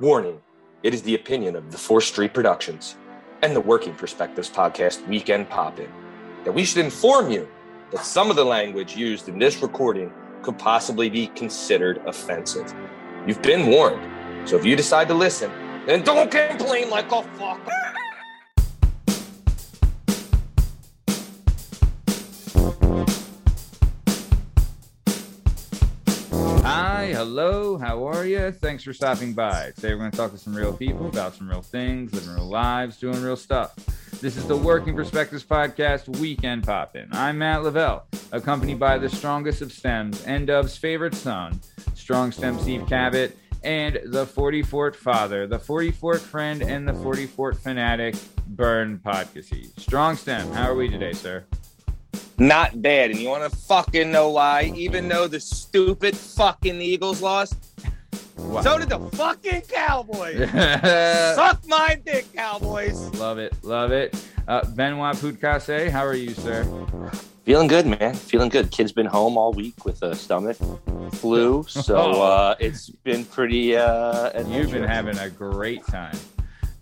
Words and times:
Warning 0.00 0.40
it 0.82 0.92
is 0.92 1.02
the 1.02 1.14
opinion 1.14 1.54
of 1.54 1.70
the 1.70 1.76
4th 1.76 2.02
Street 2.02 2.34
Productions 2.34 2.96
and 3.42 3.54
the 3.54 3.60
Working 3.60 3.94
Perspectives 3.94 4.50
Podcast 4.50 5.06
Weekend 5.06 5.48
Pop 5.48 5.78
In 5.78 5.88
that 6.42 6.50
we 6.50 6.64
should 6.64 6.84
inform 6.84 7.30
you 7.30 7.46
that 7.92 8.04
some 8.04 8.28
of 8.28 8.34
the 8.34 8.44
language 8.44 8.96
used 8.96 9.28
in 9.28 9.38
this 9.38 9.62
recording 9.62 10.12
could 10.42 10.58
possibly 10.58 11.08
be 11.08 11.28
considered 11.28 12.02
offensive. 12.06 12.74
You've 13.24 13.40
been 13.40 13.68
warned, 13.68 14.48
so 14.48 14.56
if 14.56 14.64
you 14.64 14.74
decide 14.74 15.06
to 15.08 15.14
listen, 15.14 15.52
then 15.86 16.02
don't 16.02 16.28
complain 16.28 16.90
like 16.90 17.12
a 17.12 17.22
fucker. 17.38 17.94
Hi, 27.04 27.12
hello, 27.12 27.76
how 27.76 28.06
are 28.06 28.24
you? 28.24 28.50
Thanks 28.50 28.82
for 28.82 28.94
stopping 28.94 29.34
by. 29.34 29.72
Today 29.76 29.92
we're 29.92 29.98
going 29.98 30.10
to 30.10 30.16
talk 30.16 30.30
to 30.30 30.38
some 30.38 30.56
real 30.56 30.72
people 30.72 31.06
about 31.06 31.34
some 31.34 31.46
real 31.46 31.60
things, 31.60 32.14
living 32.14 32.34
real 32.34 32.48
lives, 32.48 32.96
doing 32.96 33.22
real 33.22 33.36
stuff. 33.36 33.74
This 34.22 34.38
is 34.38 34.46
the 34.46 34.56
Working 34.56 34.96
Perspectives 34.96 35.44
Podcast 35.44 36.08
Weekend 36.18 36.64
Poppin'. 36.64 37.10
I'm 37.12 37.36
Matt 37.36 37.62
Lavelle, 37.62 38.06
accompanied 38.32 38.78
by 38.78 38.96
the 38.96 39.10
strongest 39.10 39.60
of 39.60 39.70
stems 39.70 40.24
and 40.24 40.46
Dove's 40.46 40.78
favorite 40.78 41.14
son, 41.14 41.60
Strong 41.94 42.32
Stem 42.32 42.58
Steve 42.58 42.86
Cabot, 42.86 43.36
and 43.62 44.00
the 44.06 44.24
44th 44.24 44.96
father, 44.96 45.46
the 45.46 45.58
44th 45.58 46.20
friend, 46.20 46.62
and 46.62 46.88
the 46.88 46.94
44th 46.94 47.58
fanatic, 47.58 48.14
Burn 48.46 48.98
Podcasty. 49.04 49.78
Strong 49.78 50.16
Stem, 50.16 50.50
how 50.52 50.70
are 50.70 50.74
we 50.74 50.88
today, 50.88 51.12
sir? 51.12 51.44
Not 52.38 52.80
bad. 52.82 53.10
And 53.10 53.20
you 53.20 53.28
want 53.28 53.50
to 53.50 53.56
fucking 53.56 54.10
know 54.10 54.30
why? 54.30 54.72
Even 54.76 55.08
though 55.08 55.28
the 55.28 55.40
stupid 55.40 56.16
fucking 56.16 56.80
Eagles 56.80 57.22
lost, 57.22 57.56
Wow. 58.36 58.62
so 58.62 58.78
did 58.78 58.88
the 58.88 58.98
fucking 59.16 59.62
Cowboys. 59.62 60.50
Suck 61.36 61.62
my 61.68 61.98
dick, 62.04 62.26
Cowboys. 62.34 63.00
love 63.14 63.38
it, 63.38 63.54
love 63.62 63.92
it. 63.92 64.14
Uh, 64.48 64.64
Benoit 64.70 65.14
Poudcasse, 65.16 65.88
how 65.88 66.04
are 66.04 66.14
you, 66.14 66.30
sir? 66.34 66.64
Feeling 67.44 67.68
good, 67.68 67.86
man. 67.86 68.14
Feeling 68.14 68.48
good. 68.48 68.70
Kid's 68.70 68.90
been 68.92 69.06
home 69.06 69.38
all 69.38 69.52
week 69.52 69.84
with 69.84 70.02
a 70.02 70.14
stomach 70.16 70.56
flu, 71.12 71.64
so 71.68 71.96
uh, 72.22 72.54
it's 72.58 72.90
been 72.90 73.24
pretty. 73.24 73.76
Uh, 73.76 74.42
You've 74.48 74.72
been 74.72 74.82
having 74.82 75.16
a 75.18 75.30
great 75.30 75.86
time. 75.86 76.16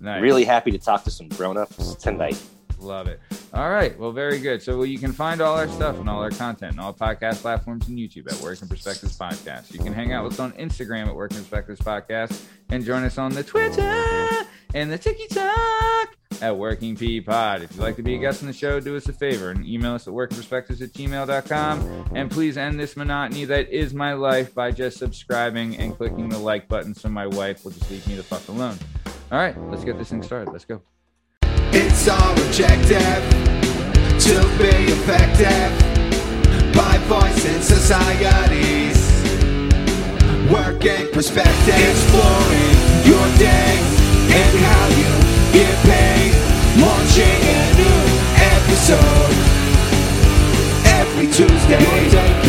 Nice. 0.00 0.20
really 0.23 0.45
happy 0.45 0.70
to 0.73 0.78
talk 0.78 1.05
to 1.05 1.11
some 1.12 1.28
grown-ups 1.28 1.95
tonight. 1.97 2.41
Love 2.83 3.06
it. 3.06 3.20
All 3.55 3.70
right. 3.70 3.98
Well, 3.98 4.12
very 4.12 4.38
good. 4.38 4.62
So 4.62 4.77
well, 4.77 4.86
you 4.86 4.98
can 4.98 5.12
find 5.12 5.41
all 5.41 5.56
our 5.56 5.69
stuff 5.69 5.98
and 5.98 6.08
all 6.08 6.22
our 6.22 6.30
content 6.30 6.72
and 6.72 6.80
all 6.80 6.92
podcast 6.92 7.42
platforms 7.42 7.89
and 7.89 7.98
YouTube 7.98 8.33
at 8.33 8.41
Working 8.41 8.69
Perspectives 8.69 9.16
Podcast. 9.16 9.72
You 9.72 9.78
can 9.78 9.92
hang 9.92 10.12
out 10.12 10.24
with 10.24 10.34
us 10.34 10.41
on 10.41 10.52
Instagram 10.52 11.06
at 11.06 11.14
Working 11.14 11.39
Perspectives 11.39 11.80
Podcast 11.80 12.42
and 12.70 12.84
join 12.84 13.05
us 13.05 13.19
on 13.19 13.33
the 13.33 13.42
Twitter 13.42 14.47
and 14.74 14.91
the 14.91 14.98
TikTok 14.98 16.16
at 16.41 16.56
Working 16.56 16.97
P 16.97 17.20
Pod. 17.20 17.62
If 17.62 17.72
you'd 17.74 17.83
like 17.83 17.97
to 17.97 18.02
be 18.02 18.14
a 18.16 18.19
guest 18.19 18.42
on 18.42 18.47
the 18.48 18.52
show, 18.52 18.80
do 18.80 18.96
us 18.96 19.08
a 19.08 19.12
favor 19.12 19.50
and 19.50 19.64
email 19.67 19.94
us 19.94 20.08
at 20.08 20.14
workingperspectives 20.14 20.83
at 20.83 20.92
gmail.com. 20.92 22.11
And 22.14 22.30
please 22.30 22.56
end 22.56 22.80
this 22.80 22.96
monotony 22.96 23.44
that 23.44 23.69
is 23.69 23.94
my 23.94 24.14
life 24.14 24.55
by 24.55 24.72
just 24.72 24.98
subscribing 24.98 25.77
and 25.77 25.96
clicking 25.96 26.28
the 26.28 26.39
like 26.39 26.69
button 26.69 26.94
so 26.94 27.08
my 27.08 27.27
wife 27.27 27.64
will 27.64 27.72
just 27.72 27.91
leave 27.91 28.06
me 28.08 28.14
the 28.14 28.22
fuck 28.22 28.46
alone. 28.48 28.77
All 29.30 29.39
right. 29.39 29.58
Let's 29.70 29.84
get 29.84 29.98
this 29.98 30.11
thing 30.11 30.22
started. 30.22 30.52
Let's 30.52 30.64
go. 30.64 30.83
It's 31.75 32.06
our 32.06 32.33
objective 32.33 33.23
to 34.20 34.34
be 34.59 34.92
effective 34.92 35.73
by 36.75 36.98
voicing 37.09 37.62
societies. 37.62 39.01
Working 40.53 41.11
perspective, 41.12 41.75
exploring 41.75 42.77
your 43.09 43.27
day 43.39 43.81
and 44.37 44.59
how 44.69 44.87
you 45.01 45.12
get 45.55 45.75
paid. 45.89 46.34
Launching 46.77 47.41
a 47.41 47.75
new 47.81 48.03
episode 48.36 49.33
every 50.85 51.27
Tuesday. 51.29 52.42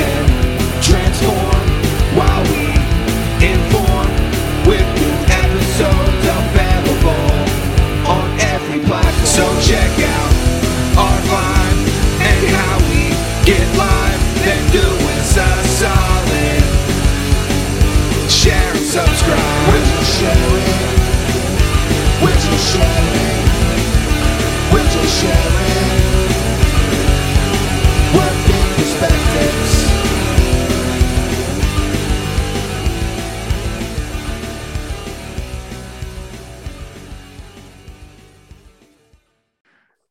You 24.94 25.10
share 25.10 25.32
it? 25.32 25.90
Working 28.16 28.68
perspectives. 28.76 29.74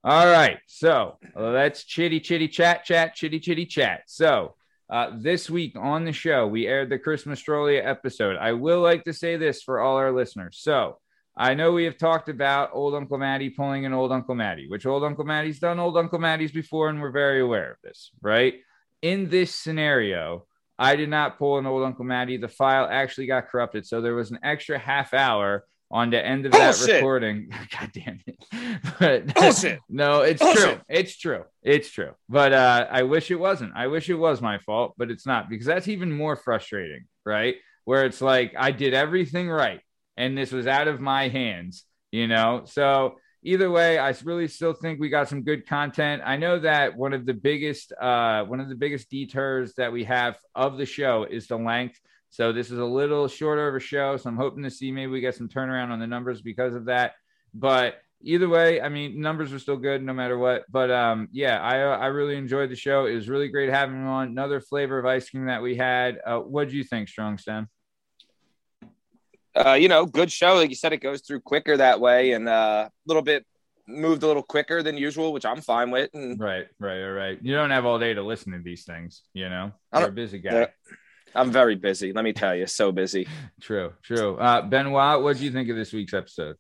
All 0.05 0.27
right. 0.27 0.59
So 0.67 1.19
let's 1.37 1.85
chitty 1.85 2.21
chitty 2.21 2.49
chat, 2.49 2.85
chat, 2.85 3.15
chitty 3.15 3.41
chitty 3.41 3.67
chat. 3.67 4.03
So 4.07 4.57
uh, 4.91 5.13
this 5.17 5.49
week 5.49 5.77
on 5.77 6.05
the 6.05 6.13
show, 6.13 6.47
we 6.47 6.67
aired 6.67 6.91
the 6.91 6.99
Chris 6.99 7.25
Mastrolia 7.25 7.85
episode. 7.85 8.37
I 8.37 8.53
will 8.53 8.81
like 8.81 9.05
to 9.05 9.13
say 9.13 9.37
this 9.37 9.63
for 9.63 9.81
all 9.81 9.97
our 9.97 10.13
listeners. 10.13 10.59
So 10.61 10.99
I 11.37 11.55
know 11.55 11.73
we 11.73 11.85
have 11.85 11.97
talked 11.97 12.29
about 12.29 12.71
old 12.75 12.95
Uncle 12.95 13.17
Matty 13.19 13.51
pulling 13.51 13.87
an 13.87 13.95
old 13.95 14.13
Uncle 14.13 14.35
Matty, 14.35 14.69
which 14.69 14.85
old 14.85 15.03
Uncle 15.03 15.25
Matty's 15.25 15.59
done 15.59 15.79
old 15.79 15.97
Uncle 15.97 16.19
Matty's 16.19 16.53
before, 16.53 16.89
and 16.89 17.01
we're 17.01 17.11
very 17.11 17.41
aware 17.41 17.71
of 17.73 17.77
this, 17.83 18.11
right? 18.21 18.55
In 19.01 19.31
this 19.31 19.55
scenario, 19.55 20.45
I 20.79 20.97
did 20.97 21.09
not 21.09 21.39
pull 21.39 21.59
an 21.59 21.67
old 21.67 21.85
Uncle 21.85 22.05
Matty. 22.05 22.37
The 22.37 22.49
file 22.49 22.87
actually 22.91 23.27
got 23.27 23.49
corrupted. 23.49 23.87
So 23.87 24.01
there 24.01 24.15
was 24.15 24.31
an 24.31 24.41
extra 24.43 24.79
half 24.79 25.15
hour 25.15 25.65
on 25.91 26.11
the 26.11 26.25
end 26.25 26.47
of 26.47 26.53
that 26.53 26.79
recording. 26.87 27.51
God 27.79 27.91
damn 27.93 28.21
it. 28.27 28.39
But 28.99 29.35
Bullshit. 29.35 29.81
no, 29.89 30.21
it's 30.23 30.41
Bullshit. 30.43 30.63
true. 30.63 30.81
It's 30.89 31.17
true. 31.17 31.45
It's 31.63 31.91
true. 31.91 32.13
But 32.29 32.53
uh, 32.53 32.87
I 32.91 33.03
wish 33.05 33.31
it 33.31 33.37
wasn't. 33.37 33.73
I 33.75 33.87
wish 33.87 34.09
it 34.11 34.15
was 34.15 34.41
my 34.43 34.59
fault, 34.59 34.95
but 34.99 35.11
it's 35.11 35.27
not 35.27 35.49
because 35.49 35.67
that's 35.67 35.89
even 35.89 36.13
more 36.13 36.37
frustrating, 36.37 37.05
right? 37.25 37.57
Where 37.85 38.05
it's 38.05 38.21
like 38.21 38.55
I 38.57 38.71
did 38.71 38.95
everything 38.95 39.49
right 39.49 39.81
and 40.17 40.37
this 40.37 40.53
was 40.53 40.67
out 40.67 40.89
of 40.89 41.01
my 41.01 41.29
hands, 41.29 41.85
you 42.11 42.27
know? 42.27 42.63
So 42.67 43.17
either 43.43 43.71
way, 43.71 43.99
I 43.99 44.15
really 44.25 44.49
still 44.49 44.73
think 44.73 45.01
we 45.01 45.09
got 45.09 45.29
some 45.29 45.43
good 45.43 45.67
content. 45.67 46.23
I 46.25 46.37
know 46.37 46.59
that 46.61 46.97
one 46.97 47.13
of 47.13 47.27
the 47.27 47.35
biggest 47.35 47.93
uh 48.01 48.45
one 48.45 48.61
of 48.61 48.69
the 48.69 48.75
biggest 48.75 49.11
deters 49.11 49.75
that 49.75 49.93
we 49.93 50.05
have 50.05 50.37
of 50.55 50.79
the 50.79 50.87
show 50.87 51.25
is 51.25 51.47
the 51.47 51.57
length. 51.57 51.99
So 52.31 52.53
this 52.53 52.71
is 52.71 52.79
a 52.79 52.85
little 52.85 53.29
shorter 53.29 53.69
of 53.69 53.75
a 53.75 53.81
show. 53.81 54.17
So 54.17 54.31
I'm 54.31 54.37
hoping 54.37 54.63
to 54.63 54.71
see 54.71 54.91
maybe 54.91 55.13
we 55.13 55.21
get 55.21 55.35
some 55.35 55.49
turnaround 55.49 55.91
on 55.91 56.01
the 56.01 56.07
numbers 56.07 56.41
because 56.41 56.75
of 56.75 56.87
that. 56.87 57.13
But 57.53 57.97
either 58.23 58.49
way, 58.49 58.81
I 58.81 58.89
mean, 58.89 59.21
numbers 59.21 59.53
are 59.53 59.59
still 59.59 59.77
good 59.77 60.03
no 60.03 60.15
matter 60.15 60.39
what. 60.39 60.65
But 60.71 60.91
um, 60.91 61.29
yeah, 61.33 61.61
I 61.61 61.83
uh, 61.83 61.99
I 61.99 62.07
really 62.07 62.37
enjoyed 62.37 62.71
the 62.71 62.77
show. 62.77 63.07
It 63.07 63.15
was 63.15 63.29
really 63.29 63.49
great 63.49 63.69
having 63.69 63.97
on. 64.05 64.29
Another 64.29 64.61
flavor 64.61 64.99
of 64.99 65.07
ice 65.07 65.29
cream 65.29 65.47
that 65.47 65.63
we 65.63 65.77
had. 65.77 66.19
Uh, 66.25 66.39
what 66.39 66.71
do 66.71 66.77
you 66.77 66.85
think, 66.85 67.09
Strong 67.09 67.39
Stem? 67.39 67.69
Uh, 69.55 69.73
you 69.75 69.89
know, 69.89 70.07
good 70.07 70.31
show. 70.33 70.55
Like 70.55 70.71
you 70.71 70.77
said, 70.77 70.93
it 70.93 70.99
goes 70.99 71.21
through 71.23 71.41
quicker 71.41 71.77
that 71.77 72.01
way 72.01 72.33
and 72.33 72.49
uh, 72.49 72.89
a 72.89 72.91
little 73.07 73.23
bit 73.23 73.45
moved 73.87 74.23
a 74.23 74.27
little 74.27 74.43
quicker 74.43 74.83
than 74.83 74.97
usual, 74.97 75.33
which 75.33 75.45
I'm 75.45 75.61
fine 75.61 75.91
with. 75.91 76.11
And 76.15 76.39
Right, 76.41 76.67
right, 76.79 77.03
right, 77.03 77.11
right. 77.11 77.39
You 77.43 77.55
don't 77.55 77.71
have 77.71 77.85
all 77.85 77.99
day 77.99 78.15
to 78.15 78.23
listen 78.23 78.53
to 78.53 78.59
these 78.61 78.85
things, 78.85 79.23
you 79.35 79.49
know. 79.49 79.73
I 79.93 79.99
You're 79.99 80.05
a 80.05 80.09
don't- 80.09 80.15
busy 80.15 80.39
guy. 80.39 80.53
Yeah. 80.53 80.67
I'm 81.35 81.51
very 81.51 81.77
busy. 81.77 82.13
Let 82.13 82.25
me 82.25 82.33
tell 82.35 82.55
you, 82.55 82.67
so 82.67 82.93
busy. 82.93 83.27
True, 83.61 83.95
true. 84.03 84.37
Uh, 84.37 84.61
Benoit, 84.63 85.23
what 85.23 85.39
do 85.39 85.45
you 85.45 85.51
think 85.51 85.71
of 85.71 85.77
this 85.77 85.91
week's 85.93 86.13
episode? 86.13 86.57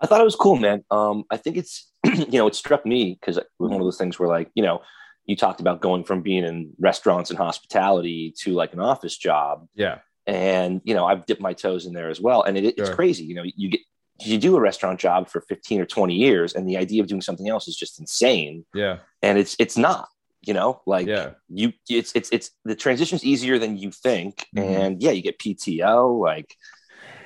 I 0.00 0.06
thought 0.06 0.20
it 0.20 0.24
was 0.24 0.34
cool, 0.36 0.56
man. 0.56 0.82
Um, 0.90 1.24
I 1.30 1.36
think 1.36 1.56
it's 1.58 1.90
you 2.06 2.38
know 2.38 2.46
it 2.46 2.54
struck 2.54 2.84
me 2.86 3.16
because 3.18 3.36
it 3.36 3.46
was 3.58 3.70
one 3.70 3.80
of 3.80 3.86
those 3.86 3.98
things 3.98 4.18
where 4.18 4.28
like 4.30 4.50
you 4.54 4.62
know 4.62 4.80
you 5.26 5.36
talked 5.36 5.60
about 5.60 5.80
going 5.82 6.04
from 6.04 6.22
being 6.22 6.44
in 6.44 6.72
restaurants 6.78 7.28
and 7.30 7.38
hospitality 7.38 8.34
to 8.40 8.52
like 8.52 8.72
an 8.72 8.80
office 8.80 9.16
job, 9.16 9.66
Yeah, 9.74 9.98
and 10.26 10.80
you 10.84 10.94
know 10.94 11.04
I've 11.06 11.26
dipped 11.26 11.40
my 11.42 11.52
toes 11.52 11.86
in 11.86 11.92
there 11.92 12.10
as 12.10 12.20
well, 12.20 12.42
and 12.42 12.56
it, 12.56 12.64
it's 12.64 12.88
Sure. 12.88 12.94
crazy. 12.94 13.24
You 13.24 13.34
know, 13.36 13.44
you 13.44 13.70
get 13.70 13.80
you 14.20 14.38
do 14.38 14.56
a 14.56 14.60
restaurant 14.60 15.00
job 15.00 15.28
for 15.28 15.40
15 15.40 15.80
or 15.80 15.86
20 15.86 16.14
years, 16.14 16.54
and 16.54 16.68
the 16.68 16.76
idea 16.76 17.02
of 17.02 17.08
doing 17.08 17.20
something 17.20 17.48
else 17.48 17.66
is 17.68 17.76
just 17.76 17.98
insane, 17.98 18.64
yeah, 18.74 18.98
and 19.22 19.38
it's 19.38 19.56
it's 19.58 19.76
not. 19.76 20.08
You 20.46 20.52
know, 20.52 20.82
like 20.86 21.06
yeah, 21.06 21.30
you 21.48 21.72
it's 21.88 22.12
it's 22.14 22.28
it's 22.30 22.50
the 22.64 22.76
transition's 22.76 23.24
easier 23.24 23.58
than 23.58 23.78
you 23.78 23.90
think 23.90 24.46
Mhm. 24.54 24.62
and 24.62 25.02
yeah 25.02 25.10
you 25.10 25.22
get 25.22 25.38
pto 25.38 26.20
like 26.20 26.54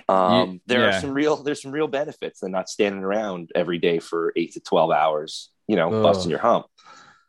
um 0.09 0.53
Ye- 0.53 0.61
there 0.67 0.83
yeah. 0.83 0.89
are 0.89 1.01
some 1.01 1.13
real 1.13 1.43
there's 1.43 1.61
some 1.61 1.73
real 1.73 1.89
benefits 1.89 2.39
than 2.41 2.53
not 2.53 2.69
standing 2.69 3.03
around 3.03 3.51
every 3.57 3.79
day 3.79 3.99
for 3.99 4.33
eight 4.37 4.53
to 4.53 4.61
12 4.61 4.93
hours 4.93 5.51
you 5.67 5.75
know 5.75 5.91
busting 5.91 6.31
your 6.31 6.39
hump 6.39 6.67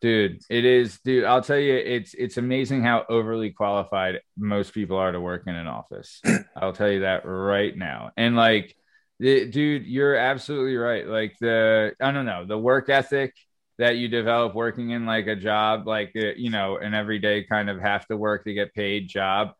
dude 0.01 0.42
it 0.50 0.63
is 0.63 1.00
dude 1.04 1.25
i'll 1.25 1.42
tell 1.42 1.57
you 1.57 1.74
it's 1.75 2.13
it's 2.13 2.38
amazing 2.38 2.81
how 2.81 3.04
overly 3.10 3.50
qualified 3.50 4.19
most 4.38 4.74
people 4.74 4.98
are 4.98 5.12
to 5.12 5.19
work 5.19 5.44
in 5.48 5.56
an 5.56 5.68
office. 5.68 6.22
I'll 6.56 6.74
tell 6.74 6.90
you 6.90 7.01
that 7.01 7.25
right 7.25 7.75
now. 7.75 8.12
And 8.18 8.36
like 8.36 8.75
the- 9.19 9.46
dude 9.46 9.86
you're 9.86 10.16
absolutely 10.16 10.78
right. 10.78 11.06
Like 11.07 11.36
the 11.40 11.94
i 12.01 12.12
don't 12.12 12.25
know 12.25 12.46
the 12.46 12.57
work 12.57 12.90
ethic 12.90 13.34
that 13.78 13.98
you 13.98 14.07
develop 14.07 14.56
working 14.56 14.92
in 14.92 15.06
like 15.06 15.28
a 15.28 15.36
job 15.36 15.88
like 15.88 16.12
uh, 16.16 16.34
you 16.36 16.50
know 16.50 16.78
an 16.78 16.94
everyday 16.94 17.44
kind 17.44 17.69
of 17.69 17.80
have 17.80 18.06
to 18.07 18.18
work 18.18 18.44
to 18.46 18.54
get 18.54 18.74
paid 18.74 19.07
job 19.07 19.51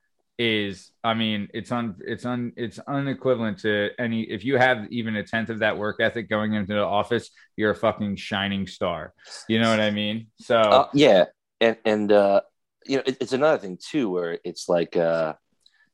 is 0.42 0.92
i 1.04 1.14
mean 1.14 1.50
it's 1.54 1.70
on 1.70 1.96
it's 2.00 2.24
on 2.24 2.54
it's 2.56 2.80
unequivalent 2.88 3.60
to 3.60 3.90
any 4.00 4.22
if 4.22 4.46
you 4.46 4.56
have 4.56 4.88
even 4.90 5.18
a 5.18 5.24
tenth 5.24 5.50
of 5.50 5.60
that 5.60 5.78
work 5.78 5.98
ethic 6.00 6.30
going 6.30 6.54
into 6.54 6.74
the 6.74 6.80
office 6.80 7.30
you're 7.60 7.72
a 7.72 7.76
fucking 7.76 8.16
shining 8.16 8.66
star. 8.66 9.14
You 9.50 9.60
know 9.60 9.70
what 9.70 9.82
i 9.82 9.92
mean? 9.92 10.28
So 10.40 10.58
Uh, 10.58 10.88
yeah, 10.94 11.26
and 11.60 11.76
and 11.84 12.10
uh, 12.10 12.42
you 12.86 12.98
know, 12.98 13.04
it, 13.06 13.18
it's 13.20 13.34
another 13.34 13.58
thing 13.58 13.78
too, 13.78 14.10
where 14.10 14.40
it's 14.46 14.70
like, 14.70 14.96
uh, 14.96 15.34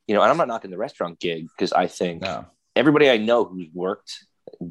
you 0.07 0.13
know, 0.13 0.21
and 0.21 0.29
I'm 0.29 0.37
not 0.37 0.47
knocking 0.47 0.69
the 0.69 0.77
restaurant 0.77 1.19
gig 1.19 1.47
because 1.57 1.73
I 1.73 1.87
think 1.87 2.21
no. 2.21 2.45
everybody 2.75 3.09
I 3.09 3.17
know 3.17 3.45
who's 3.45 3.67
worked, 3.73 4.25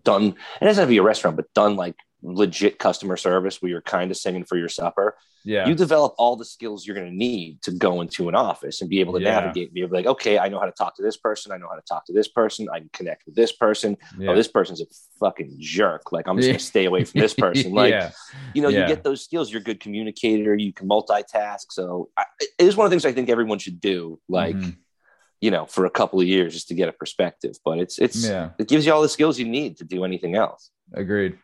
done, 0.04 0.36
it 0.60 0.64
doesn't 0.64 0.82
have 0.82 0.88
to 0.88 0.92
be 0.92 0.98
a 0.98 1.02
restaurant, 1.02 1.36
but 1.36 1.52
done 1.52 1.74
like 1.74 1.96
legit 2.26 2.78
customer 2.78 3.16
service 3.16 3.60
where 3.60 3.70
you're 3.70 3.82
kind 3.82 4.10
of 4.10 4.16
singing 4.16 4.44
for 4.44 4.56
your 4.56 4.68
supper. 4.70 5.14
yeah 5.44 5.68
You 5.68 5.74
develop 5.74 6.14
all 6.16 6.36
the 6.36 6.44
skills 6.46 6.86
you're 6.86 6.96
going 6.96 7.10
to 7.10 7.14
need 7.14 7.60
to 7.62 7.70
go 7.72 8.00
into 8.00 8.30
an 8.30 8.34
office 8.34 8.80
and 8.80 8.88
be 8.88 9.00
able 9.00 9.12
to 9.12 9.20
Yeah. 9.22 9.34
navigate, 9.38 9.74
be 9.74 9.80
able 9.82 9.90
to 9.90 9.94
like, 9.96 10.06
okay, 10.06 10.38
I 10.38 10.48
know 10.48 10.58
how 10.58 10.64
to 10.64 10.72
talk 10.72 10.96
to 10.96 11.02
this 11.02 11.18
person. 11.18 11.52
I 11.52 11.58
know 11.58 11.68
how 11.68 11.76
to 11.76 11.82
talk 11.86 12.06
to 12.06 12.14
this 12.14 12.28
person. 12.28 12.66
I 12.72 12.78
can 12.78 12.88
connect 12.94 13.26
with 13.26 13.34
this 13.34 13.52
person. 13.52 13.98
yeah. 14.18 14.30
Oh, 14.30 14.34
this 14.34 14.48
person's 14.48 14.80
a 14.80 14.86
fucking 15.20 15.56
jerk. 15.58 16.12
Like, 16.12 16.26
I'm 16.26 16.36
just 16.38 16.48
going 16.48 16.58
to 16.64 16.64
stay 16.64 16.86
away 16.86 17.04
from 17.04 17.20
this 17.20 17.34
person. 17.34 17.72
Like, 17.72 17.90
yeah 17.92 18.10
you 18.54 18.62
know, 18.62 18.68
you 18.68 18.86
get 18.86 19.02
those 19.04 19.22
skills. 19.22 19.50
You're 19.52 19.60
a 19.60 19.64
good 19.64 19.80
communicator. 19.80 20.54
You 20.56 20.72
can 20.72 20.88
multitask. 20.88 21.66
So 21.70 22.08
I, 22.16 22.24
it 22.40 22.48
is 22.58 22.74
one 22.76 22.84
of 22.86 22.90
the 22.90 22.94
things 22.94 23.04
I 23.04 23.12
think 23.12 23.28
everyone 23.28 23.58
should 23.58 23.80
do. 23.80 24.18
Like, 24.28 24.56
Mhm. 24.56 24.76
you 25.40 25.50
know, 25.50 25.66
for 25.66 25.84
a 25.84 25.90
couple 25.90 26.20
of 26.20 26.26
years 26.26 26.54
just 26.54 26.68
to 26.68 26.74
get 26.74 26.88
a 26.88 26.92
perspective. 26.92 27.54
But 27.66 27.76
it's 27.80 27.98
it's 27.98 28.20
yeah 28.26 28.50
it 28.58 28.66
gives 28.68 28.86
you 28.86 28.92
all 28.94 29.02
the 29.02 29.08
skills 29.18 29.38
you 29.38 29.46
need 29.58 29.76
to 29.80 29.84
do 29.84 30.04
anything 30.04 30.34
else. 30.36 30.70
Agreed. 30.94 31.36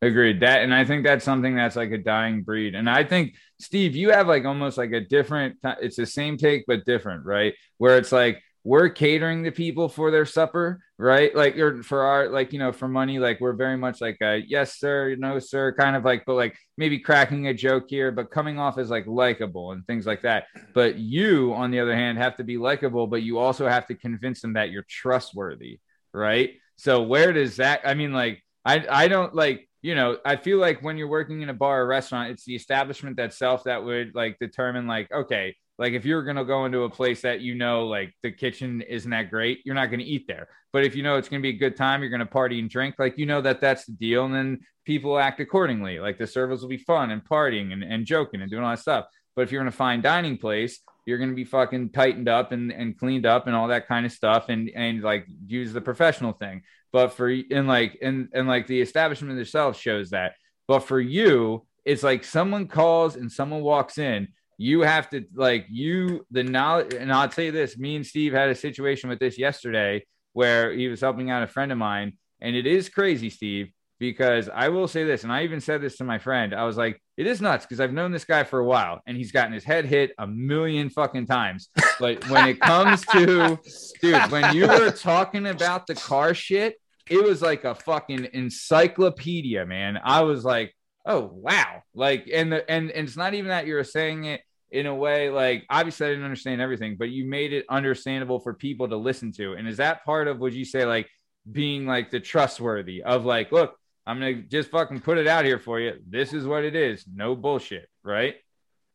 Agreed. 0.00 0.40
That 0.40 0.62
and 0.62 0.72
I 0.72 0.84
think 0.84 1.04
that's 1.04 1.24
something 1.24 1.56
that's 1.56 1.74
like 1.74 1.90
a 1.90 1.98
dying 1.98 2.42
breed. 2.42 2.76
And 2.76 2.88
I 2.88 3.02
think 3.02 3.34
Steve, 3.60 3.96
you 3.96 4.10
have 4.10 4.28
like 4.28 4.44
almost 4.44 4.78
like 4.78 4.92
a 4.92 5.00
different 5.00 5.56
it's 5.82 5.96
the 5.96 6.06
same 6.06 6.36
take 6.36 6.66
but 6.68 6.84
different, 6.84 7.24
right? 7.24 7.54
Where 7.78 7.96
it's 7.98 8.12
like 8.12 8.40
we're 8.62 8.90
catering 8.90 9.42
to 9.44 9.50
people 9.50 9.88
for 9.88 10.12
their 10.12 10.24
supper, 10.24 10.80
right? 10.98 11.34
Like 11.34 11.56
or 11.56 11.82
for 11.82 12.02
our 12.02 12.28
like, 12.28 12.52
you 12.52 12.60
know, 12.60 12.70
for 12.70 12.86
money, 12.86 13.18
like 13.18 13.40
we're 13.40 13.54
very 13.54 13.76
much 13.76 14.00
like 14.00 14.18
a 14.22 14.40
yes, 14.46 14.78
sir, 14.78 15.16
no, 15.18 15.40
sir, 15.40 15.72
kind 15.72 15.96
of 15.96 16.04
like, 16.04 16.24
but 16.26 16.34
like 16.34 16.56
maybe 16.76 17.00
cracking 17.00 17.48
a 17.48 17.54
joke 17.54 17.86
here, 17.88 18.12
but 18.12 18.30
coming 18.30 18.58
off 18.58 18.78
as 18.78 18.90
like 18.90 19.06
likable 19.08 19.72
and 19.72 19.84
things 19.86 20.06
like 20.06 20.22
that. 20.22 20.44
But 20.74 20.98
you, 20.98 21.54
on 21.54 21.72
the 21.72 21.80
other 21.80 21.94
hand, 21.94 22.18
have 22.18 22.36
to 22.36 22.44
be 22.44 22.56
likable, 22.56 23.08
but 23.08 23.22
you 23.22 23.38
also 23.38 23.66
have 23.66 23.86
to 23.88 23.94
convince 23.96 24.42
them 24.42 24.52
that 24.52 24.70
you're 24.70 24.86
trustworthy, 24.88 25.80
right? 26.12 26.52
So 26.76 27.02
where 27.02 27.32
does 27.32 27.56
that 27.56 27.80
I 27.84 27.94
mean, 27.94 28.12
like 28.12 28.44
I 28.64 28.86
I 28.88 29.08
don't 29.08 29.34
like 29.34 29.67
you 29.82 29.94
know 29.94 30.18
I 30.24 30.36
feel 30.36 30.58
like 30.58 30.82
when 30.82 30.96
you're 30.96 31.08
working 31.08 31.42
in 31.42 31.48
a 31.48 31.54
bar 31.54 31.82
or 31.82 31.86
restaurant, 31.86 32.30
it's 32.30 32.44
the 32.44 32.54
establishment 32.54 33.16
that 33.16 33.26
itself 33.26 33.64
that 33.64 33.84
would 33.84 34.14
like 34.14 34.38
determine 34.38 34.86
like 34.86 35.10
okay, 35.12 35.56
like 35.78 35.92
if 35.92 36.04
you're 36.04 36.24
gonna 36.24 36.44
go 36.44 36.64
into 36.64 36.82
a 36.82 36.90
place 36.90 37.22
that 37.22 37.40
you 37.40 37.54
know 37.54 37.86
like 37.86 38.12
the 38.22 38.30
kitchen 38.30 38.82
isn't 38.82 39.10
that 39.10 39.30
great, 39.30 39.60
you're 39.64 39.74
not 39.74 39.86
gonna 39.86 40.02
eat 40.04 40.26
there. 40.26 40.48
But 40.72 40.84
if 40.84 40.94
you 40.94 41.02
know 41.02 41.16
it's 41.16 41.28
gonna 41.28 41.42
be 41.42 41.50
a 41.50 41.58
good 41.58 41.76
time, 41.76 42.02
you're 42.02 42.10
gonna 42.10 42.26
party 42.26 42.58
and 42.58 42.68
drink, 42.68 42.96
like 42.98 43.18
you 43.18 43.26
know 43.26 43.40
that 43.40 43.60
that's 43.60 43.84
the 43.86 43.92
deal, 43.92 44.24
and 44.24 44.34
then 44.34 44.60
people 44.84 45.18
act 45.18 45.40
accordingly. 45.40 45.98
Like 45.98 46.18
the 46.18 46.26
service 46.26 46.60
will 46.60 46.68
be 46.68 46.78
fun 46.78 47.10
and 47.10 47.24
partying 47.24 47.72
and, 47.72 47.82
and 47.82 48.06
joking 48.06 48.40
and 48.40 48.50
doing 48.50 48.64
all 48.64 48.70
that 48.70 48.80
stuff. 48.80 49.06
But 49.36 49.42
if 49.42 49.52
you're 49.52 49.62
in 49.62 49.68
a 49.68 49.72
fine 49.72 50.00
dining 50.02 50.36
place, 50.36 50.80
you're 51.08 51.16
going 51.18 51.30
to 51.30 51.36
be 51.36 51.44
fucking 51.44 51.90
tightened 51.90 52.28
up 52.28 52.52
and, 52.52 52.70
and 52.70 52.98
cleaned 52.98 53.24
up 53.24 53.46
and 53.46 53.56
all 53.56 53.68
that 53.68 53.88
kind 53.88 54.04
of 54.04 54.12
stuff 54.12 54.50
and 54.50 54.68
and 54.74 55.02
like 55.02 55.26
use 55.46 55.72
the 55.72 55.80
professional 55.80 56.32
thing 56.32 56.62
but 56.92 57.08
for 57.08 57.28
and 57.28 57.68
like 57.68 57.98
and 58.02 58.28
and 58.32 58.48
like 58.48 58.66
the 58.66 58.80
establishment 58.80 59.38
itself 59.38 59.78
shows 59.78 60.10
that. 60.10 60.32
But 60.66 60.80
for 60.80 61.00
you 61.00 61.66
it's 61.84 62.02
like 62.02 62.22
someone 62.22 62.66
calls 62.66 63.16
and 63.16 63.32
someone 63.32 63.62
walks 63.62 63.96
in. 63.96 64.28
You 64.58 64.82
have 64.82 65.08
to 65.10 65.24
like 65.34 65.66
you 65.70 66.26
the 66.30 66.42
knowledge 66.42 66.92
and 66.92 67.12
i'll 67.12 67.28
tell 67.28 67.46
you 67.46 67.52
this 67.52 67.78
me 67.78 67.96
and 67.96 68.06
steve 68.06 68.32
had 68.32 68.50
a 68.50 68.54
situation 68.54 69.08
with 69.08 69.18
this 69.18 69.38
yesterday 69.38 70.04
where 70.34 70.72
he 70.72 70.88
was 70.88 71.00
helping 71.00 71.30
out 71.30 71.42
a 71.42 71.46
friend 71.46 71.72
of 71.72 71.78
mine. 71.78 72.18
And 72.40 72.54
it 72.54 72.66
is 72.66 72.88
crazy 72.88 73.30
steve 73.30 73.72
because 73.98 74.48
i 74.48 74.68
will 74.68 74.88
say 74.88 75.04
this 75.04 75.24
and 75.24 75.32
i 75.32 75.44
even 75.44 75.60
said 75.60 75.80
this 75.80 75.96
to 75.96 76.04
my 76.04 76.18
friend. 76.18 76.54
I 76.54 76.64
was 76.64 76.76
like 76.76 77.00
it 77.18 77.26
is 77.26 77.42
nuts 77.42 77.66
because 77.66 77.80
i've 77.80 77.92
known 77.92 78.12
this 78.12 78.24
guy 78.24 78.44
for 78.44 78.60
a 78.60 78.64
while 78.64 79.02
and 79.06 79.16
he's 79.16 79.32
gotten 79.32 79.52
his 79.52 79.64
head 79.64 79.84
hit 79.84 80.12
a 80.18 80.26
million 80.26 80.88
fucking 80.88 81.26
times 81.26 81.68
but 81.98 82.28
when 82.28 82.48
it 82.48 82.60
comes 82.60 83.04
to 83.06 83.58
dude, 84.00 84.30
when 84.30 84.54
you 84.54 84.66
were 84.66 84.90
talking 84.90 85.46
about 85.46 85.86
the 85.86 85.94
car 85.94 86.34
shit, 86.34 86.80
it 87.08 87.22
was 87.22 87.42
like 87.42 87.64
a 87.64 87.74
fucking 87.74 88.28
encyclopedia, 88.32 89.66
man. 89.66 89.98
I 90.02 90.22
was 90.22 90.44
like, 90.44 90.74
oh 91.06 91.30
wow, 91.32 91.82
like, 91.94 92.28
and 92.32 92.52
the 92.52 92.70
and, 92.70 92.90
and 92.90 93.08
it's 93.08 93.16
not 93.16 93.34
even 93.34 93.48
that 93.48 93.66
you're 93.66 93.84
saying 93.84 94.24
it 94.24 94.42
in 94.70 94.84
a 94.84 94.94
way 94.94 95.30
like 95.30 95.64
obviously 95.70 96.06
I 96.06 96.10
didn't 96.10 96.24
understand 96.24 96.60
everything, 96.60 96.96
but 96.98 97.10
you 97.10 97.24
made 97.24 97.52
it 97.52 97.64
understandable 97.70 98.40
for 98.40 98.54
people 98.54 98.88
to 98.88 98.96
listen 98.96 99.32
to. 99.32 99.54
And 99.54 99.66
is 99.66 99.78
that 99.78 100.04
part 100.04 100.28
of 100.28 100.38
would 100.38 100.54
you 100.54 100.64
say 100.64 100.84
like 100.84 101.08
being 101.50 101.86
like 101.86 102.10
the 102.10 102.20
trustworthy 102.20 103.02
of 103.02 103.24
like, 103.24 103.50
look, 103.50 103.74
I'm 104.08 104.18
gonna 104.18 104.36
just 104.36 104.70
fucking 104.70 105.00
put 105.00 105.18
it 105.18 105.26
out 105.26 105.44
here 105.44 105.58
for 105.58 105.78
you. 105.78 105.98
This 106.08 106.32
is 106.32 106.46
what 106.46 106.64
it 106.64 106.74
is. 106.74 107.04
No 107.12 107.36
bullshit, 107.36 107.90
right? 108.02 108.36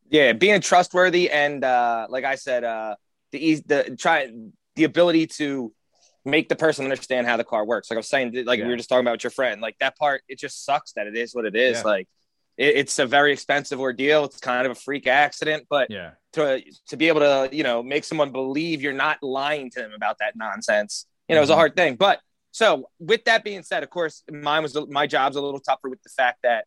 Yeah, 0.10 0.34
being 0.34 0.60
trustworthy 0.60 1.30
and 1.30 1.64
uh, 1.64 2.08
like 2.10 2.24
I 2.26 2.34
said, 2.34 2.64
uh, 2.64 2.96
the 3.32 3.48
eas 3.48 3.62
the 3.62 3.96
try 3.98 4.32
the 4.76 4.84
ability 4.86 5.28
to 5.28 5.72
make 6.26 6.50
the 6.50 6.56
person 6.56 6.84
understand 6.86 7.28
how 7.28 7.38
the 7.38 7.44
car 7.44 7.64
works. 7.64 7.92
Like 7.92 7.98
I 7.98 8.00
was 8.00 8.08
saying, 8.10 8.34
like 8.46 8.58
Yeah. 8.58 8.66
we 8.66 8.72
were 8.72 8.78
just 8.78 8.90
talking 8.90 9.04
about 9.06 9.12
with 9.14 9.24
your 9.24 9.32
friend, 9.32 9.62
like 9.62 9.78
that 9.80 9.96
part, 9.98 10.24
it 10.28 10.40
just 10.40 10.66
sucks 10.66 10.94
that 10.94 11.06
it 11.06 11.16
is 11.16 11.36
what 11.36 11.46
it 11.46 11.56
is. 11.56 11.78
Yeah. 11.78 11.84
Like 11.84 12.08
it, 12.58 12.76
it's 12.78 12.98
a 12.98 13.06
very 13.06 13.34
expensive 13.34 13.80
ordeal. 13.80 14.26
It's 14.26 14.40
kind 14.40 14.66
of 14.66 14.72
a 14.72 14.76
freak 14.76 15.06
accident, 15.06 15.68
but 15.70 15.92
Yeah. 15.92 16.12
to 16.34 16.64
to 16.88 16.98
be 16.98 17.08
able 17.08 17.20
to 17.20 17.50
you 17.56 17.62
know 17.64 17.84
make 17.84 18.04
someone 18.04 18.32
believe 18.32 18.82
you're 18.82 18.94
not 18.94 19.22
lying 19.22 19.70
to 19.72 19.80
them 19.80 19.94
about 19.94 20.18
that 20.22 20.36
nonsense, 20.36 21.06
you 21.30 21.36
know, 21.36 21.42
it's 21.44 21.52
a 21.52 21.56
hard 21.56 21.76
thing. 21.76 21.98
But 21.98 22.20
so 22.54 22.88
with 23.00 23.26
that 23.26 23.44
being 23.44 23.64
said, 23.64 23.84
of 23.84 23.90
course, 23.90 24.24
mine 24.32 24.62
was 24.64 24.78
my 24.90 25.08
job's 25.08 25.36
a 25.36 25.42
little 25.42 25.60
tougher 25.60 25.90
with 25.90 26.02
the 26.04 26.10
fact 26.10 26.40
that 26.44 26.66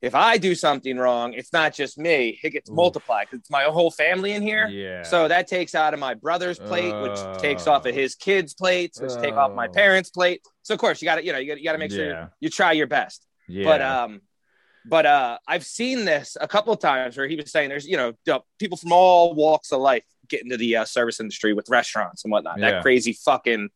if 0.00 0.16
I 0.16 0.36
do 0.36 0.56
something 0.56 0.96
wrong, 0.96 1.32
it's 1.34 1.52
not 1.52 1.72
just 1.74 1.96
me; 1.96 2.40
it 2.42 2.50
gets 2.50 2.68
Oof. 2.68 2.74
multiplied 2.74 3.26
because 3.26 3.40
it's 3.40 3.50
my 3.50 3.62
whole 3.64 3.90
family 3.92 4.32
in 4.32 4.42
here. 4.42 4.66
Yeah. 4.66 5.02
So 5.04 5.28
that 5.28 5.46
takes 5.46 5.76
out 5.76 5.94
of 5.94 6.00
my 6.00 6.14
brother's 6.14 6.58
plate, 6.58 6.92
which 7.02 7.18
Oh. 7.18 7.36
takes 7.38 7.68
off 7.68 7.86
of 7.86 7.94
his 7.94 8.16
kids' 8.16 8.52
plates, 8.54 9.00
which 9.00 9.12
take 9.20 9.34
off 9.34 9.52
my 9.52 9.68
Oh. 9.68 9.72
parents' 9.72 10.10
plate. 10.10 10.40
So 10.62 10.74
of 10.74 10.80
course 10.80 11.00
you 11.00 11.06
got 11.06 11.16
to, 11.16 11.24
you 11.24 11.32
know, 11.32 11.38
you 11.38 11.62
got 11.62 11.72
to 11.72 11.78
make 11.78 11.92
sure 11.92 12.08
Yeah. 12.08 12.28
you 12.40 12.48
try 12.48 12.72
your 12.72 12.88
best. 12.88 13.24
yeah. 13.46 13.64
But 13.64 13.80
um, 13.82 14.22
but 14.86 15.06
uh, 15.06 15.38
I've 15.46 15.64
seen 15.64 16.04
this 16.04 16.36
a 16.40 16.48
couple 16.48 16.72
of 16.72 16.80
times 16.80 17.16
where 17.16 17.28
he 17.28 17.36
was 17.36 17.52
saying 17.52 17.68
there's 17.68 17.86
you 17.86 17.96
know 17.96 18.08
you 18.08 18.32
know, 18.32 18.44
people 18.58 18.76
from 18.78 18.92
all 18.92 19.34
walks 19.34 19.70
of 19.72 19.80
life 19.80 20.02
get 20.26 20.42
into 20.42 20.56
the 20.56 20.78
uh, 20.78 20.84
service 20.84 21.20
industry 21.20 21.52
with 21.52 21.68
restaurants 21.68 22.24
and 22.24 22.32
whatnot. 22.32 22.58
Yeah. 22.58 22.72
That 22.72 22.82
crazy 22.82 23.12
fucking 23.12 23.68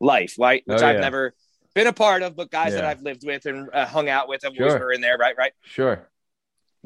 life, 0.00 0.34
right? 0.38 0.62
Which 0.66 0.80
Oh, 0.82 0.86
I've 0.86 0.96
yeah. 0.96 1.00
never 1.00 1.34
been 1.74 1.86
a 1.86 1.92
part 1.92 2.22
of, 2.22 2.36
but 2.36 2.50
guys 2.50 2.74
that 2.74 2.84
I've 2.84 3.02
lived 3.02 3.24
with 3.26 3.46
and 3.46 3.68
uh, 3.72 3.86
hung 3.86 4.08
out 4.08 4.28
with 4.28 4.42
have 4.44 4.54
Sure. 4.54 4.66
always 4.68 4.80
were 4.80 4.92
in 4.92 5.00
there, 5.00 5.16
right? 5.18 5.36
Right. 5.36 5.52
sure. 5.62 6.08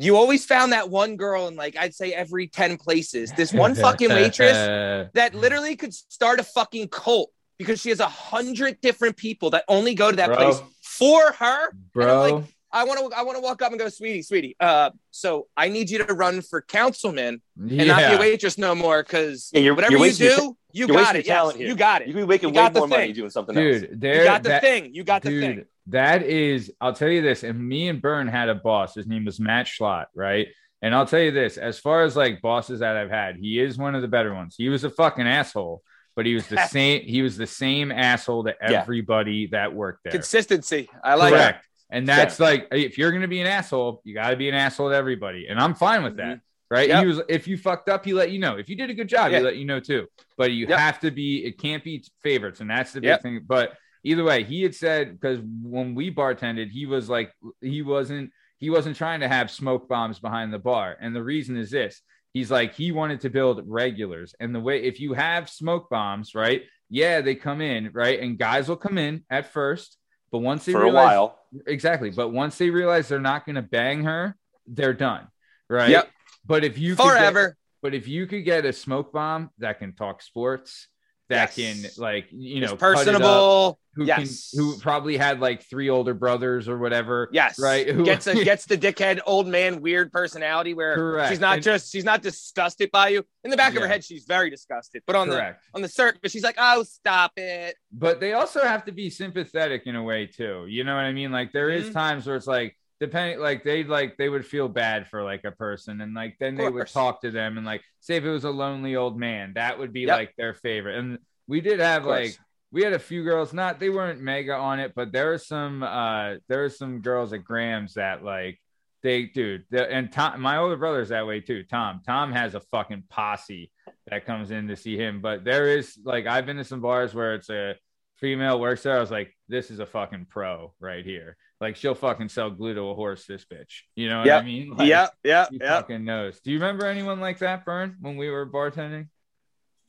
You 0.01 0.17
always 0.17 0.45
found 0.47 0.73
that 0.73 0.89
one 0.91 1.17
girl 1.17 1.49
in 1.49 1.57
like 1.57 1.77
I'd 1.77 1.93
say 1.95 2.13
every 2.13 2.47
ten 2.47 2.77
places. 2.77 3.33
This 3.33 3.53
one 3.53 3.75
fucking 3.87 4.11
waitress 4.11 5.11
that 5.15 5.35
literally 5.45 5.75
could 5.75 5.93
start 5.93 6.39
a 6.39 6.45
fucking 6.45 6.89
cult 6.89 7.33
because 7.59 7.81
she 7.81 7.89
has 7.89 7.99
a 7.99 8.07
hundred 8.09 8.81
different 8.81 9.17
people 9.17 9.51
that 9.51 9.65
only 9.67 9.95
go 9.95 10.11
to 10.11 10.17
that 10.19 10.29
Bro. 10.29 10.37
place 10.37 10.63
for 10.83 11.33
her. 11.33 11.73
bro. 11.93 12.45
Like, 12.73 12.81
I 12.83 12.85
want 12.85 13.11
to 13.13 13.19
I 13.19 13.23
want 13.23 13.37
to 13.37 13.43
walk 13.43 13.63
up 13.63 13.71
and 13.73 13.79
go, 13.81 13.89
sweetie, 13.89 14.23
sweetie. 14.23 14.57
Uh, 14.61 14.91
so 15.11 15.47
I 15.57 15.69
need 15.69 15.91
you 15.91 15.99
to 16.05 16.15
run 16.15 16.43
for 16.43 16.61
councilman 16.63 17.41
and 17.59 17.77
not 17.89 17.99
be 18.11 18.17
a 18.17 18.19
waitress 18.19 18.59
no 18.59 18.75
more 18.75 19.03
because 19.03 19.51
Yeah, 19.53 19.61
you're- 19.61 19.75
whatever 19.77 19.93
you're 19.93 19.99
you 19.99 20.03
wasting 20.03 20.27
your 20.29 20.37
do, 20.37 20.57
you 20.73 20.87
got 20.89 20.97
wasting 20.97 21.21
it. 21.21 21.27
talent 21.27 21.57
Yes, 21.57 21.61
here. 21.61 21.69
you 21.69 21.77
got 21.77 22.03
it. 22.03 22.09
You 22.09 22.11
it. 22.13 22.15
could 22.15 22.21
be 22.21 22.27
making 22.27 22.49
You 22.51 22.55
way 22.55 22.63
got 22.67 22.73
the 22.75 22.79
more 22.81 22.89
money 22.89 23.07
thing. 23.07 23.15
doing 23.15 23.31
something 23.31 23.57
else. 23.57 23.81
dude. 23.81 24.01
There, 24.01 24.19
You 24.19 24.25
got 24.25 24.43
the 24.43 24.49
that- 24.51 24.63
thing. 24.63 24.95
You 24.95 25.05
got 25.05 25.23
the 25.23 25.31
dude, 25.31 25.43
thing. 25.43 25.65
that 25.89 26.23
is, 26.23 26.73
I'll 26.81 26.93
tell 26.93 27.09
you 27.09 27.23
this. 27.23 27.43
And 27.43 27.59
me 27.69 27.89
and 27.89 28.01
Byrne 28.03 28.29
had 28.29 28.49
a 28.49 28.55
boss. 28.55 28.95
His 28.95 29.07
name 29.07 29.25
was 29.25 29.41
Matt 29.41 29.67
Schlott, 29.67 30.07
right? 30.15 30.49
And 30.83 30.95
I'll 30.95 31.07
tell 31.07 31.21
you 31.21 31.33
this: 31.33 31.57
as 31.57 31.79
far 31.79 32.05
as 32.05 32.15
like 32.17 32.41
bosses 32.41 32.81
that 32.81 32.97
I've 32.97 33.11
had, 33.11 33.37
he 33.37 33.59
is 33.61 33.77
one 33.79 33.95
of 33.97 34.03
the 34.03 34.09
better 34.09 34.33
ones. 34.35 34.55
He 34.57 34.69
was 34.69 34.85
a 34.85 34.91
fucking 34.91 35.27
asshole, 35.27 35.83
but 36.15 36.25
he 36.27 36.35
was 36.35 36.47
the 36.47 36.65
same. 36.69 37.03
He 37.03 37.23
was 37.23 37.37
the 37.37 37.47
same 37.49 37.91
asshole 37.91 38.45
to 38.45 38.55
Yeah. 38.63 38.81
everybody 38.83 39.47
that 39.49 39.75
worked 39.75 40.05
there. 40.05 40.13
Consistency. 40.13 40.89
I 41.03 41.15
like 41.17 41.33
it. 41.33 41.37
Correct. 41.37 41.65
And 41.91 42.07
that's 42.07 42.39
like, 42.39 42.69
if 42.73 42.99
you're 42.99 43.13
gonna 43.13 43.29
be 43.29 43.41
an 43.41 43.47
asshole, 43.47 44.03
you 44.05 44.15
got 44.15 44.31
to 44.31 44.37
be 44.37 44.49
an 44.49 44.55
asshole 44.55 44.91
to 44.91 44.95
everybody, 44.95 45.47
and 45.49 45.59
I'm 45.59 45.75
fine 45.75 46.03
with 46.03 46.17
that. 46.19 46.37
Mm-hmm. 46.37 46.43
Right? 46.71 46.89
Yep. 46.89 47.01
He 47.01 47.07
was. 47.07 47.21
If 47.31 47.49
you 47.49 47.57
fucked 47.57 47.89
up, 47.89 48.05
he 48.05 48.13
let 48.13 48.31
you 48.31 48.39
know. 48.39 48.57
If 48.59 48.69
you 48.69 48.77
did 48.77 48.91
a 48.91 48.95
good 48.95 49.09
job, 49.09 49.33
Yeah. 49.33 49.39
he 49.39 49.45
let 49.45 49.57
you 49.57 49.65
know 49.65 49.81
too. 49.81 50.07
But 50.37 50.53
you 50.53 50.67
Yep. 50.69 50.79
have 50.79 51.01
to 51.01 51.11
be. 51.11 51.45
It 51.45 51.59
can't 51.59 51.83
be 51.83 52.05
favorites, 52.23 52.61
and 52.61 52.69
that's 52.69 52.93
the 52.93 53.01
big 53.01 53.09
Yep. 53.09 53.23
thing. 53.23 53.41
But 53.47 53.73
either 54.05 54.23
way, 54.23 54.45
he 54.45 54.63
had 54.63 54.75
said 54.75 55.19
because 55.19 55.41
when 55.63 55.95
we 55.95 56.11
bartended, 56.11 56.71
he 56.71 56.85
was 56.87 57.09
like, 57.09 57.33
he 57.61 57.83
wasn't. 57.83 58.33
he 58.61 58.71
wasn't 58.71 58.97
trying 58.97 59.21
to 59.21 59.29
have 59.29 59.53
smoke 59.53 59.89
bombs 59.89 60.19
behind 60.19 60.53
the 60.53 60.59
bar. 60.59 60.97
And 61.01 61.15
the 61.15 61.23
reason 61.23 61.57
is 61.57 61.71
this 61.71 62.03
he's 62.35 62.51
like, 62.51 62.75
he 62.75 62.91
wanted 62.93 63.21
to 63.21 63.31
build 63.31 63.63
regulars. 63.67 64.35
And 64.41 64.53
the 64.55 64.61
way, 64.61 64.83
if 64.83 64.99
you 65.01 65.13
have 65.15 65.49
smoke 65.49 65.89
bombs, 65.89 66.35
right? 66.35 66.63
Yeah, 66.91 67.21
they 67.21 67.35
come 67.37 67.61
in, 67.61 67.91
right? 67.93 68.19
And 68.21 68.37
guys 68.39 68.69
will 68.69 68.77
come 68.77 68.99
in 68.99 69.23
at 69.31 69.53
first, 69.53 69.97
but 70.31 70.39
once 70.39 70.65
they 70.65 70.73
for 70.73 70.83
a 70.85 70.91
while. 70.91 71.39
exactly, 71.67 72.11
but 72.11 72.29
once 72.31 72.59
they 72.59 72.71
realize 72.71 73.09
they're 73.09 73.19
not 73.21 73.47
going 73.47 73.57
to 73.57 73.63
bang 73.63 74.05
her, 74.05 74.37
they're 74.67 74.95
done, 74.95 75.29
right? 75.69 75.91
Yep. 75.91 76.11
But 76.47 76.65
if 76.65 76.79
you 76.79 76.97
could 76.97 77.05
get- 77.05 77.13
Forever. 77.19 77.57
but 77.83 77.95
if 77.95 78.09
you 78.09 78.27
could 78.27 78.45
get 78.45 78.65
a 78.65 78.73
smoke 78.73 79.13
bomb 79.13 79.51
that 79.59 79.79
can 79.79 79.93
talk 79.95 80.23
sports, 80.23 80.89
that 81.29 81.57
Yes. 81.59 81.85
can 81.95 82.03
like 82.03 82.27
you 82.31 82.61
know 82.61 82.73
up, 82.73 82.79
personable. 82.79 83.79
who 83.95 84.05
yes. 84.05 84.51
can 84.51 84.59
who 84.61 84.79
probably 84.79 85.17
had 85.17 85.41
like 85.41 85.63
three 85.63 85.91
older 85.91 86.15
brothers 86.15 86.69
or 86.69 86.79
whatever. 86.79 87.29
Yes. 87.33 87.59
Right. 87.59 87.89
Who 87.89 88.05
Gets 88.05 88.27
a, 88.27 88.35
gets 88.45 88.65
the 88.67 88.79
dickhead 88.79 89.21
old 89.27 89.47
man 89.47 89.81
weird 89.83 90.11
personality 90.11 90.73
where 90.75 90.95
Correct. 90.95 91.31
she's 91.31 91.41
not 91.41 91.55
And- 91.57 91.63
just 91.63 91.93
she's 91.93 92.05
not 92.05 92.23
disgusted 92.23 92.91
by 92.91 93.09
you. 93.09 93.25
In 93.45 93.51
the 93.51 93.57
back 93.57 93.75
of 93.75 93.83
her 93.83 93.89
head, 93.89 94.05
she's 94.05 94.25
very 94.25 94.49
disgusted. 94.51 95.03
But 95.07 95.17
on 95.17 95.29
correct. 95.29 95.63
the 95.73 95.77
on 95.77 95.83
the 95.83 95.89
surface, 95.89 96.33
she's 96.33 96.43
like, 96.45 96.57
"Oh, 96.59 96.83
stop 96.83 97.33
it." 97.37 97.77
But 97.93 98.21
they 98.21 98.33
also 98.33 98.63
have 98.63 98.85
to 98.87 98.93
be 98.93 99.11
sympathetic 99.11 99.83
in 99.87 99.97
a 99.97 100.03
way 100.03 100.27
too. 100.27 100.67
You 100.69 100.85
know 100.85 100.95
what 100.95 101.05
I 101.05 101.13
mean? 101.13 101.31
Like 101.33 101.53
there 101.53 101.71
is 101.71 101.89
Mhm. 101.89 101.93
times 101.93 102.27
where 102.27 102.37
it's 102.37 102.47
like 102.47 102.77
depending 103.01 103.39
like 103.41 103.63
they 103.65 103.85
like 103.85 104.17
they 104.17 104.29
would 104.29 104.45
feel 104.47 104.69
bad 104.69 105.07
for 105.09 105.23
like 105.23 105.45
a 105.45 105.53
person 105.53 106.01
and 106.01 106.15
like 106.15 106.37
then 106.41 106.57
they 106.57 106.69
would 106.69 106.89
talk 106.89 107.21
to 107.23 107.31
them 107.31 107.57
and 107.57 107.65
like 107.67 107.83
say 108.01 108.17
if 108.17 108.25
it 108.25 108.31
was 108.31 108.45
a 108.45 108.51
lonely 108.51 108.97
old 108.97 109.19
man, 109.19 109.53
that 109.55 109.79
would 109.79 109.93
be 109.93 110.01
Yep. 110.03 110.17
like 110.17 110.35
their 110.37 110.55
favorite. 110.55 110.99
And 110.99 111.19
we 111.47 111.61
did 111.61 111.81
have 111.81 112.05
like 112.05 112.37
we 112.71 112.83
had 112.83 112.93
a 112.93 112.99
few 112.99 113.25
girls 113.25 113.53
not 113.53 113.81
they 113.81 113.89
weren't 113.89 114.21
mega 114.21 114.53
on 114.55 114.79
it 114.79 114.93
but 114.95 115.11
there 115.11 115.29
were 115.29 115.39
some 115.39 115.83
uh 115.83 116.35
there 116.49 116.65
are 116.65 116.69
some 116.69 117.01
girls 117.01 117.33
at 117.33 117.43
grams 117.43 117.95
that 117.95 118.23
like 118.23 118.61
they 119.03 119.23
dude 119.25 119.65
the, 119.71 119.91
and 119.91 120.13
tom 120.13 120.39
my 120.43 120.59
older 120.59 120.77
brother's 120.77 121.09
that 121.09 121.27
way 121.27 121.41
too 121.41 121.63
tom 121.63 122.03
tom 122.05 122.31
has 122.31 122.55
a 122.55 122.61
fucking 122.61 123.05
posse 123.09 123.71
that 124.11 124.27
comes 124.27 124.51
in 124.51 124.69
to 124.69 124.77
see 124.77 124.99
him 124.99 125.23
but 125.23 125.45
there 125.45 125.79
is 125.79 125.97
like 126.05 126.27
i've 126.27 126.45
been 126.45 126.59
to 126.59 126.65
some 126.65 126.81
bars 126.83 127.15
where 127.15 127.35
it's 127.35 127.49
a 127.49 127.75
female 128.17 128.61
works 128.61 128.83
there 128.83 128.97
i 128.99 129.01
was 129.01 129.11
like 129.11 129.33
this 129.49 129.71
is 129.71 129.79
a 129.79 129.87
fucking 129.87 130.27
pro 130.29 130.75
right 130.79 131.07
here 131.07 131.39
like 131.61 131.77
she'll 131.77 131.95
fucking 131.95 132.29
sell 132.29 132.51
glue 132.51 132.75
to 132.75 132.83
a 132.83 132.95
horse 132.95 133.25
this 133.27 133.45
bitch 133.45 133.83
you 133.97 134.09
know 134.09 134.21
what 134.21 134.31
i 134.31 134.43
mean 134.43 134.71
Like, 134.77 134.89
yeah, 134.89 135.09
yep, 135.25 135.49
she 135.51 135.59
yep. 135.59 135.69
fucking 135.69 136.05
knows 136.05 136.41
do 136.41 136.51
you 136.53 136.59
remember 136.59 136.87
anyone 136.87 137.21
like 137.21 137.39
that 137.39 137.65
burn 137.65 137.97
when 138.01 138.17
we 138.17 138.29
were 138.31 138.47
bartending 138.47 139.09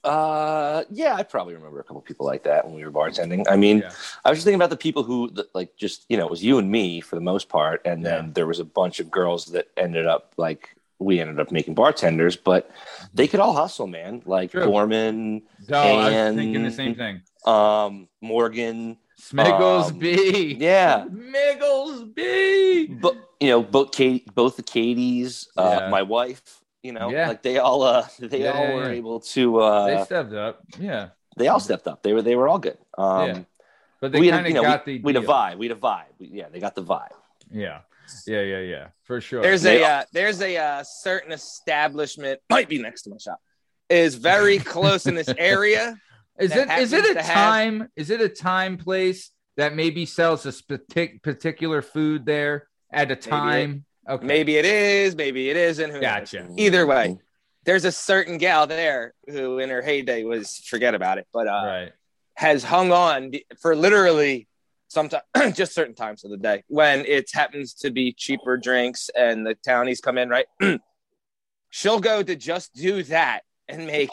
Uh, 0.03 0.83
yeah, 0.89 1.13
I 1.13 1.23
probably 1.23 1.55
remember 1.55 1.81
a 1.81 1.83
couple 1.83 1.99
people 2.01 2.25
like 2.25 2.43
that 2.43 2.63
when 2.65 2.73
we 2.73 2.85
were 2.85 2.91
bartending. 2.91 3.43
I 3.49 3.57
mean, 3.57 3.79
Yeah. 3.79 3.91
I 4.23 4.29
was 4.29 4.37
just 4.37 4.45
thinking 4.45 4.55
about 4.61 4.69
the 4.69 4.77
people 4.87 5.03
who, 5.03 5.29
like, 5.53 5.75
just 5.75 6.05
you 6.07 6.15
know, 6.17 6.25
it 6.25 6.31
was 6.31 6.41
you 6.41 6.57
and 6.57 6.71
me 6.71 7.01
for 7.01 7.15
the 7.15 7.21
most 7.21 7.49
part, 7.49 7.81
and 7.83 8.05
then 8.05 8.25
Yeah. 8.27 8.31
there 8.33 8.47
was 8.47 8.59
a 8.59 8.63
bunch 8.63 9.01
of 9.01 9.11
girls 9.11 9.47
that 9.47 9.67
ended 9.75 10.05
up 10.07 10.33
like 10.37 10.69
we 10.99 11.19
ended 11.19 11.37
up 11.41 11.51
making 11.51 11.73
bartenders, 11.75 12.37
but 12.37 12.71
they 13.13 13.27
could 13.27 13.41
all 13.41 13.53
hustle, 13.53 13.87
man. 13.87 14.21
Like 14.25 14.51
True. 14.51 14.63
Gorman, 14.71 15.41
no 15.67 15.77
i 15.77 16.27
was 16.27 16.35
thinking 16.35 16.63
the 16.63 16.71
same 16.71 16.95
thing 16.95 17.21
um, 17.45 18.07
Morgan, 18.21 18.95
smiggles 19.19 19.89
Um, 19.91 19.99
b 19.99 20.55
yeah, 20.59 21.05
Miggles 21.11 22.03
B. 22.05 22.87
but 22.87 23.15
you 23.39 23.49
know, 23.49 23.61
both 23.63 23.91
Kate, 23.91 24.33
both 24.33 24.55
the 24.57 24.63
Katies, 24.63 25.47
uh, 25.57 25.79
Yeah. 25.81 25.89
my 25.89 26.01
wife. 26.01 26.61
You 26.83 26.93
know, 26.93 27.09
Yeah. 27.09 27.27
like 27.27 27.41
they 27.41 27.57
all, 27.57 27.83
uh, 27.83 28.07
they 28.19 28.43
Yeah, 28.43 28.51
all 28.51 28.63
yeah, 28.67 28.75
were 28.75 28.83
yeah. 28.91 28.97
able 28.97 29.19
to. 29.19 29.59
Uh, 29.59 29.85
they 29.87 29.95
they, 29.97 30.03
stepped 30.05 30.33
up. 30.33 30.61
Yeah. 30.79 31.09
They 31.37 31.47
all 31.47 31.59
stepped 31.59 31.87
up. 31.87 32.03
They 32.03 32.13
were, 32.13 32.21
they 32.21 32.35
were 32.35 32.47
all 32.47 32.59
good. 32.59 32.77
Um, 32.97 33.27
Yeah. 33.27 33.39
But 34.01 34.13
they 34.13 34.19
we 34.21 34.29
kind 34.29 34.45
of 34.45 34.47
you 34.49 34.53
know, 34.55 34.61
got 34.63 34.85
we, 34.85 34.97
the 34.97 35.03
we 35.03 35.13
had 35.13 35.17
a 35.17 35.25
deal. 35.25 35.29
vibe. 35.35 35.57
We 35.57 35.67
had 35.67 35.77
a 35.77 35.79
vibe. 35.79 36.03
We, 36.19 36.27
yeah, 36.27 36.47
they 36.49 36.59
got 36.59 36.73
the 36.75 36.83
vibe. 36.83 37.11
Yeah. 37.51 37.79
Yeah, 38.25 38.41
yeah, 38.41 38.59
yeah. 38.59 38.87
For 39.03 39.19
sure. 39.21 39.41
There's 39.41 39.61
They 39.61 39.83
a 39.83 39.87
uh, 39.87 40.03
there's 40.13 40.41
a 40.41 40.55
uh, 40.57 40.83
certain 40.83 41.31
establishment 41.33 42.39
might 42.49 42.69
be 42.69 42.81
next 42.81 43.03
to 43.03 43.09
my 43.09 43.17
shop 43.17 43.39
is 43.89 44.15
very 44.15 44.57
close 44.73 45.05
in 45.05 45.15
this 45.15 45.29
area. 45.37 45.97
Is 46.39 46.55
it 46.55 46.69
is 46.71 46.93
it 46.93 47.05
a 47.09 47.13
to 47.15 47.21
have- 47.21 47.33
time 47.33 47.89
is 47.95 48.09
it 48.09 48.21
a 48.21 48.29
time 48.29 48.77
place 48.77 49.31
that 49.57 49.75
maybe 49.75 50.05
sells 50.05 50.45
a 50.45 50.51
spe- 50.51 51.21
particular 51.21 51.81
food 51.81 52.25
there 52.25 52.67
at 52.91 53.11
a 53.11 53.15
time? 53.15 53.85
Okay. 54.09 54.25
Maybe 54.25 54.55
it 54.57 54.65
is, 54.65 55.15
maybe 55.15 55.49
it 55.49 55.57
isn't. 55.57 55.89
Who 55.91 55.99
knows? 55.99 56.01
Gotcha. 56.31 56.47
Either 56.57 56.87
way, 56.87 57.17
there's 57.65 57.85
a 57.85 57.91
certain 57.91 58.37
gal 58.37 58.65
there 58.65 59.13
who, 59.27 59.59
in 59.59 59.69
her 59.69 59.81
heyday, 59.81 60.23
was 60.23 60.57
forget 60.65 60.95
about 60.95 61.17
it, 61.19 61.27
but 61.33 61.47
uh, 61.47 61.61
Right. 61.65 61.91
has 62.35 62.63
hung 62.63 62.91
on 62.91 63.33
for 63.61 63.75
literally 63.75 64.47
sometimes 64.87 65.23
just 65.53 65.73
certain 65.75 65.93
times 65.93 66.23
of 66.23 66.31
the 66.31 66.37
day 66.37 66.63
when 66.67 67.05
it 67.05 67.29
happens 67.31 67.73
to 67.75 67.91
be 67.91 68.11
cheaper 68.13 68.57
drinks 68.57 69.09
and 69.15 69.45
the 69.45 69.53
townies 69.55 69.99
come 70.01 70.17
in, 70.17 70.29
right? 70.29 70.47
She'll 71.69 71.99
go 71.99 72.23
to 72.23 72.35
just 72.35 72.73
do 72.73 73.03
that 73.03 73.41
and 73.67 73.85
make 73.85 74.09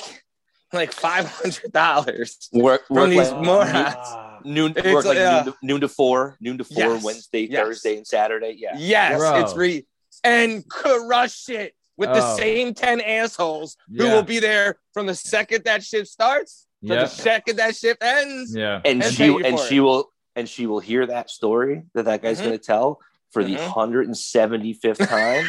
like 0.73 0.93
five 0.93 1.27
hundred 1.27 1.73
dollars. 1.73 2.49
Work, 2.53 2.87
From 2.89 2.97
work 2.97 3.11
these 3.11 3.31
like 3.31 3.45
morons. 3.45 3.97
noon, 4.45 4.73
It's 4.77 4.87
work 4.93 5.05
like 5.05 5.17
like, 5.19 5.27
uh, 5.27 5.43
noon, 5.45 5.53
to, 5.53 5.59
noon 5.63 5.81
to 5.83 5.89
four, 5.89 6.37
noon 6.41 6.59
to 6.59 6.65
four, 6.65 6.95
Yes. 6.95 7.05
Wednesday, 7.05 7.49
Yes. 7.51 7.63
Thursday, 7.65 7.97
and 7.97 8.07
Saturday. 8.07 8.57
Yeah. 8.59 8.75
Yes, 8.79 9.19
Bro. 9.19 9.41
it's 9.41 9.55
re 9.57 9.87
and 10.25 10.69
crush 10.69 11.49
it 11.49 11.75
with 11.97 12.09
the 12.11 12.23
Oh. 12.23 12.37
same 12.37 12.75
ten 12.75 13.01
assholes 13.01 13.77
who 13.97 14.05
will 14.05 14.23
be 14.23 14.39
there 14.41 14.79
from 14.93 15.07
the 15.07 15.15
second 15.15 15.65
that 15.65 15.83
shift 15.85 16.09
starts 16.09 16.67
to 16.87 16.95
the 16.95 17.07
second 17.07 17.57
that 17.57 17.75
shift 17.77 18.03
ends. 18.03 18.55
Yeah. 18.55 18.81
And, 18.85 19.03
And 19.03 19.13
she 19.15 19.33
pay 19.33 19.49
and 19.49 19.59
for 19.59 19.67
she 19.67 19.81
will 19.81 20.13
and 20.35 20.49
she 20.49 20.67
will 20.67 20.81
hear 20.81 21.07
that 21.07 21.31
story 21.31 21.85
that 21.95 22.05
that 22.05 22.23
guy's 22.23 22.39
Mhm. 22.41 22.45
going 22.45 22.59
to 22.59 22.65
tell 22.65 23.01
for 23.33 23.43
the 23.43 23.57
Mhm. 23.57 23.69
175th 23.69 24.99
time, 25.09 25.47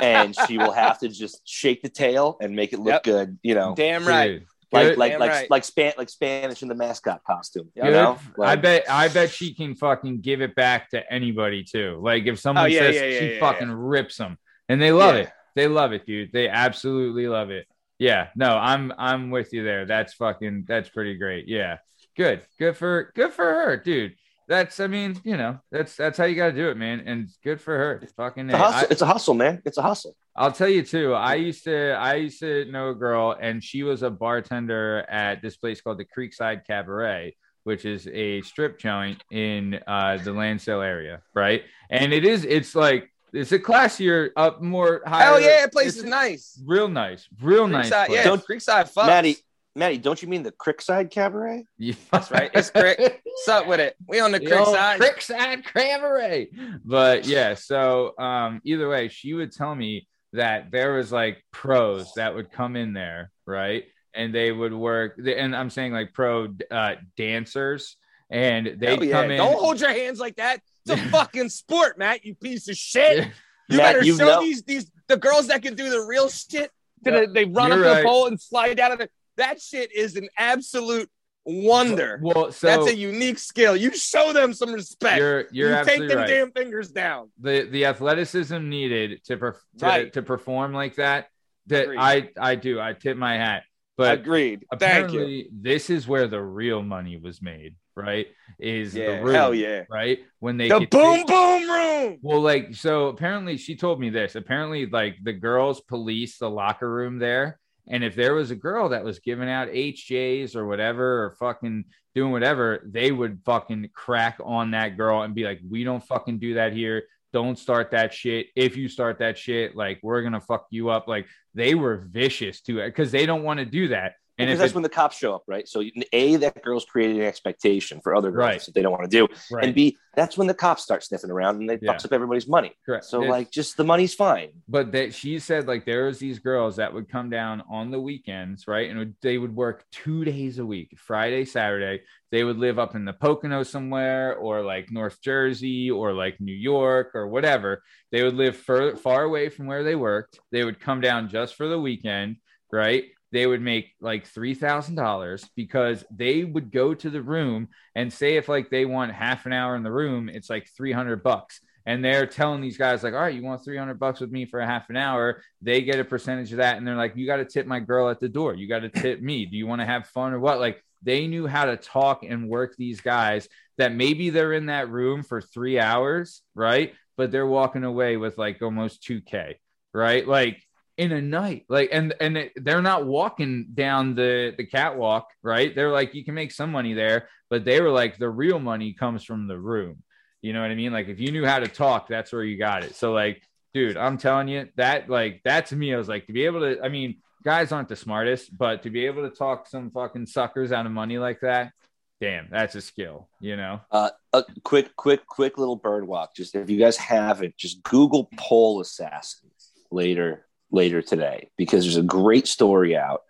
and 0.00 0.34
she 0.46 0.56
will 0.58 0.72
have 0.72 0.98
to 1.00 1.08
just 1.08 1.40
shake 1.46 1.82
the 1.82 1.88
tail 1.88 2.36
and 2.40 2.54
make 2.56 2.72
it 2.72 2.78
look 2.78 2.92
Yep. 2.94 3.02
good. 3.04 3.38
You 3.42 3.54
know, 3.54 3.74
Damn 3.76 4.06
right. 4.06 4.40
Dude, 4.40 4.46
like 4.72 4.96
like 4.96 5.18
like 5.18 5.30
right. 5.30 5.50
like 5.50 5.64
span 5.64 5.92
like 5.98 6.08
Spanish 6.08 6.62
in 6.62 6.68
the 6.68 6.74
mascot 6.74 7.22
costume. 7.24 7.70
You 7.74 7.82
good. 7.82 7.92
know, 7.92 8.18
I 8.40 8.56
bet 8.56 8.84
I 8.88 9.08
bet 9.08 9.30
she 9.30 9.54
can 9.54 9.74
fucking 9.74 10.20
give 10.20 10.40
it 10.40 10.54
back 10.54 10.90
to 10.90 11.12
anybody 11.12 11.64
too. 11.64 12.00
Like 12.02 12.26
if 12.26 12.38
someone 12.38 12.64
Oh, 12.64 12.68
yeah, 12.68 12.80
says 12.80 12.94
yeah, 12.96 13.04
yeah, 13.04 13.18
she 13.18 13.34
yeah, 13.34 13.40
fucking 13.40 13.70
rips 13.70 14.16
them 14.16 14.38
and 14.68 14.80
they 14.80 14.92
love 14.92 15.14
Yeah. 15.16 15.22
it. 15.22 15.30
They 15.54 15.68
love 15.68 15.92
it, 15.92 16.06
dude. 16.06 16.32
They 16.32 16.48
absolutely 16.48 17.28
love 17.28 17.50
it. 17.50 17.66
Yeah, 17.98 18.28
no, 18.34 18.56
I'm 18.56 18.92
I'm 18.98 19.30
with 19.30 19.52
you 19.52 19.62
there. 19.64 19.84
That's 19.84 20.14
fucking 20.14 20.64
that's 20.66 20.88
pretty 20.88 21.14
great. 21.16 21.46
Yeah. 21.46 21.78
Good. 22.16 22.42
Good 22.58 22.76
for 22.76 23.12
good 23.14 23.32
for 23.32 23.44
her, 23.44 23.76
dude. 23.76 24.14
That's 24.48 24.80
I 24.80 24.86
mean, 24.86 25.20
you 25.24 25.36
know, 25.36 25.60
that's 25.70 25.94
that's 25.96 26.18
how 26.18 26.24
you 26.24 26.34
gotta 26.34 26.52
do 26.52 26.68
it, 26.68 26.76
man. 26.76 27.00
And 27.06 27.28
good 27.44 27.60
for 27.60 27.76
her. 27.76 28.02
Fucking 28.16 28.50
it's 28.50 28.54
a 28.54 28.56
A. 28.56 28.60
hustle. 28.60 28.78
I, 28.80 28.86
it's 28.90 29.02
a 29.02 29.06
hustle, 29.06 29.34
man. 29.34 29.62
It's 29.64 29.78
a 29.78 29.82
hustle. 29.82 30.16
I'll 30.34 30.52
tell 30.52 30.68
you 30.68 30.82
too. 30.82 31.12
I 31.14 31.34
used 31.34 31.64
to 31.64 31.92
I 31.92 32.14
used 32.14 32.40
to 32.40 32.64
know 32.66 32.90
a 32.90 32.94
girl 32.94 33.36
and 33.38 33.62
she 33.62 33.82
was 33.82 34.02
a 34.02 34.10
bartender 34.10 35.04
at 35.10 35.42
this 35.42 35.56
place 35.56 35.80
called 35.80 35.98
the 35.98 36.06
Creekside 36.06 36.66
Cabaret, 36.66 37.36
which 37.64 37.84
is 37.84 38.08
a 38.08 38.40
strip 38.42 38.78
joint 38.78 39.22
in 39.30 39.78
uh, 39.86 40.16
the 40.18 40.32
Lansdale 40.32 40.80
area, 40.80 41.20
right? 41.34 41.64
And 41.90 42.12
it 42.12 42.24
is 42.24 42.44
it's 42.44 42.74
like 42.74 43.10
it's 43.34 43.52
a 43.52 43.58
classier, 43.58 44.30
up 44.36 44.60
more 44.62 45.02
higher. 45.06 45.24
Hell 45.24 45.40
yeah, 45.40 45.60
that 45.62 45.72
place 45.72 45.88
it's 45.88 45.96
is 45.98 46.04
nice. 46.04 46.60
Real 46.66 46.88
nice, 46.88 47.28
real 47.40 47.66
nice. 47.66 47.88
Place. 47.90 48.10
yeah, 48.10 48.24
Don't- 48.24 48.44
Creekside 48.46 48.92
fucks. 48.92 49.06
Maddie, 49.06 49.36
Maddie, 49.74 49.96
don't 49.98 50.20
you 50.20 50.28
mean 50.28 50.42
the 50.42 50.52
Crickside 50.52 51.10
Cabaret? 51.10 51.64
Yeah. 51.78 51.94
That's 52.10 52.30
right. 52.30 52.50
It's 52.52 52.70
Crick. 52.70 52.98
What's 53.24 53.48
up 53.48 53.66
with 53.66 53.80
it? 53.80 53.96
We 54.06 54.20
on 54.20 54.32
the 54.32 54.38
The 54.38 54.46
creek 54.46 54.60
old. 54.60 54.76
Creekside 54.76 55.64
Cabaret. 55.64 56.48
But 56.84 57.26
yeah, 57.26 57.54
so 57.54 58.16
um, 58.18 58.60
either 58.64 58.88
way, 58.88 59.08
she 59.08 59.32
would 59.32 59.50
tell 59.52 59.74
me 59.74 60.06
that 60.32 60.70
there 60.70 60.94
was 60.94 61.12
like 61.12 61.44
pros 61.52 62.12
that 62.14 62.34
would 62.34 62.50
come 62.50 62.76
in 62.76 62.92
there, 62.92 63.30
right? 63.46 63.84
And 64.14 64.34
they 64.34 64.52
would 64.52 64.74
work, 64.74 65.18
and 65.18 65.56
I'm 65.56 65.70
saying 65.70 65.92
like 65.92 66.12
pro 66.12 66.48
uh, 66.70 66.94
dancers, 67.16 67.96
and 68.30 68.76
they 68.78 68.86
Hell 68.86 68.98
would 68.98 69.08
yeah. 69.08 69.22
come 69.22 69.30
in. 69.30 69.38
Don't 69.38 69.58
hold 69.58 69.80
your 69.80 69.92
hands 69.92 70.18
like 70.18 70.36
that. 70.36 70.60
It's 70.86 71.00
a 71.00 71.04
fucking 71.10 71.48
sport, 71.48 71.98
Matt. 71.98 72.24
You 72.24 72.34
piece 72.34 72.68
of 72.68 72.76
shit. 72.76 73.28
You 73.68 73.76
Matt, 73.76 73.94
better 73.94 74.04
you 74.04 74.16
show 74.16 74.26
know- 74.26 74.40
these 74.40 74.62
these 74.62 74.90
the 75.08 75.16
girls 75.16 75.48
that 75.48 75.62
can 75.62 75.74
do 75.74 75.90
the 75.90 76.00
real 76.00 76.28
shit. 76.28 76.70
They, 77.02 77.26
they 77.26 77.44
run 77.44 77.70
You're 77.70 77.80
up 77.80 77.94
right. 77.94 78.02
the 78.02 78.08
pole 78.08 78.26
and 78.28 78.40
slide 78.40 78.76
down. 78.76 78.96
The, 78.96 79.08
that 79.36 79.60
shit 79.60 79.92
is 79.92 80.16
an 80.16 80.28
absolute 80.38 81.10
wonder. 81.44 82.20
Well, 82.22 82.52
so 82.52 82.66
That's 82.66 82.86
a 82.88 82.96
unique 82.96 83.38
skill. 83.38 83.76
You 83.76 83.94
show 83.96 84.32
them 84.32 84.52
some 84.54 84.72
respect. 84.72 85.18
you're 85.18 85.44
you're 85.52 85.78
you 85.78 85.84
take 85.84 86.08
them 86.08 86.18
right. 86.18 86.26
damn 86.28 86.50
fingers 86.52 86.90
down. 86.90 87.30
the 87.40 87.68
the 87.70 87.86
athleticism 87.86 88.68
needed 88.68 89.24
to 89.24 89.36
perf- 89.36 89.56
to, 89.78 89.86
Right. 89.86 90.12
to 90.12 90.22
perform 90.22 90.72
like 90.72 90.96
that. 90.96 91.26
That 91.66 91.84
Agreed. 91.84 91.98
I 91.98 92.28
I 92.38 92.54
do. 92.56 92.80
I 92.80 92.92
tip 92.92 93.16
my 93.16 93.34
hat. 93.36 93.62
But 93.96 94.20
Agreed. 94.20 94.64
Thank 94.70 94.82
apparently, 94.82 95.34
you. 95.34 95.48
this 95.52 95.90
is 95.90 96.08
where 96.08 96.26
the 96.26 96.40
real 96.42 96.82
money 96.82 97.16
was 97.18 97.42
made. 97.42 97.76
Right? 97.94 98.28
Is 98.58 98.94
Yeah. 98.94 99.18
the 99.18 99.22
room, 99.24 99.34
Hell 99.34 99.54
yeah. 99.54 99.82
right 99.90 100.18
when 100.38 100.56
they 100.56 100.68
The 100.68 100.86
boom 100.90 101.16
take- 101.18 101.26
boom 101.26 101.70
room. 101.70 102.18
Well, 102.22 102.40
like 102.40 102.74
so 102.74 103.08
apparently 103.08 103.58
she 103.58 103.76
told 103.76 104.00
me 104.00 104.08
this. 104.10 104.34
Apparently, 104.34 104.86
like 104.86 105.16
the 105.22 105.34
girls 105.34 105.80
police 105.82 106.38
the 106.38 106.48
locker 106.50 106.90
room 106.90 107.18
there. 107.18 107.58
And 107.88 108.04
if 108.04 108.14
there 108.14 108.34
was 108.34 108.50
a 108.50 108.56
girl 108.56 108.90
that 108.90 109.04
was 109.04 109.18
giving 109.18 109.48
out 109.50 109.68
HJs 109.68 110.54
or 110.54 110.66
whatever 110.66 111.24
or 111.24 111.30
fucking 111.32 111.84
doing 112.14 112.30
whatever, 112.32 112.82
they 112.86 113.10
would 113.10 113.40
fucking 113.44 113.90
crack 113.92 114.38
on 114.44 114.70
that 114.72 114.96
girl 114.96 115.22
and 115.22 115.34
be 115.34 115.44
like, 115.44 115.60
We 115.68 115.84
don't 115.84 116.04
fucking 116.04 116.38
do 116.38 116.54
that 116.54 116.72
here. 116.72 117.04
don't 117.32 117.58
start 117.58 117.90
that 117.92 118.12
shit. 118.12 118.48
If 118.54 118.76
you 118.76 118.88
start 118.88 119.18
that 119.18 119.38
shit, 119.38 119.74
like 119.74 120.00
we're 120.02 120.22
gonna 120.22 120.40
fuck 120.40 120.66
you 120.70 120.90
up. 120.90 121.08
Like 121.08 121.26
they 121.54 121.74
were 121.74 122.06
vicious 122.10 122.60
to 122.62 122.80
it 122.80 122.88
because 122.88 123.10
they 123.10 123.26
don't 123.26 123.42
want 123.42 123.58
to 123.58 123.66
do 123.66 123.88
that. 123.88 124.14
And 124.38 124.46
because 124.48 124.58
that's 124.60 124.72
it, 124.72 124.74
when 124.76 124.82
the 124.82 124.88
cops 124.88 125.18
show 125.18 125.34
up, 125.34 125.42
right? 125.46 125.68
So 125.68 125.82
a 126.12 126.36
that 126.36 126.62
girl's 126.62 126.84
creating 126.86 127.20
an 127.20 127.26
expectation 127.26 128.00
for 128.02 128.14
other 128.16 128.30
girls 128.30 128.38
Right. 128.48 128.60
that 128.62 128.74
they 128.74 128.80
don't 128.82 128.92
want 128.92 129.04
to 129.10 129.10
do, 129.10 129.28
right, 129.50 129.64
and 129.64 129.74
b 129.74 129.96
that's 130.14 130.36
when 130.36 130.46
the 130.46 130.52
cops 130.54 130.82
start 130.82 131.02
sniffing 131.02 131.30
around 131.30 131.56
and 131.56 131.68
they 131.70 131.78
Yeah. 131.80 131.92
fucks 131.94 132.04
up 132.04 132.12
everybody's 132.12 132.46
money. 132.46 132.72
correct. 132.84 133.04
So 133.06 133.18
It's- 133.22 133.30
like, 133.30 133.50
just 133.50 133.76
the 133.78 133.84
money's 133.84 134.14
fine. 134.14 134.50
but 134.68 134.92
that 134.92 135.14
she 135.14 135.38
said 135.38 135.66
like 135.68 135.84
there 135.86 136.06
was 136.06 136.18
these 136.18 136.38
girls 136.38 136.76
that 136.76 136.92
would 136.92 137.08
come 137.10 137.30
down 137.30 137.62
on 137.70 137.90
the 137.90 138.00
weekends 138.00 138.66
right 138.66 138.88
and 138.90 138.98
would, 138.98 139.14
they 139.22 139.38
would 139.38 139.54
work 139.54 139.84
two 139.90 140.24
days 140.24 140.58
a 140.58 140.66
week 140.66 140.94
friday 140.98 141.44
saturday 141.44 142.02
they 142.30 142.44
would 142.44 142.58
live 142.58 142.78
up 142.78 142.94
in 142.94 143.04
the 143.04 143.12
pocono 143.12 143.62
somewhere 143.62 144.34
or 144.36 144.62
like 144.62 144.90
north 144.90 145.20
jersey 145.22 145.90
or 145.90 146.12
like 146.12 146.40
new 146.40 146.54
york 146.54 147.12
or 147.14 147.26
whatever 147.26 147.82
they 148.10 148.22
would 148.22 148.34
live 148.34 148.56
far, 148.56 148.96
far 148.96 149.22
away 149.24 149.48
from 149.48 149.66
where 149.66 149.82
they 149.84 149.94
worked 149.94 150.40
they 150.50 150.64
would 150.64 150.78
come 150.80 151.00
down 151.00 151.28
just 151.28 151.54
for 151.54 151.68
the 151.68 151.78
weekend 151.80 152.36
right 152.70 153.04
they 153.32 153.46
would 153.46 153.62
make 153.62 153.94
like 154.00 154.30
$3000 154.30 155.48
because 155.56 156.04
they 156.14 156.44
would 156.44 156.70
go 156.70 156.94
to 156.94 157.10
the 157.10 157.22
room 157.22 157.68
and 157.94 158.12
say 158.12 158.36
if 158.36 158.48
like 158.48 158.70
they 158.70 158.84
want 158.84 159.12
half 159.12 159.46
an 159.46 159.52
hour 159.52 159.74
in 159.74 159.82
the 159.82 159.90
room 159.90 160.28
it's 160.28 160.50
like 160.50 160.68
300 160.76 161.22
bucks. 161.22 161.60
And 161.84 162.04
they're 162.04 162.26
telling 162.26 162.60
these 162.60 162.78
guys 162.78 163.02
like 163.02 163.14
all 163.14 163.20
right 163.20 163.34
you 163.34 163.42
want 163.42 163.64
300 163.64 163.98
bucks 163.98 164.20
with 164.20 164.30
me 164.30 164.44
for 164.44 164.60
a 164.60 164.66
half 164.66 164.90
an 164.90 164.96
hour? 164.96 165.42
They 165.62 165.80
get 165.82 165.98
a 165.98 166.04
percentage 166.04 166.52
of 166.52 166.58
that 166.58 166.76
and 166.76 166.86
they're 166.86 166.94
like 166.94 167.16
you 167.16 167.26
got 167.26 167.36
to 167.36 167.44
tip 167.44 167.66
my 167.66 167.80
girl 167.80 168.08
at 168.08 168.20
the 168.20 168.28
door. 168.28 168.54
You 168.54 168.68
got 168.68 168.80
to 168.80 168.88
tip 168.88 169.20
me. 169.20 169.46
Do 169.46 169.56
you 169.56 169.66
want 169.66 169.80
to 169.80 169.86
have 169.86 170.06
fun 170.06 170.32
or 170.32 170.38
what? 170.38 170.60
Like 170.60 170.82
they 171.02 171.26
knew 171.26 171.46
how 171.46 171.64
to 171.64 171.76
talk 171.76 172.22
and 172.22 172.48
work 172.48 172.76
these 172.76 173.00
guys 173.00 173.48
that 173.78 173.92
maybe 173.92 174.30
they're 174.30 174.52
in 174.52 174.66
that 174.66 174.90
room 174.90 175.22
for 175.22 175.40
three 175.40 175.80
hours 175.80 176.42
right? 176.54 176.94
But 177.16 177.30
they're 177.30 177.46
walking 177.46 177.84
away 177.84 178.16
with 178.16 178.36
like 178.36 178.62
almost 178.62 179.02
2k 179.02 179.54
right? 179.94 180.26
Like 180.26 180.62
in 180.98 181.10
a 181.12 181.22
night 181.22 181.64
like 181.68 181.88
and 181.92 182.14
and 182.20 182.36
it- 182.36 182.52
they're 182.56 182.82
not 182.82 183.06
walking 183.06 183.66
down 183.74 184.14
the 184.14 184.54
the 184.56 184.66
catwalk 184.66 185.28
right 185.42 185.74
they're 185.74 185.90
like 185.90 186.14
you 186.14 186.24
can 186.24 186.34
make 186.34 186.52
some 186.52 186.70
money 186.70 186.92
there 186.92 187.28
but 187.48 187.64
they 187.64 187.80
were 187.80 187.90
like 187.90 188.18
the 188.18 188.28
real 188.28 188.58
money 188.58 188.92
comes 188.92 189.24
from 189.24 189.46
the 189.48 189.58
room 189.58 190.02
you 190.42 190.52
know 190.52 190.60
what 190.60 190.72
I 190.72 190.74
mean? 190.74 190.92
Like 190.92 191.08
if 191.08 191.20
you 191.20 191.30
knew 191.30 191.46
how 191.46 191.60
to 191.60 191.68
talk, 191.68 192.08
that's 192.08 192.32
where 192.32 192.42
you 192.42 192.58
got 192.58 192.82
it. 192.82 192.96
So 192.96 193.12
like, 193.12 193.42
dude, 193.72 193.96
I'm 193.96 194.18
telling 194.18 194.48
you 194.48 194.68
that 194.76 195.08
like 195.08 195.40
that 195.44 195.66
to 195.66 195.76
me, 195.76 195.94
I 195.94 195.96
was 195.96 196.08
like 196.08 196.26
to 196.26 196.32
be 196.32 196.44
able 196.46 196.60
to. 196.60 196.82
I 196.82 196.88
mean, 196.88 197.18
guys 197.44 197.70
aren't 197.70 197.88
the 197.88 197.96
smartest, 197.96 198.56
but 198.56 198.82
to 198.82 198.90
be 198.90 199.06
able 199.06 199.28
to 199.28 199.34
talk 199.34 199.68
some 199.68 199.92
fucking 199.92 200.26
suckers 200.26 200.72
out 200.72 200.84
of 200.84 200.90
money 200.90 201.18
like 201.18 201.40
that, 201.42 201.72
damn, 202.20 202.48
that's 202.50 202.74
a 202.74 202.80
skill. 202.80 203.28
You 203.40 203.56
know? 203.56 203.80
Uh, 203.90 204.10
a 204.32 204.42
quick, 204.64 204.96
quick, 204.96 205.24
quick 205.26 205.58
little 205.58 205.76
bird 205.76 206.08
walk. 206.08 206.34
Just 206.34 206.56
if 206.56 206.68
you 206.68 206.78
guys 206.78 206.96
haven't, 206.96 207.56
just 207.56 207.84
Google 207.84 208.28
pole 208.36 208.80
assassin 208.80 209.48
later 209.92 210.44
later 210.72 211.02
today 211.02 211.50
because 211.56 211.84
there's 211.84 211.96
a 211.96 212.02
great 212.02 212.48
story 212.48 212.96
out. 212.96 213.22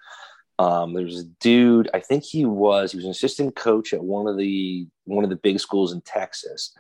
Um, 0.59 0.95
there's 0.95 1.19
a 1.19 1.25
dude. 1.41 1.91
I 1.93 2.01
think 2.01 2.25
he 2.25 2.45
was 2.45 2.93
he 2.93 2.97
was 2.97 3.05
an 3.05 3.11
assistant 3.11 3.57
coach 3.57 3.93
at 3.93 4.03
one 4.03 4.29
of 4.29 4.37
the 4.37 4.87
one 5.05 5.25
of 5.25 5.31
the 5.31 5.37
big 5.37 5.59
schools 5.59 5.93
in 5.93 6.01
Texas. 6.03 6.73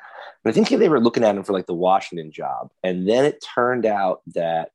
And 0.45 0.53
I 0.53 0.55
think 0.55 0.69
they 0.69 0.89
were 0.89 1.01
looking 1.01 1.25
at 1.25 1.37
him 1.37 1.43
for 1.43 1.53
like 1.53 1.67
the 1.67 1.75
Washington 1.75 2.31
job. 2.31 2.71
And 2.83 3.09
then 3.09 3.25
it 3.25 3.45
turned 3.55 3.87
out 3.87 4.21
that 4.35 4.71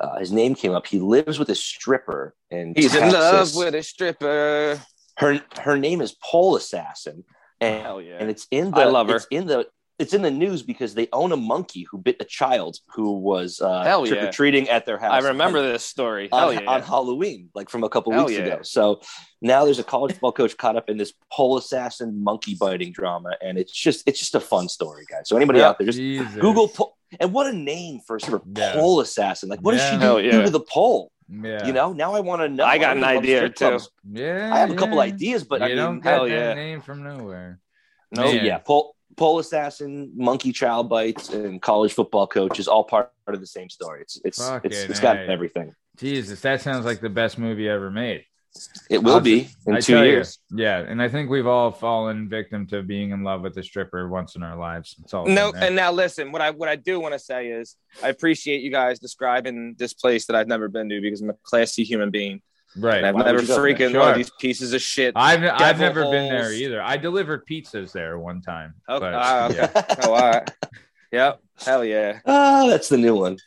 uh, 0.00 0.18
his 0.18 0.32
name 0.32 0.54
came 0.54 0.72
up. 0.72 0.86
He 0.86 0.98
lives 0.98 1.38
with 1.38 1.50
a 1.50 1.54
stripper 1.54 2.34
and 2.50 2.76
He's 2.76 2.94
in 2.94 3.12
love 3.12 3.54
with 3.54 3.74
a 3.74 3.82
stripper. 3.82 4.80
her. 5.18 5.40
Her 5.60 5.76
name 5.76 6.00
is 6.00 6.16
Pole 6.22 6.56
Assassin, 6.56 7.24
and 7.60 8.04
yeah. 8.04 8.16
and 8.18 8.30
it's 8.30 8.46
in 8.50 8.70
the 8.70 8.80
I 8.80 8.84
love 8.86 9.08
her. 9.08 9.16
It's 9.16 9.26
in 9.30 9.46
the 9.46 9.66
it's 10.00 10.14
in 10.14 10.22
the 10.22 10.30
news 10.30 10.62
because 10.62 10.94
they 10.94 11.08
own 11.12 11.30
a 11.32 11.36
monkey 11.36 11.86
who 11.90 11.98
bit 11.98 12.16
a 12.20 12.24
child 12.24 12.78
who 12.88 13.12
was 13.18 13.60
uh, 13.60 13.84
Hell 13.84 14.06
yeah. 14.06 14.12
trick 14.12 14.22
or 14.24 14.32
treating 14.32 14.68
at 14.68 14.86
their 14.86 14.98
house. 14.98 15.12
I 15.12 15.28
remember 15.28 15.58
on, 15.58 15.64
this 15.64 15.84
story. 15.84 16.28
Hell 16.32 16.48
on, 16.48 16.54
yeah. 16.54 16.70
on 16.70 16.82
Halloween, 16.82 17.50
like 17.54 17.68
from 17.68 17.84
a 17.84 17.88
couple 17.88 18.12
Hell 18.12 18.26
weeks 18.26 18.38
yeah. 18.38 18.46
ago. 18.46 18.62
So 18.62 19.00
now 19.42 19.64
there's 19.64 19.78
a 19.78 19.84
college 19.84 20.12
football 20.12 20.32
coach 20.32 20.56
caught 20.56 20.76
up 20.76 20.88
in 20.88 20.96
this 20.96 21.12
pole 21.30 21.58
assassin 21.58 22.22
monkey 22.24 22.56
biting 22.58 22.92
drama, 22.92 23.36
and 23.42 23.58
it's 23.58 23.72
just 23.72 24.02
it's 24.08 24.18
just 24.18 24.34
a 24.34 24.40
fun 24.40 24.68
story, 24.68 25.04
guys. 25.10 25.28
So 25.28 25.36
anybody 25.36 25.60
Yeah. 25.60 25.68
out 25.68 25.78
there, 25.78 25.86
just 25.86 25.98
Jesus. 25.98 26.34
Google 26.36 26.68
pole. 26.68 26.96
And 27.18 27.32
what 27.32 27.46
a 27.46 27.52
name 27.52 28.00
for 28.06 28.16
a 28.16 28.20
stripper, 28.20 28.44
Yeah. 28.56 28.74
pole 28.74 29.00
assassin! 29.00 29.48
Like, 29.48 29.60
what 29.60 29.72
does 29.72 29.82
she 29.90 29.98
do, 29.98 30.20
yeah. 30.20 30.30
do 30.30 30.42
to 30.44 30.50
the 30.50 30.60
pole? 30.60 31.10
Yeah. 31.28 31.66
You 31.66 31.72
know, 31.72 31.92
now 31.92 32.14
I 32.14 32.20
want 32.20 32.42
to 32.42 32.48
know. 32.48 32.64
I 32.64 32.78
got 32.78 32.94
don't 32.94 32.98
an 32.98 33.04
idea, 33.04 33.48
too. 33.48 33.54
clubs. 33.54 33.90
Yeah. 34.10 34.50
I 34.52 34.58
have 34.58 34.70
a 34.70 34.74
couple 34.74 35.00
ideas, 35.00 35.44
but 35.44 35.60
you 35.60 35.66
I 35.66 35.68
mean, 35.68 35.76
don't 35.76 36.00
get 36.00 36.12
hell 36.12 36.24
that 36.24 36.30
yeah. 36.30 36.54
name 36.54 36.80
from 36.80 37.02
nowhere. 37.02 37.60
No, 38.12 38.24
Man. 38.24 38.44
yeah, 38.44 38.58
pole, 38.58 38.96
pole 39.16 39.38
assassin, 39.38 40.12
monkey 40.14 40.52
child 40.52 40.88
bites, 40.88 41.30
and 41.30 41.60
college 41.60 41.92
football 41.92 42.26
coach 42.26 42.58
is 42.58 42.68
all 42.68 42.84
part 42.84 43.12
of 43.26 43.40
the 43.40 43.46
same 43.46 43.68
story. 43.68 44.02
It's 44.02 44.16
it's 44.24 44.38
it's, 44.38 44.48
Fucking 44.48 44.72
it's 44.72 45.00
got 45.00 45.16
A. 45.16 45.28
everything. 45.28 45.74
Jesus, 45.96 46.40
that 46.40 46.60
sounds 46.62 46.84
like 46.84 47.00
the 47.00 47.10
best 47.10 47.38
movie 47.38 47.68
ever 47.68 47.90
made. 47.90 48.24
It 48.88 48.98
will 48.98 49.14
I'll 49.14 49.20
be 49.20 49.48
in 49.66 49.74
I 49.76 49.80
two 49.80 49.92
tell 49.94 50.04
you, 50.04 50.10
years. 50.12 50.38
yeah, 50.50 50.78
and 50.80 51.00
I 51.00 51.08
think 51.08 51.30
we've 51.30 51.46
all 51.46 51.70
fallen 51.70 52.28
victim 52.28 52.66
to 52.68 52.82
being 52.82 53.10
in 53.12 53.22
love 53.22 53.42
with 53.42 53.56
a 53.58 53.62
stripper 53.62 54.08
once 54.08 54.34
in 54.34 54.42
our 54.42 54.56
lives. 54.56 54.96
It's 55.04 55.14
all 55.14 55.24
No, 55.26 55.52
and 55.54 55.76
now 55.76 55.92
listen. 55.92 56.32
What 56.32 56.42
I 56.42 56.50
what 56.50 56.68
I 56.68 56.74
do 56.74 56.98
want 56.98 57.14
to 57.14 57.18
say 57.20 57.48
is 57.48 57.76
I 58.02 58.08
appreciate 58.08 58.62
you 58.62 58.70
guys 58.72 58.98
describing 58.98 59.76
this 59.78 59.94
place 59.94 60.26
that 60.26 60.34
I've 60.34 60.48
never 60.48 60.68
been 60.68 60.88
to 60.88 61.00
because 61.00 61.20
I'm 61.20 61.30
a 61.30 61.34
classy 61.44 61.84
human 61.84 62.10
being 62.10 62.42
right. 62.76 62.98
and 62.98 63.06
I've 63.06 63.14
Why 63.14 63.22
never 63.22 63.36
would 63.38 63.42
you 63.42 63.48
go 63.48 63.62
there? 63.62 63.74
freaking 63.74 63.98
one 63.98 64.10
of 64.10 64.16
these 64.16 64.30
pieces 64.38 64.72
of 64.72 64.82
shit. 64.82 65.12
I've 65.16 65.42
I've 65.42 65.78
devil 65.78 65.80
never 65.80 66.02
been 66.10 66.28
there 66.28 66.52
either. 66.52 66.82
I 66.82 66.96
delivered 66.96 67.46
pizzas 67.46 67.92
there 67.92 68.18
one 68.18 68.40
time. 68.40 68.74
Okay, 68.88 69.00
but, 69.00 69.14
ah, 69.14 69.46
okay. 69.46 69.56
yeah. 69.74 69.96
oh, 70.02 70.12
all 70.12 70.30
right. 70.30 70.50
Yep. 71.12 71.40
Hell 71.58 71.84
yeah. 71.84 72.20
Ah, 72.24 72.66
that's 72.68 72.88
the 72.88 72.96
new 72.96 73.16
one. 73.16 73.38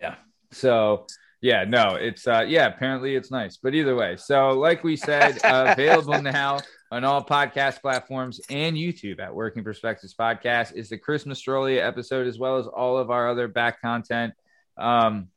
Yeah. 0.00 0.16
So 0.52 1.06
yeah, 1.42 1.64
no, 1.64 1.94
it's 1.94 2.26
uh 2.26 2.44
yeah, 2.46 2.66
apparently 2.66 3.16
it's 3.16 3.30
nice. 3.30 3.56
But 3.56 3.74
either 3.74 3.96
way, 3.96 4.16
so 4.16 4.50
like 4.50 4.84
we 4.84 4.96
said, 4.96 5.38
uh, 5.44 5.66
available 5.76 6.20
now 6.20 6.60
on 6.92 7.04
all 7.04 7.24
podcast 7.24 7.80
platforms 7.80 8.40
and 8.50 8.76
YouTube 8.76 9.20
at 9.20 9.34
Working 9.34 9.64
Perspectives 9.64 10.14
Podcast 10.14 10.74
is 10.74 10.88
the 10.88 10.98
Chris 10.98 11.24
Mastrolia 11.24 11.86
episode 11.86 12.26
as 12.26 12.38
well 12.38 12.58
as 12.58 12.66
all 12.66 12.98
of 12.98 13.10
our 13.10 13.28
other 13.28 13.48
back 13.48 13.80
content. 13.80 14.34
Um 14.76 15.28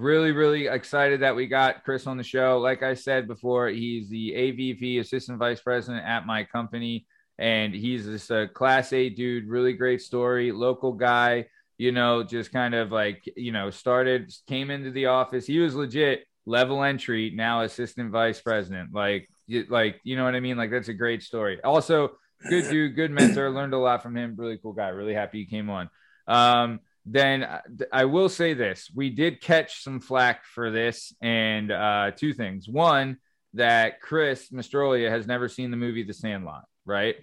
really 0.00 0.32
really 0.32 0.66
excited 0.66 1.20
that 1.20 1.36
we 1.36 1.46
got 1.46 1.84
Chris 1.84 2.06
on 2.06 2.16
the 2.16 2.24
show. 2.24 2.58
Like 2.58 2.82
I 2.82 2.94
said 2.94 3.26
before, 3.26 3.68
he's 3.68 4.08
the 4.08 4.32
AVP 4.32 5.00
assistant 5.00 5.38
vice 5.38 5.60
president 5.60 6.04
at 6.04 6.26
my 6.26 6.44
company 6.44 7.06
and 7.38 7.74
he's 7.74 8.04
just 8.04 8.30
a 8.30 8.48
class 8.48 8.92
A 8.92 9.08
dude, 9.08 9.48
really 9.48 9.72
great 9.72 10.02
story, 10.02 10.52
local 10.52 10.92
guy 10.92 11.46
you 11.82 11.90
know, 11.90 12.22
just 12.22 12.52
kind 12.52 12.74
of 12.74 12.92
like, 12.92 13.28
you 13.36 13.50
know, 13.50 13.68
started, 13.68 14.32
came 14.46 14.70
into 14.70 14.92
the 14.92 15.06
office. 15.06 15.46
He 15.46 15.58
was 15.58 15.74
legit 15.74 16.24
level 16.46 16.84
entry, 16.84 17.32
now 17.34 17.62
assistant 17.62 18.12
vice 18.12 18.40
president. 18.40 18.90
Like, 18.92 19.28
like, 19.68 20.00
you 20.04 20.16
know 20.16 20.22
what 20.22 20.36
I 20.36 20.40
mean? 20.40 20.56
Like, 20.56 20.70
that's 20.70 20.86
a 20.86 20.94
great 20.94 21.24
story. 21.24 21.60
Also, 21.62 22.12
good 22.48 22.70
dude, 22.70 22.94
good 22.94 23.10
mentor. 23.10 23.50
Learned 23.50 23.74
a 23.74 23.78
lot 23.78 24.00
from 24.00 24.16
him. 24.16 24.36
Really 24.36 24.58
cool 24.58 24.72
guy. 24.72 24.90
Really 24.90 25.12
happy 25.12 25.40
he 25.40 25.46
came 25.46 25.70
on. 25.70 25.90
Um, 26.28 26.78
then 27.04 27.42
uh, 27.42 27.60
I 27.92 28.04
will 28.04 28.28
say 28.28 28.54
this: 28.54 28.90
we 28.94 29.10
did 29.10 29.40
catch 29.40 29.82
some 29.82 30.00
flack 30.00 30.44
for 30.44 30.70
this, 30.70 31.14
and 31.20 31.70
uh, 31.70 32.12
two 32.16 32.32
things. 32.32 32.68
One, 32.68 33.18
that 33.54 34.00
Chris 34.00 34.50
Mastrolia 34.50 35.10
has 35.10 35.26
never 35.26 35.48
seen 35.48 35.70
the 35.70 35.76
movie 35.76 36.04
The 36.04 36.14
Sandlot, 36.14 36.64
right? 36.84 37.16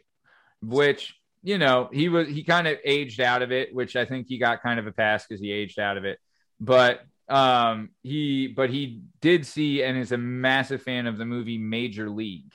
Which 0.61 1.15
you 1.41 1.57
know 1.57 1.89
he 1.93 2.09
was 2.09 2.27
he 2.27 2.43
kind 2.43 2.67
of 2.67 2.77
aged 2.83 3.21
out 3.21 3.41
of 3.41 3.51
it, 3.51 3.73
which 3.73 3.95
I 3.95 4.05
think 4.05 4.27
he 4.27 4.37
got 4.37 4.61
kind 4.61 4.79
of 4.79 4.87
a 4.87 4.91
pass 4.91 5.25
because 5.25 5.41
he 5.41 5.51
aged 5.51 5.79
out 5.79 5.97
of 5.97 6.05
it. 6.05 6.19
But 6.59 7.01
um, 7.29 7.89
he 8.03 8.47
but 8.47 8.69
he 8.69 9.01
did 9.21 9.45
see 9.45 9.83
and 9.83 9.97
is 9.97 10.11
a 10.11 10.17
massive 10.17 10.81
fan 10.81 11.07
of 11.07 11.17
the 11.17 11.25
movie 11.25 11.57
Major 11.57 12.09
League, 12.09 12.51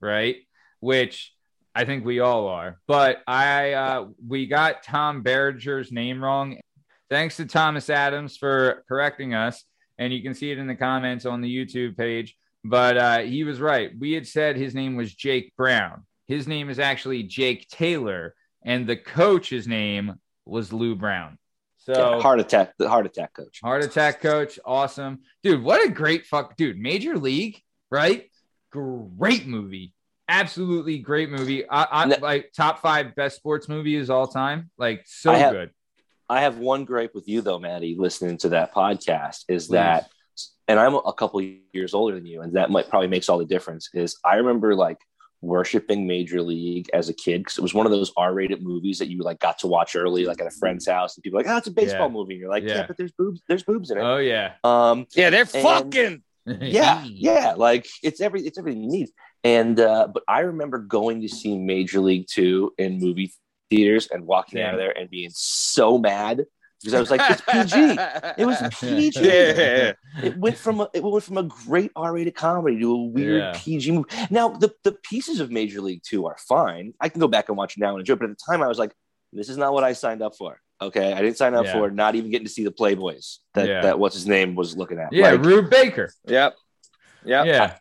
right? 0.00 0.36
Which 0.80 1.32
I 1.74 1.84
think 1.84 2.04
we 2.04 2.20
all 2.20 2.48
are. 2.48 2.78
But 2.86 3.22
I 3.26 3.72
uh, 3.72 4.06
we 4.26 4.46
got 4.46 4.82
Tom 4.82 5.22
Berenger's 5.22 5.92
name 5.92 6.22
wrong. 6.22 6.58
Thanks 7.10 7.36
to 7.36 7.46
Thomas 7.46 7.90
Adams 7.90 8.36
for 8.36 8.84
correcting 8.88 9.34
us, 9.34 9.64
and 9.98 10.12
you 10.12 10.22
can 10.22 10.34
see 10.34 10.50
it 10.50 10.58
in 10.58 10.66
the 10.66 10.74
comments 10.74 11.26
on 11.26 11.40
the 11.40 11.54
YouTube 11.54 11.96
page. 11.96 12.36
But 12.64 12.96
uh, 12.96 13.18
he 13.18 13.44
was 13.44 13.60
right. 13.60 13.90
We 13.98 14.12
had 14.12 14.26
said 14.26 14.56
his 14.56 14.74
name 14.74 14.96
was 14.96 15.14
Jake 15.14 15.52
Brown. 15.56 16.06
His 16.26 16.48
name 16.48 16.70
is 16.70 16.78
actually 16.78 17.24
Jake 17.24 17.68
Taylor, 17.68 18.34
and 18.64 18.86
the 18.86 18.96
coach's 18.96 19.68
name 19.68 20.14
was 20.46 20.72
Lou 20.72 20.94
Brown. 20.94 21.38
So 21.76 21.92
Yeah, 22.16 22.22
heart 22.22 22.40
attack, 22.40 22.72
the 22.78 22.88
heart 22.88 23.04
attack 23.04 23.34
coach. 23.34 23.60
Heart 23.62 23.84
attack 23.84 24.22
coach, 24.22 24.58
awesome. 24.64 25.20
Dude, 25.42 25.62
what 25.62 25.86
a 25.86 25.90
great 25.90 26.24
fuck 26.24 26.56
dude. 26.56 26.78
Major 26.78 27.18
League, 27.18 27.60
right? 27.90 28.30
Great 28.70 29.46
movie. 29.46 29.92
Absolutely 30.26 30.98
great 30.98 31.28
movie. 31.30 31.68
I, 31.68 31.82
I 31.82 32.04
like 32.06 32.52
top 32.56 32.80
five 32.80 33.14
best 33.14 33.36
sports 33.36 33.68
movies 33.68 34.08
all 34.08 34.26
time. 34.26 34.70
Like 34.78 35.02
so 35.04 35.32
have- 35.32 35.52
good. 35.52 35.70
I 36.34 36.40
have 36.40 36.58
one 36.58 36.84
gripe 36.84 37.14
with 37.14 37.28
you 37.28 37.40
though, 37.40 37.58
Maddie, 37.58 37.94
listening 37.98 38.36
to 38.38 38.48
that 38.50 38.74
podcast 38.74 39.44
is 39.48 39.66
Please. 39.66 39.72
that, 39.72 40.08
and 40.68 40.78
I'm 40.80 40.94
a 40.94 41.12
couple 41.12 41.40
years 41.72 41.94
older 41.94 42.14
than 42.14 42.26
you, 42.26 42.42
and 42.42 42.52
that 42.54 42.70
might 42.70 42.88
probably 42.88 43.08
makes 43.08 43.28
all 43.28 43.38
the 43.38 43.44
difference. 43.44 43.88
Is 43.94 44.18
I 44.24 44.36
remember 44.36 44.74
like 44.74 44.98
worshiping 45.40 46.06
Major 46.06 46.40
League 46.42 46.88
as 46.94 47.08
a 47.08 47.12
kid 47.14 47.42
because 47.42 47.58
it 47.58 47.60
was 47.60 47.74
one 47.74 47.86
of 47.86 47.92
those 47.92 48.10
R-rated 48.16 48.62
movies 48.62 48.98
that 48.98 49.10
you 49.10 49.22
like 49.22 49.38
got 49.38 49.58
to 49.60 49.66
watch 49.66 49.94
early, 49.94 50.24
like 50.24 50.40
at 50.40 50.46
a 50.46 50.50
friend's 50.50 50.88
house, 50.88 51.16
and 51.16 51.22
people 51.22 51.36
were 51.38 51.44
like, 51.44 51.52
"Oh, 51.52 51.58
it's 51.58 51.66
a 51.68 51.70
baseball 51.70 52.08
Yeah. 52.08 52.12
movie." 52.14 52.34
And 52.34 52.40
you're 52.40 52.50
like, 52.50 52.64
yeah. 52.64 52.76
Yeah. 52.76 52.86
but 52.86 52.96
there's 52.96 53.12
boobs. 53.12 53.40
There's 53.48 53.62
boobs 53.62 53.90
in 53.90 53.98
it." 53.98 54.02
Oh 54.02 54.16
yeah. 54.18 54.54
um, 54.64 55.06
Yeah, 55.14 55.30
they're 55.30 55.42
And- 55.42 55.62
fucking. 55.62 56.22
yeah, 56.60 57.02
yeah, 57.06 57.54
like 57.56 57.86
it's 58.02 58.20
every 58.20 58.42
it's 58.42 58.58
everything 58.58 58.82
you 58.82 58.90
need. 58.90 59.08
And 59.44 59.80
uh, 59.80 60.08
but 60.12 60.24
I 60.28 60.40
remember 60.40 60.78
going 60.78 61.22
to 61.22 61.28
see 61.28 61.56
Major 61.58 62.00
League 62.00 62.26
Two 62.28 62.74
in 62.76 62.98
movie 62.98 63.32
theaters 63.70 64.08
and 64.10 64.26
walking 64.26 64.60
out 64.60 64.74
of 64.74 64.78
there 64.80 64.96
and 64.96 65.08
being 65.10 65.30
so 65.32 65.98
mad 65.98 66.44
because 66.80 66.94
I 66.94 67.00
was 67.00 67.10
like, 67.10 67.20
"It's 67.30 67.40
PG." 67.40 67.96
It 68.38 68.46
was 68.46 68.58
PG. 68.80 69.20
Yeah. 69.24 69.92
It 70.22 70.36
went 70.36 70.56
from 70.58 70.80
a, 70.80 70.88
it 70.92 71.02
went 71.02 71.24
from 71.24 71.38
a 71.38 71.42
great 71.44 71.90
R-rated 71.96 72.34
comedy 72.34 72.78
to 72.80 72.92
a 72.92 73.04
weird 73.04 73.40
Yeah. 73.42 73.52
PG 73.56 73.90
movie. 73.92 74.08
Now 74.30 74.48
the 74.50 74.74
the 74.84 74.92
pieces 74.92 75.40
of 75.40 75.50
Major 75.50 75.80
League 75.80 76.02
Two 76.04 76.26
are 76.26 76.36
fine. 76.46 76.92
I 77.00 77.08
can 77.08 77.20
go 77.20 77.28
back 77.28 77.48
and 77.48 77.56
watch 77.56 77.76
it 77.76 77.80
now 77.80 77.90
and 77.90 78.00
enjoy. 78.00 78.14
it. 78.14 78.18
But 78.20 78.30
at 78.30 78.36
the 78.38 78.44
time, 78.52 78.62
I 78.62 78.68
was 78.68 78.78
like, 78.78 78.92
"This 79.32 79.48
is 79.48 79.56
not 79.56 79.72
what 79.72 79.82
I 79.84 79.94
signed 79.94 80.22
up 80.22 80.36
for." 80.36 80.60
Okay, 80.82 81.12
I 81.14 81.22
didn't 81.22 81.38
sign 81.38 81.54
up 81.54 81.64
Yeah. 81.66 81.72
for 81.72 81.90
not 81.90 82.16
even 82.16 82.30
getting 82.30 82.46
to 82.46 82.52
see 82.52 82.64
the 82.64 82.72
Playboys 82.72 83.38
that 83.54 83.66
Yeah. 83.68 83.80
that 83.82 83.98
what's 83.98 84.14
his 84.14 84.26
name 84.26 84.54
was 84.54 84.76
looking 84.76 84.98
at. 84.98 85.12
Yeah, 85.12 85.30
Like, 85.32 85.44
Rube 85.44 85.70
Baker. 85.70 86.10
Yep. 86.26 86.54
Yep. 87.24 87.46
Yeah. 87.46 87.76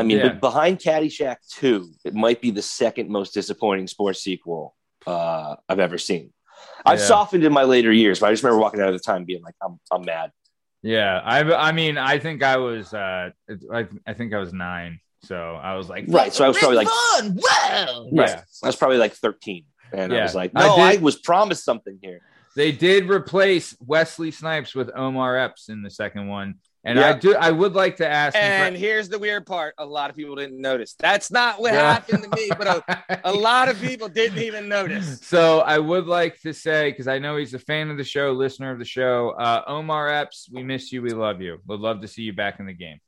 I 0.00 0.02
mean, 0.02 0.18
Yeah. 0.18 0.32
behind 0.32 0.78
Caddyshack 0.78 1.36
2, 1.50 1.92
it 2.04 2.14
might 2.14 2.40
be 2.40 2.50
the 2.50 2.62
second 2.62 3.08
most 3.10 3.34
disappointing 3.34 3.86
sports 3.86 4.22
sequel 4.22 4.74
uh, 5.06 5.56
I've 5.68 5.78
ever 5.80 5.98
seen. 5.98 6.32
I've 6.84 6.98
Yeah. 6.98 7.04
softened 7.06 7.44
in 7.44 7.52
my 7.52 7.62
later 7.64 7.92
years, 7.92 8.20
but 8.20 8.26
I 8.28 8.32
just 8.32 8.42
remember 8.42 8.60
walking 8.60 8.80
out 8.80 8.88
of 8.88 8.94
the 8.94 9.00
time 9.00 9.24
being 9.24 9.42
like, 9.42 9.54
I'm, 9.62 9.78
I'm 9.90 10.02
mad. 10.04 10.30
Yeah. 10.82 11.20
I 11.24 11.40
I 11.68 11.72
mean, 11.72 11.98
I 11.98 12.18
think 12.18 12.42
I 12.42 12.56
was 12.56 12.92
uh 12.94 13.30
I, 13.72 13.86
I 14.06 14.14
think 14.14 14.32
I 14.34 14.38
was 14.38 14.52
nine. 14.52 14.98
So 15.24 15.36
I 15.36 15.74
was 15.76 15.88
like, 15.90 16.06
Right. 16.08 16.32
So 16.32 16.44
I 16.44 16.48
was 16.48 16.56
probably 16.58 16.78
like, 16.78 16.88
Fun. 16.88 17.36
Wow. 17.36 18.06
Yeah. 18.12 18.42
I 18.62 18.66
was 18.66 18.76
probably 18.76 18.96
like 18.96 19.12
13. 19.12 19.64
And 19.92 20.12
I 20.14 20.22
was 20.22 20.34
like, 20.34 20.52
I 20.54 20.66
no, 20.66 20.76
I, 20.76 20.92
did- 20.92 21.02
was 21.02 21.16
promised 21.16 21.64
something 21.64 21.98
here. 22.02 22.20
They 22.56 22.72
did 22.72 23.08
replace 23.10 23.76
Wesley 23.86 24.30
Snipes 24.30 24.74
with 24.74 24.90
Omar 24.96 25.36
Epps 25.36 25.68
in 25.68 25.82
the 25.82 25.90
second 25.90 26.28
one. 26.28 26.54
And 26.84 26.98
Yeah. 26.98 27.10
I 27.10 27.12
do 27.12 27.34
I 27.34 27.50
would 27.50 27.74
like 27.74 27.96
to 27.96 28.08
ask 28.08 28.34
And 28.34 28.74
here's 28.74 29.08
the 29.10 29.18
weird 29.18 29.44
part: 29.44 29.74
a 29.78 29.84
lot 29.84 30.08
of 30.08 30.16
people 30.16 30.34
didn't 30.34 30.60
notice. 30.60 30.94
That's 30.98 31.30
not 31.30 31.60
what 31.60 31.74
Yeah. 31.74 31.92
happened 31.92 32.22
to 32.24 32.28
me, 32.30 32.48
but 32.56 32.66
a, 32.66 33.20
a 33.24 33.32
lot 33.32 33.68
of 33.68 33.78
people 33.80 34.08
didn't 34.08 34.38
even 34.38 34.68
notice. 34.68 35.20
So 35.20 35.60
I 35.60 35.78
would 35.78 36.06
like 36.06 36.40
to 36.40 36.54
say, 36.54 36.90
because 36.90 37.06
I 37.08 37.18
know 37.18 37.36
he's 37.36 37.52
a 37.54 37.58
fan 37.58 37.90
of 37.90 37.98
the 37.98 38.04
show, 38.04 38.32
listener 38.32 38.70
of 38.72 38.78
the 38.78 38.84
show, 38.86 39.30
uh, 39.30 39.62
Omar 39.66 40.08
Epps, 40.08 40.48
we 40.50 40.62
miss 40.62 40.90
you, 40.90 41.02
we 41.02 41.10
love 41.10 41.42
you. 41.42 41.58
Would 41.66 41.80
love 41.80 42.00
to 42.00 42.08
see 42.08 42.22
you 42.22 42.32
back 42.32 42.60
in 42.60 42.66
the 42.66 42.72
game. 42.72 42.98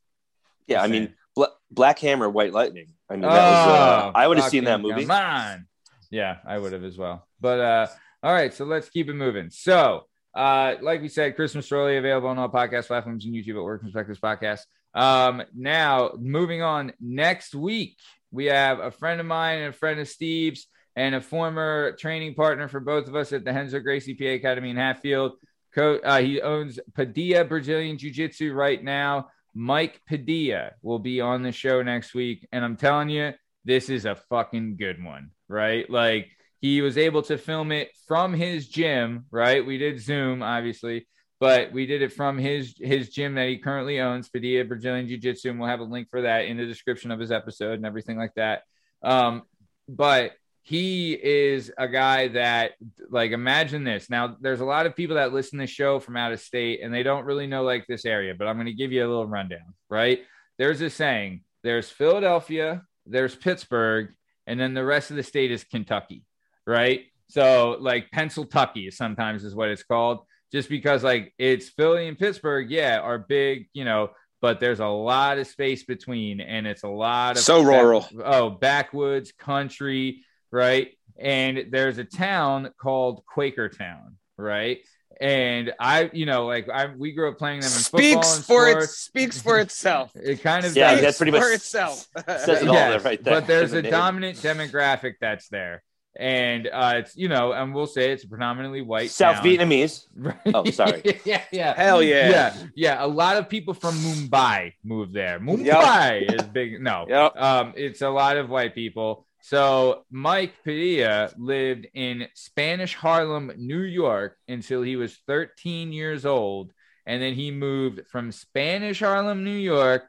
Yeah. 0.66 0.80
I 0.80 0.82
Just 0.84 0.92
mean, 0.92 1.02
saying. 1.04 1.14
Bla- 1.34 1.52
Black 1.70 1.98
Hammer, 2.00 2.28
White 2.28 2.52
Lightning. 2.52 2.88
I 3.08 3.14
mean, 3.14 3.22
that 3.22 3.28
was, 3.30 3.68
uh, 3.68 4.02
Oh, 4.06 4.12
I 4.14 4.28
would 4.28 4.36
have 4.38 4.50
seen 4.50 4.64
that 4.64 4.80
movie. 4.82 5.02
Come 5.02 5.10
on. 5.12 5.66
Yeah, 6.10 6.36
I 6.46 6.58
would 6.58 6.74
have 6.74 6.84
as 6.84 6.98
well. 6.98 7.26
But 7.40 7.58
uh, 7.60 7.86
all 8.22 8.32
right, 8.34 8.52
so 8.52 8.66
let's 8.66 8.90
keep 8.90 9.08
it 9.08 9.14
moving. 9.14 9.48
So, 9.50 10.04
uh, 10.34 10.76
like 10.80 11.02
we 11.02 11.08
said, 11.08 11.36
Chris 11.36 11.54
Mastrolia 11.54 11.98
available 11.98 12.28
on 12.28 12.38
all 12.38 12.48
podcast 12.48 12.86
platforms 12.86 13.24
and 13.24 13.34
YouTube 13.34 13.56
at 13.56 13.62
Work 13.62 13.82
Perspectives 13.82 14.20
Podcast. 14.20 14.60
Um, 14.94 15.42
now 15.54 16.12
moving 16.18 16.62
on, 16.62 16.92
next 17.00 17.54
week 17.54 17.98
we 18.30 18.46
have 18.46 18.80
a 18.80 18.90
friend 18.90 19.20
of 19.20 19.26
mine 19.26 19.58
and 19.58 19.68
a 19.68 19.76
friend 19.76 20.00
of 20.00 20.08
Steve's 20.08 20.66
and 20.96 21.14
a 21.14 21.20
former 21.20 21.92
training 21.92 22.34
partner 22.34 22.68
for 22.68 22.80
both 22.80 23.08
of 23.08 23.16
us 23.16 23.32
at 23.32 23.44
the 23.44 23.52
Renzo 23.52 23.80
Gracie 23.80 24.14
PA 24.14 24.24
Academy 24.24 24.70
in 24.70 24.76
Hatfield. 24.76 25.32
Co- 25.74 26.00
uh, 26.04 26.20
he 26.20 26.40
owns 26.42 26.78
Padilla 26.94 27.44
Brazilian 27.44 27.96
Jiu 27.96 28.10
Jitsu 28.10 28.52
right 28.52 28.82
now. 28.82 29.28
Mike 29.54 30.00
Padilla 30.06 30.72
will 30.82 30.98
be 30.98 31.20
on 31.20 31.42
the 31.42 31.52
show 31.52 31.82
next 31.82 32.14
week. 32.14 32.46
And 32.52 32.64
I'm 32.64 32.76
telling 32.76 33.10
you, 33.10 33.32
this 33.64 33.88
is 33.88 34.04
a 34.04 34.16
fucking 34.16 34.76
good 34.76 35.02
one, 35.02 35.30
right? 35.48 35.88
Like 35.88 36.30
he 36.62 36.80
was 36.80 36.96
able 36.96 37.22
to 37.22 37.36
film 37.36 37.72
it 37.72 37.90
from 38.06 38.32
his 38.32 38.68
gym, 38.68 39.26
right? 39.32 39.66
We 39.66 39.78
did 39.78 40.00
Zoom, 40.00 40.42
obviously, 40.44 41.08
but 41.40 41.72
we 41.72 41.86
did 41.86 42.02
it 42.02 42.12
from 42.12 42.38
his 42.38 42.76
his 42.78 43.10
gym 43.10 43.34
that 43.34 43.48
he 43.48 43.58
currently 43.58 43.98
owns, 43.98 44.28
Padilla 44.28 44.64
Brazilian 44.64 45.08
Jiu 45.08 45.18
Jitsu. 45.18 45.50
And 45.50 45.58
we'll 45.58 45.68
have 45.68 45.80
a 45.80 45.84
link 45.84 46.08
for 46.08 46.22
that 46.22 46.46
in 46.46 46.56
the 46.56 46.64
description 46.64 47.10
of 47.10 47.18
his 47.18 47.32
episode 47.32 47.74
and 47.74 47.84
everything 47.84 48.16
like 48.16 48.32
that. 48.36 48.62
Um, 49.02 49.42
but 49.88 50.32
he 50.62 51.14
is 51.14 51.72
a 51.76 51.88
guy 51.88 52.28
that 52.28 52.74
like 53.10 53.32
imagine 53.32 53.82
this 53.82 54.08
now 54.08 54.36
there's 54.40 54.60
a 54.60 54.64
lot 54.64 54.86
of 54.86 54.94
people 54.94 55.16
that 55.16 55.32
listen 55.32 55.58
to 55.58 55.64
the 55.64 55.66
show 55.66 55.98
from 55.98 56.16
out 56.16 56.32
of 56.32 56.38
state 56.38 56.80
and 56.80 56.94
they 56.94 57.02
don't 57.02 57.24
really 57.24 57.48
know 57.48 57.64
like 57.64 57.84
this 57.88 58.04
area 58.04 58.32
but 58.32 58.46
i'm 58.46 58.54
going 58.54 58.66
to 58.66 58.72
give 58.72 58.92
you 58.92 59.04
a 59.04 59.08
little 59.08 59.26
rundown 59.26 59.74
right 59.90 60.20
there's 60.58 60.80
a 60.80 60.88
saying 60.88 61.42
there's 61.64 61.90
philadelphia 61.90 62.82
there's 63.06 63.34
pittsburgh 63.34 64.14
and 64.46 64.60
then 64.60 64.72
the 64.72 64.84
rest 64.84 65.10
of 65.10 65.16
the 65.16 65.22
state 65.24 65.50
is 65.50 65.64
kentucky 65.64 66.22
right 66.66 67.02
so 67.28 67.76
like 67.80 68.10
pennsyltucky 68.14 68.92
sometimes 68.92 69.44
is 69.44 69.54
what 69.54 69.68
it's 69.68 69.82
called 69.82 70.20
just 70.52 70.68
because 70.68 71.02
like 71.02 71.32
it's 71.38 71.68
philly 71.70 72.06
and 72.08 72.18
pittsburgh 72.18 72.70
yeah 72.70 72.98
are 73.00 73.18
big 73.18 73.66
you 73.72 73.84
know 73.84 74.10
but 74.40 74.58
there's 74.60 74.80
a 74.80 74.86
lot 74.86 75.38
of 75.38 75.46
space 75.46 75.84
between 75.84 76.40
and 76.40 76.66
it's 76.66 76.82
a 76.82 76.88
lot 76.88 77.36
of 77.36 77.42
So 77.42 77.62
rural. 77.62 78.06
oh 78.24 78.50
backwoods 78.50 79.32
country 79.32 80.24
right 80.50 80.90
and 81.18 81.66
there's 81.70 81.98
a 81.98 82.04
town 82.04 82.70
called 82.80 83.22
quakertown 83.34 84.14
right 84.36 84.78
and 85.20 85.72
i 85.78 86.10
you 86.12 86.26
know 86.26 86.46
like 86.46 86.68
i 86.68 86.86
we 86.86 87.12
grew 87.12 87.28
up 87.30 87.38
playing 87.38 87.60
them 87.60 87.70
in 87.70 87.78
football 87.78 88.22
Speaks 88.22 88.36
and 88.36 88.44
for 88.44 88.68
it. 88.70 88.88
Speaks 88.88 89.40
for 89.40 89.58
itself. 89.60 90.10
it 90.16 90.42
kind 90.42 90.64
of 90.64 90.74
Yeah, 90.74 90.92
does. 90.92 91.00
that's 91.02 91.16
pretty 91.18 91.32
much- 91.32 91.42
for 91.42 91.52
itself. 91.52 92.06
Says 92.26 92.62
it 92.62 92.68
all 92.68 92.74
there, 92.74 92.98
right 93.00 93.22
there. 93.22 93.34
but 93.40 93.46
there's 93.46 93.72
a 93.74 93.82
the 93.82 93.90
dominant 93.90 94.38
demographic 94.38 95.14
that's 95.20 95.48
there 95.48 95.82
and 96.18 96.68
uh 96.72 96.94
it's 96.96 97.16
you 97.16 97.28
know 97.28 97.52
and 97.52 97.74
we'll 97.74 97.86
say 97.86 98.12
it's 98.12 98.24
a 98.24 98.28
predominantly 98.28 98.82
white 98.82 99.10
South 99.10 99.36
town. 99.36 99.44
Vietnamese. 99.44 100.06
Right. 100.16 100.36
Oh, 100.52 100.64
sorry. 100.70 101.02
yeah 101.24 101.42
yeah 101.50 101.74
Hell 101.74 102.02
yeah. 102.02 102.28
yeah 102.30 102.56
yeah 102.74 103.04
a 103.04 103.06
lot 103.06 103.36
of 103.38 103.48
people 103.48 103.72
from 103.74 103.94
mumbai 103.94 104.74
moved 104.84 105.14
there 105.14 105.40
mumbai 105.40 106.30
is 106.38 106.42
big 106.48 106.80
no 106.82 107.06
Yep. 107.08 107.36
um, 107.36 107.72
it's 107.76 108.02
a 108.02 108.10
lot 108.10 108.36
of 108.36 108.50
white 108.50 108.74
people. 108.74 109.26
So 109.44 110.04
Mike 110.10 110.52
Padilla 110.62 111.30
lived 111.36 111.88
in 111.94 112.28
Spanish 112.34 112.94
Harlem, 112.94 113.50
New 113.56 113.80
York, 113.82 114.36
until 114.46 114.82
he 114.82 114.94
was 114.94 115.18
13 115.26 115.92
years 115.92 116.24
old, 116.24 116.70
and 117.06 117.20
then 117.20 117.34
he 117.34 117.50
moved 117.50 118.02
from 118.06 118.30
Spanish 118.30 119.00
Harlem, 119.00 119.42
New 119.42 119.50
York, 119.56 120.04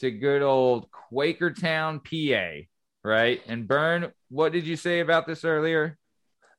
to 0.00 0.10
good 0.10 0.40
old 0.40 0.86
Quakertown, 1.12 2.00
PA. 2.02 2.64
Right? 3.04 3.40
And 3.46 3.66
Byrne, 3.66 4.12
what 4.28 4.52
did 4.52 4.66
you 4.66 4.76
say 4.76 5.00
about 5.00 5.26
this 5.26 5.44
earlier? 5.44 5.96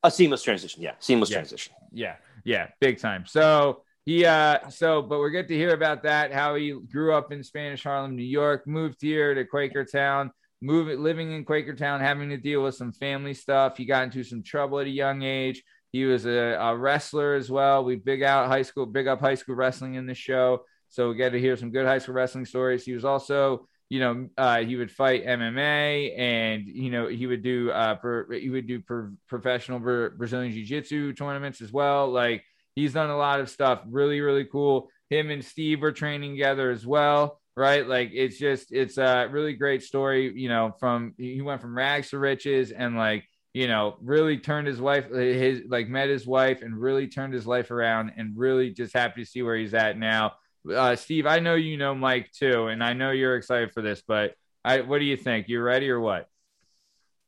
A 0.03 0.09
seamless 0.09 0.43
transition. 0.43 0.81
Yeah. 0.81 0.93
Seamless 0.99 1.29
Yeah. 1.29 1.35
transition. 1.37 1.73
Yeah, 1.91 2.15
yeah, 2.45 2.67
big 2.79 2.99
time. 2.99 3.25
So 3.25 3.83
he 4.05 4.25
uh 4.25 4.69
so 4.69 5.01
but 5.01 5.19
we're 5.19 5.29
good 5.29 5.47
to 5.49 5.55
hear 5.55 5.73
about 5.73 6.03
that, 6.03 6.31
how 6.31 6.55
he 6.55 6.71
grew 6.91 7.13
up 7.13 7.31
in 7.31 7.43
Spanish 7.43 7.83
Harlem, 7.83 8.15
New 8.15 8.23
York, 8.23 8.65
moved 8.65 9.01
here 9.01 9.33
to 9.35 9.43
Quakertown, 9.43 10.29
moving 10.61 11.01
living 11.03 11.31
in 11.33 11.43
Quakertown, 11.45 11.99
having 11.99 12.29
to 12.29 12.37
deal 12.37 12.63
with 12.63 12.75
some 12.75 12.93
family 12.93 13.33
stuff. 13.33 13.75
He 13.77 13.85
got 13.85 14.03
into 14.05 14.23
some 14.23 14.41
trouble 14.41 14.79
at 14.79 14.87
a 14.87 14.89
young 14.89 15.23
age. 15.23 15.63
He 15.91 16.05
was 16.05 16.25
a, 16.25 16.55
a 16.59 16.77
wrestler 16.77 17.33
as 17.33 17.49
well. 17.49 17.83
We 17.83 17.95
big 17.95 18.23
out 18.23 18.47
high 18.47 18.61
school, 18.61 18.85
big 18.85 19.07
up 19.07 19.19
high 19.19 19.35
school 19.35 19.55
wrestling 19.55 19.95
in 19.95 20.05
the 20.05 20.13
show. 20.15 20.63
So 20.89 21.09
we 21.09 21.15
get 21.15 21.31
to 21.31 21.39
hear 21.39 21.57
some 21.57 21.71
good 21.71 21.85
high 21.85 21.97
school 21.97 22.15
wrestling 22.15 22.45
stories. 22.45 22.85
He 22.85 22.93
was 22.93 23.05
also 23.05 23.67
you 23.89 23.99
know, 23.99 24.29
uh, 24.37 24.59
he 24.59 24.75
would 24.75 24.91
fight 24.91 25.25
MMA, 25.25 26.17
and 26.17 26.67
you 26.67 26.91
know, 26.91 27.07
he 27.07 27.25
would 27.25 27.41
do 27.41 27.71
uh, 27.71 27.95
per, 27.95 28.31
he 28.31 28.49
would 28.49 28.67
do 28.67 28.81
per, 28.81 29.11
professional 29.27 29.79
Bra- 29.79 30.09
Brazilian 30.09 30.53
Jiu 30.53 30.63
Jitsu 30.63 31.13
tournaments 31.13 31.59
as 31.59 31.73
well. 31.73 32.09
Like 32.09 32.43
he's 32.75 32.93
done 32.93 33.09
a 33.09 33.17
lot 33.17 33.39
of 33.39 33.49
stuff, 33.49 33.81
really, 33.87 34.21
really 34.21 34.45
cool. 34.45 34.89
Him 35.09 35.31
and 35.31 35.43
Steve 35.43 35.81
were 35.81 35.91
training 35.91 36.33
together 36.33 36.69
as 36.69 36.85
well, 36.85 37.41
right? 37.57 37.87
Like 37.87 38.11
it's 38.13 38.37
just 38.37 38.71
it's 38.71 38.99
a 38.99 39.27
really 39.31 39.53
great 39.53 39.81
story. 39.81 40.31
You 40.35 40.49
know, 40.49 40.75
from 40.79 41.15
he 41.17 41.41
went 41.41 41.61
from 41.61 41.75
rags 41.75 42.11
to 42.11 42.19
riches, 42.19 42.71
and 42.71 42.95
like 42.95 43.25
you 43.55 43.67
know, 43.67 43.97
really 44.01 44.37
turned 44.37 44.67
his 44.67 44.79
wife, 44.79 45.09
his 45.09 45.63
like 45.67 45.89
met 45.89 46.09
his 46.09 46.27
wife, 46.27 46.61
and 46.61 46.79
really 46.79 47.07
turned 47.07 47.33
his 47.33 47.47
life 47.47 47.71
around, 47.71 48.11
and 48.17 48.37
really 48.37 48.69
just 48.69 48.93
happy 48.93 49.23
to 49.23 49.29
see 49.29 49.41
where 49.41 49.57
he's 49.57 49.73
at 49.73 49.97
now 49.97 50.33
uh, 50.73 50.95
Steve, 50.95 51.25
I 51.25 51.39
know 51.39 51.55
you 51.55 51.77
know 51.77 51.95
Mike 51.95 52.31
too, 52.31 52.67
and 52.67 52.83
I 52.83 52.93
know 52.93 53.11
you're 53.11 53.35
excited 53.35 53.71
for 53.71 53.81
this, 53.81 54.01
but 54.05 54.35
I, 54.63 54.81
what 54.81 54.99
do 54.99 55.05
you 55.05 55.17
think? 55.17 55.47
You 55.47 55.61
ready 55.61 55.89
or 55.89 55.99
what? 55.99 56.27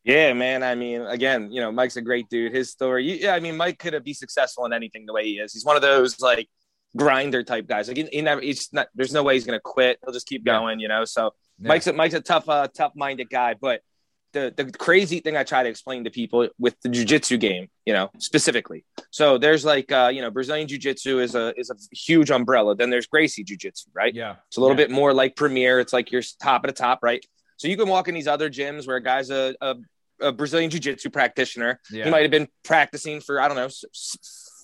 Yeah, 0.03 0.33
man. 0.33 0.63
I 0.63 0.75
mean, 0.75 1.01
again, 1.01 1.51
you 1.51 1.61
know, 1.61 1.71
Mike's 1.71 1.95
a 1.95 2.01
great 2.01 2.27
dude. 2.29 2.53
His 2.53 2.71
story, 2.71 3.21
yeah, 3.21 3.35
I 3.35 3.39
mean, 3.39 3.55
Mike 3.55 3.77
could 3.77 3.93
have 3.93 4.03
be 4.03 4.13
successful 4.13 4.65
in 4.65 4.73
anything 4.73 5.05
the 5.05 5.13
way 5.13 5.25
he 5.25 5.33
is. 5.39 5.53
He's 5.53 5.63
one 5.63 5.75
of 5.75 5.81
those 5.81 6.19
like 6.19 6.49
grinder 6.97 7.43
type 7.43 7.67
guys. 7.67 7.87
Like 7.87 7.97
he, 7.97 8.03
he 8.11 8.21
never, 8.21 8.41
he's 8.41 8.71
not. 8.73 8.87
There's 8.95 9.13
no 9.13 9.23
way 9.23 9.35
he's 9.35 9.45
gonna 9.45 9.59
quit. 9.59 9.99
He'll 10.03 10.13
just 10.13 10.27
keep 10.27 10.43
going, 10.43 10.79
you 10.79 10.87
know. 10.87 11.05
So 11.05 11.31
Yeah. 11.59 11.67
Mike's 11.67 11.87
a, 11.87 11.93
Mike's 11.93 12.15
a 12.15 12.21
tough, 12.21 12.49
uh, 12.49 12.67
tough 12.75 12.93
minded 12.95 13.29
guy. 13.29 13.53
But 13.53 13.81
the 14.33 14.53
the 14.55 14.71
crazy 14.71 15.19
thing 15.19 15.35
I 15.37 15.43
try 15.43 15.63
to 15.63 15.69
explain 15.69 16.03
to 16.05 16.09
people 16.09 16.47
with 16.59 16.79
the 16.81 16.89
jujitsu 16.89 17.39
game, 17.39 17.69
you 17.85 17.93
know, 17.93 18.09
specifically. 18.19 18.85
So 19.11 19.37
there's 19.37 19.63
like, 19.65 19.91
uh, 19.91 20.11
you 20.13 20.21
know, 20.21 20.31
Brazilian 20.31 20.67
jiu-jitsu 20.67 21.19
is 21.19 21.35
a 21.35 21.53
is 21.59 21.69
a 21.69 21.75
huge 21.95 22.31
umbrella. 22.31 22.75
Then 22.75 22.89
there's 22.89 23.07
Gracie 23.07 23.43
jiu-jitsu, 23.43 23.89
right? 23.93 24.13
yeah, 24.13 24.35
It's 24.47 24.57
a 24.57 24.61
little 24.61 24.75
Yeah. 24.75 24.87
bit 24.87 24.91
more 24.91 25.13
like 25.13 25.35
Premier. 25.35 25.79
It's 25.79 25.93
like 25.93 26.11
you're 26.11 26.21
top 26.41 26.63
of 26.63 26.69
the 26.69 26.73
top, 26.75 26.99
right? 27.03 27.25
So 27.57 27.67
you 27.67 27.77
can 27.77 27.87
walk 27.89 28.07
in 28.07 28.15
these 28.15 28.27
other 28.27 28.49
gyms 28.49 28.87
where 28.87 28.97
a 28.97 29.03
guy's 29.03 29.29
a, 29.29 29.53
a, 29.61 29.75
a 30.21 30.31
Brazilian 30.31 30.69
Jiu 30.71 30.79
Jitsu 30.79 31.09
practitioner. 31.09 31.79
Yeah. 31.91 32.05
He 32.05 32.09
might 32.09 32.21
have 32.23 32.31
been 32.31 32.47
practicing 32.63 33.21
for, 33.21 33.39
I 33.41 33.47
don't 33.47 33.57
know, 33.57 33.69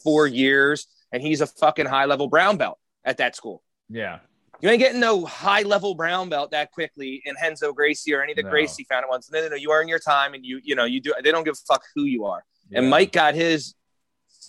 four 0.04 0.26
years, 0.28 0.88
and 1.12 1.22
he's 1.22 1.42
a 1.42 1.48
fucking 1.48 1.86
high 1.86 2.06
level 2.06 2.28
brown 2.28 2.58
belt 2.58 2.80
at 3.06 3.18
that 3.18 3.36
school. 3.36 3.62
Yeah. 3.90 4.20
You 4.62 4.70
ain't 4.70 4.80
getting 4.80 5.00
no 5.00 5.26
high 5.26 5.62
level 5.62 5.94
brown 5.96 6.30
belt 6.30 6.52
that 6.52 6.72
quickly 6.72 7.22
in 7.26 7.36
Renzo 7.42 7.74
Gracie 7.74 8.14
or 8.14 8.22
any 8.24 8.32
of 8.32 8.38
the 8.38 8.44
No. 8.44 8.50
Gracie 8.50 8.86
found 8.90 9.06
ones. 9.10 9.30
No, 9.32 9.42
no, 9.42 9.50
no. 9.50 9.56
You 9.56 9.72
earn 9.72 9.88
your 9.88 10.00
time 10.00 10.34
and 10.34 10.44
you, 10.46 10.60
you 10.64 10.76
know, 10.76 10.86
you 10.86 11.00
do, 11.00 11.14
they 11.24 11.32
don't 11.32 11.44
give 11.44 11.54
a 11.54 11.74
fuck 11.74 11.84
who 11.96 12.04
you 12.04 12.26
are. 12.26 12.44
yeah. 12.70 12.80
And 12.80 12.90
Mike 12.90 13.12
got 13.12 13.36
his 13.36 13.76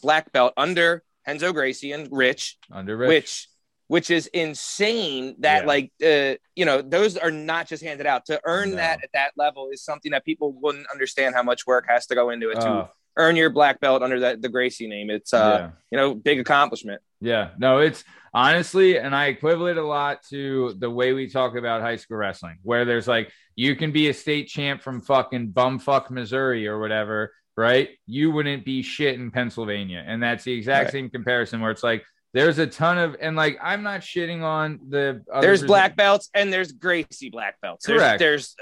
black 0.02 0.32
belt 0.32 0.54
under 0.56 1.02
Renzo 1.26 1.52
Gracie 1.52 1.92
and 1.92 2.08
Rich, 2.10 2.56
under 2.72 2.96
Rich. 2.96 3.08
which 3.08 3.48
which 3.88 4.10
is 4.10 4.26
insane 4.28 5.34
that 5.38 5.62
Yeah. 5.62 5.66
like 5.66 5.92
uh, 6.04 6.34
you 6.54 6.64
know 6.66 6.82
those 6.82 7.16
are 7.16 7.30
not 7.30 7.66
just 7.66 7.82
handed 7.82 8.06
out 8.06 8.26
to 8.26 8.40
earn 8.44 8.70
No. 8.70 8.76
that 8.76 9.02
at 9.02 9.10
that 9.14 9.32
level 9.36 9.68
is 9.72 9.82
something 9.82 10.12
that 10.12 10.24
people 10.24 10.52
wouldn't 10.52 10.86
understand 10.90 11.34
how 11.34 11.42
much 11.42 11.66
work 11.66 11.86
has 11.88 12.06
to 12.08 12.14
go 12.14 12.30
into 12.30 12.50
it 12.50 12.60
to 12.60 12.68
Oh, 12.68 12.90
earn 13.16 13.34
your 13.36 13.48
black 13.50 13.80
belt 13.80 14.02
under 14.02 14.20
that 14.20 14.40
the 14.42 14.48
Gracie 14.50 14.86
name 14.88 15.08
it's 15.10 15.32
uh 15.34 15.56
yeah. 15.58 15.70
you 15.90 15.96
know 15.98 16.14
big 16.14 16.38
accomplishment 16.38 17.00
Yeah, 17.20 17.50
no, 17.58 17.78
it's 17.78 18.04
honestly, 18.32 18.98
and 18.98 19.14
I 19.14 19.26
equivalent 19.26 19.78
a 19.78 19.82
lot 19.82 20.22
to 20.30 20.74
the 20.78 20.90
way 20.90 21.12
we 21.12 21.28
talk 21.28 21.56
about 21.56 21.80
high 21.80 21.96
school 21.96 22.16
wrestling, 22.16 22.58
where 22.62 22.84
there's 22.84 23.08
like, 23.08 23.32
you 23.56 23.74
can 23.74 23.90
be 23.90 24.08
a 24.08 24.14
state 24.14 24.46
champ 24.48 24.82
from 24.82 25.00
fucking 25.00 25.48
bumfuck 25.52 26.10
Missouri 26.10 26.68
or 26.68 26.78
whatever, 26.78 27.32
right? 27.56 27.88
You 28.06 28.30
wouldn't 28.30 28.64
be 28.64 28.82
shit 28.82 29.16
in 29.16 29.32
Pennsylvania. 29.32 30.04
And 30.06 30.22
that's 30.22 30.44
the 30.44 30.52
exact 30.52 30.84
Right. 30.86 30.92
same 30.92 31.10
comparison 31.10 31.60
where 31.60 31.72
it's 31.72 31.82
like, 31.82 32.04
there's 32.34 32.58
a 32.58 32.66
ton 32.66 32.98
of, 32.98 33.16
and 33.20 33.34
like, 33.34 33.58
I'm 33.60 33.82
not 33.82 34.02
shitting 34.02 34.42
on 34.42 34.78
the, 34.88 35.24
other 35.32 35.44
there's 35.46 35.64
black 35.64 35.96
belts 35.96 36.30
and 36.34 36.52
there's 36.52 36.70
Gracie 36.70 37.30
black 37.30 37.60
belts 37.60 37.86
there's, 37.86 37.98
Correct. 38.00 38.18
there's 38.20 38.54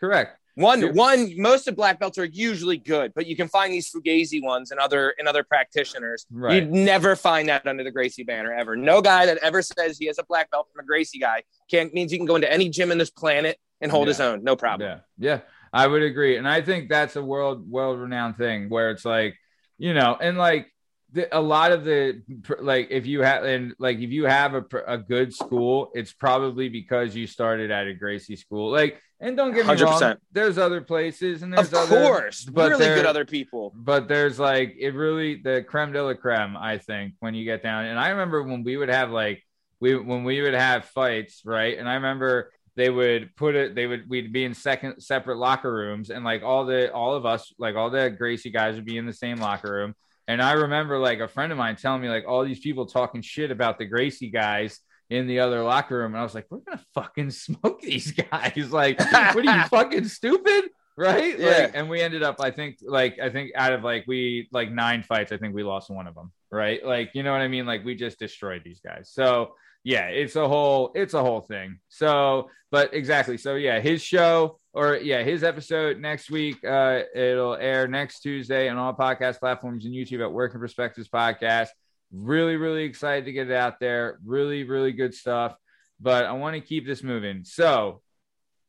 correct. 0.00 0.39
One 0.54 0.80
There- 0.80 0.92
one 0.92 1.32
most 1.40 1.68
of 1.68 1.76
black 1.76 1.98
belts 2.00 2.18
are 2.18 2.24
usually 2.24 2.76
good 2.76 3.12
but 3.14 3.26
you 3.26 3.36
can 3.36 3.48
find 3.48 3.72
these 3.72 3.90
fugazi 3.90 4.42
ones 4.42 4.70
and 4.70 4.80
other 4.80 5.14
and 5.18 5.28
other 5.28 5.42
practitioners 5.44 6.26
Right. 6.30 6.54
You'd 6.62 6.70
never 6.72 7.16
find 7.16 7.48
that 7.48 7.66
under 7.66 7.84
the 7.84 7.90
Gracie 7.90 8.24
banner 8.24 8.52
ever. 8.52 8.76
No 8.76 9.00
guy 9.02 9.26
that 9.26 9.38
ever 9.38 9.62
says 9.62 9.98
he 9.98 10.06
has 10.06 10.18
a 10.18 10.24
black 10.24 10.50
belt 10.50 10.68
from 10.72 10.82
a 10.84 10.86
Gracie 10.86 11.18
guy 11.18 11.42
can 11.70 11.90
means 11.92 12.10
he 12.10 12.16
can 12.18 12.26
go 12.26 12.34
into 12.36 12.50
any 12.52 12.68
gym 12.68 12.90
in 12.90 12.98
this 12.98 13.10
planet 13.10 13.58
and 13.80 13.90
hold 13.90 14.06
Yeah. 14.06 14.10
his 14.10 14.20
own. 14.20 14.44
No 14.44 14.56
problem. 14.56 15.00
Yeah, 15.18 15.30
yeah, 15.30 15.40
I 15.72 15.86
would 15.86 16.02
agree, 16.02 16.36
and 16.36 16.48
I 16.48 16.60
think 16.62 16.88
that's 16.88 17.16
a 17.16 17.22
world 17.22 17.68
world 17.70 17.98
renowned 17.98 18.36
thing 18.36 18.68
where 18.68 18.90
it's 18.90 19.04
like, 19.04 19.36
you 19.78 19.94
know, 19.94 20.16
and 20.20 20.36
like 20.36 20.66
the, 21.12 21.36
a 21.36 21.40
lot 21.40 21.72
of 21.72 21.84
the 21.84 22.22
like 22.60 22.88
if 22.90 23.06
you 23.06 23.22
have 23.22 23.44
and 23.44 23.74
like 23.78 23.98
if 23.98 24.10
you 24.10 24.24
have 24.24 24.54
a, 24.54 24.64
a 24.86 24.98
good 24.98 25.34
school, 25.34 25.90
it's 25.94 26.12
probably 26.12 26.68
because 26.68 27.14
you 27.16 27.26
started 27.26 27.70
at 27.70 27.86
a 27.86 27.94
Gracie 27.94 28.36
school. 28.36 28.70
Like, 28.70 29.00
and 29.20 29.36
don't 29.36 29.52
get 29.52 29.66
me 29.66 29.74
wrong, 29.74 30.00
100%. 30.00 30.16
there's 30.32 30.56
other 30.56 30.80
places 30.80 31.42
and 31.42 31.54
Of 31.54 31.70
there's 31.70 31.90
other, 31.90 32.06
course. 32.06 32.44
but 32.44 32.70
really 32.70 32.84
there- 32.84 32.96
good 32.96 33.06
other 33.06 33.24
people. 33.24 33.72
but 33.74 34.08
there's 34.08 34.38
like 34.38 34.76
it 34.78 34.90
really 34.94 35.36
the 35.42 35.62
creme 35.68 35.92
de 35.92 36.02
la 36.02 36.14
creme 36.14 36.56
i 36.56 36.78
think 36.78 37.14
when 37.20 37.34
you 37.34 37.44
get 37.44 37.62
down 37.62 37.84
and 37.84 37.98
i 37.98 38.08
remember 38.08 38.42
when 38.42 38.62
we 38.62 38.78
would 38.78 38.88
have 38.88 39.10
like 39.10 39.42
we 39.80 39.94
when 39.94 40.24
we 40.24 40.40
would 40.40 40.54
have 40.54 40.86
fights 40.86 41.42
right 41.44 41.76
and 41.78 41.86
i 41.86 41.94
remember 41.94 42.50
they 42.76 42.88
would 42.88 43.34
put 43.36 43.54
it 43.54 43.74
they 43.74 43.86
would 43.86 44.08
we'd 44.08 44.32
be 44.32 44.44
in 44.44 44.54
second 44.54 44.98
separate 45.02 45.36
locker 45.36 45.72
rooms 45.72 46.08
and 46.08 46.24
like 46.24 46.42
all 46.42 46.64
the 46.64 46.90
all 46.92 47.14
of 47.14 47.26
us 47.26 47.52
like 47.58 47.74
all 47.76 47.90
the 47.90 48.08
gracie 48.08 48.50
guys 48.50 48.76
would 48.76 48.86
be 48.86 48.96
in 48.96 49.04
the 49.04 49.12
same 49.12 49.36
locker 49.38 49.70
room 49.70 49.94
and 50.30 50.40
i 50.42 50.52
remember 50.52 50.98
like 50.98 51.20
a 51.20 51.28
friend 51.28 51.50
of 51.52 51.58
mine 51.58 51.76
telling 51.76 52.00
me 52.00 52.08
like 52.08 52.24
all 52.26 52.44
these 52.44 52.60
people 52.60 52.86
talking 52.86 53.22
shit 53.22 53.50
about 53.50 53.78
the 53.78 53.84
gracie 53.84 54.30
guys 54.30 54.80
in 55.10 55.26
the 55.26 55.40
other 55.40 55.62
locker 55.62 55.98
room. 55.98 56.12
And 56.14 56.20
i 56.20 56.22
was 56.22 56.34
like 56.34 56.46
we're 56.50 56.58
gonna 56.58 56.82
fucking 56.94 57.30
smoke 57.46 57.80
these 57.82 58.12
guys. 58.12 58.52
Like 58.70 58.98
what 58.98 59.46
are 59.46 59.58
you 59.58 59.64
fucking 59.68 60.08
stupid? 60.08 60.70
Right? 60.96 61.38
Yeah. 61.38 61.48
like 61.48 61.70
and 61.74 61.88
we 61.88 62.00
ended 62.00 62.22
up 62.22 62.36
i 62.40 62.50
think 62.50 62.78
like 62.82 63.18
i 63.20 63.30
think 63.30 63.52
out 63.54 63.72
of 63.72 63.82
like 63.82 64.04
we 64.06 64.48
like 64.52 64.70
nine 64.70 65.02
fights 65.02 65.32
i 65.32 65.36
think 65.36 65.54
we 65.54 65.62
lost 65.62 65.90
one 65.90 66.06
of 66.06 66.14
them. 66.14 66.32
Right? 66.50 66.84
Like 66.84 67.10
you 67.14 67.22
know 67.22 67.32
what 67.32 67.40
i 67.40 67.48
mean? 67.48 67.66
Like 67.66 67.84
we 67.84 67.94
just 67.94 68.18
destroyed 68.18 68.62
these 68.64 68.80
guys. 68.80 69.10
So 69.12 69.54
yeah 69.82 70.06
it's 70.06 70.36
a 70.36 70.46
whole 70.46 70.92
it's 70.94 71.14
a 71.14 71.22
whole 71.22 71.40
thing. 71.40 71.78
So 71.88 72.50
but 72.70 72.94
exactly. 72.94 73.36
So 73.36 73.56
yeah 73.56 73.80
his 73.80 74.02
show 74.02 74.59
or 74.72 74.96
yeah 74.96 75.22
his 75.22 75.42
episode 75.42 75.98
next 75.98 76.30
week 76.30 76.64
uh 76.64 77.00
it'll 77.14 77.56
air 77.56 77.88
next 77.88 78.20
tuesday 78.20 78.68
on 78.68 78.76
all 78.76 78.94
podcast 78.94 79.38
platforms 79.38 79.84
and 79.84 79.94
youtube 79.94 80.22
at 80.22 80.32
working 80.32 80.60
perspectives 80.60 81.08
podcast 81.08 81.68
really 82.12 82.56
really 82.56 82.84
excited 82.84 83.24
to 83.24 83.32
get 83.32 83.50
it 83.50 83.56
out 83.56 83.80
there 83.80 84.18
really 84.24 84.64
really 84.64 84.92
good 84.92 85.14
stuff 85.14 85.54
but 86.00 86.24
i 86.24 86.32
want 86.32 86.54
to 86.54 86.60
keep 86.60 86.86
this 86.86 87.02
moving 87.02 87.44
so 87.44 88.00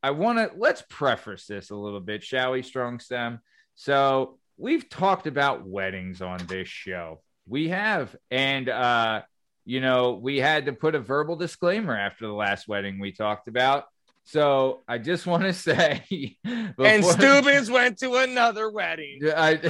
I 0.02 0.10
want 0.10 0.38
to 0.38 0.50
let's 0.56 0.82
preface 0.88 1.46
this 1.46 1.70
a 1.70 1.76
little 1.76 2.00
bit, 2.00 2.24
shall 2.24 2.52
we, 2.52 2.62
Strong 2.62 3.00
Stem? 3.00 3.40
So 3.76 4.38
we've 4.56 4.88
talked 4.88 5.26
about 5.26 5.66
weddings 5.66 6.20
on 6.20 6.38
this 6.48 6.68
show. 6.68 7.20
We 7.46 7.68
have, 7.68 8.14
and 8.30 8.68
uh, 8.68 9.22
you 9.64 9.80
know, 9.80 10.14
we 10.14 10.38
had 10.38 10.66
to 10.66 10.72
put 10.72 10.96
a 10.96 11.00
verbal 11.00 11.36
disclaimer 11.36 11.96
after 11.96 12.26
the 12.26 12.32
last 12.32 12.66
wedding 12.66 12.98
we 12.98 13.12
talked 13.12 13.46
about. 13.46 13.84
So 14.24 14.82
I 14.88 14.98
just 14.98 15.26
want 15.26 15.42
to 15.44 15.52
say, 15.68 16.36
And 16.44 16.74
before- 16.76 17.12
Stubbins 17.12 17.70
went 17.70 17.98
to 17.98 18.14
another 18.16 18.70
wedding. 18.70 19.20
I- 19.36 19.56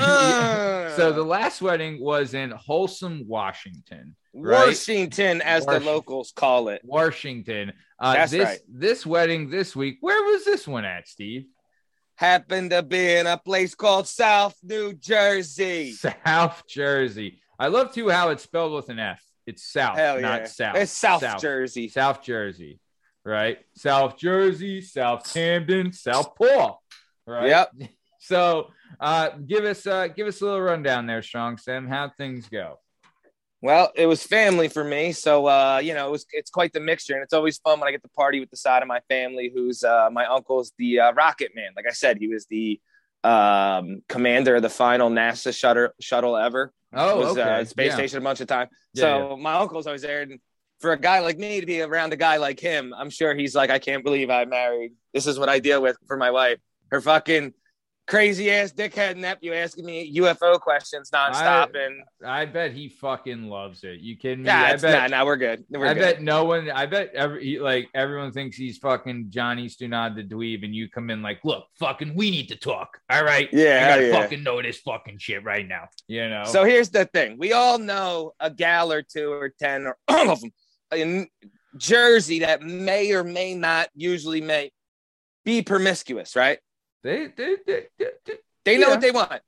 Uh. 0.93 0.97
so 0.97 1.13
the 1.13 1.23
last 1.23 1.63
wedding 1.63 2.01
was 2.01 2.35
in 2.35 2.51
Wholesome, 2.51 3.25
Washington. 3.27 4.15
right? 4.35 4.67
Washington, 4.69 5.41
as 5.43 5.65
the 5.67 5.81
locals 5.81 6.33
call 6.35 6.69
it. 6.69 6.83
Washington. 6.85 7.73
Uh, 7.99 8.15
That's 8.15 8.33
this 8.33 8.45
right. 8.45 8.59
this 8.69 9.07
wedding 9.07 9.49
this 9.49 9.75
week. 9.77 9.99
Where 10.01 10.23
was 10.33 10.45
this 10.45 10.67
one 10.69 10.85
at, 10.85 11.09
Steve? 11.09 11.47
Happened 12.17 12.71
to 12.71 12.83
be 12.83 13.15
in 13.15 13.27
a 13.27 13.39
place 13.39 13.75
called 13.75 14.07
South 14.07 14.57
New 14.63 14.93
Jersey. 14.93 15.93
South 15.93 16.63
Jersey. 16.69 17.41
I 17.59 17.69
love 17.69 17.93
too 17.95 18.09
how 18.11 18.31
it's 18.31 18.43
spelled 18.43 18.73
with 18.75 18.89
an 18.91 18.99
F. 18.99 19.23
It's 19.47 19.65
South, 19.65 19.97
Hell 19.97 20.17
yeah. 20.21 20.29
not 20.29 20.49
South. 20.49 20.77
It's 20.77 20.93
South, 20.93 21.41
Jersey. 21.41 21.89
South 21.89 22.23
Jersey, 22.23 22.79
right? 23.25 23.59
South 23.75 24.17
Jersey, 24.19 24.81
South 24.81 25.33
Camden, 25.33 25.93
South 25.93 26.35
Paul, 26.37 26.83
right? 27.27 27.49
Yep. 27.49 27.71
So, 28.25 28.69
uh, 29.01 29.31
give 29.31 29.65
us 29.65 29.85
uh, 29.85 30.07
give 30.07 30.29
us 30.29 30.41
a 30.43 30.45
little 30.45 30.61
rundown 30.61 31.09
there, 31.09 31.23
Strong 31.23 31.59
Sam. 31.59 31.89
How 31.89 32.09
things 32.17 32.49
go? 32.49 32.79
Well, 33.61 33.91
it 33.97 34.07
was 34.07 34.23
family 34.23 34.69
for 34.69 34.85
me, 34.85 35.11
so 35.11 35.47
uh, 35.47 35.81
you 35.83 35.93
know 35.93 36.07
it 36.07 36.13
was. 36.13 36.25
It's 36.31 36.49
quite 36.49 36.73
the 36.73 36.79
mixture, 36.79 37.15
and 37.15 37.25
it's 37.25 37.33
always 37.33 37.59
fun 37.59 37.81
when 37.81 37.89
I 37.89 37.91
get 37.91 38.01
to 38.05 38.09
party 38.11 38.39
with 38.39 38.51
the 38.51 38.57
side 38.57 38.81
of 38.81 38.87
my 38.87 39.01
family. 39.09 39.51
Who's 39.53 39.83
uh, 39.83 40.09
my 40.13 40.27
uncle's 40.27 40.73
the 40.79 41.01
uh, 41.01 41.13
Rocket 41.15 41.51
Man. 41.57 41.71
Like 41.75 41.87
I 41.89 41.93
said, 41.93 42.19
he 42.19 42.29
was 42.29 42.47
the 42.47 42.81
um, 43.25 44.03
commander 44.09 44.55
of 44.55 44.63
the 44.63 44.71
final 44.71 45.11
NASA 45.11 45.53
shuttle 45.53 45.89
shuttle 46.01 46.37
ever. 46.37 46.73
Oh, 46.93 47.19
was 47.19 47.31
okay. 47.37 47.43
uh, 47.43 47.65
space 47.65 47.89
Yeah. 47.91 47.95
station 47.97 48.19
a 48.19 48.21
bunch 48.23 48.41
of 48.41 48.47
time. 48.47 48.69
Yeah, 48.95 49.31
so 49.31 49.37
my 49.37 49.55
uncle's 49.55 49.89
always 49.89 50.03
there, 50.03 50.23
and 50.23 50.39
for 50.83 50.93
a 50.93 50.99
guy 50.99 51.21
like 51.21 51.39
me 51.39 51.61
to 51.61 51.67
be 51.67 51.81
around 51.81 52.13
a 52.13 52.17
guy 52.17 52.37
like 52.37 52.61
him, 52.61 52.93
I'm 52.97 53.09
sure 53.09 53.35
he's 53.35 53.55
like, 53.55 53.71
I 53.71 53.79
can't 53.79 54.05
believe 54.05 54.29
I 54.29 54.45
married. 54.45 54.93
This 55.15 55.27
is 55.27 55.39
what 55.39 55.49
I 55.49 55.61
deal 55.61 55.81
with 55.81 55.97
for 56.07 56.17
my 56.17 56.31
wife. 56.31 56.59
Her 56.91 57.01
fucking 57.01 57.55
crazy 58.09 58.51
ass 58.51 58.73
dickhead 58.73 59.17
nephew 59.17 59.55
asking 59.55 59.87
me 59.87 60.13
UFO 60.19 60.61
questions 60.61 61.11
nonstop, 61.11 61.75
and 61.75 62.03
I 62.27 62.45
bet 62.45 62.73
he 62.73 62.89
fucking 62.89 63.45
loves 63.49 63.85
it. 63.85 64.01
You 64.01 64.17
kidding 64.17 64.43
me? 64.43 64.49
yeah, 64.49 64.63
I 64.65 64.77
bet. 64.77 65.11
nah, 65.11 65.19
nah, 65.19 65.25
we're 65.25 65.37
good. 65.37 65.65
We're 65.71 65.87
I 65.87 65.95
good. 65.95 66.01
bet 66.01 66.23
no 66.23 66.45
one. 66.45 66.71
I 66.71 66.87
bet 66.87 67.15
every 67.15 67.59
like 67.59 67.89
everyone 67.95 68.33
thinks 68.33 68.57
he's 68.57 68.79
fucking 68.79 69.27
Johnny 69.31 69.69
Stunad 69.69 70.17
the 70.17 70.25
dweeb, 70.25 70.65
and 70.65 70.75
you 70.75 70.89
come 70.89 71.11
in 71.11 71.23
like, 71.23 71.41
look, 71.45 71.65
fucking, 71.79 72.15
we 72.15 72.31
need 72.31 72.49
to 72.49 72.57
talk. 72.57 72.99
All 73.09 73.25
right, 73.25 73.49
Yeah, 73.53 73.85
I 73.87 73.89
gotta 73.89 74.09
yeah. 74.09 74.21
fucking 74.21 74.43
know 74.43 74.61
this 74.61 74.79
fucking 74.81 75.19
shit 75.19 75.45
right 75.45 75.67
now. 75.67 75.89
You 76.09 76.29
know. 76.29 76.45
So 76.45 76.65
here's 76.65 76.91
the 76.91 77.05
thing: 77.07 77.39
we 77.39 77.53
all 77.53 77.79
know 77.79 78.33
a 78.41 78.51
gal 78.51 78.93
or 78.93 79.03
two 79.03 79.33
or 79.33 79.49
ten 79.49 79.87
or 79.87 79.97
all 80.09 80.29
of 80.29 80.41
them 80.41 80.51
in 80.95 81.29
Jersey 81.77 82.41
that 82.41 82.63
may 82.63 83.13
or 83.13 83.25
may 83.25 83.55
not, 83.55 83.89
usually 83.95 84.41
may 84.41 84.71
be 85.45 85.63
promiscuous, 85.63 86.37
right? 86.37 86.59
they, 87.03 87.27
they, 87.37 87.57
they, 87.67 87.87
they, 87.99 88.07
they 88.65 88.79
know 88.79 88.87
Yeah. 88.89 88.91
what 88.93 89.01
they 89.01 89.11
want, 89.11 89.43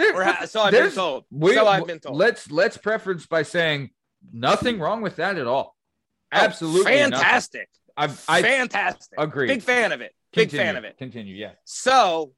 ha- 0.00 0.46
so 0.46 0.60
I've 0.62 0.72
been 0.72 0.90
told. 0.90 1.24
we- 1.30 1.54
so 1.54 1.66
I've 1.66 1.86
been 1.86 2.00
told. 2.00 2.16
Let's 2.16 2.50
let's 2.50 2.76
preference 2.78 3.26
by 3.26 3.42
saying 3.42 3.90
nothing 4.32 4.78
wrong 4.78 5.02
with 5.02 5.16
that 5.16 5.36
at 5.36 5.46
all. 5.46 5.76
Oh, 6.32 6.36
Absolutely, 6.38 6.92
nothing. 6.96 7.12
fantastic, 7.12 7.68
I, 7.96 8.08
fantastic. 8.08 9.18
agree. 9.18 9.46
Big 9.46 9.62
fan 9.62 9.92
of 9.92 10.00
it. 10.00 10.12
Big 10.32 10.48
Continue, 10.48 10.64
fan 10.66 10.76
of 10.76 10.84
it. 10.84 10.96
Continue. 10.98 11.34
Yeah. 11.36 11.52
So 11.64 12.32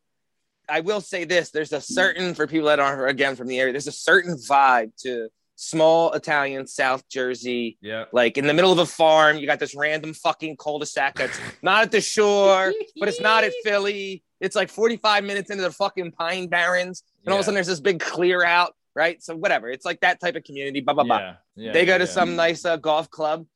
I 0.68 0.80
will 0.80 1.00
say 1.00 1.24
this: 1.24 1.50
there's 1.50 1.72
a 1.72 1.80
certain 1.80 2.34
for 2.34 2.46
people 2.46 2.66
that 2.66 2.80
aren't 2.80 3.08
again 3.08 3.36
from 3.36 3.46
the 3.46 3.58
area. 3.60 3.72
There's 3.72 3.86
a 3.86 3.92
certain 3.92 4.34
vibe 4.34 4.90
to 5.02 5.28
small 5.56 6.12
Italian 6.12 6.66
South 6.66 7.08
Jersey. 7.08 7.78
Yeah. 7.80 8.04
Like 8.12 8.38
in 8.38 8.46
the 8.46 8.54
middle 8.54 8.70
of 8.70 8.78
a 8.78 8.86
farm, 8.86 9.38
you 9.38 9.46
got 9.46 9.58
this 9.58 9.74
random 9.74 10.14
fucking 10.14 10.56
cul-de-sac 10.58 11.16
that's 11.16 11.38
not 11.62 11.82
at 11.82 11.90
the 11.90 12.00
shore, 12.00 12.72
but 12.98 13.08
it's 13.08 13.20
not 13.20 13.42
at 13.42 13.52
Philly. 13.64 14.22
It's 14.40 14.54
like 14.54 14.68
45 14.68 15.24
minutes 15.24 15.50
into 15.50 15.62
the 15.62 15.72
fucking 15.72 16.12
Pine 16.12 16.46
Barrens, 16.46 17.02
and 17.24 17.32
all 17.32 17.38
of 17.38 17.40
a 17.40 17.44
sudden 17.44 17.54
there's 17.54 17.66
this 17.66 17.80
big 17.80 18.00
clear 18.00 18.44
out, 18.44 18.74
right? 18.94 19.22
So 19.22 19.34
whatever. 19.34 19.70
It's 19.70 19.86
like 19.86 20.00
that 20.00 20.20
type 20.20 20.36
of 20.36 20.44
community. 20.44 20.80
Blah 20.80 20.92
blah 20.92 21.04
blah. 21.04 21.18
Yeah. 21.18 21.34
yeah, 21.56 21.72
they 21.72 21.86
go 21.86 21.96
to 21.96 22.04
yeah. 22.04 22.10
some 22.10 22.36
nice 22.36 22.66
uh, 22.66 22.76
golf 22.76 23.08
club, 23.08 23.46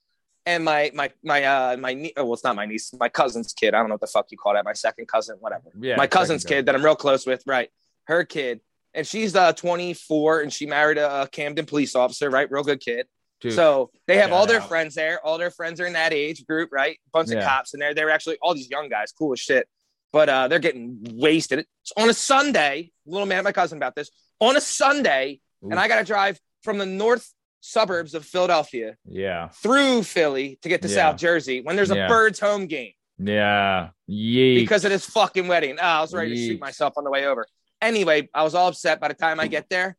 and 0.46 0.64
my 0.64 0.90
my 0.94 1.10
my 1.22 1.44
uh 1.44 1.76
my 1.76 1.92
nie- 1.92 2.14
oh, 2.16 2.24
well, 2.24 2.32
it's 2.32 2.44
not 2.44 2.56
my 2.56 2.64
niece, 2.64 2.94
my 2.98 3.10
cousin's 3.10 3.52
kid. 3.52 3.74
I 3.74 3.78
don't 3.78 3.88
know 3.88 3.94
what 3.94 4.00
the 4.00 4.06
fuck 4.06 4.28
you 4.30 4.38
call 4.38 4.54
that. 4.54 4.64
My 4.64 4.72
second 4.72 5.06
cousin, 5.06 5.36
whatever. 5.38 5.70
Yeah, 5.78 5.96
my 5.96 6.06
cousin's 6.06 6.44
kid 6.44 6.64
that 6.64 6.74
I'm 6.74 6.82
real 6.82 6.96
close 6.96 7.26
with, 7.26 7.42
right? 7.46 7.68
Her 8.04 8.24
kid, 8.24 8.60
and 8.94 9.06
she's 9.06 9.34
uh 9.36 9.52
24, 9.52 10.40
and 10.40 10.52
she 10.52 10.66
married 10.66 10.98
a, 10.98 11.28
Camden 11.30 11.66
police 11.66 11.94
officer, 11.94 12.30
right? 12.30 12.50
Real 12.50 12.62
good 12.64 12.80
kid. 12.80 13.06
Dude, 13.40 13.54
So 13.54 13.90
they 14.06 14.18
have 14.18 14.32
all 14.32 14.44
their 14.46 14.60
out. 14.60 14.68
friends 14.68 14.94
there. 14.94 15.24
All 15.24 15.38
their 15.38 15.50
friends 15.50 15.80
are 15.80 15.86
in 15.86 15.94
that 15.94 16.12
age 16.12 16.46
group, 16.46 16.70
right? 16.72 16.98
Bunch 17.12 17.30
Yeah. 17.30 17.38
of 17.38 17.44
cops 17.44 17.72
in 17.72 17.80
there. 17.80 17.94
They're 17.94 18.10
actually 18.10 18.36
all 18.42 18.54
these 18.54 18.68
young 18.70 18.88
guys, 18.90 19.12
cool 19.12 19.32
as 19.32 19.40
shit. 19.40 19.66
But 20.12 20.28
uh, 20.28 20.48
they're 20.48 20.58
getting 20.58 20.98
wasted. 21.12 21.60
It's 21.60 21.92
on 21.96 22.10
a 22.10 22.14
Sunday. 22.14 22.90
A 23.06 23.10
little 23.10 23.26
mad 23.26 23.38
at 23.38 23.44
my 23.44 23.52
cousin 23.52 23.78
about 23.78 23.94
this. 23.94 24.10
On 24.40 24.56
a 24.56 24.60
Sunday, 24.60 25.40
and 25.62 25.74
I 25.78 25.88
got 25.88 25.98
to 26.00 26.04
drive 26.04 26.38
from 26.62 26.78
the 26.78 26.84
north 26.86 27.32
suburbs 27.62 28.14
of 28.14 28.24
Philadelphia 28.24 28.96
yeah, 29.06 29.48
through 29.48 30.02
Philly 30.02 30.58
to 30.62 30.68
get 30.68 30.82
to 30.82 30.88
Yeah. 30.88 30.94
South 30.94 31.16
Jersey 31.16 31.60
when 31.60 31.76
there's 31.76 31.90
a 31.90 31.96
Yeah. 31.96 32.08
Birds 32.08 32.40
home 32.40 32.66
game 32.66 32.92
yeah, 33.18 33.90
yeet. 34.08 34.56
because 34.60 34.84
of 34.84 34.90
this 34.90 35.04
fucking 35.06 35.46
wedding. 35.46 35.76
Oh, 35.80 35.84
I 35.84 36.00
was 36.00 36.12
ready 36.14 36.34
to 36.34 36.36
shoot 36.36 36.60
myself 36.60 36.94
on 36.96 37.04
the 37.04 37.10
way 37.10 37.26
over. 37.26 37.46
Anyway, 37.80 38.28
I 38.34 38.42
was 38.42 38.54
all 38.54 38.68
upset 38.68 39.00
by 39.00 39.08
the 39.08 39.14
time 39.14 39.40
I 39.40 39.46
get 39.46 39.68
there. 39.70 39.96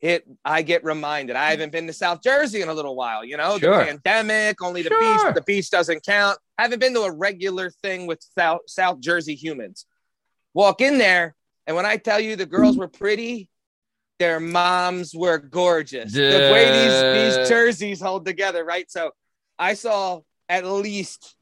It 0.00 0.26
I 0.44 0.60
get 0.62 0.84
reminded 0.84 1.36
I 1.36 1.50
haven't 1.50 1.72
been 1.72 1.86
to 1.86 1.92
South 1.92 2.22
Jersey 2.22 2.60
in 2.60 2.68
a 2.68 2.74
little 2.74 2.94
while, 2.96 3.24
you 3.24 3.36
know, 3.38 3.58
Sure. 3.58 3.78
the 3.78 3.84
pandemic, 3.86 4.60
only 4.62 4.82
the 4.82 4.90
Sure. 4.90 5.00
beach, 5.00 5.34
the 5.34 5.42
beach 5.42 5.70
doesn't 5.70 6.04
count. 6.04 6.38
haven't 6.58 6.78
been 6.80 6.94
to 6.94 7.02
a 7.02 7.10
regular 7.12 7.70
thing 7.70 8.06
with 8.06 8.22
South 8.36 8.60
South 8.66 8.98
Jersey 9.00 9.34
humans. 9.34 9.86
Walk 10.54 10.80
in 10.80 10.98
there, 10.98 11.34
and 11.66 11.76
when 11.76 11.84
I 11.86 11.96
tell 11.98 12.18
you 12.20 12.34
the 12.36 12.46
girls 12.46 12.76
were 12.78 12.88
pretty, 12.88 13.50
their 14.18 14.40
moms 14.40 15.14
were 15.14 15.38
gorgeous. 15.38 16.12
The 16.12 16.20
way 16.52 16.64
these 17.24 17.36
these 17.36 17.48
jerseys 17.48 18.00
hold 18.00 18.24
together, 18.26 18.64
right? 18.64 18.90
So 18.90 19.12
I 19.58 19.74
saw 19.74 20.20
at 20.48 20.64
least 20.66 21.36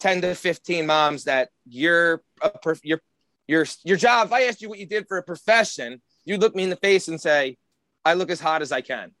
10 0.00 0.20
to 0.22 0.34
15 0.34 0.86
moms 0.86 1.24
that 1.24 1.48
your 1.66 2.22
a 2.42 2.50
prof- 2.50 2.84
your 2.84 3.00
your 3.46 3.66
your 3.84 3.96
job 3.96 4.26
if 4.26 4.32
i 4.32 4.42
asked 4.44 4.60
you 4.62 4.68
what 4.68 4.78
you 4.78 4.86
did 4.86 5.06
for 5.08 5.18
a 5.18 5.22
profession 5.22 6.00
you'd 6.24 6.40
look 6.40 6.54
me 6.54 6.62
in 6.64 6.70
the 6.70 6.76
face 6.76 7.08
and 7.08 7.20
say 7.20 7.56
i 8.04 8.14
look 8.14 8.30
as 8.30 8.40
hot 8.40 8.62
as 8.62 8.72
i 8.72 8.80
can 8.80 9.12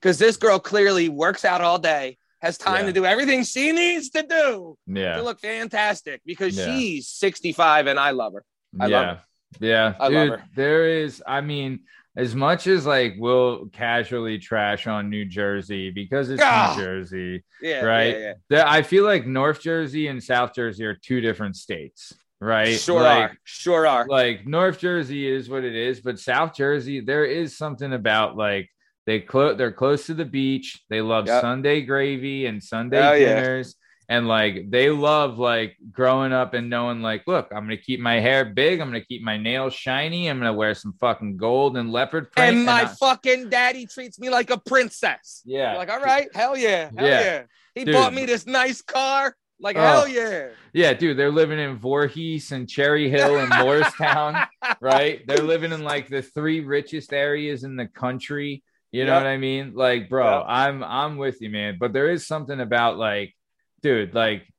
because 0.00 0.18
this 0.18 0.36
girl 0.36 0.58
clearly 0.58 1.08
works 1.08 1.44
out 1.44 1.60
all 1.60 1.78
day 1.78 2.16
has 2.40 2.58
time 2.58 2.80
Yeah. 2.82 2.86
to 2.86 2.92
do 2.92 3.04
everything 3.06 3.42
she 3.44 3.72
needs 3.72 4.10
to 4.10 4.22
do 4.22 4.76
yeah, 4.86 5.16
to 5.16 5.22
look 5.22 5.40
fantastic 5.40 6.20
because 6.26 6.56
Yeah. 6.56 6.66
she's 6.76 7.08
65 7.08 7.86
and 7.86 7.98
i 7.98 8.10
love 8.10 8.32
her 8.34 8.44
I 8.80 8.86
yeah, 8.88 9.00
love 9.00 9.18
yeah. 9.60 9.94
I 10.00 10.08
Dude, 10.08 10.16
love 10.30 10.40
her. 10.40 10.44
There 10.56 10.88
is, 10.88 11.22
I 11.24 11.40
mean, 11.42 11.84
as 12.16 12.34
much 12.34 12.66
as 12.66 12.84
like 12.84 13.14
we'll 13.18 13.66
casually 13.66 14.36
trash 14.40 14.88
on 14.88 15.10
New 15.10 15.24
Jersey 15.24 15.90
because 15.92 16.28
it's 16.28 16.42
Ah. 16.44 16.74
New 16.76 16.82
Jersey, 16.82 17.44
yeah 17.62 17.82
Right. 17.84 18.18
yeah, 18.18 18.32
yeah. 18.50 18.64
I 18.66 18.82
feel 18.82 19.04
like 19.04 19.26
North 19.26 19.60
Jersey 19.60 20.08
and 20.08 20.20
South 20.20 20.54
Jersey 20.56 20.84
are 20.84 20.94
two 20.96 21.20
different 21.20 21.54
states, 21.54 22.12
right? 22.44 22.78
sure 22.78 23.02
like, 23.02 23.30
are 23.32 23.36
sure 23.44 23.86
are 23.86 24.06
like 24.08 24.46
North 24.46 24.78
Jersey 24.78 25.26
is 25.26 25.48
what 25.48 25.64
it 25.64 25.74
is, 25.74 26.00
but 26.00 26.18
South 26.18 26.54
Jersey, 26.54 27.00
there 27.00 27.24
is 27.24 27.56
something 27.56 27.92
about 27.92 28.36
like 28.36 28.68
they 29.06 29.20
clo- 29.20 29.54
they're 29.54 29.72
close 29.72 30.06
to 30.06 30.14
the 30.14 30.24
beach. 30.24 30.82
They 30.88 31.00
love 31.00 31.26
Yep. 31.26 31.40
Sunday 31.42 31.82
gravy 31.82 32.46
and 32.46 32.62
Sunday 32.62 32.98
Oh, 33.06 33.12
yeah. 33.12 33.34
dinners. 33.40 33.74
And 34.06 34.28
like 34.28 34.70
they 34.70 34.90
love 34.90 35.38
like 35.38 35.76
growing 35.90 36.32
up 36.34 36.52
and 36.52 36.68
knowing 36.68 37.00
like, 37.00 37.22
look, 37.26 37.48
I'm 37.50 37.64
gonna 37.64 37.78
keep 37.78 38.00
my 38.00 38.20
hair 38.20 38.44
big, 38.44 38.80
I'm 38.80 38.88
gonna 38.88 39.00
keep 39.04 39.22
my 39.22 39.38
nails 39.38 39.72
shiny, 39.72 40.28
I'm 40.28 40.38
gonna 40.38 40.52
wear 40.52 40.74
some 40.74 40.92
fucking 41.00 41.38
gold 41.38 41.78
and 41.78 41.90
leopard 41.90 42.30
print. 42.32 42.56
and 42.56 42.66
my 42.66 42.82
I- 42.82 42.86
fucking 42.86 43.48
daddy 43.48 43.86
treats 43.86 44.18
me 44.18 44.28
like 44.28 44.50
a 44.50 44.58
princess 44.58 45.40
yeah, 45.46 45.70
You're 45.70 45.78
like 45.78 45.90
all 45.90 46.00
right 46.00 46.28
hell 46.34 46.54
yeah 46.56 46.90
hell 46.96 47.06
Yeah. 47.08 47.20
yeah, 47.24 47.42
he 47.74 47.84
Dude. 47.86 47.94
bought 47.94 48.12
me 48.12 48.26
this 48.26 48.46
nice 48.46 48.82
car 48.82 49.34
like 49.60 49.76
Oh. 49.76 49.80
hell 49.80 50.08
yeah 50.08 50.48
yeah, 50.72 50.92
dude, 50.92 51.16
they're 51.16 51.30
living 51.30 51.58
in 51.60 51.76
Voorhees 51.78 52.50
and 52.50 52.68
Cherry 52.68 53.08
Hill 53.08 53.38
and 53.38 53.50
Moorestown. 53.52 54.44
right? 54.80 55.24
They're 55.26 55.38
living 55.38 55.70
in 55.70 55.84
like 55.84 56.08
the 56.08 56.20
three 56.20 56.60
richest 56.60 57.12
areas 57.12 57.62
in 57.62 57.76
the 57.76 57.86
country. 57.86 58.64
You 58.90 59.04
know 59.04 59.14
what 59.14 59.26
I 59.26 59.36
mean? 59.36 59.72
Like, 59.74 60.08
bro, 60.08 60.38
Yep. 60.38 60.44
I'm 60.48 60.84
I'm 60.84 61.16
with 61.16 61.40
you, 61.40 61.50
man. 61.50 61.76
But 61.78 61.92
there 61.92 62.10
is 62.10 62.26
something 62.26 62.60
about 62.60 62.96
like, 62.98 63.34
dude, 63.82 64.14
like 64.14 64.52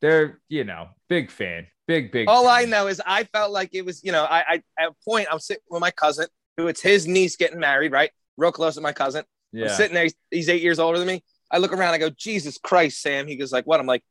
they're 0.00 0.40
you 0.48 0.64
know 0.64 0.88
big 1.08 1.30
fan, 1.30 1.66
big 1.86 2.12
big. 2.12 2.28
All 2.28 2.48
I 2.48 2.64
know 2.64 2.86
is 2.88 3.00
I 3.06 3.24
felt 3.24 3.50
like 3.52 3.70
it 3.72 3.84
was, 3.84 4.02
you 4.04 4.12
know, 4.12 4.24
I, 4.24 4.44
I 4.48 4.62
at 4.78 4.88
a 4.90 4.94
point 5.08 5.28
I'm 5.30 5.40
sitting 5.40 5.62
with 5.70 5.80
my 5.80 5.90
cousin, 5.90 6.26
who 6.56 6.68
it's 6.68 6.82
his 6.82 7.06
niece 7.06 7.36
getting 7.36 7.58
married, 7.60 7.92
right? 7.92 8.10
Real 8.36 8.52
close 8.52 8.74
to 8.74 8.80
my 8.82 8.92
cousin. 8.92 9.24
I'm 9.54 9.60
Yeah, 9.60 9.68
sitting 9.68 9.94
there, 9.94 10.04
he's, 10.04 10.14
he's 10.30 10.48
eight 10.48 10.62
years 10.62 10.78
older 10.78 10.98
than 10.98 11.08
me. 11.08 11.22
I 11.50 11.58
look 11.58 11.72
around, 11.72 11.92
I 11.94 11.98
go, 11.98 12.08
Jesus 12.10 12.58
Christ, 12.58 13.00
Sam. 13.02 13.26
He 13.26 13.36
goes 13.36 13.52
like, 13.52 13.66
what? 13.66 13.78
I'm 13.78 13.86
like, 13.86 14.02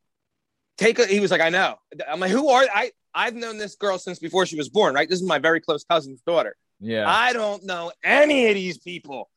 take 0.78 1.00
a. 1.00 1.06
He 1.06 1.20
was 1.20 1.32
like, 1.32 1.42
I 1.42 1.50
know. 1.50 1.76
I'm 2.08 2.20
like, 2.20 2.32
who 2.32 2.50
are 2.50 2.64
I? 2.74 2.92
I've 3.14 3.36
known 3.36 3.58
this 3.58 3.76
girl 3.76 3.98
since 3.98 4.20
before 4.20 4.46
she 4.46 4.56
was 4.56 4.70
born, 4.70 4.96
right? 4.96 5.10
This 5.10 5.22
is 5.22 5.28
my 5.28 5.40
very 5.40 5.60
close 5.62 5.84
cousin's 5.84 6.22
daughter. 6.22 6.56
yeah, 6.80 7.10
I 7.10 7.34
don't 7.34 7.64
know 7.66 7.92
any 8.04 8.48
of 8.48 8.56
these 8.56 8.78
people. 8.78 9.30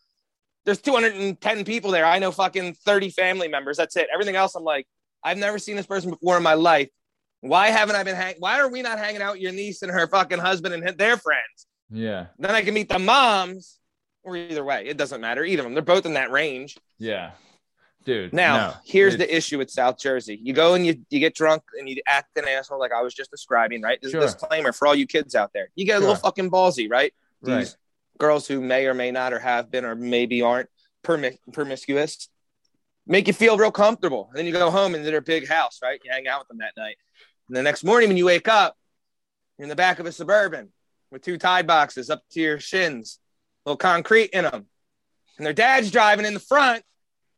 There's 0.65 0.81
210 0.81 1.65
people 1.65 1.91
there. 1.91 2.07
I 2.07 2.19
know 2.19 2.31
fucking 2.33 2.75
30 2.87 3.11
family 3.11 3.49
members. 3.49 3.77
That's 3.77 3.97
it. 3.97 4.07
Everything 4.13 4.35
else, 4.37 4.55
I'm 4.55 4.65
like, 4.65 4.87
I've 5.23 5.37
never 5.37 5.59
seen 5.59 5.77
this 5.77 5.87
person 5.87 6.11
before 6.11 6.37
in 6.39 6.43
my 6.43 6.55
life. 6.55 6.89
Why 7.41 7.69
haven't 7.69 7.97
I 7.97 8.03
been 8.03 8.17
hang? 8.17 8.37
Why 8.39 8.61
are 8.61 8.71
we 8.71 8.81
not 8.81 8.99
hanging 8.99 9.21
out 9.21 9.35
with 9.35 9.43
your 9.43 9.53
niece 9.53 9.83
and 9.83 9.91
her 9.93 10.07
fucking 10.07 10.39
husband 10.39 10.73
and 10.75 10.97
their 10.97 11.19
friends? 11.19 11.67
yeah, 11.91 12.27
Then 12.39 12.53
I 12.53 12.63
can 12.63 12.73
meet 12.73 12.89
the 12.89 12.99
moms. 12.99 13.79
Or 14.23 14.39
either 14.39 14.65
way, 14.65 14.87
it 14.87 14.97
doesn't 14.97 15.21
matter. 15.21 15.45
Either 15.45 15.61
of 15.61 15.65
them. 15.65 15.75
They're 15.75 15.83
both 15.83 16.07
in 16.07 16.15
that 16.15 16.31
range. 16.31 16.79
yeah, 16.99 17.33
dude. 18.05 18.33
Now, 18.33 18.57
no, 18.57 18.75
here's 18.85 19.15
it's- 19.15 19.29
the 19.29 19.37
issue 19.37 19.59
with 19.59 19.71
South 19.71 19.99
Jersey. 19.99 20.39
You 20.43 20.53
go 20.53 20.75
and 20.75 20.87
you, 20.87 21.01
you 21.11 21.21
get 21.21 21.35
drunk 21.35 21.63
and 21.79 21.89
you 21.89 22.01
act 22.07 22.37
an 22.37 22.47
asshole 22.47 22.79
like 22.79 22.93
I 22.93 23.03
was 23.03 23.15
just 23.15 23.31
describing, 23.31 23.83
right? 23.83 24.01
This 24.01 24.13
Sure. 24.13 24.23
is 24.23 24.33
a 24.33 24.35
disclaimer 24.35 24.73
for 24.73 24.87
all 24.87 24.95
you 24.95 25.07
kids 25.07 25.35
out 25.35 25.53
there. 25.53 25.69
You 25.75 25.85
get 25.85 25.97
a 25.97 26.01
little 26.01 26.17
fucking 26.17 26.51
ballsy, 26.51 26.91
right? 26.91 27.13
These 27.43 27.55
right. 27.55 27.77
girls 28.19 28.47
who 28.47 28.61
may 28.61 28.87
or 28.87 28.95
may 28.95 29.11
not 29.11 29.33
or 29.33 29.39
have 29.39 29.71
been 29.71 29.85
or 29.85 29.95
maybe 29.95 30.43
aren't 30.43 30.69
permi- 31.05 31.39
promiscuous 31.53 32.29
make 33.07 33.27
you 33.27 33.35
feel 33.35 33.59
real 33.59 33.71
comfortable. 33.71 34.29
And 34.31 34.39
then 34.39 34.47
you 34.47 34.53
go 34.53 34.71
home 34.71 34.95
into 34.95 35.11
their 35.11 35.21
big 35.21 35.47
house, 35.47 35.81
right? 35.83 36.01
You 36.03 36.11
hang 36.11 36.27
out 36.27 36.41
with 36.41 36.49
them 36.49 36.59
that 36.59 36.73
night. 36.77 36.97
And 37.49 37.57
the 37.57 37.63
next 37.63 37.85
morning 37.85 38.09
when 38.09 38.17
you 38.17 38.25
wake 38.25 38.49
up, 38.49 38.77
you're 39.59 39.65
in 39.65 39.69
the 39.69 39.77
back 39.77 39.99
of 39.99 40.07
a 40.07 40.13
suburban 40.13 40.73
with 41.11 41.23
two 41.23 41.37
tide 41.37 41.67
boxes 41.67 42.09
up 42.09 42.23
to 42.31 42.41
your 42.41 42.59
shins, 42.59 43.19
little 43.67 43.77
concrete 43.77 44.31
in 44.31 44.45
them. 44.45 44.67
And 45.37 45.45
their 45.45 45.53
dad's 45.53 45.91
driving 45.91 46.25
in 46.25 46.33
the 46.35 46.41
front, 46.41 46.83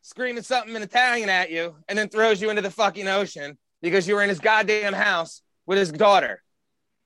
screaming 0.06 0.42
something 0.44 0.74
in 0.76 0.82
Italian 0.82 1.28
at 1.28 1.50
you, 1.50 1.74
and 1.88 1.98
then 1.98 2.08
throws 2.08 2.40
you 2.40 2.48
into 2.50 2.62
the 2.62 2.70
fucking 2.70 3.08
ocean 3.08 3.58
because 3.82 4.06
you 4.06 4.14
were 4.14 4.22
in 4.22 4.28
his 4.28 4.38
goddamn 4.38 4.92
house 4.92 5.42
with 5.66 5.78
his 5.78 5.90
daughter. 5.90 6.42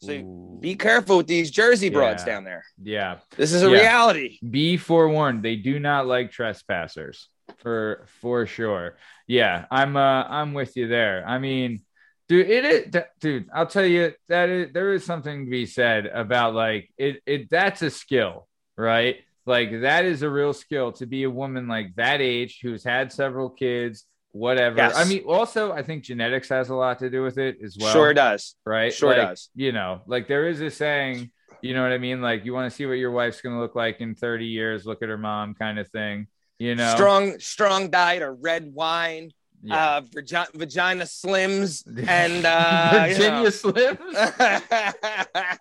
So 0.03 0.13
Ooh. 0.13 0.59
be 0.61 0.75
careful 0.77 1.17
with 1.19 1.27
these 1.27 1.51
Jersey 1.51 1.89
broads 1.91 2.23
Yeah. 2.27 2.33
down 2.35 2.45
there. 2.45 2.65
yeah. 2.83 3.19
This 3.37 3.53
is 3.53 3.63
a 3.63 3.67
Yeah. 3.71 3.81
reality. 3.81 4.39
Be 4.49 4.77
forewarned, 4.77 5.43
they 5.43 5.57
do 5.57 5.79
not 5.81 6.07
like 6.07 6.31
trespassers 6.31 7.29
for 7.59 8.07
for 8.21 8.47
sure. 8.47 8.97
Yeah, 9.27 9.65
I'm 9.71 9.97
uh 9.97 10.25
I'm 10.25 10.53
with 10.55 10.77
you 10.77 10.87
there. 10.89 11.25
I 11.27 11.39
mean, 11.39 11.81
dude, 12.29 12.49
it 12.49 12.65
is 12.65 13.03
dude, 13.21 13.49
I'll 13.53 13.67
tell 13.67 13.85
you 13.85 14.13
that 14.29 14.49
is, 14.49 14.73
there 14.73 14.93
is 14.93 15.05
something 15.05 15.45
to 15.47 15.51
be 15.51 15.67
said 15.67 16.07
about 16.07 16.55
like 16.55 16.91
it 16.99 17.23
it 17.27 17.51
that's 17.51 17.83
a 17.83 17.91
skill, 17.91 18.47
right? 18.77 19.17
Like 19.51 19.81
that 19.83 20.05
is 20.05 20.23
a 20.23 20.31
real 20.31 20.53
skill 20.53 20.93
to 20.93 21.07
be 21.07 21.23
a 21.25 21.31
woman 21.31 21.67
like 21.69 21.95
that 21.97 22.21
age 22.21 22.61
who's 22.63 22.85
had 22.85 23.13
several 23.13 23.49
kids, 23.51 24.05
whatever. 24.33 24.77
Yes. 24.77 24.95
I 24.97 25.05
mean, 25.05 25.25
also 25.27 25.73
I 25.73 25.83
think 25.83 26.05
genetics 26.05 26.49
has 26.51 26.69
a 26.71 26.75
lot 26.75 26.99
to 27.01 27.11
do 27.11 27.23
with 27.23 27.37
it 27.39 27.59
as 27.65 27.77
well 27.81 27.93
sure 27.93 28.15
does. 28.15 28.55
right? 28.65 28.93
Sure 28.95 29.09
Like, 29.11 29.19
does. 29.29 29.49
You 29.55 29.73
know, 29.73 30.03
like 30.07 30.29
there 30.29 30.47
is 30.49 30.61
a 30.61 30.71
saying, 30.71 31.31
you 31.63 31.75
know 31.75 31.83
what 31.83 31.93
I 31.93 31.99
mean? 31.99 32.21
Like 32.23 32.45
you 32.45 32.53
want 32.55 32.71
to 32.71 32.77
see 32.77 32.87
what 32.87 32.95
your 33.05 33.11
wife's 33.11 33.41
going 33.41 33.57
to 33.57 33.61
look 33.61 33.75
like 33.75 34.01
in 34.01 34.15
30 34.15 34.47
years, 34.47 34.87
look 34.87 35.03
at 35.03 35.09
her 35.09 35.19
mom 35.19 35.55
kind 35.55 35.79
of 35.79 35.89
thing, 35.89 36.29
you 36.59 36.75
know? 36.77 36.95
Strong, 36.95 37.39
strong 37.41 37.91
diet 37.91 38.23
or 38.23 38.33
red 38.35 38.73
wine, 38.73 39.33
Yeah. 39.63 39.97
uh, 39.97 40.01
vagina, 40.15 40.47
vagina 40.55 41.05
slims, 41.05 41.85
and 42.09 42.47
uh, 42.47 43.07
you 43.09 43.15
Virginia 43.17 43.43
know. 43.43 43.51
Slims. 43.51 43.99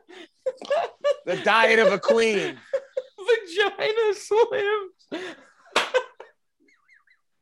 the 1.26 1.36
diet 1.44 1.80
of 1.80 1.92
a 1.92 2.00
queen. 2.00 2.58
Vagina 3.30 4.14
Slims. 4.14 5.36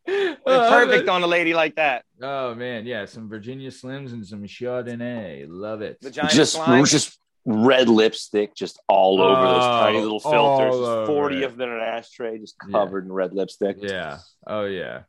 They're 0.05 0.35
Oh, 0.45 0.69
perfect 0.69 1.09
on 1.09 1.21
a 1.23 1.27
lady 1.27 1.53
like 1.53 1.75
that. 1.75 2.05
Oh 2.21 2.55
man, 2.55 2.85
yeah, 2.85 3.03
some 3.05 3.27
Virginia 3.27 3.69
Slims 3.69 4.13
and 4.13 4.25
some 4.25 4.43
Chardonnay. 4.43 5.45
Love 5.49 5.81
it. 5.81 5.97
Vagina 6.01 6.29
just 6.29 6.53
slime. 6.53 6.85
just 6.85 7.19
red 7.45 7.89
lipstick 7.89 8.55
just 8.55 8.79
all 8.87 9.21
over 9.21 9.41
those 9.41 9.63
Oh, 9.63 9.79
tiny 9.81 9.99
little 9.99 10.19
filters. 10.21 10.75
all 10.75 11.05
40 11.05 11.37
it. 11.41 11.43
of 11.43 11.57
them 11.57 11.69
in 11.69 11.75
an 11.75 11.81
ashtray, 11.81 12.37
just 12.39 12.55
Yeah. 12.67 12.71
covered 12.79 13.05
in 13.05 13.11
red 13.11 13.33
lipstick. 13.33 13.77
Yeah. 13.81 14.19
Oh 14.45 14.63
yeah. 14.65 15.03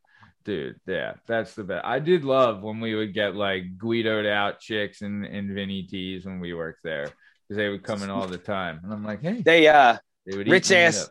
Dude, 0.44 0.76
yeah, 0.86 1.14
that's 1.26 1.55
the 1.55 1.62
best. 1.62 1.84
I 1.84 1.98
did 2.00 2.24
love 2.24 2.62
when 2.62 2.80
we 2.80 2.94
would 2.94 3.12
get 3.14 3.36
like 3.36 3.76
Guidoed 3.78 4.26
out 4.26 4.59
chicks 4.61 5.02
and, 5.02 5.24
and 5.24 5.50
Vinny 5.55 5.82
T's 5.84 6.24
when 6.26 6.40
we 6.40 6.55
worked 6.55 6.82
there 6.82 7.05
because 7.48 7.57
they 7.59 7.68
would 7.68 7.82
come 7.84 8.02
in 8.02 8.11
all 8.11 8.26
the 8.26 8.38
time. 8.38 8.80
And 8.82 8.92
I'm 8.92 9.05
like, 9.05 9.20
hey, 9.22 9.42
They 9.42 9.68
uh 9.68 9.68
they 9.76 9.92
would 9.92 9.98
eat 9.98 10.07
rich 10.36 10.70
ass- 10.70 11.10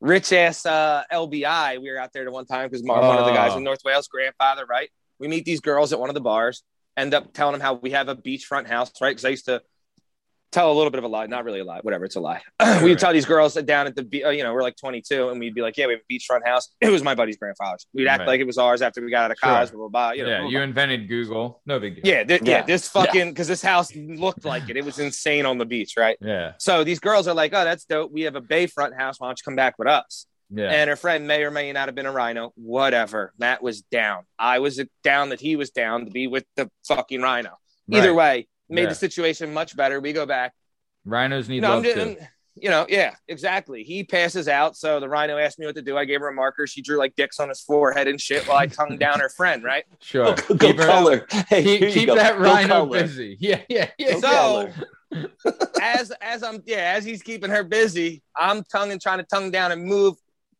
rich 0.00 0.32
ass 0.32 0.66
uh 0.66 1.02
LBI. 1.12 1.78
We 1.80 1.90
were 1.90 1.98
out 1.98 2.12
there 2.12 2.24
the 2.24 2.30
one 2.30 2.46
time 2.46 2.68
because 2.68 2.82
one 2.82 2.98
of 3.18 3.26
the 3.26 3.32
guys 3.32 3.52
Oh. 3.54 3.58
in 3.58 3.64
North 3.64 3.80
Wales, 3.84 4.08
grandfather, 4.08 4.66
right? 4.66 4.90
We 5.18 5.28
meet 5.28 5.44
these 5.44 5.60
girls 5.60 5.92
at 5.92 6.00
one 6.00 6.10
of 6.10 6.14
the 6.14 6.20
bars, 6.20 6.62
end 6.96 7.14
up 7.14 7.32
telling 7.32 7.52
them 7.52 7.60
how 7.60 7.74
we 7.74 7.92
have 7.92 8.08
a 8.08 8.16
beachfront 8.16 8.66
house, 8.66 8.90
right? 9.00 9.10
Because 9.10 9.24
I 9.24 9.28
used 9.28 9.44
to 9.46 9.62
tell 10.52 10.70
a 10.70 10.74
little 10.74 10.90
bit 10.90 10.98
of 10.98 11.04
a 11.04 11.08
lie, 11.08 11.26
not 11.26 11.44
really 11.44 11.60
a 11.60 11.64
lie, 11.64 11.80
whatever, 11.80 12.04
it's 12.04 12.16
a 12.16 12.20
lie. 12.20 12.40
We'd 12.82 12.98
tell 12.98 13.12
these 13.12 13.24
girls 13.24 13.54
down 13.54 13.86
at 13.86 13.96
the, 13.96 14.04
be- 14.04 14.22
uh, 14.22 14.30
you 14.30 14.42
know, 14.42 14.52
we're 14.52 14.62
like 14.62 14.76
22, 14.76 15.30
and 15.30 15.40
we'd 15.40 15.54
be 15.54 15.62
like, 15.62 15.76
yeah, 15.76 15.86
we 15.86 15.94
have 15.94 16.00
a 16.08 16.12
beachfront 16.12 16.46
house. 16.46 16.68
It 16.80 16.90
was 16.90 17.02
my 17.02 17.14
buddy's 17.14 17.36
grandfather's. 17.38 17.86
We'd 17.94 18.06
act 18.06 18.20
Right. 18.20 18.28
like 18.28 18.40
it 18.40 18.46
was 18.46 18.58
ours 18.58 18.82
after 18.82 19.02
we 19.02 19.10
got 19.10 19.24
out 19.24 19.30
of 19.32 19.38
Sure. 19.38 19.50
college, 19.50 19.70
blah, 19.72 19.78
blah, 19.80 19.88
blah. 19.88 20.10
You 20.12 20.24
know, 20.24 20.28
yeah, 20.30 20.40
blah, 20.42 20.48
you 20.50 20.60
invented 20.60 21.08
Google. 21.08 21.60
No 21.66 21.80
big 21.80 21.96
deal. 21.96 22.02
yeah, 22.04 22.22
thi- 22.24 22.34
yeah, 22.44 22.58
Yeah. 22.58 22.62
this 22.62 22.86
fucking, 22.88 23.30
because 23.30 23.48
this 23.48 23.62
house 23.62 23.94
looked 23.96 24.44
like 24.44 24.68
it. 24.68 24.76
It 24.76 24.84
was 24.84 24.98
insane 24.98 25.46
on 25.46 25.58
the 25.58 25.64
beach, 25.66 25.94
right? 25.96 26.16
Yeah. 26.20 26.52
So 26.58 26.84
these 26.84 27.00
girls 27.00 27.26
are 27.26 27.34
like, 27.34 27.52
oh, 27.54 27.64
that's 27.64 27.84
dope. 27.86 28.12
We 28.12 28.22
have 28.22 28.36
a 28.36 28.40
bayfront 28.42 28.96
house. 28.96 29.18
Why 29.18 29.28
don't 29.28 29.38
you 29.38 29.42
come 29.44 29.56
back 29.56 29.78
with 29.78 29.88
us? 29.88 30.26
Yeah. 30.54 30.68
And 30.70 30.90
her 30.90 30.96
friend 30.96 31.26
may 31.26 31.44
or 31.44 31.50
may 31.50 31.72
not 31.72 31.88
have 31.88 31.94
been 31.94 32.04
a 32.04 32.12
rhino. 32.12 32.52
Whatever. 32.56 33.32
Matt 33.38 33.62
was 33.62 33.80
down. 33.80 34.24
I 34.38 34.58
was 34.58 34.78
down 35.02 35.30
that 35.30 35.40
he 35.40 35.56
was 35.56 35.70
down 35.70 36.04
to 36.04 36.10
be 36.10 36.26
with 36.26 36.44
the 36.56 36.70
fucking 36.86 37.22
rhino. 37.22 37.52
Either 37.90 38.12
Right. 38.12 38.16
way, 38.36 38.48
made 38.72 38.82
Yeah. 38.84 38.88
the 38.88 38.94
situation 38.94 39.52
much 39.54 39.76
better. 39.76 40.00
We 40.00 40.12
go 40.12 40.26
back. 40.26 40.52
Rhinos 41.04 41.48
need 41.48 41.56
You 41.56 41.60
know, 41.62 41.68
love 41.68 41.78
I'm 41.78 41.84
just, 41.84 41.96
too. 41.96 42.16
You 42.54 42.68
know, 42.68 42.84
yeah, 42.88 43.14
exactly. 43.28 43.82
He 43.82 44.04
passes 44.04 44.46
out. 44.46 44.76
So 44.76 45.00
the 45.00 45.08
rhino 45.08 45.38
asked 45.38 45.58
me 45.58 45.64
what 45.64 45.74
to 45.76 45.80
do. 45.82 45.96
I 45.96 46.04
gave 46.04 46.20
her 46.20 46.28
a 46.28 46.34
marker. 46.34 46.66
She 46.66 46.82
drew 46.82 46.98
like 46.98 47.16
dicks 47.16 47.40
on 47.40 47.48
his 47.48 47.62
forehead 47.62 48.08
and 48.08 48.20
shit 48.20 48.46
while 48.46 48.58
I 48.58 48.66
tongued 48.66 48.98
down 48.98 49.20
her 49.20 49.30
friend, 49.30 49.64
right? 49.64 49.84
Sure. 50.00 50.34
Go, 50.34 50.54
go 50.56 50.66
Keep 50.68 50.76
her- 50.78 50.86
color. 50.86 51.26
Hey, 51.48 51.62
Keep, 51.78 51.92
keep 51.94 52.08
that 52.10 52.36
Go 52.36 52.42
rhino 52.42 52.68
color. 52.86 53.00
busy. 53.02 53.36
Yeah, 53.40 53.62
yeah, 53.70 53.88
yeah. 53.98 54.20
Go 54.20 54.20
So 54.20 54.72
as 55.80 56.10
as 56.20 56.42
I'm 56.42 56.62
yeah, 56.66 56.94
as 56.96 57.04
he's 57.04 57.22
keeping 57.22 57.50
her 57.50 57.64
busy, 57.64 58.22
I'm 58.36 58.62
tonguing 58.64 58.98
trying 58.98 59.18
to 59.18 59.24
tongue 59.24 59.50
down 59.50 59.72
and 59.72 59.84
move 59.84 60.16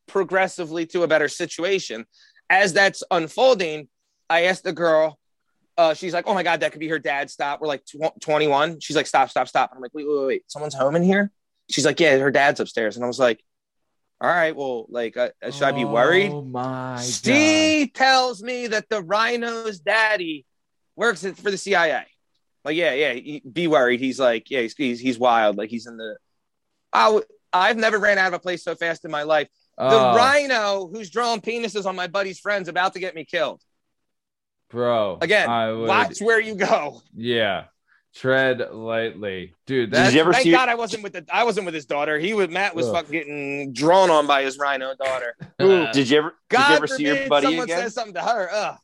progressively 0.07 0.85
to 0.87 1.03
a 1.03 1.07
better 1.07 1.27
situation. 1.27 2.05
As 2.49 2.73
that's 2.73 3.03
unfolding, 3.11 3.87
I 4.29 4.43
asked 4.45 4.63
the 4.63 4.73
girl, 4.73 5.17
uh, 5.77 5.93
she's 5.93 6.13
like, 6.13 6.25
"Oh 6.27 6.33
my 6.33 6.43
god, 6.43 6.59
that 6.61 6.71
could 6.71 6.79
be 6.79 6.87
her 6.89 6.99
dad." 6.99 7.29
Stop. 7.29 7.61
We're 7.61 7.67
like 7.67 7.83
tw- 7.85 8.19
21. 8.21 8.79
She's 8.79 8.95
like, 8.95 9.07
"Stop, 9.07 9.29
stop, 9.29 9.47
stop." 9.47 9.71
I'm 9.75 9.81
like, 9.81 9.91
"Wait, 9.93 10.07
wait, 10.07 10.17
wait, 10.17 10.27
wait. 10.27 10.43
Someone's 10.47 10.75
home 10.75 10.95
in 10.95 11.03
here?" 11.03 11.31
She's 11.69 11.85
like, 11.85 11.99
"Yeah, 11.99 12.17
her 12.17 12.31
dad's 12.31 12.59
upstairs." 12.59 12.95
And 12.95 13.03
I 13.03 13.07
was 13.07 13.19
like, 13.19 13.43
"All 14.21 14.29
right, 14.29 14.55
well, 14.55 14.85
like, 14.89 15.17
uh, 15.17 15.29
should 15.51 15.63
I 15.63 15.71
be 15.71 15.85
worried?" 15.85 16.31
Oh 16.31 16.41
my 16.43 17.01
She 17.01 17.91
tells 17.93 18.41
me 18.43 18.67
that 18.67 18.89
the 18.89 19.01
rhino's 19.01 19.79
daddy 19.79 20.45
works 20.95 21.25
for 21.25 21.51
the 21.51 21.57
CIA. 21.57 22.05
Like, 22.65 22.75
yeah, 22.77 22.93
yeah, 22.93 23.13
he- 23.13 23.43
be 23.51 23.67
worried. 23.67 23.99
He's 23.99 24.19
like, 24.19 24.49
yeah, 24.49 24.61
he's, 24.61 24.73
he's, 24.75 24.99
he's 24.99 25.19
wild. 25.19 25.57
Like, 25.57 25.69
he's 25.69 25.85
in 25.87 25.97
the. 25.97 26.15
I 26.93 27.05
w- 27.05 27.25
I've 27.51 27.75
never 27.77 27.97
ran 27.97 28.17
out 28.17 28.27
of 28.27 28.33
a 28.33 28.39
place 28.39 28.63
so 28.63 28.73
fast 28.75 29.03
in 29.03 29.11
my 29.11 29.23
life. 29.23 29.47
The 29.77 29.83
Oh, 29.85 30.15
rhino 30.15 30.87
who's 30.87 31.09
drawing 31.09 31.41
penises 31.41 31.85
on 31.85 31.95
my 31.95 32.07
buddy's 32.07 32.39
friends 32.39 32.69
about 32.69 32.93
to 32.93 32.99
get 32.99 33.15
me 33.15 33.25
killed. 33.25 33.61
Bro. 34.73 35.19
Again, 35.21 35.49
I 35.49 35.71
would, 35.71 35.87
Watch 35.87 36.19
where 36.19 36.41
you 36.41 36.55
go. 36.55 37.01
Yeah. 37.15 37.65
Tread 38.15 38.59
lightly. 38.71 39.53
Dude, 39.65 39.91
Did 39.91 40.13
you 40.13 40.19
ever 40.19 40.33
Thank 40.33 40.43
see? 40.43 40.51
God 40.51 40.69
I 40.69 40.75
wasn't 40.75 41.01
with 41.03 41.13
the 41.13 41.25
I 41.33 41.45
wasn't 41.45 41.65
with 41.65 41.73
his 41.73 41.85
daughter. 41.85 42.19
He 42.19 42.33
was 42.33 42.49
Matt 42.49 42.75
was 42.75 42.87
Ugh. 42.87 42.93
fucking 42.93 43.11
getting 43.11 43.73
drawn 43.73 44.11
on 44.11 44.27
by 44.27 44.43
his 44.43 44.57
rhino 44.59 44.93
daughter. 44.95 45.35
uh, 45.59 45.91
Did 45.91 46.09
you 46.09 46.17
ever? 46.19 46.35
did 46.49 46.59
you 46.59 46.75
ever 46.75 46.87
see 46.87 47.03
your 47.05 47.27
buddy 47.27 47.47
someone 47.47 47.63
again? 47.63 47.79
says 47.79 47.93
something 47.95 48.13
to 48.13 48.21
her. 48.21 48.49
Ugh. 48.51 48.77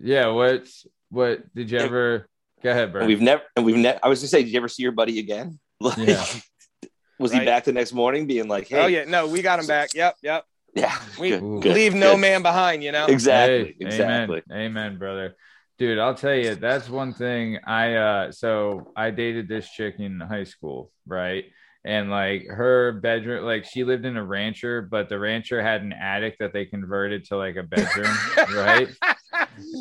yeah, 0.00 0.28
what's 0.28 0.86
what 1.10 1.54
did 1.54 1.70
you 1.70 1.78
ever 1.80 2.26
go 2.62 2.70
ahead, 2.70 2.92
bro? 2.92 3.04
We've 3.04 3.20
never. 3.20 3.42
And 3.56 3.66
we've 3.66 3.76
never. 3.76 3.98
I 4.02 4.08
was 4.08 4.20
gonna 4.20 4.28
say, 4.28 4.42
did 4.42 4.52
you 4.52 4.58
ever 4.58 4.68
see 4.68 4.82
your 4.84 4.92
buddy 4.92 5.18
again? 5.18 5.58
Like, 5.80 5.98
Yeah. 5.98 6.24
was 7.18 7.32
Right. 7.32 7.40
he 7.40 7.46
back 7.46 7.64
the 7.64 7.72
next 7.72 7.92
morning, 7.92 8.26
being 8.26 8.48
like, 8.48 8.68
"Hey, 8.68 8.80
Oh 8.80 8.86
yeah, 8.86 9.04
no, 9.04 9.26
we 9.26 9.42
got 9.42 9.58
him 9.58 9.66
back. 9.66 9.92
Yep, 9.94 10.16
yep. 10.22 10.44
Yeah, 10.74 10.98
We 11.18 11.30
good, 11.30 11.42
Ooh. 11.42 11.60
good, 11.60 11.74
leave 11.74 11.94
no 11.94 12.12
good." 12.12 12.20
man 12.20 12.42
behind. 12.42 12.82
You 12.82 12.92
know. 12.92 13.06
Exactly, 13.06 13.76
Hey, 13.78 13.86
exactly. 13.86 14.42
Amen. 14.50 14.66
Amen, 14.76 14.98
brother. 14.98 15.36
Dude, 15.78 15.98
I'll 15.98 16.14
tell 16.14 16.34
you, 16.34 16.54
that's 16.54 16.88
one 16.88 17.12
thing 17.14 17.58
I 17.66 17.94
uh 17.94 18.32
so 18.32 18.92
I 18.96 19.10
dated 19.10 19.48
this 19.48 19.68
chick 19.68 19.96
in 19.98 20.20
high 20.20 20.44
school, 20.44 20.90
right? 21.06 21.44
And 21.84 22.10
like 22.10 22.46
her 22.48 22.92
bedroom, 22.92 23.44
like 23.44 23.64
she 23.64 23.82
lived 23.82 24.04
in 24.04 24.16
a 24.16 24.24
rancher, 24.24 24.82
but 24.82 25.08
the 25.08 25.18
rancher 25.18 25.60
had 25.60 25.82
an 25.82 25.92
attic 25.92 26.38
that 26.38 26.52
they 26.52 26.64
converted 26.66 27.24
to 27.26 27.36
like 27.36 27.56
a 27.56 27.64
bedroom, 27.64 28.16
right? 28.54 28.88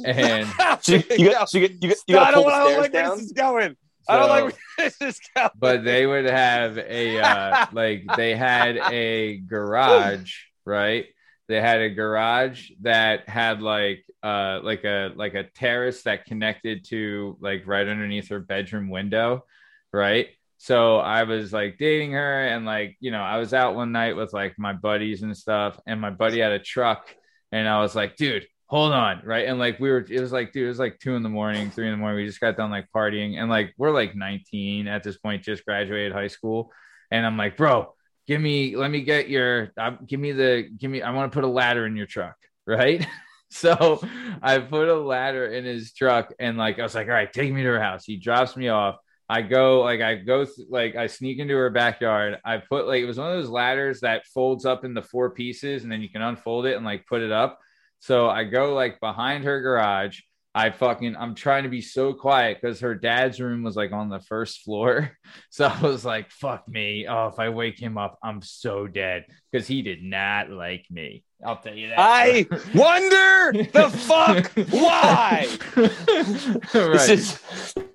And 0.04 0.48
So 0.82 0.94
you, 0.96 1.04
you 1.18 1.32
got, 1.32 1.50
so 1.50 1.60
you 1.60 1.68
got, 1.68 1.84
you 1.84 1.89
got, 1.89 1.98
you 2.08 2.16
got 2.16 2.28
I 2.28 2.32
don't, 2.32 2.50
I 2.50 2.64
the 2.64 2.70
don't 2.70 2.82
like 2.82 2.94
where 2.94 3.10
this 3.10 3.26
is 3.26 3.32
going. 3.34 3.76
I 4.10 4.18
don't 4.18 4.30
like 4.30 4.44
where 4.46 4.54
this 4.89 5.02
is 5.02 5.20
going. 5.36 5.50
but 5.60 5.84
they 5.84 6.08
would 6.08 6.26
have 6.26 6.78
a 6.80 7.20
uh 7.20 7.68
like 7.72 8.04
they 8.18 8.36
had 8.36 8.78
a 8.78 9.38
garage 9.38 10.34
right? 10.66 11.05
They 11.47 11.59
had 11.59 11.82
a 11.82 11.89
garage 11.89 12.72
that 12.82 13.28
had 13.28 13.62
like 13.62 14.05
uh 14.24 14.59
like 14.64 14.84
a 14.86 15.12
like 15.16 15.34
a 15.34 15.43
terrace 15.43 16.03
that 16.03 16.26
connected 16.26 16.86
to 16.89 17.38
like 17.41 17.68
right 17.68 17.88
underneath 17.88 18.30
her 18.30 18.39
bedroom 18.39 18.89
window 18.89 19.43
right? 19.93 20.28
So 20.57 20.97
i 20.97 21.24
was 21.24 21.51
like 21.51 21.78
dating 21.80 22.12
her 22.12 22.47
and 22.47 22.66
like 22.66 22.95
you 22.99 23.09
know 23.09 23.22
i 23.22 23.38
was 23.38 23.51
out 23.53 23.76
one 23.76 23.91
night 23.91 24.16
with 24.16 24.32
like 24.32 24.53
my 24.59 24.74
buddies 24.74 25.24
and 25.24 25.36
stuff 25.36 25.80
and 25.88 25.99
my 25.99 26.12
buddy 26.12 26.39
had 26.39 26.51
a 26.51 26.59
truck 26.59 27.07
and 27.51 27.68
i 27.68 27.82
was 27.82 27.95
like 27.95 28.16
dude 28.16 28.45
hold 28.68 28.93
on 28.93 29.22
right? 29.26 29.47
And 29.47 29.59
like 29.59 29.80
we 29.80 29.89
were 29.89 30.05
it 30.07 30.22
was 30.22 30.32
like 30.32 30.53
dude 30.53 30.66
it 30.66 30.68
was 30.70 30.80
like 30.80 30.99
two 30.99 31.16
in 31.16 31.24
the 31.24 31.30
morning 31.30 31.72
three 31.72 31.88
in 31.88 31.91
the 31.91 31.97
morning 31.97 32.18
we 32.18 32.28
just 32.28 32.39
got 32.39 32.55
done 32.57 32.70
like 32.70 32.88
partying 32.95 33.38
and 33.38 33.49
like 33.49 33.74
we're 33.78 33.91
like 33.91 34.16
19 34.16 34.88
at 34.88 35.03
this 35.03 35.18
point 35.18 35.43
just 35.43 35.66
graduated 35.66 36.14
high 36.14 36.28
school 36.28 36.72
and 37.09 37.26
i'm 37.26 37.38
like 37.38 37.57
bro 37.57 37.93
give 38.32 38.40
me 38.40 38.78
let 38.78 38.90
me 38.90 39.02
get 39.02 39.28
your 39.28 39.74
uh, 39.78 39.92
give 40.08 40.18
me 40.18 40.32
the 40.32 40.70
give 40.78 40.90
me 40.90 41.02
i 41.02 41.12
want 41.12 41.30
to 41.30 41.36
put 41.36 41.44
a 41.44 41.48
ladder 41.48 41.86
in 41.86 41.98
your 41.98 42.06
truck 42.06 42.38
right 42.66 43.06
so 43.50 44.02
i 44.42 44.58
put 44.58 44.88
a 44.88 44.96
ladder 44.96 45.48
in 45.48 45.66
his 45.66 45.92
truck 45.92 46.34
and 46.40 46.58
like 46.58 46.80
i 46.80 46.84
was 46.84 46.96
like 46.96 47.08
all 47.08 47.14
right 47.14 47.34
take 47.34 47.52
me 47.52 47.62
to 47.62 47.68
her 47.68 47.82
house 47.82 48.06
he 48.06 48.16
drops 48.16 48.56
me 48.56 48.70
off 48.70 48.96
I 49.28 49.42
go 49.42 49.80
like 49.80 50.02
I 50.02 50.16
go 50.16 50.44
th- 50.44 50.68
like 50.70 50.98
I 50.98 51.08
sneak 51.08 51.40
into 51.40 51.56
her 51.56 51.70
backyard. 51.70 52.40
I 52.44 52.58
put 52.58 52.86
like 52.86 53.02
it 53.02 53.06
was 53.06 53.18
one 53.18 53.32
of 53.32 53.38
those 53.38 53.50
ladders 53.50 54.02
that 54.02 54.28
folds 54.28 54.66
up 54.66 54.84
into 54.84 55.02
four 55.02 55.30
pieces 55.30 55.84
and 55.84 55.92
then 55.92 56.02
you 56.02 56.10
can 56.10 56.22
unfold 56.22 56.66
it 56.66 56.76
and 56.76 56.84
like 56.84 57.08
put 57.08 57.22
it 57.22 57.32
up. 57.32 57.58
So 58.00 58.30
I 58.30 58.44
go 58.44 58.74
like 58.74 59.00
behind 59.00 59.46
her 59.46 59.62
garage. 59.62 60.20
I 60.54 60.70
fucking 60.70 61.16
I'm 61.16 61.34
trying 61.34 61.64
to 61.64 61.70
be 61.70 61.82
so 61.82 62.14
quiet 62.14 62.60
because 62.62 62.82
her 62.82 62.93
dad's 62.93 63.39
room 63.39 63.64
was 63.64 63.78
like 63.78 63.93
on 63.93 64.10
the 64.10 64.20
first 64.20 64.62
floor. 64.62 65.18
So 65.49 65.66
I 65.66 65.82
was 65.82 66.06
like, 66.06 66.32
fuck 66.32 66.66
me. 66.68 67.06
Oh, 67.08 67.28
if 67.28 67.38
I 67.38 67.49
wake 67.49 67.78
him 67.78 67.97
up, 67.97 68.18
I'm 68.24 68.41
so 68.41 68.88
dead. 68.88 69.26
Because 69.52 69.68
he 69.68 69.82
did 69.82 70.02
not 70.02 70.49
like 70.49 70.86
me. 70.89 71.26
I'll 71.45 71.58
tell 71.58 71.76
you 71.76 71.89
that. 71.89 71.99
I 71.99 72.47
wonder 72.74 73.64
the 73.64 73.89
fuck 73.89 74.52
why. 74.72 75.47
This 76.72 77.10
is 77.10 77.39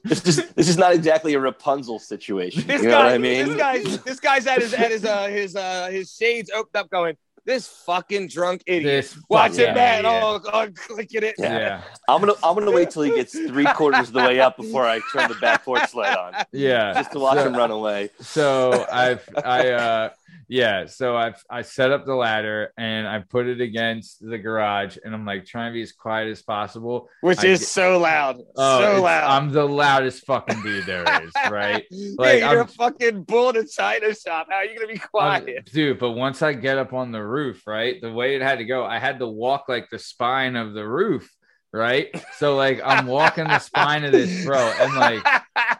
this 0.04 0.26
is 0.26 0.50
this 0.52 0.68
is 0.68 0.76
not 0.76 0.92
exactly 0.92 1.34
a 1.34 1.40
Rapunzel 1.40 1.98
situation. 1.98 2.66
This 2.66 2.82
you 2.82 2.88
know 2.88 2.94
guy, 2.94 3.04
what 3.04 3.12
I 3.14 3.18
mean? 3.18 3.48
this 3.48 3.56
guy's 3.56 4.02
this 4.02 4.20
guy's 4.20 4.46
at 4.46 4.60
his 4.60 4.74
at 4.74 4.90
his 4.90 5.04
uh 5.04 5.26
his 5.28 5.56
uh 5.56 5.88
his 5.90 6.14
shades 6.14 6.50
opened 6.54 6.76
up, 6.76 6.90
going, 6.90 7.16
"This 7.46 7.66
fucking 7.66 8.28
drunk 8.28 8.62
idiot." 8.66 8.84
This 8.84 9.18
Watch 9.30 9.52
fucking 9.52 9.66
it, 9.68 9.74
man. 9.74 10.04
idiot. 10.04 10.22
Oh, 10.22 10.40
oh, 10.52 10.68
clicking 10.74 11.22
it. 11.22 11.36
Yeah. 11.38 11.58
yeah. 11.58 11.80
I'm 12.08 12.20
gonna 12.20 12.34
I'm 12.44 12.54
gonna 12.54 12.70
wait 12.70 12.90
till 12.90 13.02
he 13.02 13.14
gets 13.14 13.32
three 13.32 13.64
quarters 13.66 14.08
of 14.08 14.12
the 14.14 14.20
way 14.20 14.40
up 14.40 14.56
before 14.58 14.84
I 14.84 15.00
turn 15.12 15.28
the 15.28 15.36
back 15.40 15.64
porch 15.64 15.94
light 15.94 16.16
on, 16.16 16.34
Yeah. 16.52 16.92
just 16.92 17.12
to 17.12 17.18
watch 17.20 17.38
So- 17.38 17.46
him 17.46 17.54
run 17.56 17.70
away. 17.70 18.10
so 18.20 18.84
I've 18.92 19.26
I 19.44 19.70
uh 19.70 20.10
yeah, 20.48 20.86
so 20.86 21.16
I've 21.16 21.42
I 21.50 21.62
set 21.62 21.90
up 21.90 22.06
the 22.06 22.14
ladder 22.14 22.72
and 22.78 23.06
I 23.06 23.20
put 23.20 23.46
it 23.46 23.60
against 23.60 24.26
the 24.26 24.38
garage 24.38 24.96
and 25.04 25.14
I'm 25.14 25.24
like 25.24 25.44
trying 25.46 25.70
to 25.72 25.74
be 25.74 25.82
as 25.82 25.92
quiet 25.92 26.28
as 26.28 26.42
possible. 26.42 27.08
Which 27.20 27.40
I 27.44 27.48
is 27.48 27.66
so 27.68 27.98
loud, 27.98 28.36
Oh, 28.56 28.80
so 28.96 29.02
loud. 29.02 29.24
I'm 29.30 29.50
the 29.52 29.64
loudest 29.66 30.24
fucking 30.26 30.62
dude 30.62 30.86
there 30.86 31.04
is, 31.22 31.32
right? 31.50 31.84
yeah, 31.90 32.14
Like, 32.18 32.40
you're 32.40 32.48
I'm- 32.48 32.60
a 32.60 32.66
fucking 32.66 33.22
bull 33.24 33.50
in 33.50 33.56
a 33.56 33.66
china 33.66 34.14
shop. 34.14 34.46
How 34.50 34.56
are 34.56 34.64
you 34.64 34.78
gonna 34.78 34.92
be 34.92 34.98
quiet? 34.98 35.66
dude, 35.72 35.98
but 35.98 36.12
once 36.12 36.42
I 36.42 36.52
get 36.52 36.78
up 36.78 36.92
on 36.92 37.12
the 37.12 37.22
roof, 37.24 37.66
right, 37.66 38.00
the 38.00 38.12
way 38.12 38.36
it 38.36 38.42
had 38.42 38.58
to 38.58 38.64
go, 38.64 38.84
I 38.84 38.98
had 38.98 39.18
to 39.18 39.26
walk 39.26 39.64
like 39.68 39.88
the 39.90 39.98
spine 39.98 40.56
of 40.56 40.74
the 40.74 40.86
roof, 40.86 41.30
right? 41.76 42.08
So 42.38 42.56
like 42.56 42.80
I'm 42.84 43.06
walking 43.06 43.44
the 43.44 43.58
spine 43.58 44.04
of 44.04 44.12
this 44.12 44.44
bro, 44.44 44.58
and 44.80 44.94
like 44.96 45.20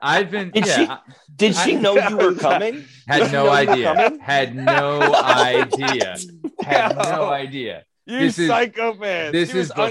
I've 0.03 0.31
been 0.31 0.51
Did 0.51 0.67
yeah, 0.67 0.77
she- 0.77 0.87
I 0.89 0.99
Did 1.37 1.55
she 1.57 1.77
I- 1.77 1.81
know 1.81 1.95
you 2.09 2.17
were 2.17 2.35
coming? 2.49 2.85
had 3.09 3.33
no 3.33 3.45
know 3.47 3.61
you 3.61 3.67
were 3.69 3.73
idea, 3.73 4.19
had 4.21 4.55
no 4.55 5.15
idea, 5.15 6.17
had 6.63 6.97
no 6.97 7.31
idea. 7.43 7.85
you 8.05 8.19
this 8.21 8.39
is- 8.39 8.49
psychopath. 8.49 9.33
this 9.33 9.51
she 9.51 9.57
was 9.57 9.67
is 9.67 9.73
before- 9.73 9.87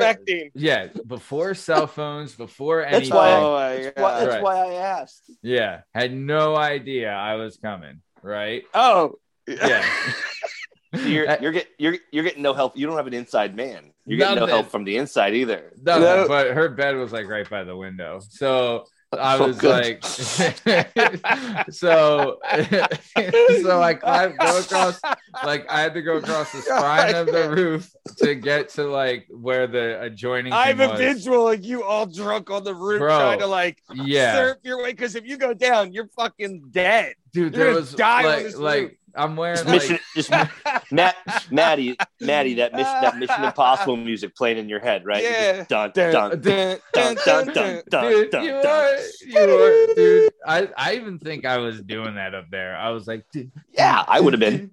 unsuspecting. 0.00 0.50
Yeah, 0.54 0.86
before 1.06 1.54
cell 1.54 1.86
phones, 1.86 2.34
before 2.34 2.82
That's 2.82 2.94
anything. 3.10 3.16
why- 3.16 3.32
Oh 3.34 3.82
That's 3.82 3.96
why, 4.00 4.20
that's 4.20 4.34
Right. 4.34 4.42
why 4.42 4.56
I 4.56 4.72
asked. 4.74 5.30
Yeah, 5.42 5.80
had 5.94 6.14
no 6.14 6.56
idea 6.56 7.10
I 7.12 7.34
was 7.34 7.56
coming. 7.58 8.00
Right? 8.22 8.64
Oh. 8.74 9.14
Yeah. 9.46 9.84
You're 10.94 11.36
you're 11.42 11.52
get 11.52 11.68
you're 11.78 11.96
you're 12.10 12.24
getting 12.24 12.42
no 12.42 12.54
help. 12.54 12.74
You 12.76 12.86
don't 12.86 12.96
have 12.96 13.06
an 13.06 13.12
inside 13.12 13.54
man. 13.54 13.92
You're 14.08 14.18
getting 14.18 14.36
no 14.40 14.46
help 14.46 14.70
from 14.70 14.84
the 14.84 14.96
inside 14.96 15.34
either. 15.34 15.72
No, 15.82 15.98
No. 16.00 16.28
but 16.28 16.48
her 16.54 16.68
bed 16.68 16.96
was 16.96 17.12
like 17.12 17.26
right 17.28 17.48
by 17.48 17.64
the 17.64 17.76
window. 17.76 18.20
So 18.28 18.84
I 19.12 19.36
Oh, 19.36 19.46
was 19.46 19.58
good. 19.58 19.70
like, 19.70 20.04
so, 21.70 22.38
so 23.62 23.80
I 23.82 23.94
climbed, 23.94 24.38
go 24.38 24.58
across, 24.58 25.00
like 25.44 25.66
I 25.70 25.80
had 25.80 25.94
to 25.94 26.02
go 26.02 26.16
across 26.16 26.52
the 26.52 26.60
spine 26.62 27.14
of 27.14 27.26
the 27.26 27.50
roof 27.50 27.90
to 28.18 28.34
get 28.34 28.68
to 28.70 28.84
like 28.84 29.26
where 29.30 29.66
the 29.66 30.00
adjoining. 30.02 30.52
I 30.52 30.68
have 30.68 30.78
thing 30.78 30.90
a 30.90 30.96
visual 30.96 31.44
like 31.44 31.64
you 31.64 31.84
all 31.84 32.06
drunk 32.06 32.50
on 32.50 32.64
the 32.64 32.74
roof 32.74 32.98
Bro. 32.98 33.18
trying 33.18 33.38
to 33.40 33.46
like 33.46 33.82
Yeah, 33.94 34.34
surf 34.34 34.58
your 34.62 34.82
way 34.82 34.92
because 34.92 35.14
if 35.14 35.26
you 35.26 35.36
go 35.36 35.54
down, 35.54 35.92
you're 35.92 36.08
fucking 36.08 36.64
dead. 36.70 37.14
dude, 37.32 37.42
You're 37.42 37.50
there 37.50 37.66
gonna 37.68 37.76
was 37.80 37.94
die 37.94 38.18
on 38.20 38.24
like, 38.24 38.42
this 38.44 38.56
like 38.56 38.82
roof. 38.82 38.92
I'm 39.18 39.36
wearing 39.36 39.58
like... 39.66 39.66
mission, 39.66 39.98
just 40.14 40.30
Matt, 40.90 41.16
Maddie, 41.50 41.96
Maddie, 42.20 42.54
that 42.54 42.72
mission, 42.72 43.00
that 43.02 43.18
Mission 43.18 43.44
Impossible 43.44 43.96
music 43.96 44.34
playing 44.36 44.58
in 44.58 44.68
your 44.68 44.80
head, 44.80 45.04
right? 45.04 45.22
Yeah. 45.22 45.64
Dun, 45.68 45.90
dun, 45.92 46.12
dun, 46.40 46.78
dun, 46.92 47.16
dun, 47.24 47.46
dun, 47.52 47.82
dun, 47.90 48.44
you. 48.44 48.54
Are, 48.54 48.98
you 49.26 49.38
are, 49.38 49.94
dude. 49.94 50.32
I, 50.46 50.68
I 50.76 50.94
even 50.94 51.18
think 51.18 51.44
I 51.44 51.58
was 51.58 51.80
doing 51.82 52.14
that 52.14 52.34
up 52.34 52.46
there. 52.50 52.76
I 52.76 52.90
was 52.90 53.06
like, 53.06 53.24
yeah, 53.72 54.04
I 54.06 54.20
would 54.20 54.32
have 54.32 54.40
been. 54.40 54.70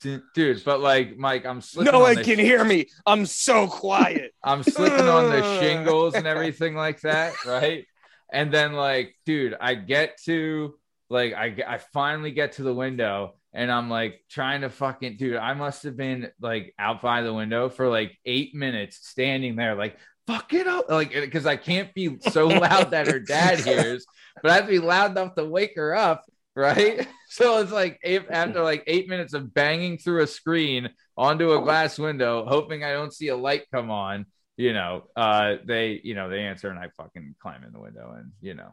Dude, 0.00 0.64
but 0.64 0.80
like, 0.80 1.16
Mike, 1.18 1.44
I'm 1.44 1.60
slipping. 1.60 1.92
No 1.92 2.00
one 2.00 2.16
can 2.16 2.38
sh- 2.38 2.42
hear 2.42 2.64
me. 2.64 2.86
I'm 3.04 3.26
so 3.26 3.66
quiet. 3.66 4.32
I'm 4.44 4.62
slipping 4.62 5.08
on 5.08 5.30
the 5.30 5.42
shingles 5.60 6.14
and 6.14 6.26
everything 6.26 6.76
like 6.76 7.00
that, 7.00 7.34
right? 7.44 7.84
And 8.32 8.54
then, 8.54 8.74
like, 8.74 9.16
dude, 9.26 9.56
I 9.60 9.74
get 9.74 10.18
to 10.26 10.74
like 11.10 11.34
I 11.34 11.56
I 11.66 11.78
finally 11.78 12.30
get 12.30 12.52
to 12.52 12.62
the 12.62 12.74
window 12.74 13.34
and 13.52 13.70
I'm 13.70 13.90
like 13.90 14.22
trying 14.28 14.62
to 14.62 14.70
fucking 14.70 15.16
dude, 15.16 15.36
I 15.36 15.54
must 15.54 15.82
have 15.84 15.96
been 15.96 16.30
like 16.40 16.74
out 16.78 17.02
by 17.02 17.22
the 17.22 17.32
window 17.32 17.68
for 17.68 17.88
like 17.88 18.16
8 18.24 18.54
minutes 18.54 18.98
standing 19.08 19.56
there 19.56 19.74
like 19.74 19.96
fuck 20.26 20.52
it 20.52 20.66
up 20.66 20.90
like 20.90 21.12
cuz 21.32 21.46
I 21.46 21.56
can't 21.56 21.92
be 21.94 22.18
so 22.20 22.46
loud 22.46 22.90
that 22.90 23.06
her 23.06 23.18
dad 23.18 23.60
hears, 23.64 24.04
but 24.42 24.50
I 24.50 24.54
have 24.56 24.64
to 24.64 24.70
be 24.70 24.78
loud 24.78 25.12
enough 25.12 25.34
to 25.36 25.44
wake 25.44 25.76
her 25.76 25.94
up, 25.94 26.24
right? 26.54 27.06
So 27.30 27.60
it's 27.60 27.70
like 27.70 28.00
eight, 28.04 28.22
after 28.30 28.62
like 28.62 28.84
8 28.86 29.06
minutes 29.06 29.34
of 29.34 29.52
banging 29.52 29.98
through 29.98 30.22
a 30.22 30.26
screen 30.26 30.88
onto 31.14 31.52
a 31.52 31.60
glass 31.60 31.98
window 31.98 32.46
hoping 32.46 32.82
I 32.82 32.92
don't 32.92 33.12
see 33.12 33.28
a 33.28 33.36
light 33.36 33.64
come 33.70 33.90
on 33.90 34.24
you 34.56 34.72
know, 34.72 35.04
uh, 35.14 35.56
they, 35.64 36.00
you 36.02 36.14
know, 36.14 36.28
they 36.28 36.40
answer 36.40 36.68
and 36.68 36.80
I 36.80 36.88
fucking 36.96 37.36
climb 37.38 37.62
in 37.62 37.72
the 37.72 37.78
window 37.78 38.14
and, 38.18 38.32
you 38.40 38.54
know, 38.54 38.72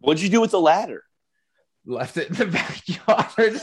What'd 0.00 0.22
you 0.22 0.28
do 0.28 0.40
with 0.40 0.50
the 0.50 0.60
ladder? 0.60 1.02
Left 1.86 2.16
it 2.16 2.28
in 2.28 2.34
the 2.34 2.46
backyard. 3.38 3.60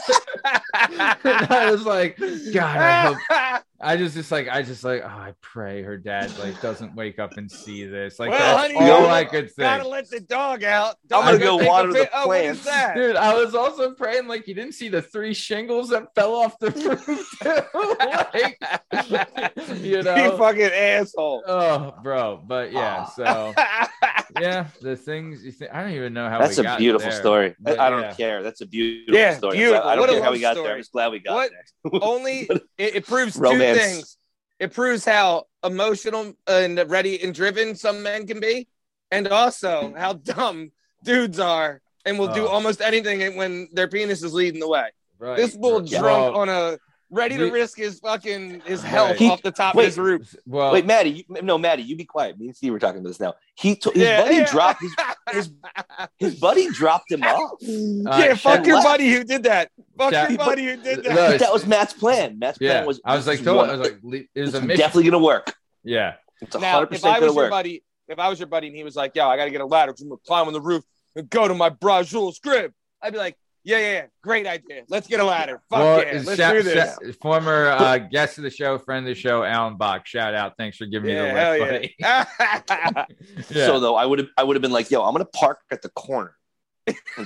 and 1.24 1.52
I 1.52 1.72
was 1.72 1.86
like, 1.86 2.18
God, 2.54 2.78
I 2.78 3.14
hope, 3.14 3.64
I 3.84 3.98
just, 3.98 4.16
just 4.16 4.32
like, 4.32 4.48
I 4.48 4.62
just 4.62 4.84
like, 4.84 5.02
oh, 5.04 5.08
I 5.08 5.34
pray 5.42 5.82
her 5.84 5.98
dad 5.98 6.32
like 6.40 6.60
doesn't 6.62 6.96
wake 6.96 7.20
up 7.20 7.38
and 7.38 7.52
see 7.52 7.86
this. 7.86 8.20
Like, 8.20 8.30
Well, 8.32 8.40
that's 8.40 8.74
honey, 8.74 8.76
all 8.92 9.02
you 9.02 9.08
I 9.08 9.26
could 9.26 9.50
Gotta 9.58 9.88
let 9.88 10.10
the 10.10 10.20
dog 10.22 10.64
out. 10.64 10.96
I'm 11.12 11.26
gonna 11.26 11.38
go 11.38 11.58
take 11.60 11.68
a 11.68 11.70
water 11.70 11.94
the 11.94 12.10
oh, 12.14 12.28
what 12.28 12.42
is 12.42 12.60
plants. 12.62 12.66
that? 12.66 12.96
Dude, 12.96 13.16
I 13.16 13.34
was 13.34 13.56
also 13.56 13.92
praying 13.94 14.28
like 14.28 14.48
you 14.48 14.54
didn't 14.54 14.74
see 14.74 14.90
the 14.90 15.02
three 15.02 15.34
shingles 15.34 15.90
that 15.90 16.14
fell 16.16 16.34
off 16.36 16.58
the 16.60 16.72
roof. 16.72 17.38
too. 17.44 18.94
like, 19.70 19.72
you 19.84 19.98
You 19.98 20.04
fucking 20.38 20.62
asshole. 20.64 21.44
oh, 21.48 21.94
bro. 22.04 22.42
But 22.46 22.72
yeah, 22.72 23.06
Ah. 23.08 23.14
so 23.16 23.54
yeah, 24.40 24.68
the 24.82 24.96
things 24.96 25.44
you 25.44 25.52
think 25.52 25.72
I 25.74 25.82
don't 25.84 25.94
even 25.94 26.14
know 26.14 26.30
how 26.30 26.40
That's 26.40 26.58
we 26.58 26.62
a 26.62 26.64
got 26.64 26.80
beautiful 26.80 27.10
there. 27.10 27.20
story. 27.20 27.56
But 27.60 27.80
I 27.80 27.90
don't 27.90 28.02
yeah. 28.02 28.14
care. 28.14 28.44
That's 28.44 28.62
a 28.62 28.66
beautiful 28.66 29.20
Yeah, 29.20 29.38
story. 29.38 29.58
beautiful. 29.58 29.88
I 29.88 29.96
don't 29.96 30.02
What 30.02 30.10
care 30.12 30.24
how 30.24 30.32
we 30.32 30.44
love 30.44 30.56
got 30.56 30.64
there. 30.64 30.74
I'm 30.74 30.80
just 30.80 30.92
glad 30.92 31.12
we 31.12 31.20
got 31.20 31.34
What? 31.36 31.52
there. 31.52 32.00
Only 32.02 32.42
it, 32.78 32.96
it 32.96 33.08
proves 33.08 33.36
Romance. 33.38 33.73
Two 33.74 33.80
things. 33.80 34.18
It 34.60 34.74
proves 34.74 35.04
how 35.06 35.46
emotional 35.64 36.34
and 36.48 36.84
ready 36.90 37.22
and 37.24 37.34
driven 37.34 37.76
some 37.76 38.04
men 38.04 38.28
can 38.28 38.40
be, 38.40 38.68
and 39.12 39.28
also 39.28 39.94
how 39.98 40.14
dumb 40.34 40.72
dudes 41.04 41.40
are 41.40 41.82
and 42.06 42.20
will 42.20 42.34
do 42.34 42.46
Oh. 42.46 42.48
almost 42.50 42.82
anything 42.82 43.36
when 43.38 43.70
their 43.74 43.88
penis 43.88 44.24
is 44.24 44.34
leading 44.34 44.60
the 44.60 44.68
way. 44.68 44.90
Right. 45.20 45.38
This 45.38 45.56
bull 45.56 45.82
drunk 45.82 46.36
on 46.36 46.50
a 46.50 46.78
ready 47.14 47.38
to 47.38 47.44
we- 47.46 47.52
risk 47.52 47.78
his 47.78 48.00
fucking 48.00 48.62
his 48.66 48.82
health 48.82 49.20
Right. 49.22 49.32
off 49.32 49.42
the 49.42 49.52
top 49.52 49.76
Wait. 49.76 49.84
of 49.84 49.88
his 49.92 49.98
roof. 50.00 50.36
well, 50.46 50.74
Wait, 50.74 50.86
Maddie, 50.86 51.10
you, 51.30 51.42
no, 51.42 51.58
Maddie, 51.58 51.84
you 51.84 51.96
be 51.96 52.06
quiet. 52.06 52.40
Me 52.40 52.48
and 52.48 52.56
Steve 52.56 52.72
were 52.74 52.80
talking 52.80 53.00
about 53.02 53.10
this 53.10 53.20
now. 53.20 53.34
He 53.56 53.76
to, 53.78 53.92
his 53.92 54.02
Yeah, 54.02 54.22
buddy 54.24 54.36
yeah. 54.38 54.52
dropped 54.52 54.82
his, 54.82 54.96
his 55.32 55.50
his 56.18 56.36
buddy 56.40 56.70
dropped 56.72 57.12
him 57.12 57.24
off. 57.24 57.52
yeah, 57.62 58.34
fuck 58.36 58.66
your 58.66 58.76
left. 58.78 58.88
buddy 58.88 59.12
who 59.12 59.24
did 59.24 59.44
that. 59.44 59.70
Fuck 59.98 60.14
Shaq- 60.14 60.30
your 60.30 60.38
buddy 60.40 60.66
who 60.66 60.78
did 60.78 61.04
that. 61.04 61.16
Look, 61.32 61.40
that 61.40 61.54
was 61.54 61.66
Matt's 61.66 61.94
plan. 61.94 62.40
Matt's 62.40 62.58
yeah, 62.60 62.72
plan 62.74 62.86
was. 62.88 63.00
I 63.06 63.16
was 63.16 63.28
like, 63.28 63.44
told, 63.44 63.58
one- 63.58 63.70
I 63.70 63.76
was 63.78 63.82
like, 63.90 64.00
le- 64.04 64.18
it 64.18 64.28
was 64.42 64.50
it's 64.50 64.58
a 64.58 64.62
mission. 64.62 64.80
definitely 64.80 65.10
gonna 65.12 65.24
work. 65.24 65.54
Yeah, 65.84 66.16
It's 66.42 66.56
Now, 66.56 66.74
hundred 66.74 66.84
if 66.86 66.90
percent 66.92 67.06
I 67.16 67.20
gonna 67.20 67.28
was 67.28 67.36
your 67.36 67.44
work. 67.46 67.52
buddy, 67.52 67.84
if 68.08 68.20
I 68.20 68.30
was 68.30 68.40
your 68.40 68.48
buddy 68.48 68.68
and 68.68 68.76
he 68.76 68.84
was 68.84 68.96
like, 68.96 69.16
"Yo, 69.16 69.28
I 69.28 69.38
got 69.38 69.46
to 69.46 69.52
get 69.52 69.62
a 69.62 69.66
ladder 69.66 69.92
because 69.92 70.02
I'm 70.02 70.10
gonna 70.10 70.20
climb 70.26 70.48
on 70.48 70.54
the 70.54 70.62
roof 70.62 70.84
and 71.16 71.30
go 71.30 71.48
to 71.48 71.54
my 71.54 71.70
bra 71.70 72.04
Jules 72.04 72.40
crib," 72.40 72.74
I'd 73.02 73.14
be 73.14 73.20
like, 73.20 73.38
"Yeah, 73.64 73.78
yeah, 73.80 73.92
yeah, 73.94 74.06
great 74.22 74.46
idea. 74.48 74.84
Let's 74.90 75.08
get 75.08 75.20
a 75.20 75.24
ladder. 75.26 75.62
Fuck 75.70 75.80
well, 75.80 76.00
yeah, 76.06 76.22
let's 76.26 76.36
shout- 76.36 76.54
do 76.54 76.64
this." 76.64 76.74
shout- 76.76 77.16
former 77.22 77.68
uh, 77.70 77.98
guest 77.98 78.38
of 78.38 78.44
the 78.44 78.50
show, 78.50 78.78
friend 78.78 79.08
of 79.08 79.16
the 79.16 79.20
show, 79.20 79.44
Alan 79.44 79.78
Bach. 79.78 80.06
Shout 80.06 80.34
out, 80.34 80.54
thanks 80.58 80.78
for 80.78 80.86
giving 80.86 81.10
Yeah, 81.10 81.24
me 81.24 81.30
the 81.34 81.40
hell 81.40 81.52
lift, 81.60 81.72
buddy. 81.72 81.96
yeah. 82.00 82.26
yeah. 83.50 83.66
So 83.66 83.80
though, 83.80 83.96
I 83.96 84.06
would 84.06 84.20
have 84.20 84.28
I 84.38 84.44
would 84.44 84.56
have 84.56 84.62
been 84.62 84.72
like, 84.72 84.90
"Yo, 84.92 85.02
I'm 85.04 85.14
gonna 85.14 85.26
park 85.26 85.60
at 85.72 85.82
the 85.82 85.90
corner 85.90 86.28
and 86.30 86.36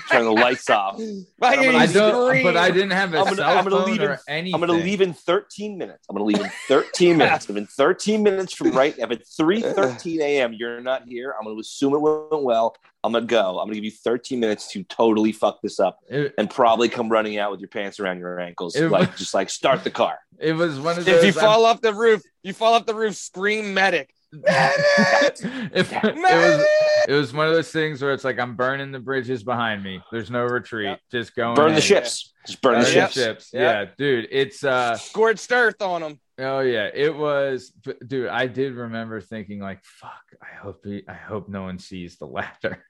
turn 0.09 0.25
the 0.25 0.31
lights 0.31 0.69
off. 0.69 0.99
I 1.41 1.53
I'm 1.55 1.59
hear 1.59 1.71
gonna- 1.71 1.83
I 1.83 1.85
don't, 1.87 2.27
scream. 2.27 2.43
but 2.43 2.57
I 2.57 2.69
didn't 2.71 2.91
have 2.91 3.13
a 3.13 3.17
I'm 3.19 3.23
gonna- 3.25 3.35
cell 3.37 3.57
I'm 3.57 3.63
gonna 3.63 3.77
phone 3.77 3.91
leave 3.91 4.01
or 4.01 4.13
in- 4.13 4.19
anything. 4.27 4.53
I'm 4.55 4.59
gonna 4.67 4.73
leave 4.83 5.01
in 5.01 5.13
13 5.13 5.77
minutes. 5.77 6.05
I'm 6.09 6.15
gonna 6.15 6.25
leave 6.25 6.39
in 6.39 6.51
13 6.67 7.17
minutes. 7.17 7.49
If 7.49 7.55
in 7.55 7.65
13 7.65 8.23
minutes 8.23 8.53
from 8.53 8.71
right, 8.71 8.95
if 8.97 9.09
at 9.11 9.23
3:13 9.25 10.19
a.m. 10.21 10.53
you're 10.53 10.81
not 10.81 11.03
here, 11.07 11.33
I'm 11.39 11.45
gonna 11.47 11.59
assume 11.59 11.93
it 11.93 11.99
went 11.99 12.43
well. 12.43 12.75
I'm 13.03 13.13
gonna 13.13 13.25
go. 13.25 13.59
I'm 13.59 13.67
gonna 13.67 13.75
give 13.75 13.85
you 13.85 13.91
13 13.91 14.39
minutes 14.39 14.67
to 14.73 14.83
totally 14.83 15.31
fuck 15.31 15.61
this 15.61 15.79
up 15.79 15.99
It, 16.09 16.33
and 16.37 16.49
probably 16.49 16.89
come 16.89 17.09
running 17.09 17.37
out 17.37 17.51
with 17.51 17.59
your 17.61 17.69
pants 17.69 17.99
around 17.99 18.19
your 18.19 18.39
ankles, 18.39 18.75
It- 18.75 18.89
like 18.91 19.15
just 19.15 19.33
like 19.33 19.49
start 19.49 19.83
the 19.83 19.91
car. 19.91 20.17
it 20.39 20.53
was 20.53 20.79
one 20.79 20.97
of 20.97 21.05
those. 21.05 21.23
if 21.23 21.35
you 21.35 21.41
I'm- 21.41 21.49
um, 21.49 21.55
fall 21.55 21.65
off 21.65 21.81
the 21.81 21.93
roof, 21.93 22.21
you 22.43 22.53
fall 22.53 22.73
off 22.73 22.85
the 22.85 22.95
roof, 22.95 23.15
scream 23.15 23.73
medic. 23.73 24.13
if 24.33 25.93
it 25.93 26.15
was 26.15 26.65
it 27.07 27.13
was 27.13 27.33
one 27.33 27.47
of 27.47 27.53
those 27.53 27.71
things 27.71 28.01
where 28.01 28.11
it's 28.13 28.23
like 28.23 28.39
I'm 28.39 28.55
burning 28.55 28.91
the 28.91 28.99
bridges 28.99 29.43
behind 29.43 29.83
me. 29.83 30.01
There's 30.11 30.29
no 30.29 30.43
retreat. 30.43 30.89
Yep. 30.89 30.99
Just 31.11 31.35
going 31.35 31.55
Burn 31.55 31.69
the 31.71 31.75
in. 31.77 31.81
ships. 31.81 32.33
Just 32.45 32.61
burn 32.61 32.73
Burn 32.73 32.81
the 32.81 32.85
the 32.87 32.91
ships. 32.93 33.13
ships. 33.13 33.49
Yep. 33.53 33.61
Yeah, 33.61 33.91
dude. 33.97 34.27
It's 34.31 34.63
uh 34.63 34.95
Scorched 34.97 35.51
earth 35.51 35.81
on 35.81 36.01
them. 36.01 36.19
oh 36.39 36.59
yeah, 36.59 36.89
it 36.93 37.15
was 37.15 37.71
but, 37.85 38.05
dude, 38.07 38.27
I 38.29 38.47
did 38.47 38.73
remember 38.73 39.21
thinking 39.21 39.59
like 39.59 39.83
fuck, 39.85 40.23
I 40.41 40.55
hope 40.57 40.81
he, 40.83 41.03
I 41.07 41.13
hope 41.13 41.47
no 41.49 41.63
one 41.63 41.79
sees 41.79 42.17
the 42.17 42.25
laughter." 42.27 42.83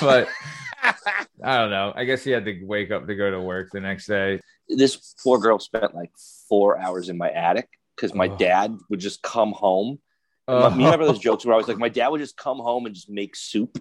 but 0.00 0.28
I 1.44 1.58
don't 1.58 1.70
know. 1.70 1.92
I 1.96 2.04
guess 2.04 2.22
he 2.22 2.30
had 2.30 2.44
to 2.44 2.62
wake 2.64 2.92
up 2.92 3.08
to 3.08 3.16
go 3.16 3.30
to 3.32 3.40
work 3.40 3.70
the 3.72 3.80
next 3.80 4.06
day. 4.06 4.38
This 4.68 5.14
poor 5.24 5.38
girl 5.40 5.58
spent 5.58 5.94
like 5.94 6.12
four 6.48 6.78
hours 6.78 7.08
in 7.08 7.18
my 7.18 7.28
attic 7.30 7.68
because 7.96 8.14
my 8.14 8.28
Oh. 8.28 8.36
dad 8.36 8.76
would 8.88 9.00
just 9.00 9.20
come 9.22 9.50
home. 9.52 9.98
Oh. 10.48 10.68
You 10.70 10.84
remember 10.84 11.06
those 11.06 11.18
jokes 11.20 11.44
where 11.46 11.54
I 11.54 11.56
was 11.58 11.68
like, 11.68 11.78
my 11.78 11.88
dad 11.88 12.08
would 12.08 12.20
just 12.20 12.36
come 12.36 12.58
home 12.58 12.86
and 12.86 12.94
just 12.94 13.08
make 13.08 13.36
soup. 13.36 13.78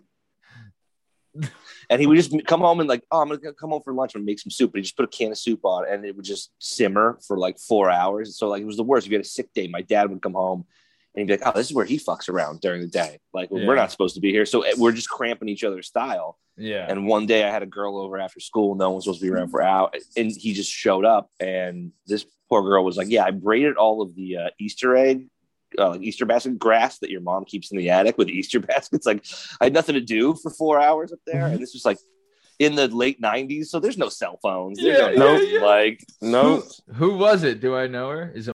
And 1.90 2.00
he 2.00 2.08
would 2.08 2.18
just 2.18 2.34
come 2.46 2.60
home 2.62 2.80
and 2.82 2.90
like, 2.90 3.04
oh, 3.10 3.22
I'm 3.22 3.30
gonna 3.30 3.54
come 3.54 3.70
home 3.70 3.82
for 3.84 3.94
lunch 3.94 4.16
and 4.16 4.26
make 4.26 4.40
some 4.40 4.52
soup. 4.52 4.72
And 4.74 4.80
he 4.80 4.84
just 4.84 4.98
put 4.98 5.06
a 5.06 5.08
can 5.08 5.32
of 5.32 5.38
soup 5.38 5.62
on, 5.64 5.86
and 5.90 6.06
it 6.06 6.16
would 6.16 6.26
just 6.26 6.52
simmer 6.60 7.18
for 7.26 7.38
like 7.38 7.58
four 7.58 7.90
hours. 7.90 8.38
So 8.38 8.48
like, 8.50 8.62
it 8.62 8.66
was 8.66 8.78
the 8.78 8.84
worst. 8.84 9.06
If 9.08 9.12
you 9.12 9.18
had 9.18 9.26
a 9.26 9.30
sick 9.30 9.52
day, 9.54 9.68
my 9.68 9.82
dad 9.82 10.10
would 10.10 10.22
come 10.22 10.34
home, 10.34 10.66
and 11.16 11.22
he'd 11.22 11.28
be 11.28 11.42
like, 11.42 11.48
oh, 11.54 11.58
this 11.58 11.70
is 11.70 11.74
where 11.76 11.86
he 11.86 11.98
fucks 11.98 12.28
around 12.30 12.60
during 12.62 12.82
the 12.82 12.88
day. 12.88 13.20
Like, 13.34 13.50
Yeah. 13.52 13.66
we're 13.66 13.76
not 13.76 13.92
supposed 13.92 14.16
to 14.16 14.22
be 14.22 14.32
here, 14.32 14.46
so 14.46 14.62
eh, 14.62 14.74
we're 14.78 14.92
just 14.92 15.10
cramping 15.10 15.48
each 15.50 15.64
other's 15.64 15.88
style. 15.88 16.38
Yeah. 16.58 16.86
And 16.88 17.08
one 17.08 17.26
day 17.28 17.46
I 17.46 17.50
had 17.50 17.64
a 17.64 17.68
girl 17.68 17.98
over 17.98 18.20
after 18.20 18.40
school. 18.42 18.76
No 18.76 18.90
one 18.90 18.96
was 18.96 19.06
supposed 19.06 19.22
to 19.22 19.26
be 19.26 19.32
around 19.32 19.50
for 19.50 19.62
out, 19.62 19.96
and 20.18 20.32
he 20.32 20.54
just 20.54 20.72
showed 20.72 21.06
up. 21.06 21.30
And 21.40 21.92
this 22.08 22.26
poor 22.50 22.62
girl 22.62 22.84
was 22.84 22.98
like, 22.98 23.10
"Yeah, 23.10 23.24
I 23.24 23.32
braided 23.32 23.78
all 23.78 24.02
of 24.02 24.16
the 24.16 24.38
uh, 24.38 24.50
Easter 24.60 24.96
egg, 24.98 25.28
uh, 25.80 25.90
like 25.92 26.02
Easter 26.02 26.26
basket 26.26 26.58
grass 26.60 27.00
that 27.00 27.10
your 27.10 27.22
mom 27.22 27.46
keeps 27.46 27.72
in 27.72 27.78
the 27.78 27.90
attic 27.90 28.18
with 28.18 28.30
Easter 28.30 28.60
baskets. 28.72 29.06
Like, 29.06 29.26
I 29.60 29.66
had 29.66 29.74
nothing 29.74 29.96
to 29.96 30.02
do 30.02 30.36
for 30.36 30.52
four 30.52 30.80
hours 30.82 31.12
up 31.12 31.20
there, 31.26 31.46
and 31.48 31.60
this 31.62 31.74
was 31.74 31.86
like 31.86 31.98
in 32.60 32.76
the 32.76 32.88
late 32.88 33.22
'90s, 33.22 33.66
so 33.68 33.80
there's 33.80 33.98
no 33.98 34.10
cell 34.10 34.40
phones. 34.42 34.80
There's 34.80 34.98
Yeah, 34.98 35.18
no, 35.20 35.36
yeah, 35.38 35.60
yeah. 35.60 35.66
like 35.66 36.06
no, 36.22 36.64
Who, 36.88 36.94
who 36.94 37.18
was 37.18 37.44
it? 37.44 37.60
Do 37.62 37.76
I 37.76 37.88
know 37.88 38.10
her? 38.10 38.32
Is 38.36 38.48
it 38.48 38.56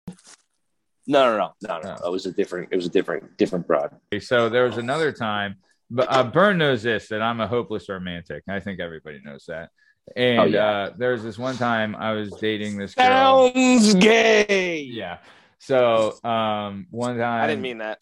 no, 1.06 1.36
no, 1.36 1.36
no, 1.36 1.52
no, 1.68 1.80
no. 1.80 1.96
Oh. 2.02 2.08
It 2.08 2.12
was 2.12 2.26
a 2.26 2.32
different. 2.32 2.68
It 2.72 2.76
was 2.76 2.86
a 2.86 2.90
different, 2.90 3.36
different 3.36 3.66
broad. 3.66 3.90
So 4.20 4.48
there 4.48 4.64
was 4.64 4.78
another 4.78 5.12
time, 5.12 5.56
but 5.90 6.06
uh, 6.10 6.24
Byrne 6.24 6.58
knows 6.58 6.82
this 6.82 7.08
that 7.08 7.20
I'm 7.20 7.40
a 7.40 7.46
hopeless 7.46 7.88
romantic. 7.88 8.42
I 8.48 8.60
think 8.60 8.80
everybody 8.80 9.20
knows 9.22 9.44
that. 9.48 9.68
And 10.16 10.38
Oh, 10.40 10.44
yeah. 10.44 10.66
uh, 10.66 10.92
there 10.96 11.12
was 11.12 11.22
this 11.22 11.38
one 11.38 11.56
time 11.56 11.94
I 11.96 12.12
was 12.12 12.30
dating 12.32 12.76
this 12.76 12.94
girl. 12.94 13.50
Sounds 13.52 13.94
gay. 13.94 14.80
Yeah. 14.80 15.18
So 15.64 16.14
um, 16.24 16.86
one 16.90 17.16
time 17.18 17.42
I 17.44 17.46
didn't 17.46 17.62
mean 17.62 17.78
that. 17.78 17.98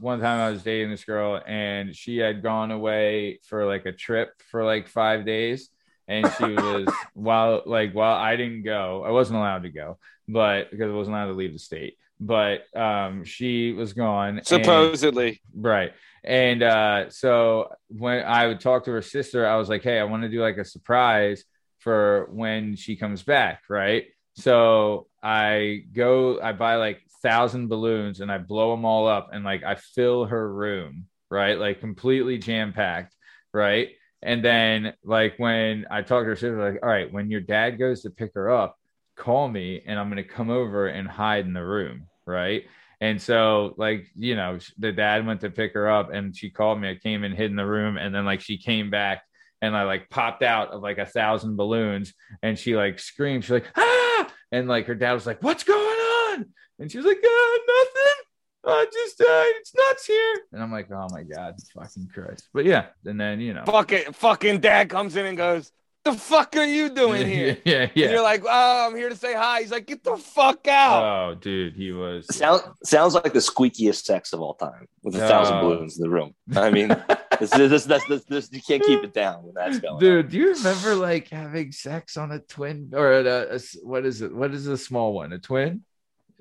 one 0.00 0.20
time 0.20 0.40
I 0.40 0.50
was 0.50 0.62
dating 0.62 0.90
this 0.90 1.04
girl 1.04 1.40
and 1.46 1.94
she 1.94 2.18
had 2.18 2.42
gone 2.42 2.70
away 2.70 3.40
for 3.44 3.66
like 3.66 3.86
a 3.86 3.92
trip 3.92 4.30
for 4.50 4.64
like 4.64 4.88
five 4.88 5.24
days. 5.24 5.68
And 6.08 6.26
she 6.38 6.44
was 6.54 6.86
while 7.14 7.62
like 7.66 7.92
while 7.92 8.16
I 8.16 8.36
didn't 8.36 8.62
go, 8.64 9.04
I 9.04 9.10
wasn't 9.10 9.38
allowed 9.38 9.62
to 9.62 9.70
go, 9.70 9.98
but 10.28 10.70
because 10.70 10.90
I 10.90 10.94
wasn't 10.94 11.16
allowed 11.16 11.26
to 11.28 11.32
leave 11.34 11.52
the 11.52 11.58
state. 11.58 11.96
but 12.20 12.64
um, 12.76 13.24
she 13.24 13.72
was 13.72 13.92
gone. 13.94 14.38
and- 14.38 14.46
Supposedly. 14.46 15.40
Right. 15.54 15.92
And 16.24 16.62
uh, 16.62 17.10
so 17.10 17.72
when 17.88 18.22
I 18.24 18.46
would 18.46 18.60
talk 18.60 18.84
to 18.84 18.92
her 18.92 19.02
sister, 19.02 19.44
I 19.46 19.56
was 19.56 19.68
like, 19.68 19.82
hey, 19.82 19.98
I 19.98 20.04
want 20.04 20.22
to 20.22 20.28
do 20.28 20.40
like 20.40 20.56
a 20.58 20.64
surprise 20.64 21.44
for 21.78 22.28
when 22.30 22.76
she 22.76 22.94
comes 22.96 23.22
back. 23.24 23.62
Right. 23.68 24.04
So 24.34 25.08
I 25.22 25.84
go, 25.92 26.40
I 26.40 26.52
buy 26.52 26.76
like 26.76 27.02
thousand 27.22 27.68
balloons 27.68 28.20
and 28.20 28.30
I 28.30 28.38
blow 28.38 28.70
them 28.72 28.84
all 28.84 29.06
up 29.06 29.30
and 29.32 29.44
like 29.44 29.62
I 29.62 29.74
fill 29.76 30.26
her 30.26 30.52
room. 30.52 31.06
Right. 31.30 31.58
Like 31.58 31.80
completely 31.80 32.38
jam 32.38 32.72
packed. 32.72 33.14
Right. 33.52 33.90
And 34.22 34.44
then 34.44 34.94
like 35.04 35.34
when 35.38 35.86
I 35.90 36.02
talk 36.02 36.22
to 36.22 36.26
her 36.26 36.36
sister, 36.36 36.72
like, 36.72 36.82
all 36.82 36.88
right, 36.88 37.12
when 37.12 37.30
your 37.30 37.40
dad 37.40 37.78
goes 37.78 38.02
to 38.02 38.10
pick 38.10 38.32
her 38.34 38.50
up, 38.50 38.76
call 39.16 39.48
me 39.48 39.82
and 39.86 39.98
I'm 39.98 40.10
going 40.10 40.22
to 40.22 40.28
come 40.28 40.50
over 40.50 40.86
and 40.86 41.08
hide 41.08 41.46
in 41.46 41.52
the 41.52 41.64
room. 41.64 42.06
Right. 42.26 42.64
And 43.00 43.20
so, 43.20 43.74
like, 43.78 44.06
you 44.14 44.36
know, 44.36 44.60
the 44.78 44.92
dad 44.92 45.26
went 45.26 45.40
to 45.40 45.50
pick 45.50 45.74
her 45.74 45.90
up 45.90 46.12
and 46.12 46.36
she 46.36 46.50
called 46.50 46.80
me. 46.80 46.88
I 46.88 46.94
came 46.94 47.24
and 47.24 47.34
hid 47.34 47.50
in 47.50 47.56
the 47.56 47.66
room. 47.66 47.96
And 47.96 48.14
then, 48.14 48.24
like, 48.24 48.40
she 48.40 48.58
came 48.58 48.90
back 48.90 49.24
and 49.62 49.74
I, 49.74 49.84
like, 49.84 50.10
popped 50.10 50.42
out 50.42 50.72
of 50.72 50.82
like 50.82 50.98
a 50.98 51.06
thousand 51.06 51.56
balloons 51.56 52.12
and 52.42 52.58
she, 52.58 52.76
like, 52.76 52.98
screamed. 52.98 53.44
She's 53.44 53.52
like, 53.52 53.72
ah. 53.76 54.30
And, 54.50 54.68
like, 54.68 54.86
her 54.88 54.94
dad 54.94 55.14
was 55.14 55.26
like, 55.26 55.42
what's 55.42 55.64
going 55.64 55.78
on? 55.78 56.46
And 56.78 56.92
she 56.92 56.98
was 56.98 57.06
like, 57.06 57.16
uh, 57.16 57.58
nothing. 57.66 58.24
I 58.64 58.86
just, 58.92 59.20
uh, 59.20 59.24
it's 59.26 59.74
nuts 59.74 60.06
here. 60.06 60.34
And 60.52 60.62
I'm 60.62 60.70
like, 60.70 60.88
oh 60.92 61.08
my 61.10 61.22
God, 61.22 61.54
fucking 61.74 62.10
Christ. 62.14 62.48
But 62.54 62.64
yeah. 62.64 62.86
And 63.04 63.20
then, 63.20 63.40
you 63.40 63.54
know, 63.54 63.64
Fucking 63.64 64.12
fucking 64.12 64.60
dad 64.60 64.88
comes 64.88 65.16
in 65.16 65.26
and 65.26 65.36
goes, 65.36 65.72
"The 66.04 66.12
fuck 66.14 66.56
are 66.56 66.64
you 66.64 66.88
doing 66.90 67.26
here?" 67.36 67.58
yeah, 67.64 67.88
yeah. 67.94 68.04
And 68.06 68.12
you're 68.14 68.22
like, 68.22 68.42
"Oh, 68.44 68.88
I'm 68.88 68.96
here 68.96 69.08
to 69.08 69.16
say 69.16 69.34
hi." 69.34 69.60
He's 69.60 69.70
like, 69.70 69.86
"Get 69.86 70.02
the 70.04 70.16
fuck 70.16 70.66
out!" 70.68 71.02
oh, 71.02 71.34
dude, 71.34 71.74
he 71.74 71.92
was. 71.92 72.26
Sound, 72.34 72.62
sounds 72.84 73.14
like 73.14 73.32
the 73.32 73.38
squeakiest 73.38 74.04
sex 74.04 74.32
of 74.32 74.40
all 74.40 74.54
time 74.54 74.88
with 75.02 75.14
a 75.16 75.18
thousand 75.20 75.60
balloons 75.60 75.96
in 75.98 76.02
the 76.02 76.10
room. 76.10 76.34
I 76.56 76.70
mean, 76.70 76.88
this, 77.40 77.50
this, 77.50 77.84
this, 77.84 78.04
this, 78.08 78.24
this, 78.24 78.48
you 78.52 78.60
can't 78.60 78.82
keep 78.84 79.02
it 79.04 79.12
down 79.14 79.42
when 79.44 79.54
that's 79.54 79.78
going. 79.78 79.94
on. 79.94 80.00
Dude, 80.00 80.30
do 80.30 80.38
you 80.38 80.54
remember 80.54 80.94
like 80.94 81.28
having 81.28 81.72
sex 81.72 82.16
on 82.16 82.32
a 82.32 82.38
twin 82.40 82.90
or 82.94 83.12
a, 83.12 83.24
a 83.24 83.54
s- 83.54 83.76
what 83.82 84.04
is 84.04 84.22
it? 84.22 84.34
What 84.34 84.52
is 84.54 84.66
a 84.66 84.76
small 84.76 85.12
one? 85.12 85.32
A 85.32 85.38
twin? 85.38 85.82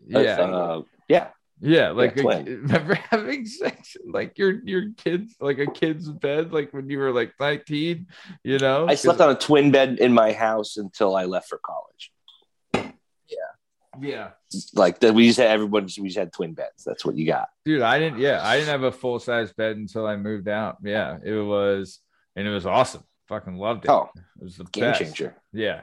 Yeah, 0.08 0.20
Uh, 0.42 0.82
yeah. 1.08 1.28
Yeah. 1.62 1.90
Like 1.92 2.18
a- 2.18 2.22
twin. 2.22 2.46
remember 2.64 2.96
having 2.96 3.46
sex 3.46 3.96
like 4.06 4.38
your 4.38 4.64
your 4.66 4.92
kids 4.98 5.36
like 5.40 5.60
a 5.60 5.68
kid's 5.68 6.10
bed 6.10 6.52
like 6.52 6.74
when 6.74 6.90
you 6.90 6.98
were 7.00 7.12
like 7.12 7.34
nineteen? 7.40 8.08
You 8.44 8.58
know, 8.60 8.88
I 8.88 8.96
slept 8.96 9.22
on 9.22 9.30
a 9.32 9.36
twin 9.36 9.72
bed 9.72 10.00
in 10.00 10.14
my 10.14 10.34
house 10.34 10.78
until 10.78 11.16
I 11.16 11.26
left 11.26 11.48
for 11.50 11.60
college. 11.64 12.12
Yeah. 12.74 12.88
Yeah, 14.00 14.30
Like 14.74 15.00
that, 15.02 15.14
we 15.14 15.28
just 15.28 15.38
had 15.38 15.48
everyone. 15.50 15.84
We 16.00 16.08
just 16.08 16.18
had 16.18 16.32
twin 16.32 16.54
beds. 16.54 16.84
That's 16.86 17.06
what 17.06 17.18
you 17.18 17.26
got. 17.28 17.50
dude. 17.66 17.82
I 17.82 18.00
didn't. 18.00 18.20
Yeah, 18.20 18.40
I 18.42 18.56
didn't 18.56 18.70
have 18.70 18.84
a 18.84 18.92
full 18.92 19.20
size 19.20 19.52
bed 19.52 19.76
until 19.76 20.08
I 20.08 20.16
moved 20.16 20.48
out. 20.48 20.78
Yeah, 20.82 21.18
it 21.24 21.34
was 21.34 22.00
and 22.38 22.48
it 22.48 22.52
was 22.52 22.66
awesome. 22.66 23.04
Fucking 23.28 23.58
loved 23.58 23.84
it. 23.86 23.92
Oh, 23.92 24.10
it 24.16 24.44
was 24.44 24.56
the 24.56 24.64
game 24.64 24.86
best. 24.86 25.02
changer. 25.02 25.36
Yeah, 25.52 25.82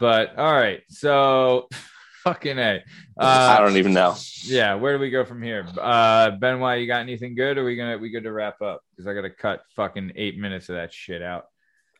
but 0.00 0.38
all 0.38 0.52
right, 0.52 0.82
so 0.90 1.68
fucking 2.24 2.58
a. 2.58 2.82
Uh, 3.18 3.56
I 3.58 3.60
don't 3.60 3.76
even 3.76 3.92
know. 3.92 4.14
yeah 4.44 4.74
where 4.74 4.94
do 4.94 5.00
we 5.00 5.10
go 5.10 5.24
from 5.24 5.42
here 5.42 5.66
uh 5.80 6.30
benoit 6.32 6.80
you 6.80 6.86
got 6.86 7.00
anything 7.00 7.34
good 7.34 7.58
or 7.58 7.62
are 7.62 7.64
we 7.64 7.76
gonna 7.76 7.98
we 7.98 8.10
good 8.10 8.22
to 8.24 8.32
wrap 8.32 8.62
up 8.62 8.82
because 8.90 9.06
i 9.06 9.12
gotta 9.14 9.28
cut 9.30 9.62
fucking 9.76 10.12
eight 10.16 10.38
minutes 10.38 10.68
of 10.70 10.76
that 10.76 10.92
shit 10.92 11.22
out 11.22 11.44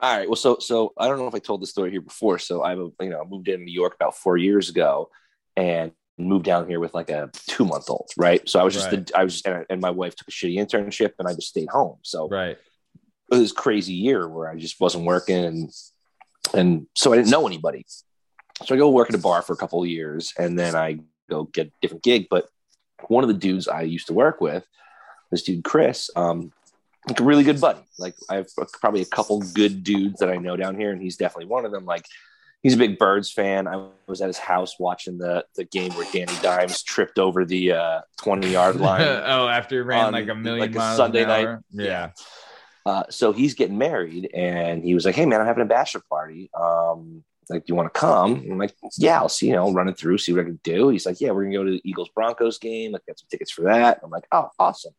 All 0.00 0.16
right. 0.16 0.26
Well, 0.28 0.36
so 0.36 0.56
so 0.60 0.92
I 0.96 1.06
don't 1.08 1.18
know 1.18 1.26
if 1.26 1.34
I 1.34 1.38
told 1.40 1.60
the 1.60 1.66
story 1.66 1.90
here 1.90 2.00
before. 2.00 2.38
So 2.38 2.62
I've 2.62 2.78
you 2.78 3.10
know 3.10 3.22
moved 3.28 3.48
in 3.48 3.64
New 3.66 3.72
York 3.72 3.94
about 3.94 4.16
four 4.16 4.38
years 4.38 4.70
ago, 4.70 5.10
and 5.56 5.92
moved 6.16 6.46
down 6.46 6.66
here 6.68 6.80
with 6.80 6.94
like 6.94 7.10
a 7.10 7.30
two 7.46 7.66
month 7.66 7.90
old. 7.90 8.08
Right. 8.16 8.46
So 8.48 8.58
I 8.60 8.62
was 8.62 8.72
just 8.72 8.90
Right. 8.90 9.06
the, 9.06 9.18
I 9.18 9.24
was 9.24 9.42
and, 9.44 9.66
and 9.68 9.80
my 9.80 9.90
wife 9.90 10.16
took 10.16 10.28
a 10.28 10.30
shitty 10.30 10.56
internship, 10.56 11.12
and 11.18 11.28
I 11.28 11.34
just 11.34 11.48
stayed 11.48 11.68
home. 11.68 11.98
So 12.02 12.28
right 12.28 12.56
it 13.32 13.36
was 13.36 13.52
a 13.52 13.54
crazy 13.54 13.92
year 13.92 14.26
where 14.26 14.48
I 14.50 14.56
just 14.56 14.80
wasn't 14.80 15.04
working, 15.04 15.44
and 15.44 15.70
and 16.54 16.86
so 16.96 17.12
I 17.12 17.16
didn't 17.16 17.30
know 17.30 17.46
anybody. 17.46 17.84
So 18.64 18.74
I 18.74 18.78
go 18.78 18.90
work 18.90 19.08
at 19.08 19.14
a 19.14 19.18
bar 19.18 19.42
for 19.42 19.52
a 19.52 19.56
couple 19.56 19.82
of 19.82 19.88
years, 19.88 20.32
and 20.38 20.58
then 20.58 20.74
I 20.74 20.98
go 21.28 21.44
get 21.44 21.68
a 21.68 21.72
different 21.80 22.02
gig. 22.02 22.26
But 22.30 22.48
one 23.08 23.24
of 23.24 23.28
the 23.28 23.34
dudes 23.34 23.68
I 23.68 23.82
used 23.82 24.08
to 24.08 24.12
work 24.12 24.40
with, 24.40 24.64
this 25.30 25.42
dude 25.42 25.64
Chris, 25.64 26.10
um, 26.16 26.52
like 27.08 27.20
a 27.20 27.24
really 27.24 27.44
good 27.44 27.60
buddy. 27.60 27.80
Like 27.98 28.14
I 28.28 28.36
have 28.36 28.48
probably 28.80 29.00
a 29.02 29.06
couple 29.06 29.40
good 29.40 29.82
dudes 29.82 30.20
that 30.20 30.30
I 30.30 30.36
know 30.36 30.56
down 30.56 30.78
here, 30.78 30.90
and 30.92 31.00
he's 31.00 31.16
definitely 31.16 31.46
one 31.46 31.64
of 31.64 31.72
them. 31.72 31.86
Like 31.86 32.04
he's 32.62 32.74
a 32.74 32.78
big 32.78 32.98
Birds 32.98 33.32
fan. 33.32 33.66
I 33.66 33.88
was 34.06 34.20
at 34.20 34.26
his 34.28 34.38
house 34.38 34.78
watching 34.78 35.18
the 35.18 35.44
the 35.56 35.64
game 35.64 35.92
where 35.94 36.06
Danny 36.12 36.36
Dimes 36.42 36.82
tripped 36.82 37.18
over 37.18 37.44
the 37.44 37.72
uh, 37.72 38.00
twenty 38.18 38.50
yard 38.50 38.76
line. 38.80 39.02
oh 39.02 39.48
after 39.48 39.80
it 39.80 39.84
ran 39.84 40.06
on, 40.06 40.12
like 40.12 40.28
a 40.28 40.34
million 40.34 40.72
like 40.72 40.76
a 40.76 40.96
Sunday 40.96 41.24
night. 41.24 41.46
hour? 41.46 41.64
yeah 41.72 42.10
Uh, 42.84 43.04
so 43.10 43.32
he's 43.32 43.54
getting 43.54 43.78
married, 43.78 44.30
and 44.34 44.84
he 44.84 44.94
was 44.94 45.04
like, 45.04 45.14
"Hey 45.14 45.26
man, 45.26 45.40
I'm 45.40 45.46
having 45.46 45.62
a 45.62 45.66
bachelor 45.66 46.02
party. 46.10 46.50
Um, 46.58 47.24
like, 47.50 47.68
you 47.68 47.74
want 47.74 47.92
to 47.92 47.98
come?" 47.98 48.34
I'm 48.50 48.58
like, 48.58 48.74
"Yeah, 48.96 49.18
I'll 49.18 49.28
see. 49.28 49.48
You 49.48 49.54
know, 49.54 49.72
run 49.72 49.88
it 49.88 49.98
through, 49.98 50.18
see 50.18 50.32
what 50.32 50.42
I 50.42 50.44
can 50.44 50.60
do." 50.64 50.88
He's 50.88 51.06
like, 51.06 51.20
"Yeah, 51.20 51.32
we're 51.32 51.44
gonna 51.44 51.56
go 51.56 51.64
to 51.64 51.72
the 51.72 51.82
Eagles 51.84 52.10
Broncos 52.14 52.58
game. 52.58 52.92
Like, 52.92 53.06
got 53.06 53.18
some 53.18 53.28
tickets 53.30 53.50
for 53.50 53.62
that." 53.62 54.00
I'm 54.02 54.10
like, 54.10 54.26
"Oh, 54.32 54.48
awesome." 54.58 54.94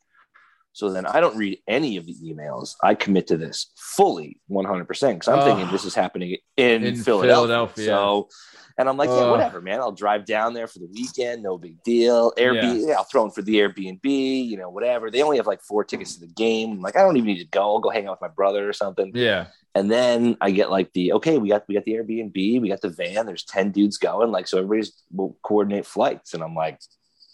So 0.74 0.90
then 0.90 1.06
I 1.06 1.20
don't 1.20 1.36
read 1.38 1.60
any 1.68 1.98
of 1.98 2.06
the 2.06 2.16
emails. 2.24 2.76
I 2.82 2.96
commit 2.96 3.28
to 3.28 3.38
this 3.38 3.72
fully 3.76 4.40
100% 4.50 4.88
because 4.88 5.28
I'm 5.28 5.40
Oh. 5.40 5.44
thinking 5.46 5.70
this 5.72 5.84
is 5.84 5.94
happening 5.94 6.38
in, 6.56 6.84
In 6.84 6.96
Philadelphia. 6.96 7.36
Philadelphia. 7.36 7.86
So, 7.86 8.30
and 8.78 8.88
I'm 8.88 8.96
like, 8.96 9.10
yeah, 9.10 9.30
whatever, 9.30 9.60
man. 9.62 9.82
I'll 9.82 9.92
drive 9.92 10.26
down 10.26 10.54
there 10.54 10.68
for 10.68 10.80
the 10.80 10.88
weekend. 10.94 11.44
No 11.44 11.58
big 11.58 11.84
deal. 11.84 12.32
Airbnb, 12.38 12.88
yeah. 12.88 12.94
I'll 12.94 13.04
throw 13.04 13.26
in 13.26 13.32
for 13.32 13.42
the 13.42 13.56
Airbnb, 13.56 14.00
you 14.06 14.56
know, 14.58 14.70
whatever. 14.70 15.12
They 15.12 15.22
only 15.22 15.38
have 15.38 15.46
like 15.46 15.62
four 15.62 15.84
tickets 15.84 16.14
to 16.16 16.22
the 16.22 16.32
game. 16.34 16.72
I'm 16.72 16.82
like, 16.82 16.96
I 16.96 17.02
don't 17.02 17.18
even 17.18 17.28
need 17.28 17.40
to 17.40 17.50
go. 17.50 17.62
I'll 17.64 17.80
go 17.80 17.90
hang 17.90 18.08
out 18.08 18.12
with 18.12 18.22
my 18.22 18.34
brother 18.34 18.68
or 18.68 18.72
something. 18.74 19.12
yeah 19.14 19.48
And 19.76 19.92
then 19.92 20.38
I 20.40 20.52
get 20.52 20.72
like 20.72 20.94
the 20.94 21.12
okay, 21.14 21.38
we 21.38 21.50
got 21.50 21.68
we 21.68 21.76
got 21.76 21.84
the 21.84 21.94
Airbnb, 21.96 22.62
we 22.62 22.70
got 22.70 22.80
the 22.82 22.90
van. 22.90 23.26
There's 23.26 23.44
ten 23.44 23.72
dudes 23.72 23.98
going, 23.98 24.32
like 24.32 24.48
so 24.48 24.58
everybody's 24.60 24.94
will 25.12 25.38
coordinate 25.44 25.86
flights, 25.86 26.34
and 26.34 26.42
I'm 26.42 26.56
like, 26.56 26.80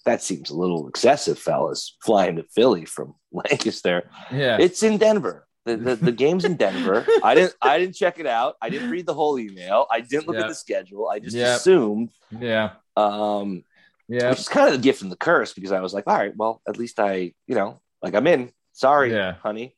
that 0.07 0.21
seems 0.23 0.49
a 0.49 0.55
little 0.55 0.87
excessive, 0.87 1.37
fellas, 1.37 1.95
flying 2.03 2.35
to 2.37 2.43
Philly 2.55 2.85
from 2.85 3.13
Lancaster. 3.31 4.09
yeah 4.31 4.57
It's 4.59 4.81
in 4.83 4.97
Denver. 4.97 5.45
The, 5.65 5.75
the, 5.75 5.95
the 5.97 6.11
game's 6.13 6.45
in 6.45 6.55
Denver. 6.55 7.05
I 7.23 7.35
didn't 7.35 7.53
I 7.61 7.77
didn't 7.77 7.95
check 7.95 8.19
it 8.19 8.25
out. 8.25 8.55
I 8.61 8.69
didn't 8.69 8.89
read 8.89 9.05
the 9.05 9.13
whole 9.13 9.37
email. 9.37 9.85
I 9.91 9.99
didn't 9.99 10.25
look 10.27 10.37
Yeah. 10.37 10.43
at 10.43 10.47
the 10.47 10.55
schedule. 10.55 11.09
I 11.09 11.19
just 11.19 11.35
Yeah. 11.35 11.55
assumed. 11.57 12.09
yeah 12.39 12.71
Um, 12.95 13.63
yeah 14.07 14.29
which 14.29 14.39
is 14.39 14.47
kind 14.47 14.67
of 14.67 14.73
the 14.73 14.81
gift 14.81 15.01
and 15.01 15.11
the 15.11 15.17
curse 15.17 15.53
because 15.53 15.71
I 15.73 15.81
was 15.81 15.93
like, 15.93 16.05
all 16.07 16.17
right, 16.17 16.33
well, 16.37 16.61
at 16.67 16.77
least 16.77 16.99
I, 17.01 17.33
you 17.47 17.55
know, 17.55 17.81
like 18.01 18.15
I'm 18.15 18.27
in. 18.27 18.51
Sorry, 18.71 19.11
Yeah. 19.11 19.33
honey. 19.43 19.75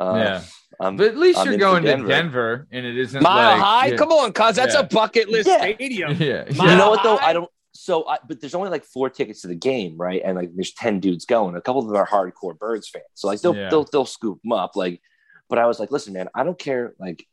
Uh, 0.00 0.14
yeah 0.16 0.42
I'm- 0.80 0.96
but 0.96 1.06
at 1.06 1.16
least 1.16 1.38
I'm 1.38 1.44
you're 1.46 1.54
in 1.54 1.60
for 1.60 1.66
going 1.66 1.82
to 1.84 1.88
Denver. 1.90 2.08
denver 2.08 2.66
and 2.72 2.84
it 2.84 2.98
isn't 2.98 3.22
Mile 3.22 3.52
like 3.52 3.60
high? 3.62 3.86
yeah, 3.86 3.96
Come 3.96 4.10
on, 4.12 4.32
cuz 4.32 4.56
that's 4.56 4.74
Yeah. 4.74 4.80
a 4.80 4.84
bucket 4.84 5.28
list 5.30 5.48
Yeah. 5.48 5.60
stadium. 5.74 6.16
yeah 6.20 6.44
you 6.50 6.76
know 6.80 6.90
what 6.90 7.02
though? 7.02 7.16
I 7.18 7.32
don't. 7.32 7.48
So, 7.74 8.06
I, 8.06 8.18
but 8.28 8.40
there's 8.40 8.54
only 8.54 8.68
like 8.70 8.84
four 8.84 9.08
tickets 9.08 9.42
to 9.42 9.48
the 9.48 9.54
game, 9.54 9.96
right? 9.96 10.20
And 10.24 10.36
like, 10.36 10.50
there's 10.54 10.72
ten 10.74 11.00
dudes 11.00 11.24
going. 11.24 11.56
A 11.56 11.60
couple 11.60 11.80
of 11.80 11.88
them 11.88 11.96
are 11.96 12.06
hardcore 12.06 12.58
Birds 12.58 12.88
fans, 12.88 13.04
so 13.14 13.28
like 13.28 13.40
they'll 13.40 13.56
Yeah. 13.56 13.70
they'll 13.70 13.84
they'll 13.84 14.04
scoop 14.06 14.40
them 14.42 14.52
up. 14.52 14.76
Like, 14.76 15.00
but 15.48 15.58
I 15.58 15.66
was 15.66 15.80
like, 15.80 15.90
listen, 15.90 16.12
man, 16.12 16.28
I 16.34 16.44
don't 16.44 16.58
care. 16.58 16.94
Like, 16.98 17.26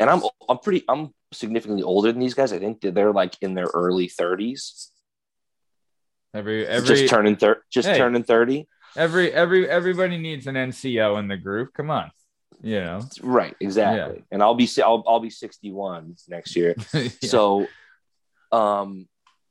and 0.00 0.10
I'm 0.10 0.22
I'm 0.48 0.58
pretty 0.58 0.84
I'm 0.88 1.14
significantly 1.32 1.82
older 1.84 2.10
than 2.10 2.20
these 2.20 2.34
guys. 2.34 2.52
I 2.52 2.58
think 2.58 2.80
that 2.80 2.94
they're 2.94 3.12
like 3.12 3.34
in 3.42 3.54
their 3.54 3.66
early 3.74 4.08
30s, 4.08 4.88
every 6.34 6.66
every 6.66 6.88
just 6.88 7.08
turning 7.08 7.36
thir- 7.36 7.62
just 7.70 7.88
Hey. 7.88 7.96
turning 7.96 8.22
30. 8.24 8.66
every 8.96 9.32
every 9.32 9.68
everybody 9.68 10.16
needs 10.18 10.46
an 10.46 10.54
nco 10.54 11.18
in 11.18 11.28
the 11.28 11.36
group 11.36 11.72
come 11.74 11.90
on 11.90 12.10
you 12.62 12.80
know 12.80 13.00
Right, 13.22 13.54
exactly. 13.60 14.24
And 14.30 14.42
I'll 14.42 14.54
be 14.54 14.68
I'll 14.82 15.04
I'll 15.06 15.20
be 15.20 15.30
61 15.30 16.16
next 16.28 16.56
year. 16.56 16.74
Yeah. 16.94 17.08
So, 17.22 17.66
um, 18.52 19.06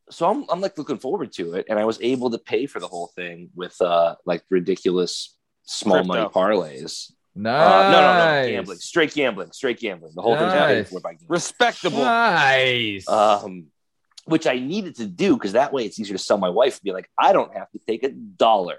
so 0.10 0.30
I'm 0.30 0.45
I'm 0.49 0.62
like 0.62 0.78
looking 0.78 0.97
forward 0.97 1.32
to 1.34 1.53
it, 1.53 1.66
and 1.70 1.80
I 1.80 1.86
was 1.86 1.99
able 2.01 2.30
to 2.32 2.38
pay 2.38 2.66
for 2.66 2.80
the 2.80 2.88
whole 2.88 3.12
thing 3.16 3.49
with 3.56 3.80
uh 3.82 4.16
like 4.26 4.43
ridiculous 4.49 5.36
small 5.64 5.97
Crypto. 5.97 6.08
money 6.08 6.30
parlays. 6.30 7.12
nice. 7.34 7.68
Uh, 7.68 7.91
no, 7.91 8.01
no, 8.01 8.41
no, 8.41 8.49
gambling, 8.49 8.78
straight 8.78 9.14
gambling, 9.14 9.51
straight 9.51 9.80
gambling. 9.80 10.14
The 10.16 10.22
whole 10.22 10.38
thing's 10.38 10.53
paid 10.53 10.88
for 10.88 10.99
by 10.99 11.12
gambling. 11.12 11.30
Respectable. 11.30 11.99
Nice. 11.99 13.08
Um, 13.08 13.68
which 14.26 14.47
I 14.47 14.58
needed 14.58 14.95
to 14.95 15.06
do 15.06 15.36
because 15.36 15.53
that 15.53 15.72
way 15.72 15.86
it's 15.86 15.99
easier 15.99 16.18
to 16.18 16.24
sell 16.24 16.38
my 16.38 16.49
wife 16.49 16.76
and 16.76 16.84
be 16.84 16.91
like, 16.91 17.10
I 17.18 17.32
don't 17.32 17.56
have 17.56 17.70
to 17.72 17.80
take 17.88 18.03
a 18.03 18.10
dollar 18.10 18.78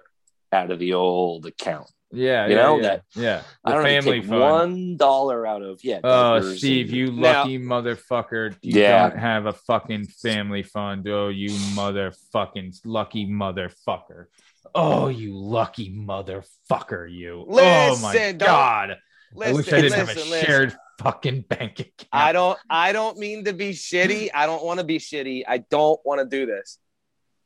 out 0.52 0.70
of 0.70 0.78
the 0.78 0.94
old 0.94 1.46
account. 1.46 1.88
Yeah, 2.12 2.46
you 2.46 2.54
yeah, 2.54 2.62
know, 2.62 2.76
yeah. 2.76 2.82
that- 2.82 3.02
yeah. 3.14 3.42
I 3.64 3.70
The 3.70 3.74
don't 3.76 3.84
have 3.84 3.84
to 3.84 4.02
family 4.02 4.20
take 4.20 4.28
fund. 4.28 4.40
one 4.40 4.96
dollar 4.96 5.46
out 5.46 5.62
of 5.62 5.80
yeah. 5.84 6.00
Oh, 6.04 6.40
Steve, 6.54 6.86
and- 6.88 6.96
you 6.96 7.12
Now- 7.12 7.40
lucky 7.42 7.58
motherfucker. 7.58 8.56
You 8.62 8.80
Yeah. 8.80 9.08
don't 9.10 9.18
have 9.18 9.46
a 9.46 9.52
fucking 9.52 10.06
family 10.06 10.62
fund. 10.62 11.08
Oh, 11.08 11.28
you 11.28 11.50
motherfucking 11.50 12.80
lucky 12.84 13.26
motherfucker. 13.26 14.26
Oh, 14.74 15.08
you 15.08 15.34
lucky 15.36 15.90
motherfucker, 15.90 17.10
you. 17.10 17.44
oh 17.48 17.98
my 18.02 18.32
god. 18.32 18.96
Listen, 19.34 19.54
I 19.54 19.56
wish 19.56 19.72
I 19.72 19.80
didn't 19.80 19.92
have 19.98 20.08
a 20.08 20.14
listen, 20.14 20.30
listen. 20.30 20.46
shared 20.46 20.76
fucking 21.00 21.40
bank 21.42 21.80
account. 21.80 22.08
I 22.12 22.32
don't 22.32 22.58
I 22.70 22.92
don't 22.92 23.18
mean 23.18 23.44
to 23.44 23.52
be 23.52 23.70
shitty. 23.72 24.30
I 24.32 24.46
don't 24.46 24.64
want 24.64 24.78
to 24.80 24.84
be 24.84 24.98
shitty. 24.98 25.42
I 25.46 25.58
don't 25.58 26.00
want 26.04 26.20
to 26.20 26.26
do 26.26 26.46
this. 26.46 26.78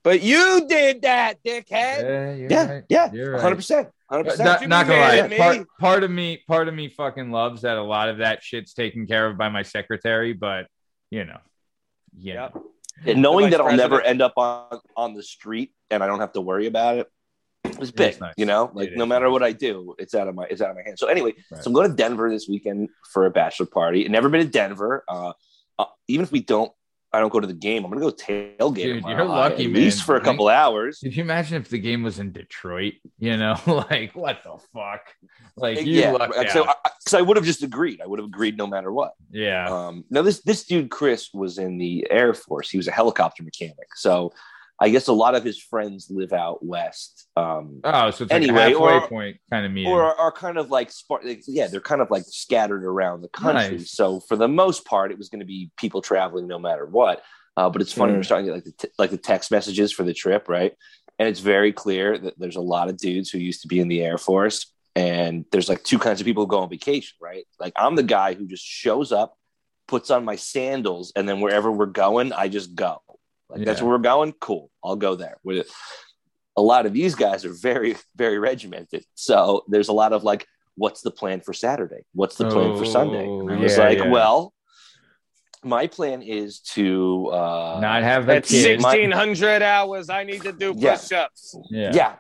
But 0.03 0.23
you 0.23 0.67
did 0.69 1.03
that, 1.03 1.43
dickhead. 1.45 1.71
Yeah, 1.71 2.35
you're 2.35 2.51
Yeah, 2.51 2.73
right. 2.73 2.85
yeah, 2.89 3.13
You're 3.13 3.39
hundred 3.39 3.57
percent, 3.57 3.89
100%. 4.11 4.39
Not, 4.39 4.67
not 4.69 4.87
gonna 4.87 4.99
lie. 5.01 5.37
Part, 5.37 5.67
part 5.79 6.05
of 6.05 6.11
me, 6.11 6.43
part 6.49 6.69
of 6.69 6.75
me 6.75 6.89
fucking 6.89 7.31
loves 7.31 7.63
that 7.63 7.77
a 7.77 7.83
lot 7.83 8.09
of 8.09 8.19
that 8.19 8.43
shit's 8.43 8.73
taken 8.73 9.07
care 9.07 9.27
of 9.27 9.37
by 9.37 9.49
my 9.51 9.63
secretary, 9.63 10.33
but 10.33 10.67
you 11.11 11.25
know, 11.25 11.39
yeah, 12.17 12.49
Yep. 12.55 12.63
And 13.07 13.23
knowing 13.23 13.47
vice 13.47 13.53
that 13.53 13.61
I'll 13.63 13.77
never 13.77 14.01
end 14.03 14.21
up 14.23 14.35
on 14.37 14.79
on 14.97 15.15
the 15.15 15.23
street 15.23 15.73
and 15.91 16.03
I 16.03 16.07
don't 16.07 16.21
have 16.21 16.33
to 16.33 16.41
worry 16.41 16.67
about 16.67 16.99
it 16.99 17.07
is 17.81 17.91
big. 17.93 18.21
nice. 18.21 18.35
You 18.37 18.47
know, 18.47 18.71
like 18.75 18.91
It 18.91 18.97
no 18.99 19.07
matter 19.07 19.27
nice. 19.27 19.33
what 19.33 19.43
I 19.43 19.53
do, 19.53 19.95
it's 19.99 20.15
out 20.15 20.29
of 20.29 20.35
my 20.35 20.45
it's 20.51 20.61
out 20.63 20.71
of 20.71 20.77
my 20.77 20.83
hands. 20.85 20.99
So 21.01 21.07
anyway, 21.09 21.35
Right. 21.51 21.63
so 21.63 21.69
I'm 21.69 21.73
going 21.75 21.89
to 21.91 21.95
Denver 21.97 22.29
this 22.31 22.47
weekend 22.49 22.89
for 23.13 23.27
a 23.27 23.31
bachelor 23.31 23.67
party. 23.67 24.07
Never 24.09 24.29
been 24.29 24.45
to 24.45 24.51
Denver. 24.51 25.05
Uh, 25.09 25.33
uh, 25.79 25.85
even 26.09 26.25
if 26.25 26.33
we 26.33 26.41
don't, 26.41 26.71
I 27.13 27.19
don't 27.21 27.33
go 27.33 27.41
to 27.41 27.47
the 27.47 27.53
game. 27.53 27.85
I'm 27.85 27.91
going 27.91 28.03
to 28.03 28.11
go 28.11 28.17
tailgate. 28.17 28.75
Dude, 28.77 29.05
you're 29.05 29.21
uh, 29.23 29.25
lucky, 29.25 29.65
at 29.65 29.71
man. 29.73 29.83
least 29.83 30.05
for 30.05 30.15
a 30.15 30.19
Like- 30.19 30.25
couple 30.25 30.49
hours. 30.49 31.01
Could 31.03 31.17
you 31.17 31.23
imagine 31.25 31.61
if 31.61 31.69
the 31.69 31.79
game 31.79 32.03
was 32.03 32.19
in 32.21 32.31
Detroit? 32.33 32.95
You 33.19 33.37
know, 33.37 33.57
like 33.91 34.15
what 34.15 34.43
the 34.45 34.59
fuck? 34.73 35.03
Like 35.57 35.79
eh, 35.79 35.81
you 35.83 36.01
yeah, 36.01 36.13
lucked 36.13 36.35
because 36.39 36.57
uh, 36.57 36.61
out. 36.61 36.77
I, 36.85 36.91
'cause 37.05 37.15
I 37.15 37.23
would 37.23 37.37
have 37.37 37.45
just 37.47 37.63
agreed. 37.63 38.01
I 38.01 38.07
would 38.07 38.19
have 38.21 38.27
agreed 38.29 38.57
no 38.57 38.67
matter 38.67 38.93
what. 38.93 39.15
yeah. 39.31 39.69
Um, 39.69 40.05
now 40.11 40.23
this 40.23 40.41
this 40.43 40.65
dude 40.65 40.91
Chris 40.91 41.31
was 41.35 41.59
in 41.59 41.79
the 41.79 42.07
Air 42.11 42.33
Force. 42.35 42.71
He 42.71 42.77
was 42.77 42.87
a 42.89 42.93
helicopter 42.93 43.43
mechanic. 43.43 43.89
So 43.97 44.33
I 44.83 44.89
guess 44.89 45.09
a 45.09 45.13
lot 45.13 45.35
of 45.35 45.45
his 45.45 45.61
friends 45.63 46.07
live 46.11 46.33
out 46.33 46.65
west. 46.65 47.27
Um, 47.37 47.81
oh, 47.85 48.11
so 48.11 48.25
it's 48.25 48.33
like 48.33 48.43
anyway, 48.43 48.73
a 48.73 48.79
halfway 48.79 48.93
or- 48.95 49.09
point 49.09 49.37
kind 49.51 49.67
of 49.67 49.73
meeting. 49.73 49.93
or 49.93 50.03
are, 50.03 50.17
are 50.17 50.33
kind 50.33 50.57
of 50.57 50.71
like 50.71 50.91
spar- 50.91 51.21
like, 51.23 51.43
yeah 51.47 51.67
they're 51.67 51.81
kind 51.81 52.01
of 52.01 52.11
like 52.11 52.25
scattered 52.27 52.85
around 52.85 53.21
the 53.21 53.29
country 53.29 53.77
Nice. 53.79 53.93
so 53.93 54.21
for 54.21 54.37
the 54.37 54.49
most 54.49 54.85
part 54.87 55.11
it 55.13 55.19
was 55.19 55.29
going 55.29 55.41
to 55.41 55.47
be 55.47 55.71
people 55.77 56.01
traveling 56.03 56.47
no 56.47 56.59
matter 56.59 56.87
what 56.87 57.23
uh, 57.59 57.69
but 57.69 57.83
it's 57.83 57.93
funny 57.93 58.13
Mm. 58.13 58.17
we're 58.17 58.23
starting 58.23 58.47
to 58.47 58.53
get 58.53 58.55
like 58.57 58.65
the 58.65 58.87
t- 58.89 58.95
like 58.99 59.11
the 59.11 59.17
text 59.19 59.51
messages 59.51 59.93
for 59.93 60.03
the 60.03 60.15
trip 60.15 60.49
right 60.49 60.73
and 61.19 61.29
it's 61.29 61.41
very 61.41 61.73
clear 61.73 62.17
that 62.17 62.39
there's 62.39 62.57
a 62.57 62.61
lot 62.61 62.89
of 62.89 62.97
dudes 62.97 63.29
who 63.31 63.39
used 63.39 63.63
to 63.63 63.69
be 63.69 63.81
in 63.81 63.89
the 63.89 64.03
air 64.03 64.17
force 64.19 64.73
and 64.97 65.45
there's 65.53 65.69
like 65.69 65.83
two 65.85 65.99
kinds 65.99 66.21
of 66.21 66.25
people 66.25 66.45
who 66.45 66.49
go 66.49 66.61
on 66.61 66.71
vacation 66.71 67.17
right 67.21 67.45
like 67.59 67.73
i'm 67.77 67.97
the 67.97 68.03
guy 68.03 68.33
who 68.35 68.47
just 68.47 68.65
shows 68.65 69.13
up 69.13 69.37
puts 69.89 70.11
on 70.11 70.25
my 70.25 70.37
sandals 70.37 71.13
and 71.17 71.29
then 71.29 71.41
wherever 71.41 71.71
we're 71.71 71.87
going 71.87 72.33
i 72.33 72.49
just 72.49 72.75
go 72.75 73.01
like 73.51 73.65
that's 73.65 73.81
where 73.83 73.91
we're 73.91 73.99
going 73.99 74.33
cool 74.41 74.71
i'll 74.85 74.97
go 74.97 75.15
there 75.15 75.37
with 75.45 75.69
a 76.57 76.63
lot 76.63 76.87
of 76.87 76.93
these 76.93 77.15
guys 77.15 77.45
are 77.45 77.53
very 77.53 77.97
very 78.17 78.39
regimented 78.39 79.05
so 79.15 79.65
there's 79.69 79.89
a 79.89 79.93
lot 79.93 80.13
of 80.13 80.25
like 80.25 80.47
what's 80.77 81.01
the 81.03 81.11
plan 81.11 81.41
for 81.41 81.53
saturday 81.53 82.05
what's 82.15 82.37
the 82.37 82.49
plan 82.49 82.77
for 82.77 82.85
sunday 82.85 83.25
and 83.25 83.51
i 83.51 83.57
was 83.57 83.79
Oh, 83.79 83.83
yeah, 83.83 83.89
like 83.89 83.99
yeah. 83.99 84.09
well 84.11 84.53
my 85.63 85.87
plan 85.89 86.23
is 86.23 86.61
to 86.61 87.27
uh 87.33 87.79
Not 87.83 88.03
have 88.03 88.27
that 88.27 88.51
At. 88.51 88.81
My- 88.81 88.97
1600 88.97 89.61
hours, 89.63 90.09
I 90.09 90.25
need 90.25 90.41
to 90.43 90.53
do 90.53 90.73
Yeah. 90.77 90.97
push 90.97 91.13
ups. 91.13 91.55
yeah. 91.71 91.91
yeah. 91.95 92.15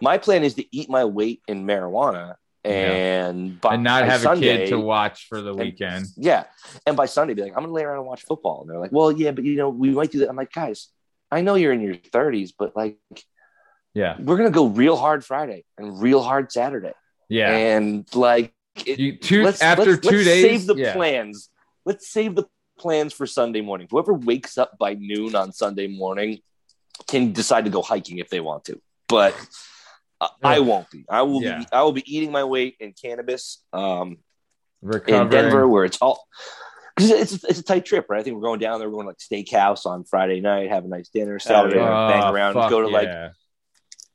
my 0.00 0.18
plan 0.18 0.44
is 0.44 0.54
to 0.54 0.64
eat 0.76 0.88
my 0.88 1.04
weight 1.04 1.40
in 1.48 1.64
marijuana 1.66 2.34
and 2.66 3.60
by 3.60 3.74
and 3.74 3.84
not 3.84 4.04
have 4.04 4.20
Sunday, 4.20 4.48
a 4.48 4.56
kid 4.58 4.68
to 4.70 4.78
watch 4.80 5.26
for 5.28 5.40
the 5.40 5.54
weekend. 5.54 6.06
yeah 6.16 6.44
and 6.86 6.96
by 6.96 7.06
sunday 7.06 7.34
be 7.34 7.42
like 7.42 7.52
i'm 7.56 7.62
gonna 7.62 7.72
lay 7.72 7.82
around 7.84 7.98
and 7.98 8.06
watch 8.06 8.22
football 8.24 8.60
and 8.62 8.70
they're 8.70 8.78
like 8.78 8.92
well 8.92 9.12
yeah 9.12 9.30
but 9.30 9.44
you 9.44 9.56
know 9.56 9.68
we 9.68 9.90
might 9.90 10.10
do 10.10 10.18
that 10.20 10.28
i'm 10.28 10.36
like 10.36 10.52
guys 10.52 10.88
i 11.30 11.40
know 11.40 11.54
you're 11.54 11.72
in 11.72 11.80
your 11.80 11.94
30s 11.94 12.52
but 12.58 12.74
like 12.76 12.98
Yeah. 13.94 14.16
we're 14.20 14.36
gonna 14.36 14.50
go 14.50 14.66
real 14.66 14.96
hard 14.96 15.24
friday 15.24 15.64
and 15.78 16.00
real 16.00 16.22
hard 16.22 16.50
saturday 16.52 16.92
Yeah. 17.28 17.50
and 17.50 18.06
like 18.14 18.52
it, 18.84 18.98
You, 18.98 19.16
two 19.16 19.42
let's, 19.42 19.62
after 19.62 19.92
let's- 19.92 20.06
2 20.06 20.14
let's 20.16 20.24
days. 20.26 20.42
save 20.44 20.66
the 20.66 20.74
yeah. 20.76 20.92
plans 20.92 21.48
let's 21.84 22.08
save 22.08 22.34
the 22.34 22.44
plans 22.78 23.12
for 23.14 23.26
sunday 23.26 23.62
morning 23.62 23.86
whoever 23.90 24.12
wakes 24.12 24.58
up 24.58 24.76
by 24.78 24.94
noon 24.94 25.34
on 25.34 25.52
sunday 25.52 25.86
morning 25.86 26.40
can 27.06 27.32
decide 27.32 27.64
to 27.64 27.70
go 27.70 27.80
hiking 27.82 28.18
if 28.18 28.28
they 28.28 28.40
want 28.40 28.64
to 28.66 28.80
but 29.08 29.34
I- 30.20 30.28
I 30.42 30.58
won't 30.60 30.90
be. 30.90 31.04
I 31.08 31.22
will 31.22 31.42
Yeah. 31.42 31.58
be. 31.60 31.66
I 31.72 31.82
will 31.82 31.92
be 31.92 32.04
eating 32.16 32.32
my 32.32 32.44
weight 32.44 32.76
in 32.80 32.92
cannabis. 32.92 33.62
Um, 33.72 34.18
Recovering. 34.82 35.22
in 35.22 35.28
Denver, 35.30 35.66
where 35.68 35.84
it's 35.84 35.98
all 35.98 36.26
because 36.96 37.10
it's 37.10 37.44
it's 37.44 37.58
a 37.58 37.62
tight 37.62 37.84
trip, 37.84 38.06
right? 38.08 38.20
I 38.20 38.22
think 38.22 38.36
we're 38.36 38.42
going 38.42 38.60
down 38.60 38.78
there. 38.78 38.88
We're 38.88 39.02
going 39.02 39.06
to 39.06 39.10
like 39.10 39.46
steakhouse 39.46 39.84
on 39.86 40.04
Friday 40.04 40.40
night, 40.40 40.70
have 40.70 40.84
a 40.84 40.88
nice 40.88 41.08
dinner. 41.08 41.38
Saturday, 41.38 41.76
we're 41.76 41.84
bang 42.08 42.22
Oh, 42.24 42.32
around, 42.32 42.54
go 42.70 42.80
to 42.82 42.88
like 42.88 43.08
yeah. 43.08 43.30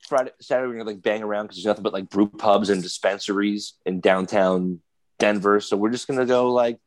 Friday, 0.08 0.30
Saturday, 0.40 0.68
we're 0.68 0.78
gonna 0.78 0.90
like 0.90 1.02
bang 1.02 1.22
around 1.22 1.44
because 1.46 1.58
there's 1.58 1.66
nothing 1.66 1.82
but 1.84 1.92
like 1.92 2.08
brew 2.10 2.28
pubs 2.28 2.70
and 2.70 2.82
dispensaries 2.82 3.74
in 3.86 4.00
downtown 4.00 4.80
Denver. 5.18 5.60
So 5.60 5.76
we're 5.76 5.90
just 5.90 6.08
gonna 6.08 6.26
go 6.26 6.52
like 6.52 6.78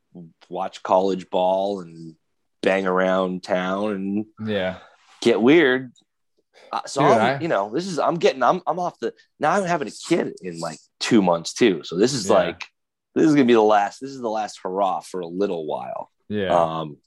watch 0.49 0.83
college 0.83 1.29
ball 1.29 1.79
and 1.81 2.15
bang 2.61 2.87
around 2.87 3.43
town 3.43 3.91
and 3.93 4.25
Yeah. 4.49 4.79
get 5.21 5.41
weird. 5.41 5.91
Uh, 6.71 6.81
so 6.85 7.01
Dude, 7.01 7.11
I- 7.11 7.39
you 7.39 7.47
know, 7.47 7.69
this 7.73 7.87
is 7.87 7.99
I'm 7.99 8.15
getting 8.15 8.43
I'm 8.43 8.61
I'm 8.67 8.79
off 8.79 8.99
the 8.99 9.13
now 9.39 9.51
I'm 9.51 9.65
having 9.65 9.87
a 9.87 9.91
kid 9.91 10.33
in 10.41 10.59
like 10.59 10.79
two 10.99 11.21
months 11.21 11.53
too. 11.53 11.81
So 11.83 11.97
this 11.97 12.13
is 12.13 12.27
Yeah. 12.29 12.35
like 12.35 12.65
this 13.13 13.25
is 13.25 13.33
gonna 13.33 13.45
be 13.45 13.53
the 13.53 13.61
last. 13.61 13.99
This 13.99 14.11
is 14.11 14.19
the 14.21 14.29
last 14.29 14.59
hurrah 14.61 14.99
for 14.99 15.21
a 15.21 15.27
little 15.27 15.65
while. 15.65 16.09
Yeah. 16.27 16.53
Um, 16.53 16.97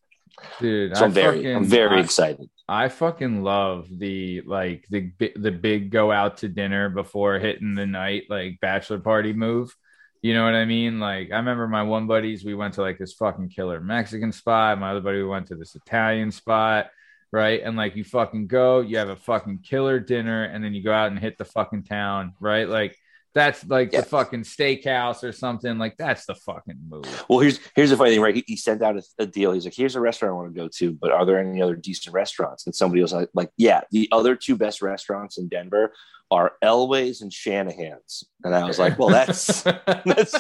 Dude, 0.60 0.96
so 0.96 1.02
I 1.02 1.06
I'm 1.06 1.12
very 1.12 1.36
fucking, 1.38 1.56
I'm 1.56 1.64
very 1.64 1.96
I, 1.96 2.00
excited. 2.00 2.48
I 2.68 2.88
fucking 2.88 3.42
love 3.42 3.88
the 3.90 4.42
like 4.42 4.86
the 4.88 5.10
the 5.36 5.50
big 5.50 5.90
go 5.90 6.12
out 6.12 6.38
to 6.38 6.48
dinner 6.48 6.88
before 6.88 7.38
hitting 7.38 7.74
the 7.74 7.86
night 7.86 8.24
like 8.28 8.60
bachelor 8.60 9.00
party 9.00 9.32
move. 9.32 9.74
You 10.22 10.34
know 10.34 10.44
what 10.44 10.54
I 10.54 10.64
mean? 10.64 11.00
Like 11.00 11.32
I 11.32 11.36
remember 11.36 11.66
my 11.68 11.82
one 11.82 12.06
buddies, 12.06 12.44
we 12.44 12.54
went 12.54 12.74
to 12.74 12.82
like 12.82 12.98
this 12.98 13.14
fucking 13.14 13.48
killer 13.48 13.80
Mexican 13.80 14.32
spot. 14.32 14.78
My 14.78 14.90
other 14.92 15.00
buddy, 15.00 15.18
we 15.18 15.24
went 15.28 15.46
to 15.48 15.56
this 15.56 15.74
Italian 15.74 16.30
spot, 16.30 16.90
right? 17.32 17.60
And 17.62 17.76
like 17.76 17.96
you 17.96 18.04
fucking 18.04 18.46
go, 18.46 18.80
you 18.80 18.98
have 18.98 19.08
a 19.10 19.16
fucking 19.16 19.60
killer 19.60 20.00
dinner, 20.00 20.44
and 20.44 20.62
then 20.64 20.74
you 20.74 20.82
go 20.82 20.92
out 20.92 21.10
and 21.10 21.18
hit 21.18 21.38
the 21.38 21.44
fucking 21.44 21.84
town, 21.84 22.34
right? 22.40 22.68
Like 22.68 22.96
that's 23.34 23.64
like 23.66 23.92
Yeah. 23.92 24.00
the 24.00 24.06
fucking 24.06 24.42
steakhouse 24.42 25.22
or 25.22 25.32
something. 25.32 25.78
Like 25.78 25.96
that's 25.98 26.24
the 26.26 26.34
fucking 26.34 26.78
move. 26.88 27.24
Well, 27.28 27.40
here's 27.40 27.60
here's 27.76 27.90
the 27.90 27.96
funny 27.96 28.10
thing, 28.12 28.20
right? 28.20 28.34
He, 28.34 28.44
he 28.46 28.56
sent 28.56 28.82
out 28.82 28.96
a, 28.96 29.02
a 29.18 29.26
deal. 29.26 29.52
He's 29.52 29.64
like, 29.64 29.74
"Here's 29.74 29.94
a 29.96 30.00
restaurant 30.00 30.32
I 30.32 30.36
want 30.36 30.54
to 30.54 30.60
go 30.60 30.68
to, 30.68 30.92
but 30.92 31.12
are 31.12 31.24
there 31.26 31.38
any 31.38 31.60
other 31.62 31.76
decent 31.76 32.14
restaurants?" 32.14 32.66
And 32.66 32.74
somebody 32.74 33.02
was 33.02 33.12
like, 33.12 33.28
"Like, 33.34 33.50
yeah, 33.56 33.82
the 33.90 34.08
other 34.12 34.34
two 34.34 34.56
best 34.56 34.80
restaurants 34.82 35.36
in 35.38 35.48
Denver 35.48 35.92
are 36.30 36.52
Elway's 36.64 37.20
and 37.20 37.32
Shanahan's." 37.32 38.24
And 38.44 38.54
I 38.54 38.64
was 38.66 38.78
like, 38.78 38.98
"Well, 38.98 39.10
that's 39.10 39.62
that's 39.62 40.32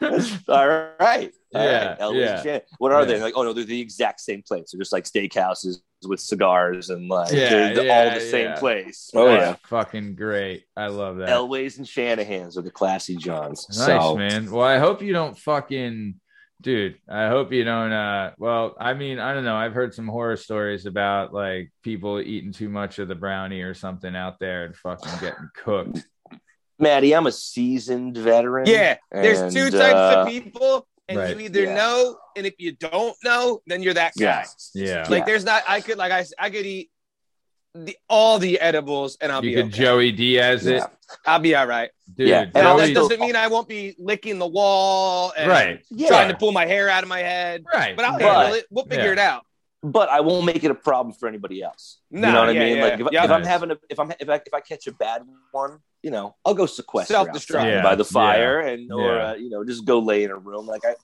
that's 0.00 0.48
all 0.48 0.68
right. 1.00 1.32
All 1.54 1.64
Yeah, 1.64 1.88
right. 1.90 1.98
Elway's 2.00 2.44
yeah. 2.44 2.58
What 2.78 2.92
are 2.92 3.00
Yeah. 3.02 3.06
they? 3.06 3.20
Like, 3.22 3.34
oh 3.36 3.44
no, 3.44 3.52
they're 3.52 3.64
the 3.64 3.80
exact 3.80 4.20
same 4.20 4.42
place. 4.42 4.72
They're 4.72 4.80
just 4.80 4.92
like 4.92 5.04
steakhouses 5.04 5.78
with 6.06 6.20
cigars 6.20 6.90
and 6.90 7.08
like 7.08 7.32
Yeah, 7.32 7.50
they're 7.50 7.74
the- 7.74 7.84
yeah, 7.84 7.98
all 7.98 8.14
the 8.14 8.20
same 8.20 8.46
yeah. 8.50 8.58
place. 8.58 9.10
Oh, 9.14 9.26
That's 9.28 9.60
yeah. 9.60 9.68
fucking 9.68 10.14
great. 10.14 10.64
I 10.76 10.86
love 10.86 11.18
that. 11.18 11.28
Elway's 11.28 11.78
and 11.78 11.88
Shanahan's 11.88 12.56
are 12.56 12.62
the 12.62 12.70
classy 12.70 13.16
Johns. 13.16 13.66
Nice, 13.68 13.86
so, 13.86 14.16
man. 14.16 14.50
Well, 14.50 14.66
I 14.66 14.78
hope 14.78 15.02
you 15.02 15.12
don't 15.12 15.36
fucking 15.38 16.14
dude. 16.60 16.96
I 17.08 17.28
hope 17.28 17.52
you 17.52 17.64
don't 17.64 17.92
uh 17.92 18.32
well, 18.38 18.76
I 18.78 18.94
mean, 18.94 19.18
I 19.18 19.34
don't 19.34 19.44
know. 19.44 19.56
I've 19.56 19.72
heard 19.72 19.94
some 19.94 20.08
horror 20.08 20.36
stories 20.36 20.86
about 20.86 21.32
like 21.32 21.72
people 21.82 22.20
eating 22.20 22.52
too 22.52 22.68
much 22.68 22.98
of 22.98 23.08
the 23.08 23.14
brownie 23.14 23.62
or 23.62 23.74
something 23.74 24.14
out 24.14 24.38
there 24.38 24.64
and 24.64 24.76
fucking 24.76 25.12
getting 25.20 25.48
cooked. 25.54 26.06
Maddie, 26.78 27.14
I'm 27.14 27.26
a 27.26 27.32
seasoned 27.32 28.16
veteran. 28.16 28.66
Yeah, 28.66 28.96
there's 29.12 29.52
two 29.52 29.70
types 29.70 29.94
uh, 29.94 30.14
of 30.22 30.28
people, 30.28 30.86
and 31.10 31.18
right. 31.18 31.36
you 31.36 31.44
either 31.44 31.62
Yeah. 31.64 31.74
know, 31.74 32.16
and 32.36 32.46
if 32.46 32.54
you 32.58 32.72
don't 32.72 33.16
know, 33.24 33.60
then 33.66 33.82
you're 33.82 33.94
that 33.94 34.12
guy. 34.18 34.44
Yeah. 34.74 34.86
Yeah. 34.86 35.06
Like 35.08 35.20
Yeah. 35.20 35.24
there's 35.26 35.44
not. 35.44 35.62
I 35.68 35.80
could 35.80 35.98
like 35.98 36.12
I 36.12 36.24
I 36.38 36.50
could 36.50 36.64
eat 36.64 36.90
the 37.74 37.96
all 38.08 38.38
the 38.38 38.58
edibles, 38.60 39.16
and 39.20 39.30
I'll 39.30 39.44
you 39.44 39.50
be 39.50 39.54
could 39.62 39.66
okay. 39.72 39.76
Joey 39.84 40.12
Diaz 40.12 40.66
it. 40.66 40.76
Yeah. 40.76 40.86
I'll 41.26 41.38
be 41.38 41.54
all 41.54 41.66
right. 41.66 41.90
Dude, 42.16 42.28
Yeah, 42.28 42.40
and 42.42 42.54
Now, 42.54 42.76
that 42.76 42.92
doesn't 42.94 43.20
mean 43.20 43.36
I 43.36 43.46
won't 43.48 43.68
be 43.68 43.94
licking 43.98 44.38
the 44.38 44.46
wall 44.46 45.32
and 45.36 45.48
right. 45.48 45.80
Yeah. 45.90 46.08
trying 46.08 46.28
to 46.30 46.36
pull 46.36 46.50
my 46.52 46.66
hair 46.66 46.88
out 46.88 47.02
of 47.04 47.08
my 47.08 47.20
head. 47.20 47.64
Right. 47.72 47.94
But 47.94 48.04
I'll 48.04 48.18
But- 48.18 48.22
handle 48.22 48.54
it. 48.54 48.66
We'll 48.70 48.86
figure 48.86 49.06
Yeah. 49.06 49.12
it 49.12 49.18
out. 49.18 49.46
But 49.82 50.10
I 50.10 50.20
won't 50.20 50.44
make 50.44 50.62
it 50.62 50.70
a 50.70 50.74
problem 50.74 51.14
for 51.14 51.26
anybody 51.26 51.62
else. 51.62 52.00
No, 52.10 52.28
you 52.28 52.34
know 52.34 52.44
what 52.46 52.54
yeah, 52.54 52.60
I 52.60 52.64
mean? 52.64 52.76
yeah, 52.76 52.84
Like 52.84 53.00
if, 53.00 53.06
yeah. 53.12 53.24
if 53.24 53.30
I'm 53.30 53.44
having 53.44 53.70
a 53.70 53.78
if 53.88 53.98
I'm 53.98 54.12
if 54.20 54.28
I 54.28 54.34
if 54.34 54.52
I 54.54 54.60
catch 54.60 54.86
a 54.86 54.92
bad 54.92 55.22
one, 55.52 55.78
you 56.02 56.10
know, 56.10 56.36
I'll 56.44 56.52
go 56.54 56.66
sequester 56.66 57.14
Self-destruct. 57.14 57.64
Yeah, 57.64 57.82
by 57.82 57.94
the 57.94 58.04
fire 58.04 58.60
and 58.60 58.92
or 58.92 59.16
yeah. 59.16 59.30
uh, 59.30 59.34
you 59.34 59.48
know 59.48 59.64
just 59.64 59.86
go 59.86 59.98
lay 60.00 60.24
in 60.24 60.30
a 60.30 60.36
room. 60.36 60.66
Like 60.66 60.82
I 60.84 60.94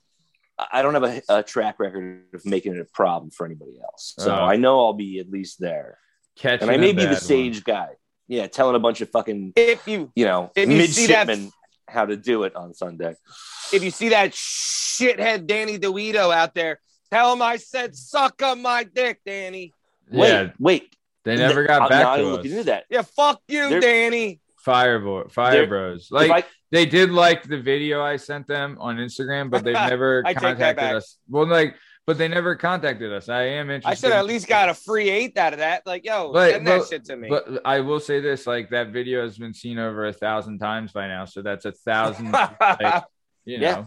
I 0.71 0.81
don't 0.83 0.93
have 0.93 1.03
a, 1.03 1.21
a 1.29 1.41
track 1.43 1.79
record 1.79 2.25
of 2.35 2.45
making 2.45 2.75
it 2.75 2.79
a 2.79 2.85
problem 2.85 3.31
for 3.31 3.45
anybody 3.47 3.79
else, 3.83 4.13
so 4.19 4.31
Uh. 4.33 4.39
I 4.39 4.57
know 4.57 4.79
I'll 4.85 4.93
be 4.93 5.19
at 5.19 5.29
least 5.29 5.59
there. 5.59 5.97
Catching 6.37 6.69
And 6.69 6.71
I 6.71 6.77
may 6.77 6.91
be 6.93 7.01
the 7.01 7.07
bad 7.07 7.11
one. 7.13 7.21
sage 7.21 7.63
guy. 7.63 7.89
Yeah, 8.27 8.45
telling 8.45 8.75
a 8.75 8.79
bunch 8.79 9.01
of 9.01 9.09
fucking 9.09 9.53
If 9.55 9.87
you 9.87 10.11
you 10.15 10.25
know 10.25 10.51
If 10.55 10.69
you 10.69 10.85
see 10.85 11.07
that- 11.07 11.25
midshipmen 11.25 11.51
how 11.89 12.05
to 12.05 12.15
do 12.17 12.43
it 12.43 12.53
on 12.55 12.73
Sunday. 12.75 13.15
if 13.73 13.81
you 13.83 13.89
see 13.89 14.09
that 14.09 14.31
shithead 14.33 15.47
Danny 15.47 15.79
DeVito 15.79 16.35
out 16.35 16.53
there, 16.53 16.79
tell 17.11 17.33
him 17.33 17.41
I 17.41 17.57
said 17.57 17.95
suck 17.95 18.41
on 18.43 18.61
my 18.61 18.83
dick, 18.83 19.19
Danny. 19.25 19.73
Wait, 20.11 20.29
Yeah, 20.29 20.51
wait. 20.59 20.95
they 21.25 21.35
never 21.35 21.65
got 21.65 21.83
I'm 21.83 21.89
back 21.89 22.03
not 22.03 22.17
to 22.17 22.23
looking 22.23 22.51
us. 22.51 22.57
into 22.57 22.63
that. 22.65 22.85
Yeah, 22.89 23.01
fuck 23.01 23.41
you, 23.47 23.69
They're- 23.69 23.79
Danny. 23.81 24.39
Fire 24.59 24.99
boy, 24.99 25.23
fire 25.29 25.51
They're- 25.53 25.67
bros. 25.67 26.09
Like 26.11 26.31
I- 26.31 26.43
they 26.71 26.85
did 26.85 27.11
like 27.11 27.43
the 27.43 27.57
video 27.61 28.01
I 28.03 28.17
sent 28.17 28.47
them 28.47 28.77
on 28.81 28.97
Instagram, 28.97 29.49
but 29.49 29.63
they've 29.63 29.73
never 29.89 30.21
I 30.25 30.33
take 30.33 30.41
that 30.41 30.47
contacted 30.49 30.75
back. 30.77 30.95
us. 30.95 31.17
Well, 31.29 31.47
like, 31.47 31.75
but 32.05 32.17
they 32.17 32.27
never 32.27 32.55
contacted 32.55 33.11
us. 33.13 33.27
I 33.29 33.43
am 33.43 33.69
interested. 33.69 33.89
I 33.89 33.93
should 34.09 34.15
have 34.15 34.23
at 34.23 34.27
least 34.27 34.47
got 34.47 34.67
a 34.69 34.73
free 34.73 35.09
eighth 35.09 35.37
out 35.37 35.53
of 35.53 35.59
that. 35.59 35.85
Like, 35.85 36.05
yo, 36.05 36.31
But- 36.33 36.51
send 36.51 36.67
that 36.67 36.79
but- 36.79 36.87
shit 36.89 37.05
to 37.05 37.15
me. 37.15 37.29
But 37.29 37.61
I 37.65 37.79
will 37.81 37.99
say 38.01 38.19
this: 38.19 38.45
like 38.47 38.69
that 38.71 38.89
video 38.89 39.23
has 39.23 39.37
been 39.37 39.53
seen 39.53 39.77
over 39.79 40.07
a 40.07 40.13
thousand 40.13 40.59
times 40.59 40.91
by 40.91 41.07
now, 41.07 41.23
so 41.25 41.41
that's 41.41 41.63
a 41.65 41.71
thousand. 41.71 42.31
like, 42.61 43.03
you 43.45 43.57
Yeah. 43.59 43.85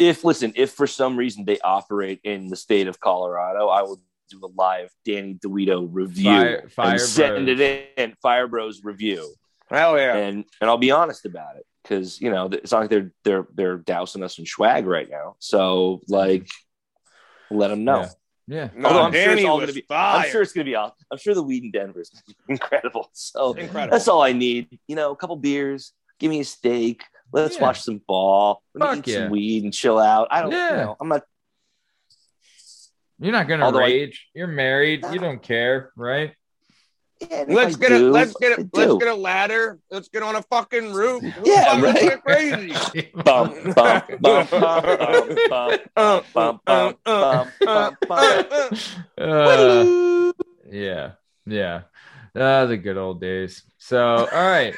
Know, 0.00 0.06
If 0.06 0.24
listen, 0.24 0.52
if 0.56 0.72
for 0.72 0.86
some 0.86 1.16
reason 1.16 1.44
they 1.44 1.58
operate 1.60 2.20
in 2.24 2.48
the 2.48 2.56
state 2.56 2.86
of 2.88 3.00
Colorado, 3.00 3.68
I 3.68 3.82
will 3.82 4.00
do 4.30 4.40
a 4.44 4.50
live 4.56 4.90
Danny 5.04 5.34
DeVito 5.34 5.88
review 5.90 6.24
Fire- 6.30 6.68
Fire 6.68 6.90
and 6.92 7.00
send 7.00 7.46
Bros. 7.46 7.60
it 7.60 7.88
in 7.96 8.14
Fire 8.22 8.48
Bros 8.48 8.82
review, 8.82 9.32
Hell 9.70 9.96
yeah. 9.98 10.16
and 10.16 10.44
and 10.60 10.68
I'll 10.70 10.78
be 10.78 10.90
honest 10.90 11.24
about 11.26 11.56
it 11.56 11.66
because 11.82 12.20
you 12.20 12.30
know 12.30 12.46
it's 12.52 12.72
not 12.72 12.80
like 12.82 12.90
they're 12.90 13.12
they're 13.24 13.46
they're 13.54 13.78
dousing 13.78 14.22
us 14.24 14.38
in 14.38 14.46
swag 14.46 14.84
right 14.86 15.08
now. 15.08 15.36
So 15.38 16.02
like, 16.08 16.48
let 17.50 17.68
them 17.68 17.84
know. 17.84 18.06
Yeah. 18.48 18.56
yeah. 18.56 18.68
No, 18.74 18.88
Although 18.88 19.02
I'm 19.02 19.12
sure 19.12 19.20
it's 19.22 19.28
Danny 19.36 19.44
all 19.46 19.58
was 19.58 19.66
gonna 19.66 19.72
be- 19.74 19.84
fire. 19.88 20.24
I'm 20.24 20.30
sure 20.30 20.42
it's 20.42 20.52
gonna 20.52 20.64
be 20.64 20.74
awesome. 20.74 20.96
I'm 21.10 21.18
sure 21.18 21.34
the 21.34 21.42
weed 21.42 21.62
in 21.64 21.70
Denver 21.70 22.00
is 22.00 22.10
incredible. 22.48 23.08
So 23.12 23.52
Incredible. 23.52 23.92
that's 23.92 24.08
all 24.08 24.22
I 24.22 24.32
need. 24.32 24.78
You 24.88 24.96
know, 24.96 25.12
a 25.12 25.16
couple 25.16 25.36
beers, 25.36 25.92
give 26.18 26.30
me 26.30 26.40
a 26.40 26.44
steak. 26.44 27.02
Let's 27.36 27.56
Yeah. 27.56 27.62
watch 27.62 27.82
some 27.82 28.00
ball. 28.06 28.62
Let 28.74 28.92
me 28.92 28.98
eat 29.00 29.06
yeah. 29.08 29.14
some 29.18 29.30
weed 29.30 29.64
and 29.64 29.72
chill 29.72 29.98
out. 29.98 30.28
I 30.30 30.40
don't 30.40 30.52
Yeah. 30.52 30.70
you 30.70 30.76
know. 30.76 30.96
I'm 30.98 31.08
not. 31.08 31.22
You're 33.18 33.32
not 33.32 33.46
gonna 33.46 33.64
Although 33.64 33.80
I- 33.80 33.88
rage. 33.88 34.26
You're 34.34 34.46
married. 34.46 35.04
You 35.12 35.18
don't 35.18 35.42
care, 35.42 35.92
right? 35.96 36.34
Yeah, 37.20 37.28
and 37.40 37.50
if 37.50 37.56
Let's 37.56 37.76
get 37.76 37.92
a 37.92 37.98
let's 37.98 38.34
get 38.34 38.58
I 38.58 38.62
a 38.62 38.66
let's 38.72 38.94
get 39.02 39.08
a 39.08 39.14
ladder. 39.14 39.78
Let's 39.90 40.08
get 40.08 40.22
on 40.22 40.36
a 40.36 40.42
fucking 40.42 40.92
roof. 40.92 41.22
Yeah, 41.44 41.78
Let's 41.80 42.02
right. 42.04 42.22
crazy. 42.22 43.10
Bum, 43.14 43.72
bum, 43.74 44.02
bum, 44.20 44.46
bum, 44.46 44.46
bum, 44.50 45.36
bum, 45.48 45.78
Uh, 45.96 46.20
bum, 46.34 46.60
uh, 46.66 46.92
bum, 46.92 46.94
uh, 47.06 47.44
bum, 47.64 47.96
bum, 48.06 48.06
bum. 48.08 48.72
Uh, 49.18 50.32
yeah, 50.70 51.12
yeah. 51.46 51.82
Ah, 52.34 52.66
the 52.66 52.76
good 52.76 52.98
old 52.98 53.20
days. 53.20 53.62
So, 53.78 53.98
all 54.30 54.46
right, 54.46 54.74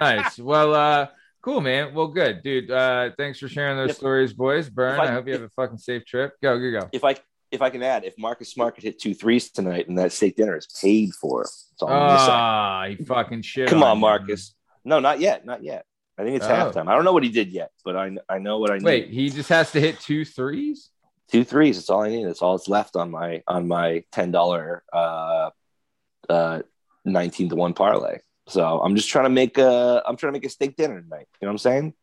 nice. 0.00 0.38
Well, 0.38 0.74
uh, 0.74 1.06
cool, 1.42 1.60
man. 1.60 1.94
Well, 1.94 2.08
good, 2.08 2.42
dude. 2.42 2.70
Uh, 2.70 3.10
thanks 3.16 3.38
for 3.38 3.48
sharing 3.48 3.76
those 3.76 3.88
Yep. 3.88 3.96
stories, 3.96 4.32
boys. 4.32 4.68
Burn. 4.68 4.98
I- 5.00 5.04
I, 5.04 5.12
hope 5.12 5.26
you 5.26 5.32
have 5.34 5.42
a 5.42 5.48
fucking 5.50 5.78
safe 5.78 6.04
trip. 6.04 6.34
Go, 6.42 6.58
go, 6.58 6.80
go. 6.80 6.88
If 6.92 7.04
I 7.04 7.16
if 7.50 7.62
I 7.62 7.70
can 7.70 7.82
add, 7.82 8.04
if 8.04 8.16
Marcus 8.16 8.48
Smart 8.52 8.76
could 8.76 8.84
hit 8.84 9.00
two 9.00 9.12
threes 9.12 9.50
tonight 9.50 9.88
and 9.88 9.98
that 9.98 10.12
steak 10.12 10.36
dinner 10.36 10.56
is 10.56 10.68
paid 10.80 11.12
for, 11.14 11.42
it's 11.42 11.74
all. 11.80 11.88
Ah, 11.90 12.86
he 12.88 12.96
fucking 12.96 13.42
shit. 13.42 13.68
Come 13.68 13.82
on. 13.82 13.98
Marcus. 13.98 14.54
No, 14.84 15.00
not 15.00 15.18
yet, 15.20 15.44
not 15.44 15.62
yet. 15.64 15.84
I 16.16 16.22
think 16.22 16.36
it's 16.36 16.46
Oh. 16.46 16.50
halftime. 16.50 16.86
I 16.88 16.94
don't 16.94 17.04
know 17.04 17.12
what 17.12 17.24
he 17.24 17.28
did 17.30 17.48
yet, 17.48 17.70
but 17.84 17.96
I 17.96 18.16
I 18.28 18.38
know 18.38 18.58
what 18.58 18.70
I 18.70 18.74
need. 18.76 18.84
Wait, 18.84 19.08
he 19.08 19.30
just 19.30 19.48
has 19.48 19.72
to 19.72 19.80
hit 19.80 19.98
two 20.00 20.24
threes. 20.24 20.90
two 21.28 21.44
threes. 21.44 21.76
That's 21.76 21.90
all 21.90 22.02
I 22.02 22.08
need. 22.08 22.26
That's 22.26 22.42
all 22.42 22.56
that's 22.56 22.68
left 22.68 22.96
on 22.96 23.10
my 23.10 23.42
on 23.46 23.66
my 23.68 24.04
ten 24.12 24.30
dollar 24.32 24.82
uh 24.92 25.50
uh 26.28 26.62
nineteen 27.04 27.48
to 27.50 27.56
one 27.56 27.72
parlay. 27.72 28.18
So 28.50 28.80
I'm 28.80 28.96
just 28.96 29.08
trying 29.08 29.26
to 29.26 29.30
make 29.30 29.58
a 29.58 30.02
I'm 30.06 30.16
trying 30.16 30.32
to 30.32 30.36
make 30.36 30.44
a 30.44 30.48
steak 30.48 30.76
dinner 30.76 31.00
tonight. 31.00 31.28
You 31.40 31.46
know 31.46 31.48
what 31.48 31.52
I'm 31.52 31.58
saying? 31.58 31.94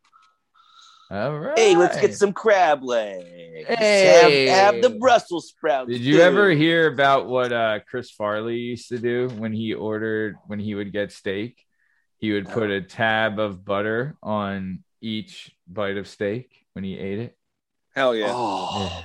All 1.09 1.37
right. 1.39 1.57
Hey, 1.57 1.75
let's 1.75 1.99
get 1.99 2.13
some 2.15 2.33
crab 2.33 2.83
legs. 2.83 3.25
Hey. 3.67 4.47
Have, 4.47 4.73
have 4.73 4.81
the 4.81 4.97
Brussels 4.97 5.49
sprouts. 5.49 5.89
Did 5.89 6.01
you 6.01 6.17
too. 6.17 6.21
ever 6.21 6.51
hear 6.51 6.87
about 6.87 7.27
what 7.27 7.53
uh, 7.53 7.79
Chris 7.87 8.11
Farley 8.11 8.57
used 8.57 8.89
to 8.89 8.97
do 8.97 9.29
when 9.37 9.53
he 9.53 9.73
ordered 9.73 10.35
when 10.47 10.59
he 10.59 10.75
would 10.75 10.91
get 10.91 11.11
steak? 11.11 11.63
He 12.17 12.31
would 12.33 12.49
put 12.49 12.71
a 12.71 12.81
tab 12.81 13.39
of 13.39 13.63
butter 13.63 14.15
on 14.23 14.83
each 15.01 15.51
bite 15.67 15.97
of 15.97 16.07
steak 16.07 16.65
when 16.73 16.83
he 16.83 16.97
ate 16.97 17.19
it. 17.19 17.37
Hell 17.95 18.15
yeah. 18.15 18.27
Oh. 18.29 19.03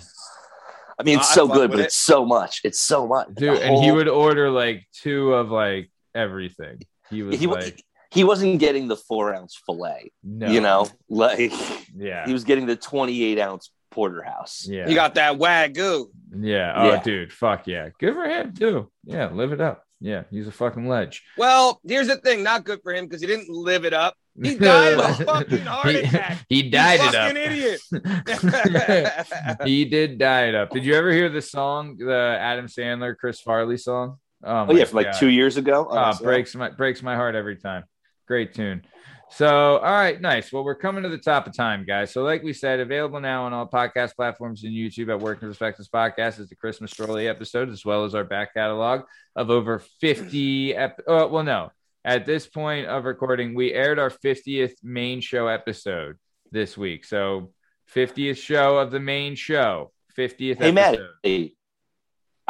I 0.98 1.02
mean, 1.02 1.18
it's 1.18 1.30
I 1.32 1.34
so 1.34 1.48
good, 1.48 1.70
but 1.70 1.80
it. 1.80 1.84
it's 1.86 1.96
so 1.96 2.24
much. 2.24 2.60
It's 2.64 2.80
so 2.80 3.06
much. 3.06 3.28
Dude, 3.28 3.56
The 3.56 3.62
and 3.64 3.82
he 3.82 3.90
would 3.90 4.08
order 4.08 4.50
like 4.50 4.86
two 4.92 5.34
of 5.34 5.50
like 5.50 5.90
everything. 6.14 6.80
He 7.12 7.22
was 7.22 7.38
he, 7.38 7.46
like 7.46 7.84
he 8.10 8.24
wasn't 8.24 8.58
getting 8.58 8.88
the 8.88 8.96
four 8.96 9.34
ounce 9.34 9.60
fillet. 9.64 10.10
no, 10.24 10.48
You 10.48 10.60
know, 10.60 10.88
like 11.08 11.52
yeah, 11.96 12.26
he 12.26 12.32
was 12.32 12.44
getting 12.44 12.66
the 12.66 12.76
28 12.76 13.38
ounce 13.38 13.70
porterhouse. 13.90 14.66
yeah, 14.68 14.88
he 14.88 14.94
got 14.94 15.14
that 15.14 15.38
wagyu. 15.38 16.06
yeah. 16.38 16.72
Oh, 16.76 16.88
Yeah. 16.92 17.02
dude, 17.02 17.32
fuck 17.32 17.66
yeah, 17.66 17.90
good 18.00 18.14
for 18.14 18.24
him 18.24 18.54
too. 18.54 18.90
Yeah, 19.04 19.30
live 19.30 19.52
it 19.52 19.60
up. 19.60 19.84
Yeah, 20.00 20.24
he's 20.30 20.48
a 20.48 20.52
fucking 20.52 20.88
ledge. 20.88 21.22
Well, 21.38 21.80
here's 21.86 22.08
the 22.08 22.16
thing, 22.16 22.42
not 22.42 22.64
good 22.64 22.80
for 22.82 22.92
him 22.92 23.04
because 23.06 23.20
he 23.20 23.26
didn't 23.28 23.48
live 23.50 23.84
it 23.84 23.92
up. 23.92 24.16
He 24.42 24.56
died 24.56 24.94
of 24.94 25.20
a 25.20 25.24
fucking 25.24 25.58
heart 25.60 25.94
attack. 25.94 26.44
He, 26.48 26.70
died 26.70 27.00
you 27.00 27.08
it 27.08 27.14
up. 27.14 27.28
fucking 27.28 27.36
idiot. 27.36 27.80
he 29.64 29.84
did 29.84 30.18
die 30.18 30.46
it 30.46 30.54
up. 30.54 30.70
Did 30.70 30.84
you 30.84 30.94
ever 30.94 31.12
hear 31.12 31.28
the 31.28 31.42
song, 31.42 31.96
the 31.98 32.36
Adam 32.40 32.66
Sandler, 32.66 33.16
Chris 33.16 33.40
Farley 33.40 33.76
song? 33.76 34.16
Oh, 34.44 34.66
my 34.66 34.72
yeah, 34.74 34.84
from 34.84 34.96
like 34.96 35.18
two 35.18 35.28
years 35.28 35.56
ago. 35.56 35.86
Oh, 35.90 35.94
ah, 35.96 36.04
Honestly. 36.06 36.24
breaks 36.24 36.54
my 36.54 36.70
breaks 36.70 37.02
my 37.02 37.14
heart 37.14 37.34
every 37.34 37.56
time. 37.56 37.84
Great 38.26 38.54
tune. 38.54 38.82
So, 39.30 39.78
all 39.78 39.80
right, 39.92 40.20
nice. 40.20 40.52
Well, 40.52 40.62
we're 40.62 40.74
coming 40.74 41.04
to 41.04 41.08
the 41.08 41.16
top 41.16 41.46
of 41.46 41.56
time, 41.56 41.86
guys. 41.86 42.12
So, 42.12 42.22
like 42.22 42.42
we 42.42 42.52
said, 42.52 42.80
available 42.80 43.18
now 43.18 43.44
on 43.44 43.54
all 43.54 43.66
podcast 43.66 44.14
platforms 44.14 44.62
and 44.64 44.74
YouTube 44.74 45.08
at 45.10 45.20
Working 45.20 45.48
Perspectives 45.48 45.88
Podcast 45.88 46.38
is 46.38 46.50
the 46.50 46.54
Chris 46.54 46.80
Mastrolia 46.80 47.30
episode, 47.30 47.70
as 47.70 47.82
well 47.82 48.04
as 48.04 48.14
our 48.14 48.24
back 48.24 48.52
catalog 48.52 49.02
of 49.34 49.48
over 49.48 49.78
50. 50.02 50.74
Ep- 50.76 51.00
oh, 51.06 51.28
well, 51.28 51.44
no. 51.44 51.70
At 52.04 52.26
this 52.26 52.46
point 52.46 52.88
of 52.88 53.04
recording, 53.06 53.54
we 53.54 53.72
aired 53.72 53.98
our 53.98 54.10
50th 54.10 54.74
main 54.82 55.20
show 55.22 55.46
episode 55.46 56.16
this 56.50 56.76
week. 56.76 57.06
So, 57.06 57.52
50th 57.94 58.36
show 58.36 58.76
of 58.76 58.90
the 58.90 59.00
main 59.00 59.34
show. 59.34 59.92
50th 60.18 60.58
Hey, 60.58 60.72
Matt. 60.72 60.94
episode. 60.94 61.08
Hey, 61.22 61.54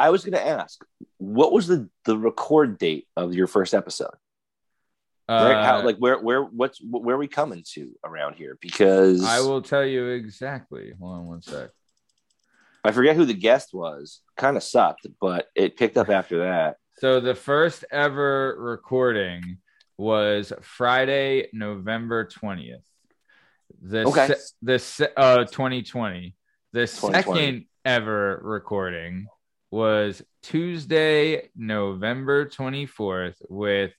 I 0.03 0.09
was 0.09 0.25
going 0.25 0.33
to 0.33 0.45
ask, 0.45 0.83
what 1.17 1.53
was 1.53 1.67
the 1.67 1.89
the 2.03 2.17
record 2.17 2.77
date 2.77 3.07
of 3.15 3.33
your 3.33 3.47
first 3.47 3.73
episode? 3.73 4.15
Uh, 5.29 5.63
How, 5.63 5.81
like 5.85 5.95
where 5.95 6.19
where 6.19 6.43
what's 6.43 6.81
where 6.83 7.15
are 7.15 7.19
we 7.19 7.29
coming 7.29 7.63
to 7.75 7.93
around 8.03 8.35
here? 8.35 8.57
Because 8.59 9.23
I 9.23 9.39
will 9.39 9.61
tell 9.61 9.85
you 9.85 10.07
exactly. 10.07 10.91
Hold 10.99 11.15
on 11.19 11.25
one 11.25 11.41
sec. 11.41 11.69
I 12.83 12.91
forget 12.91 13.15
who 13.15 13.23
the 13.23 13.33
guest 13.33 13.69
was. 13.73 14.19
Kind 14.35 14.57
of 14.57 14.63
sucked, 14.63 15.07
but 15.21 15.47
it 15.55 15.77
picked 15.77 15.95
up 15.95 16.09
after 16.09 16.39
that. 16.39 16.75
So 16.97 17.21
the 17.21 17.35
first 17.35 17.85
ever 17.89 18.57
recording 18.59 19.59
was 19.97 20.51
Friday, 20.61 21.47
November 21.53 22.25
20th. 22.25 22.83
The 23.81 24.05
Okay. 24.05 24.27
se- 24.27 24.53
the 24.61 24.79
se- 24.79 25.13
uh 25.15 25.45
2020. 25.45 26.35
The 26.73 26.87
2020. 26.87 27.21
second 27.21 27.65
ever 27.85 28.41
recording 28.43 29.27
was 29.73 30.21
Tuesday, 30.43 31.49
November 31.55 32.45
24th 32.45 33.37
with 33.49 33.91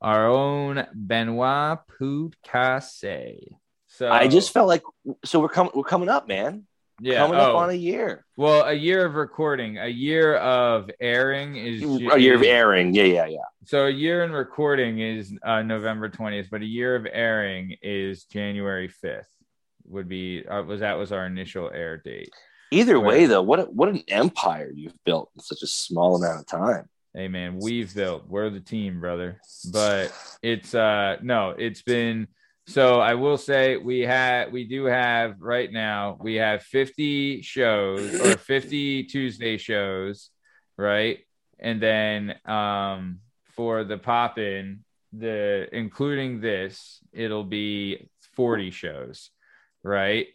our 0.00 0.28
own 0.28 0.86
Benoit 0.94 1.80
Poudcasse. 2.00 3.56
So 3.88 4.08
I 4.08 4.28
just 4.28 4.52
felt 4.52 4.68
like 4.68 4.84
so 5.24 5.40
we're 5.40 5.48
coming 5.48 5.72
we're 5.74 5.82
coming 5.82 6.08
up, 6.08 6.28
man. 6.28 6.68
yeah, 7.00 7.16
coming 7.16 7.40
up 7.40 7.54
oh, 7.54 7.56
on 7.56 7.70
a 7.70 7.74
year. 7.74 8.24
well, 8.36 8.66
a 8.66 8.72
year 8.72 9.04
of 9.04 9.16
recording, 9.16 9.78
a 9.78 9.88
year 9.88 10.36
of 10.36 10.88
airing 11.00 11.56
is 11.56 11.82
A 11.82 12.20
year 12.20 12.36
of 12.36 12.44
airing. 12.44 12.94
Yeah, 12.94 13.04
yeah, 13.04 13.26
yeah. 13.26 13.48
So 13.64 13.86
a 13.86 13.90
year 13.90 14.22
in 14.22 14.30
recording 14.30 15.00
is 15.00 15.34
uh, 15.44 15.62
November 15.62 16.08
20th, 16.08 16.50
but 16.52 16.62
a 16.62 16.66
year 16.66 16.94
of 16.94 17.04
airing 17.10 17.74
is 17.82 18.26
January 18.26 18.88
5th. 19.04 19.24
Would 19.88 20.08
be 20.08 20.46
uh, 20.46 20.62
was 20.62 20.80
that 20.80 20.98
was 20.98 21.10
our 21.10 21.26
initial 21.26 21.68
air 21.74 21.96
date. 21.96 22.32
Either 22.70 22.96
Right. 22.98 23.06
way, 23.06 23.26
though, 23.26 23.42
what 23.42 23.72
what 23.74 23.88
an 23.88 24.02
empire 24.08 24.70
you've 24.74 25.02
built 25.04 25.30
in 25.34 25.40
such 25.40 25.62
a 25.62 25.66
small 25.66 26.16
amount 26.16 26.40
of 26.40 26.46
time. 26.46 26.88
Hey 27.14 27.28
man, 27.28 27.58
we've 27.58 27.94
built. 27.94 28.28
We're 28.28 28.50
the 28.50 28.60
team, 28.60 29.00
brother. 29.00 29.40
But 29.72 30.12
it's 30.42 30.74
uh 30.74 31.16
no, 31.22 31.50
it's 31.50 31.82
been 31.82 32.28
so 32.66 33.00
I 33.00 33.14
will 33.14 33.38
say 33.38 33.76
we 33.76 34.00
had 34.00 34.52
we 34.52 34.64
do 34.64 34.84
have 34.86 35.40
right 35.40 35.70
now 35.72 36.18
we 36.20 36.34
have 36.34 36.62
50 36.62 37.42
shows 37.42 38.20
or 38.20 38.36
50 38.36 39.04
Tuesday 39.04 39.56
shows, 39.56 40.30
right? 40.76 41.20
And 41.58 41.80
then 41.80 42.34
um 42.44 43.20
for 43.54 43.84
the 43.84 43.96
pop 43.96 44.38
in 44.38 44.84
the 45.12 45.68
including 45.72 46.40
this, 46.40 47.00
it'll 47.12 47.44
be 47.44 48.10
40 48.34 48.70
shows, 48.72 49.30
right? 49.82 50.26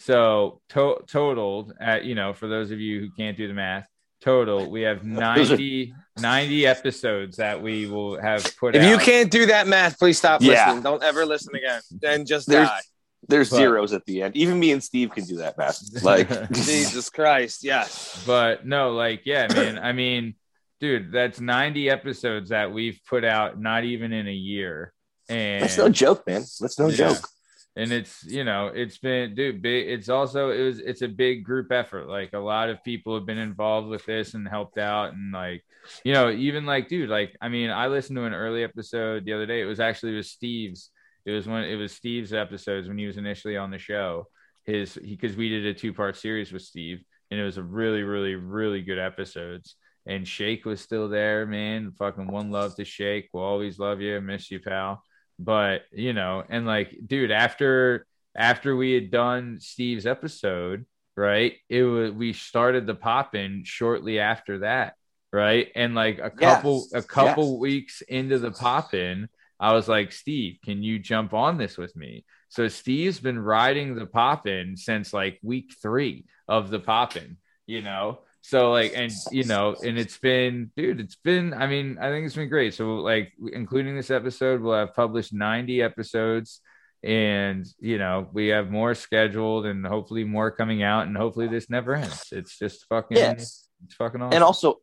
So 0.00 0.60
to- 0.70 1.04
totaled 1.06 1.74
at 1.80 2.04
you 2.04 2.14
know 2.14 2.32
for 2.32 2.48
those 2.48 2.70
of 2.70 2.80
you 2.80 3.00
who 3.00 3.10
can't 3.16 3.36
do 3.36 3.46
the 3.48 3.54
math, 3.54 3.86
total 4.22 4.70
we 4.70 4.82
have 4.82 5.04
90 5.04 5.92
90 6.18 6.66
episodes 6.66 7.36
that 7.36 7.60
we 7.62 7.86
will 7.86 8.20
have 8.20 8.42
put 8.58 8.74
out. 8.74 8.82
If 8.82 8.82
out. 8.82 8.90
you 8.90 8.98
can't 8.98 9.30
do 9.30 9.46
that 9.46 9.66
math, 9.68 9.98
please 9.98 10.18
stop 10.18 10.40
Yeah. 10.42 10.64
listening. 10.66 10.82
Don't 10.82 11.02
ever 11.02 11.24
listen 11.26 11.54
again. 11.54 11.80
Then 12.00 12.24
just 12.26 12.48
There's- 12.48 12.68
die. 12.68 12.80
There's 13.28 13.50
But- 13.50 13.56
zeros 13.56 13.92
at 13.92 14.04
the 14.06 14.22
end. 14.22 14.34
Even 14.36 14.58
me 14.58 14.72
and 14.72 14.82
Steve 14.82 15.10
can 15.10 15.24
do 15.26 15.36
that 15.36 15.58
math. 15.58 15.78
Like, 16.02 16.28
Jesus 16.52 17.10
Christ. 17.10 17.62
Yes. 17.62 18.22
but 18.26 18.66
no, 18.66 18.92
like, 18.92 19.22
yeah, 19.26 19.46
man. 19.52 19.78
I 19.78 19.92
mean, 19.92 20.34
dude, 20.80 21.12
that's 21.12 21.38
90 21.38 21.90
episodes 21.90 22.48
that 22.48 22.72
we've 22.72 22.98
put 23.06 23.22
out, 23.24 23.60
not 23.60 23.84
even 23.84 24.14
in 24.14 24.26
a 24.26 24.32
year. 24.32 24.94
And 25.28 25.62
that's 25.62 25.76
no 25.76 25.90
joke, 25.90 26.26
man. 26.26 26.40
That's 26.60 26.78
no 26.78 26.88
Yeah. 26.88 26.96
joke. 26.96 27.28
And 27.76 27.92
it's 27.92 28.24
you 28.24 28.42
know 28.42 28.66
it's 28.66 28.98
been 28.98 29.34
dude 29.34 29.62
big 29.62 29.88
it's 29.88 30.08
also 30.08 30.50
it 30.50 30.62
was 30.62 30.80
it's 30.80 31.02
a 31.02 31.08
big 31.08 31.44
group 31.44 31.70
effort. 31.70 32.08
Like 32.08 32.32
a 32.32 32.38
lot 32.38 32.68
of 32.68 32.82
people 32.82 33.14
have 33.14 33.26
been 33.26 33.38
involved 33.38 33.88
with 33.88 34.04
this 34.06 34.34
and 34.34 34.48
helped 34.48 34.78
out 34.78 35.12
and 35.12 35.32
like 35.32 35.62
you 36.04 36.12
know 36.12 36.30
even 36.30 36.66
like 36.66 36.88
dude 36.88 37.08
like 37.08 37.34
i 37.40 37.48
mean 37.48 37.70
i 37.70 37.86
listened 37.86 38.16
to 38.16 38.24
an 38.24 38.34
early 38.34 38.64
episode 38.64 39.24
the 39.24 39.32
other 39.32 39.46
day. 39.46 39.60
It 39.60 39.66
was 39.66 39.80
actually 39.80 40.16
with 40.16 40.26
steve's. 40.26 40.90
It 41.24 41.32
was 41.32 41.46
when 41.46 41.64
it 41.64 41.76
was 41.76 41.92
steve's 41.92 42.32
episodes 42.32 42.88
when 42.88 42.98
he 42.98 43.06
was 43.06 43.18
initially 43.18 43.56
on 43.56 43.70
the 43.70 43.78
show. 43.78 44.26
His 44.64 44.94
because 44.94 45.36
we 45.36 45.48
did 45.48 45.66
a 45.66 45.74
two 45.74 45.94
part 45.94 46.16
series 46.16 46.52
with 46.52 46.62
steve 46.62 47.02
and 47.30 47.38
it 47.38 47.44
was 47.44 47.56
a 47.56 47.62
really 47.62 48.02
really 48.02 48.34
really 48.34 48.82
good 48.82 48.98
episodes. 48.98 49.76
And 50.06 50.26
shake 50.26 50.64
was 50.64 50.80
still 50.80 51.08
there 51.08 51.46
man. 51.46 51.92
Fucking 51.92 52.26
one 52.26 52.50
love 52.50 52.74
to 52.76 52.84
shake. 52.84 53.28
We'll 53.32 53.44
always 53.44 53.78
love 53.78 54.00
you. 54.00 54.20
Miss 54.20 54.50
you 54.50 54.58
pal 54.58 55.04
but 55.40 55.82
you 55.92 56.12
know 56.12 56.44
and 56.48 56.66
like 56.66 56.96
dude 57.06 57.30
after 57.32 58.06
after 58.36 58.76
we 58.76 58.92
had 58.92 59.10
done 59.10 59.58
steve's 59.60 60.06
episode 60.06 60.86
right 61.16 61.54
it 61.68 61.82
was 61.82 62.12
we 62.12 62.32
started 62.32 62.86
the 62.86 62.94
pop 62.94 63.34
in 63.34 63.62
shortly 63.64 64.18
after 64.20 64.60
that 64.60 64.94
right? 65.32 65.68
And 65.76 65.94
like 65.94 66.18
a 66.18 66.30
couple 66.30 66.88
Yes, 66.90 66.92
a 66.92 67.02
couple 67.02 67.58
yes. 67.58 67.60
weeks 67.60 68.02
into 68.02 68.38
the 68.38 68.50
pop 68.52 68.94
in 68.94 69.28
i 69.60 69.72
was 69.72 69.88
like 69.88 70.12
steve 70.12 70.58
can 70.64 70.82
you 70.82 70.98
jump 70.98 71.34
on 71.34 71.58
this 71.58 71.76
with 71.78 71.94
me? 71.96 72.24
So 72.48 72.68
steve's 72.68 73.20
been 73.20 73.38
riding 73.38 73.94
the 73.94 74.06
pop 74.06 74.46
in 74.46 74.76
since 74.76 75.12
like 75.12 75.38
week 75.42 75.74
three 75.82 76.24
of 76.48 76.70
the 76.70 76.80
pop 76.80 77.16
in 77.16 77.36
you 77.66 77.82
know 77.82 78.20
so 78.42 78.70
like 78.72 78.92
and 78.96 79.12
you 79.30 79.44
know 79.44 79.76
and 79.84 79.98
it's 79.98 80.18
been 80.18 80.70
dude 80.76 80.98
it's 81.00 81.16
been 81.16 81.52
i 81.54 81.66
mean 81.66 81.98
i 82.00 82.08
think 82.10 82.24
it's 82.26 82.34
been 82.36 82.48
great. 82.48 82.72
So 82.74 82.96
like 82.96 83.32
including 83.52 83.94
this 83.96 84.10
episode 84.10 84.60
we'll 84.62 84.74
have 84.78 84.94
published 84.94 85.32
90 85.32 85.82
episodes 85.82 86.60
and 87.02 87.66
you 87.80 87.98
know 87.98 88.28
we 88.32 88.48
have 88.48 88.70
more 88.70 88.94
scheduled 88.94 89.66
and 89.66 89.86
hopefully 89.86 90.24
more 90.24 90.50
coming 90.50 90.82
out 90.82 91.06
and 91.06 91.16
hopefully 91.16 91.48
this 91.48 91.70
never 91.70 91.94
ends. 91.94 92.26
It's 92.32 92.58
just 92.58 92.86
fucking 92.88 93.16
Yes. 93.16 93.68
it's 93.84 93.94
fucking 93.94 94.20
awesome. 94.22 94.34
and 94.34 94.44
also 94.44 94.80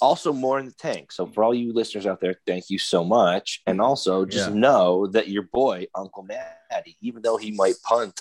also 0.00 0.32
more 0.32 0.58
in 0.58 0.64
the 0.66 0.72
tank. 0.72 1.12
So 1.12 1.26
for 1.26 1.44
all 1.44 1.54
you 1.54 1.72
listeners 1.72 2.06
out 2.06 2.20
there 2.20 2.36
thank 2.46 2.70
you 2.70 2.78
so 2.78 3.04
much. 3.04 3.60
And 3.66 3.80
also 3.80 4.24
just 4.24 4.50
Yeah. 4.50 4.54
know 4.56 5.06
that 5.08 5.28
your 5.28 5.42
boy 5.52 5.86
uncle 5.94 6.22
maddie 6.22 6.96
even 7.02 7.22
though 7.22 7.36
he 7.36 7.50
might 7.52 7.74
punt 7.84 8.20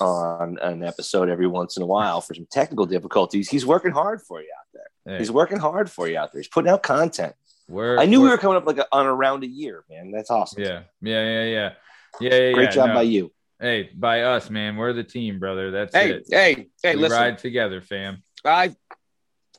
on 0.00 0.58
an 0.60 0.82
episode 0.82 1.28
every 1.28 1.46
once 1.46 1.76
in 1.76 1.82
a 1.82 1.86
while 1.86 2.20
for 2.20 2.34
some 2.34 2.46
technical 2.50 2.86
difficulties. 2.86 3.48
He's 3.48 3.64
working 3.66 3.92
hard 3.92 4.20
for 4.22 4.40
you 4.40 4.48
out 4.58 4.66
there. 4.74 5.14
Hey, 5.14 5.18
he's 5.18 5.30
working 5.30 5.58
hard 5.58 5.90
for 5.90 6.08
you 6.08 6.18
out 6.18 6.32
there. 6.32 6.40
He's 6.40 6.48
putting 6.48 6.70
out 6.70 6.82
content. 6.82 7.34
We're, 7.68 7.98
i 7.98 8.04
knew 8.06 8.20
we 8.20 8.24
we're- 8.28 8.36
were 8.36 8.40
coming 8.40 8.56
up 8.56 8.66
like 8.66 8.78
a, 8.78 8.86
on 8.92 9.06
around 9.06 9.42
a 9.42 9.48
year 9.48 9.84
man. 9.90 10.10
That's 10.12 10.30
awesome. 10.30 10.62
Yeah. 10.62 10.82
Yeah 11.00 11.24
yeah 11.24 11.44
yeah. 11.44 11.72
Yeah 12.20 12.34
yeah 12.34 12.52
great 12.52 12.64
yeah, 12.64 12.70
job 12.70 12.88
no. 12.90 12.94
by 12.94 13.02
you. 13.02 13.32
Hey 13.58 13.90
by 13.94 14.22
us 14.22 14.50
man. 14.50 14.76
We're 14.76 14.92
the 14.92 15.02
team 15.04 15.38
brother. 15.38 15.70
That's 15.70 15.94
Hey, 15.94 16.12
it. 16.12 16.26
hey, 16.30 16.66
hey, 16.82 16.94
we 16.94 17.02
listen. 17.02 17.18
ride 17.18 17.38
together 17.38 17.80
fam. 17.80 18.22
I 18.44 18.74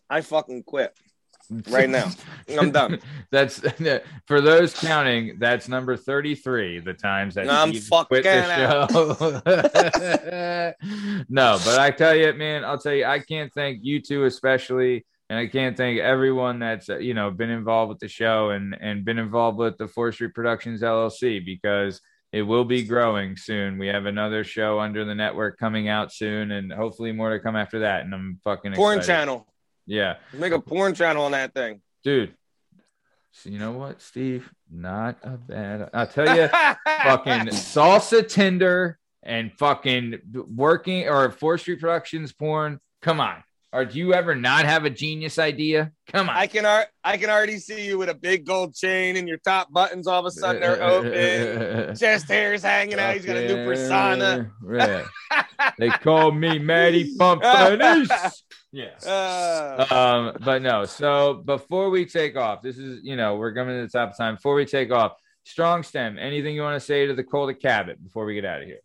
I 0.09 0.21
fucking 0.21 0.63
quit. 0.63 0.93
Right 1.69 1.89
now. 1.89 2.09
I'm 2.59 2.71
done. 2.71 2.99
That's 3.31 3.59
for 4.27 4.41
those 4.41 4.73
counting. 4.73 5.37
That's 5.39 5.67
number 5.67 5.95
thirty-three. 5.95 6.79
The 6.79 6.93
times 6.93 7.35
that 7.35 7.49
I'm 7.49 7.73
fucking 7.73 8.23
the 8.23 8.87
show. 8.87 10.73
no, 11.29 11.59
but 11.63 11.79
I 11.79 11.91
tell 11.91 12.15
you, 12.15 12.33
man, 12.33 12.65
I'll 12.65 12.79
tell 12.79 12.93
you, 12.93 13.05
I 13.05 13.19
can't 13.19 13.53
thank 13.53 13.79
you 13.83 14.01
two 14.01 14.25
especially, 14.25 15.05
and 15.29 15.39
I 15.39 15.47
can't 15.47 15.77
thank 15.77 15.99
everyone 15.99 16.59
that's 16.59 16.87
you 16.87 17.13
know 17.13 17.31
been 17.31 17.49
involved 17.49 17.89
with 17.89 17.99
the 17.99 18.09
show 18.09 18.49
and 18.49 18.75
and 18.79 19.05
been 19.05 19.19
involved 19.19 19.57
with 19.57 19.77
the 19.77 19.87
Fourth 19.87 20.15
Street 20.15 20.33
Productions 20.33 20.81
LLC 20.81 21.45
because 21.45 22.01
it 22.33 22.41
will 22.41 22.65
be 22.65 22.83
growing 22.83 23.37
soon. 23.37 23.77
We 23.77 23.87
have 23.87 24.05
another 24.05 24.43
show 24.43 24.79
under 24.79 25.05
the 25.05 25.15
network 25.15 25.57
coming 25.57 25.87
out 25.87 26.11
soon, 26.11 26.51
and 26.51 26.71
hopefully 26.71 27.11
more 27.11 27.31
to 27.31 27.39
come 27.39 27.55
after 27.55 27.79
that. 27.79 28.01
And 28.01 28.13
I'm 28.13 28.39
fucking 28.43 28.73
Porn 28.73 28.97
excited. 28.97 29.19
channel. 29.19 29.47
Yeah, 29.87 30.17
Make 30.33 30.51
a 30.53 30.59
porn 30.59 30.93
channel 30.93 31.23
on 31.23 31.31
that 31.31 31.53
thing. 31.53 31.81
dude. 32.03 32.33
So 33.31 33.49
you 33.49 33.59
know 33.59 33.71
what, 33.71 34.01
Steve? 34.01 34.51
Not 34.71 35.17
a 35.23 35.37
bad. 35.37 35.89
I'll 35.93 36.07
tell 36.07 36.35
you, 36.35 36.47
fucking 37.03 37.47
salsa 37.53 38.27
Tinder 38.27 38.97
and 39.21 39.51
fucking 39.53 40.19
working 40.55 41.07
or 41.07 41.29
Fourth 41.31 41.61
Street 41.61 41.79
Productions 41.79 42.33
porn. 42.33 42.79
Come 43.03 43.19
on. 43.21 43.43
Or 43.73 43.85
do 43.85 43.99
you 43.99 44.13
ever 44.13 44.33
not 44.33 44.65
have 44.65 44.85
a 44.85 44.89
genius 44.89 45.37
idea? 45.37 45.91
Come 46.11 46.29
on. 46.29 46.35
I 46.35 46.47
can 46.47 46.65
ar- 46.65 46.87
I 47.03 47.17
can 47.17 47.29
already 47.29 47.57
see 47.59 47.85
you 47.85 47.97
with 47.99 48.09
a 48.09 48.15
big 48.15 48.45
gold 48.45 48.73
chain 48.73 49.17
and 49.17 49.27
your 49.27 49.37
top 49.37 49.71
buttons 49.71 50.07
all 50.07 50.21
of 50.21 50.25
a 50.25 50.31
sudden 50.31 50.61
they're 50.61 50.81
open. 50.81 51.95
Chest 51.99 52.29
hairs 52.29 52.63
hanging 52.63 52.97
out. 52.97 53.13
He's 53.13 53.25
got 53.25 53.37
a 53.37 53.45
new 53.47 53.65
persona. 53.65 54.49
Right. 54.63 55.05
they 55.77 55.89
call 55.89 56.31
me 56.31 56.57
Matty 56.57 57.15
Pompanis. 57.19 58.41
Yeah. 58.71 58.91
Uh, 59.05 59.85
um, 59.89 60.37
but 60.43 60.61
no. 60.61 60.85
So 60.85 61.35
before 61.35 61.89
we 61.89 62.05
take 62.05 62.35
off, 62.35 62.61
this 62.61 62.77
is 62.77 62.99
you 63.03 63.15
know 63.15 63.35
we're 63.37 63.53
coming 63.53 63.75
to 63.79 63.81
the 63.83 63.89
top 63.97 64.11
of 64.11 64.17
time. 64.17 64.35
Before 64.35 64.55
we 64.55 64.65
take 64.65 64.91
off, 64.91 65.13
strong 65.45 65.83
stem. 65.83 66.17
Anything 66.19 66.55
you 66.55 66.61
want 66.61 66.75
to 66.79 66.85
say 66.85 67.07
to 67.07 67.13
the 67.13 67.23
Cold 67.23 67.49
de 67.49 67.53
Cabot 67.55 68.03
before 68.03 68.25
we 68.25 68.33
get 68.35 68.45
out 68.45 68.61
of 68.61 68.67
here? 68.67 68.79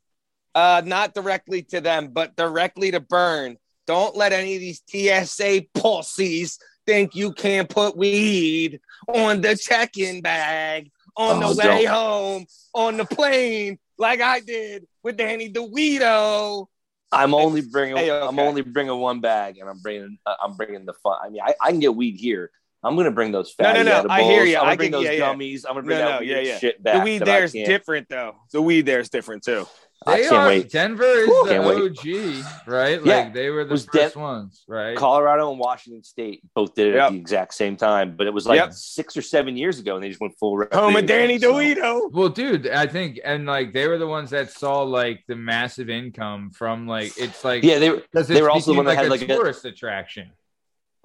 uh, 0.55 0.83
not 0.85 1.15
directly 1.15 1.63
to 1.63 1.81
them, 1.81 2.09
but 2.13 2.37
directly 2.37 2.91
to 2.91 3.01
Burn. 3.01 3.57
Don't 3.87 4.15
let 4.15 4.33
any 4.33 4.55
of 4.55 4.61
these 4.61 4.83
TSA 4.87 5.63
pussies 5.75 6.59
think 6.87 7.15
you 7.15 7.33
can 7.33 7.67
put 7.67 7.97
weed 7.97 8.79
on 9.09 9.41
the 9.41 9.57
check-in 9.57 10.21
bag 10.21 10.91
on 11.17 11.43
Oh, 11.43 11.53
the 11.55 11.59
way 11.69 11.85
don't. 11.85 11.95
home 11.95 12.47
on 12.75 12.97
the 12.99 13.05
plane, 13.07 13.79
like 13.99 14.21
I 14.21 14.41
did 14.41 14.87
with 15.03 15.17
Danny 15.17 15.51
DeVito. 15.53 16.67
I'm 17.13 17.35
only 17.35 17.61
bringing. 17.61 17.97
Hey, 17.97 18.11
I'm 18.11 18.39
only 18.39 18.63
bringing 18.63 18.97
one 18.99 19.21
bag, 19.21 19.59
and 19.59 19.69
I'm 19.69 19.81
bringing. 19.81 20.19
Uh, 20.27 20.35
I'm 20.43 20.55
bringing 20.57 20.85
the 20.87 20.95
fun. 20.95 21.19
I 21.23 21.29
mean, 21.29 21.43
I, 21.43 21.55
I 21.61 21.71
can 21.71 21.81
get 21.81 21.95
weed 21.95 22.17
here. 22.17 22.51
I'm 22.85 22.97
gonna 22.97 23.13
bring 23.13 23.31
those 23.31 23.55
No, 23.61 23.73
no, 23.75 23.83
no, 23.85 23.93
edibles. 23.99 24.11
I 24.11 24.23
hear 24.25 24.45
ya. 24.45 24.59
I'm 24.59 24.63
gonna 24.65 24.73
I 24.73 24.77
bring 24.77 24.91
get- 24.91 24.97
those 24.97 25.05
yeah, 25.05 25.11
yeah. 25.13 25.35
gummies. 25.35 25.65
I'm 25.69 25.75
gonna 25.75 25.83
bring 25.87 25.99
No, 25.99 26.05
that 26.09 26.21
no, 26.23 26.27
yeah, 26.27 26.41
yeah. 26.41 26.59
shit 26.59 26.83
back. 26.83 26.99
The 26.99 27.05
weed 27.05 27.19
there's 27.25 27.53
different 27.53 28.09
though. 28.09 28.35
The 28.53 28.61
weed 28.61 28.87
there's 28.87 29.09
different 29.09 29.45
too. 29.45 29.67
I 30.07 30.17
They 30.17 30.23
can't 30.23 30.35
are. 30.35 30.47
wait. 30.47 30.71
Denver 30.71 31.05
is 31.05 31.27
Whew. 31.27 31.45
the 31.45 31.51
Can't 31.51 31.65
wait. 31.65 31.99
OG, 32.45 32.45
right? 32.67 33.05
Yeah. 33.05 33.17
Like 33.17 33.35
they 33.35 33.51
were 33.51 33.65
the 33.65 33.77
first 33.77 33.93
Den- 33.93 34.11
ones, 34.17 34.65
right? 34.67 34.97
Colorado 34.97 35.51
and 35.51 35.59
Washington 35.61 36.03
State 36.03 36.43
both 36.55 36.75
did 36.75 36.89
it 36.89 36.95
Yep. 36.97 37.03
at 37.07 37.13
the 37.13 37.19
exact 37.19 37.55
same 37.55 37.77
time, 37.77 38.17
but 38.17 38.27
it 38.27 38.33
was 38.35 38.47
like 38.47 38.57
Yep. 38.59 38.73
six 38.73 39.17
or 39.17 39.23
seven 39.23 39.57
years 39.57 39.79
ago, 39.79 39.95
and 39.95 40.03
they 40.05 40.09
just 40.09 40.21
went 40.21 40.37
full. 40.39 40.65
Home 40.73 40.97
of 40.97 41.07
Danny 41.07 41.39
so- 41.39 41.53
DeVito. 41.55 42.11
Well, 42.13 42.29
dude, 42.29 42.69
I 42.69 42.87
think 42.87 43.21
and 43.25 43.47
like 43.47 43.73
they 43.73 43.87
were 43.89 43.99
the 43.99 44.07
ones 44.09 44.31
that 44.31 44.51
saw 44.51 44.83
like 44.83 45.25
the 45.29 45.37
massive 45.37 45.89
income 45.91 46.51
from 46.51 46.87
like 46.87 47.13
it's 47.19 47.45
like 47.45 47.63
Yeah, 47.63 47.79
they 47.79 47.91
were. 47.91 47.97
because 47.97 48.29
they 48.29 48.43
were 48.43 48.51
also 48.51 48.73
the 48.73 48.73
became, 48.73 48.77
one 48.79 48.85
that 48.87 48.91
like 48.91 48.99
had, 48.99 49.07
a 49.07 49.11
like, 49.11 49.23
a- 49.23 49.27
tourist 49.43 49.65
attraction. 49.65 50.31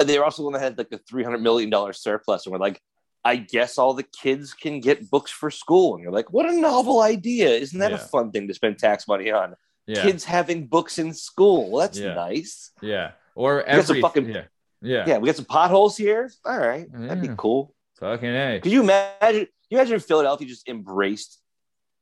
They 0.03 0.17
were 0.19 0.25
also 0.25 0.43
the 0.43 0.45
one 0.45 0.53
that 0.53 0.61
had 0.61 0.77
like 0.77 0.91
a 0.91 0.97
three 0.99 1.23
hundred 1.23 1.41
million 1.41 1.69
dollar 1.69 1.91
surplus, 1.93 2.45
and 2.45 2.53
we're 2.53 2.59
like, 2.59 2.79
I 3.25 3.35
guess 3.35 3.77
all 3.77 3.93
the 3.93 4.03
kids 4.03 4.53
can 4.53 4.79
get 4.79 5.09
books 5.09 5.31
for 5.31 5.51
school, 5.51 5.95
and 5.95 6.03
you're 6.03 6.11
like, 6.13 6.31
what 6.31 6.45
a 6.47 6.53
novel 6.55 7.01
idea! 7.01 7.49
Isn't 7.49 7.79
that 7.79 7.91
Yeah. 7.91 7.97
a 7.97 7.99
fun 7.99 8.31
thing 8.31 8.47
to 8.47 8.53
spend 8.53 8.79
tax 8.79 9.07
money 9.07 9.31
on? 9.31 9.55
Yeah, 9.85 10.01
Kids 10.01 10.23
having 10.23 10.67
books 10.67 10.97
in 10.99 11.13
school. 11.13 11.69
Well, 11.71 11.81
that's 11.81 11.97
Yeah. 11.97 12.13
nice. 12.13 12.71
yeah, 12.81 13.11
or 13.35 13.63
got 13.63 13.85
some 13.85 13.95
every 13.97 14.01
fucking- 14.01 14.29
yeah, 14.29 14.43
yeah, 14.81 15.03
Yeah, 15.07 15.17
we 15.17 15.27
got 15.27 15.35
some 15.35 15.45
potholes 15.45 15.97
here. 15.97 16.31
All 16.45 16.57
right, 16.57 16.87
that'd 16.91 17.21
be 17.21 17.29
cool. 17.37 17.73
fucking 17.99 18.29
a. 18.29 18.59
Could 18.61 18.71
you 18.71 18.81
imagine? 18.81 19.45
Can 19.45 19.47
you 19.71 19.77
imagine 19.79 19.95
if 19.95 20.05
Philadelphia 20.05 20.47
just 20.47 20.67
embraced, 20.69 21.39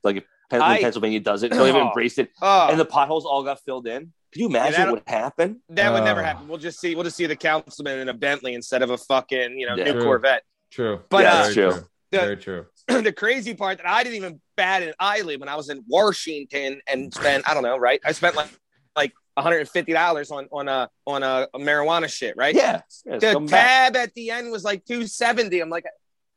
like 0.04 0.18
if 0.18 0.24
Pen- 0.52 0.60
when 0.60 0.70
I- 0.70 0.82
Pennsylvania 0.82 1.20
does 1.22 1.42
it, 1.42 1.52
Philadelphia 1.54 1.84
Oh. 1.84 1.88
embraced 1.88 2.20
it, 2.20 2.30
Oh, 2.42 2.68
and 2.70 2.80
the 2.80 2.86
potholes 2.86 3.26
all 3.26 3.44
got 3.44 3.60
filled 3.66 3.88
in? 3.88 4.14
Could 4.32 4.42
you 4.42 4.48
imagine 4.48 4.74
that'll- 4.74 4.94
what 4.96 5.06
would 5.08 5.12
happen? 5.12 5.62
that 5.70 5.92
would 5.94 6.04
never 6.04 6.20
Oh. 6.22 6.24
happen. 6.24 6.48
We'll 6.48 6.58
just 6.60 6.80
see. 6.80 6.94
We'll 6.94 7.04
just 7.06 7.16
see 7.18 7.26
the 7.26 7.36
councilman 7.36 8.00
in 8.00 8.10
a 8.10 8.14
Bentley 8.14 8.54
instead 8.54 8.82
of 8.84 8.90
a 8.92 8.98
fucking 8.98 9.58
you 9.58 9.66
know 9.66 9.76
Yeah. 9.76 9.86
new 9.86 9.94
True. 9.94 10.04
Corvette. 10.04 10.44
True, 10.76 11.02
But, 11.10 11.24
Yeah, 11.24 11.34
uh, 11.34 11.42
that's 11.44 11.54
true. 11.54 11.72
the- 12.12 12.18
Very 12.20 12.38
true. 12.38 12.66
the 12.88 13.14
crazy 13.14 13.54
part 13.54 13.78
that 13.78 13.88
I 13.88 14.04
didn't 14.04 14.18
even 14.18 14.42
bat 14.58 14.84
an 14.84 14.94
eyelid 15.00 15.40
when 15.40 15.48
I 15.50 15.56
was 15.56 15.70
in 15.70 15.84
Washington 15.88 16.82
and 16.88 17.14
spent 17.14 17.48
I 17.50 17.54
don't 17.54 17.64
know 17.64 17.78
right. 17.78 18.00
I 18.06 18.12
spent 18.12 18.36
like 18.36 18.50
like 18.96 19.14
150 19.36 19.92
dollars 19.94 20.32
on 20.32 20.48
on 20.52 20.68
a 20.68 20.90
on 21.08 21.24
a, 21.24 21.48
a 21.54 21.60
marijuana 21.60 22.08
shit 22.12 22.36
right. 22.38 22.54
Yeah, 22.54 22.82
yeah 23.06 23.18
The 23.18 23.34
come 23.34 23.46
back. 23.48 23.94
tab 23.94 23.96
at 23.96 24.14
the 24.14 24.30
end 24.32 24.52
was 24.52 24.64
like 24.64 24.86
270. 24.86 25.60
I'm 25.62 25.70
like, 25.70 25.86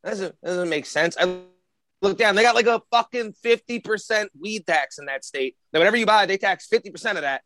that 0.05 0.11
doesn't 0.11 0.35
that 0.43 0.49
doesn't 0.49 0.69
make 0.69 0.87
sense. 0.87 1.17
I 1.21 1.41
look 2.01 2.17
down. 2.17 2.35
They 2.35 2.43
got 2.43 2.55
like 2.55 2.67
a 2.67 2.81
fucking 2.91 3.33
50 3.35 3.81
percent 3.81 4.31
weed 4.41 4.67
tax 4.67 4.99
in 4.99 5.07
that 5.07 5.25
state. 5.25 5.57
Now, 5.73 5.81
whatever 5.81 5.97
you 5.97 6.07
buy, 6.07 6.27
they 6.27 6.39
tax 6.39 6.67
50 6.69 6.91
percent 6.91 7.19
of 7.19 7.23
that, 7.23 7.43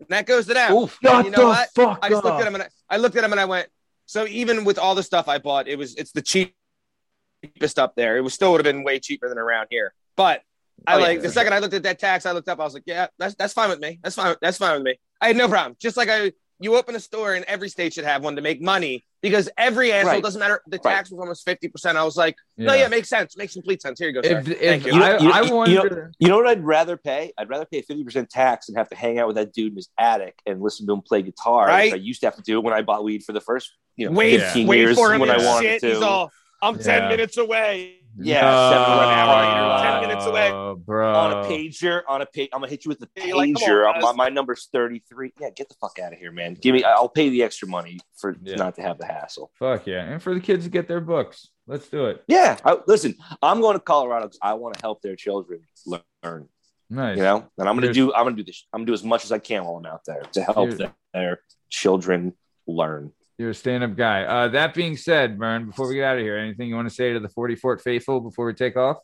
and 0.00 0.08
that 0.08 0.24
goes 0.26 0.46
to 0.46 0.54
them. 0.54 0.72
Oof. 0.72 0.98
you 1.02 1.30
know 1.30 1.48
what? 1.48 1.68
fuck 1.74 1.98
I 2.00 2.08
just 2.08 2.24
looked 2.24 2.40
at 2.40 2.46
him 2.46 2.54
and 2.54 2.64
I, 2.64 2.68
I 2.88 2.96
looked 2.96 3.16
at 3.16 3.24
him 3.24 3.32
and 3.32 3.40
I 3.40 3.44
went. 3.44 3.68
So 4.12 4.26
even 4.26 4.66
with 4.66 4.78
all 4.78 4.94
the 4.94 5.02
stuff 5.02 5.26
I 5.26 5.38
bought, 5.38 5.68
it 5.68 5.78
was 5.78 5.94
it's 5.94 6.12
the 6.12 6.20
cheapest 6.20 7.78
up 7.78 7.94
there. 7.96 8.18
It 8.18 8.20
was 8.20 8.34
still 8.34 8.52
would 8.52 8.58
have 8.58 8.70
been 8.70 8.84
way 8.84 8.98
cheaper 8.98 9.26
than 9.26 9.38
around 9.38 9.68
here. 9.70 9.94
But 10.16 10.42
I 10.86 10.96
Oh, 10.96 10.98
yeah, 10.98 11.04
like 11.04 11.22
the 11.22 11.28
for 11.28 11.32
second 11.32 11.54
I 11.54 11.60
looked 11.60 11.72
at 11.72 11.84
that 11.84 11.98
tax, 11.98 12.26
I 12.26 12.32
looked 12.32 12.50
up. 12.50 12.60
I 12.60 12.64
was 12.64 12.74
like, 12.74 12.82
yeah, 12.84 13.06
that's 13.18 13.34
that's 13.36 13.54
fine 13.54 13.70
with 13.70 13.80
me. 13.80 14.00
That's 14.02 14.14
fine. 14.14 14.36
That's 14.42 14.58
fine 14.58 14.74
with 14.74 14.82
me. 14.82 14.98
I 15.18 15.28
had 15.28 15.36
no 15.38 15.48
problem. 15.48 15.76
Just 15.80 15.96
like 15.96 16.10
I 16.10 16.32
you 16.62 16.76
open 16.76 16.94
a 16.94 17.00
store 17.00 17.34
and 17.34 17.44
every 17.46 17.68
state 17.68 17.92
should 17.94 18.04
have 18.04 18.22
one 18.24 18.36
to 18.36 18.42
make 18.42 18.60
money 18.62 19.04
because 19.20 19.48
every 19.58 19.92
asshole 19.92 20.12
Right. 20.14 20.22
doesn't 20.22 20.38
matter. 20.38 20.62
The 20.66 20.78
Right. 20.84 20.94
tax 20.94 21.10
was 21.10 21.20
almost 21.20 21.44
fifty 21.44 21.68
percent. 21.68 21.96
I 21.98 22.04
was 22.04 22.16
like, 22.16 22.36
no, 22.56 22.72
yeah, 22.74 22.86
it 22.86 22.90
makes 22.90 23.08
sense. 23.08 23.36
Makes 23.36 23.54
complete 23.54 23.80
sense. 23.82 23.98
Here 23.98 24.08
you 24.08 24.14
go. 24.14 24.22
Sir. 24.28 24.38
If, 24.38 24.44
Thank 24.46 24.86
if 24.86 24.94
you. 24.94 25.02
I, 25.02 25.18
You 25.18 25.28
know- 25.28 25.32
I 25.32 25.40
you 25.42 25.48
know- 25.48 25.56
wonder, 25.56 26.12
You 26.18 26.28
know 26.28 26.36
what 26.36 26.46
I'd 26.46 26.64
rather 26.64 26.96
pay? 26.96 27.32
I'd 27.38 27.48
rather 27.48 27.64
pay 27.64 27.78
a 27.78 27.82
fifty 27.82 28.04
percent 28.04 28.30
tax 28.30 28.68
and 28.68 28.76
have 28.78 28.88
to 28.90 28.96
hang 28.96 29.18
out 29.18 29.26
with 29.26 29.36
that 29.36 29.52
dude 29.52 29.72
in 29.72 29.76
his 29.76 29.88
attic 29.98 30.34
and 30.46 30.60
listen 30.62 30.86
to 30.86 30.92
him 30.92 31.02
play 31.02 31.22
guitar. 31.22 31.66
Right. 31.66 31.92
I 31.92 31.96
used 31.96 32.20
to 32.20 32.26
have 32.26 32.36
to 32.36 32.42
do 32.42 32.58
it 32.58 32.64
when 32.64 32.74
I 32.74 32.82
bought 32.82 33.04
weed 33.04 33.22
for 33.24 33.32
the 33.32 33.40
first, 33.40 33.70
you 33.96 34.06
know, 34.06 34.12
wait, 34.12 34.34
Yeah. 34.34 34.46
fifteen 34.46 34.66
wait 34.66 34.78
years 34.78 34.96
for 34.96 35.12
him 35.14 35.20
when 35.20 35.30
I 35.30 35.38
wanted 35.44 35.68
shit. 35.68 35.80
to. 35.82 35.88
He's 35.88 36.02
all, 36.02 36.30
I'm 36.60 36.78
ten 36.78 37.08
minutes 37.08 37.36
away. 37.38 37.98
Yeah, 38.18 38.42
No, 38.42 38.70
seven 38.70 38.98
or 38.98 39.02
an 39.04 39.18
hour 39.18 39.82
ten 40.00 40.08
minutes 40.08 40.26
away. 40.26 40.50
bro. 40.84 41.14
on 41.14 41.32
a 41.32 41.48
pager, 41.48 42.02
on 42.08 42.20
a 42.22 42.26
page. 42.26 42.50
I'm 42.52 42.60
gonna 42.60 42.70
hit 42.70 42.84
you 42.84 42.90
with 42.90 42.98
the 42.98 43.08
Yeah, 43.16 43.24
you're 43.26 43.36
like, 43.36 43.50
pager. 43.54 43.88
on, 43.94 44.00
my, 44.02 44.12
my 44.12 44.28
number's 44.28 44.68
33. 44.72 45.32
Yeah, 45.40 45.50
get 45.50 45.68
the 45.68 45.74
fuck 45.80 45.98
out 45.98 46.12
of 46.12 46.18
here, 46.18 46.30
man. 46.32 46.54
Give 46.54 46.74
me. 46.74 46.84
I'll 46.84 47.08
pay 47.08 47.30
the 47.30 47.42
extra 47.42 47.66
money 47.68 47.98
for 48.16 48.36
Yeah. 48.42 48.56
not 48.56 48.74
to 48.76 48.82
have 48.82 48.98
the 48.98 49.06
hassle. 49.06 49.50
Fuck 49.58 49.86
yeah, 49.86 50.04
and 50.04 50.22
for 50.22 50.34
the 50.34 50.40
kids 50.40 50.64
to 50.64 50.70
get 50.70 50.88
their 50.88 51.00
books, 51.00 51.48
let's 51.66 51.88
do 51.88 52.06
it. 52.06 52.22
Yeah, 52.26 52.58
I, 52.64 52.76
listen. 52.86 53.14
I'm 53.42 53.60
going 53.62 53.74
to 53.76 53.80
Colorado 53.80 54.26
because 54.26 54.38
I 54.42 54.54
want 54.54 54.74
to 54.76 54.80
help 54.82 55.00
their 55.02 55.16
children 55.16 55.62
learn. 55.86 56.48
Nice. 56.90 57.16
You 57.16 57.22
know, 57.22 57.48
and 57.56 57.66
I'm 57.68 57.76
gonna 57.76 57.86
Here's- 57.86 57.96
do. 57.96 58.12
I'm 58.12 58.24
gonna 58.24 58.36
do 58.36 58.44
this. 58.44 58.66
I'm 58.74 58.80
gonna 58.80 58.86
do 58.88 58.92
as 58.92 59.02
much 59.04 59.24
as 59.24 59.32
I 59.32 59.38
can 59.38 59.64
while 59.64 59.76
I'm 59.76 59.86
out 59.86 60.02
there 60.06 60.22
to 60.32 60.42
help 60.42 60.70
their, 60.72 60.92
their 61.14 61.40
children 61.70 62.34
learn. 62.66 63.12
You're 63.38 63.50
a 63.50 63.54
stand-up 63.54 63.96
guy. 63.96 64.24
Uh, 64.24 64.48
that 64.48 64.74
being 64.74 64.96
said, 64.96 65.38
Vern, 65.38 65.66
before 65.66 65.88
we 65.88 65.96
get 65.96 66.04
out 66.04 66.18
of 66.18 66.22
here, 66.22 66.36
anything 66.36 66.68
you 66.68 66.74
want 66.74 66.88
to 66.88 66.94
say 66.94 67.12
to 67.12 67.20
the 67.20 67.28
40 67.28 67.56
Fort 67.56 67.80
faithful 67.80 68.20
before 68.20 68.46
we 68.46 68.54
take 68.54 68.76
off? 68.76 68.98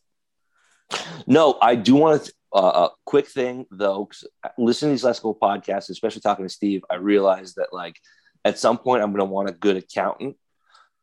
No, 1.26 1.58
I 1.60 1.74
do 1.74 1.94
want 1.94 2.24
to. 2.24 2.32
Uh, 2.50 2.88
a 2.88 2.90
quick 3.04 3.26
thing 3.26 3.66
though, 3.70 4.08
listening 4.56 4.88
to 4.88 4.92
these 4.94 5.04
last 5.04 5.18
couple 5.18 5.34
podcasts, 5.34 5.90
especially 5.90 6.22
talking 6.22 6.46
to 6.46 6.48
Steve, 6.48 6.82
I 6.90 6.94
realized 6.94 7.56
that 7.56 7.74
like 7.74 7.96
at 8.42 8.58
some 8.58 8.78
point 8.78 9.02
I'm 9.02 9.12
going 9.12 9.18
to 9.18 9.30
want 9.30 9.50
a 9.50 9.52
good 9.52 9.76
accountant 9.76 10.36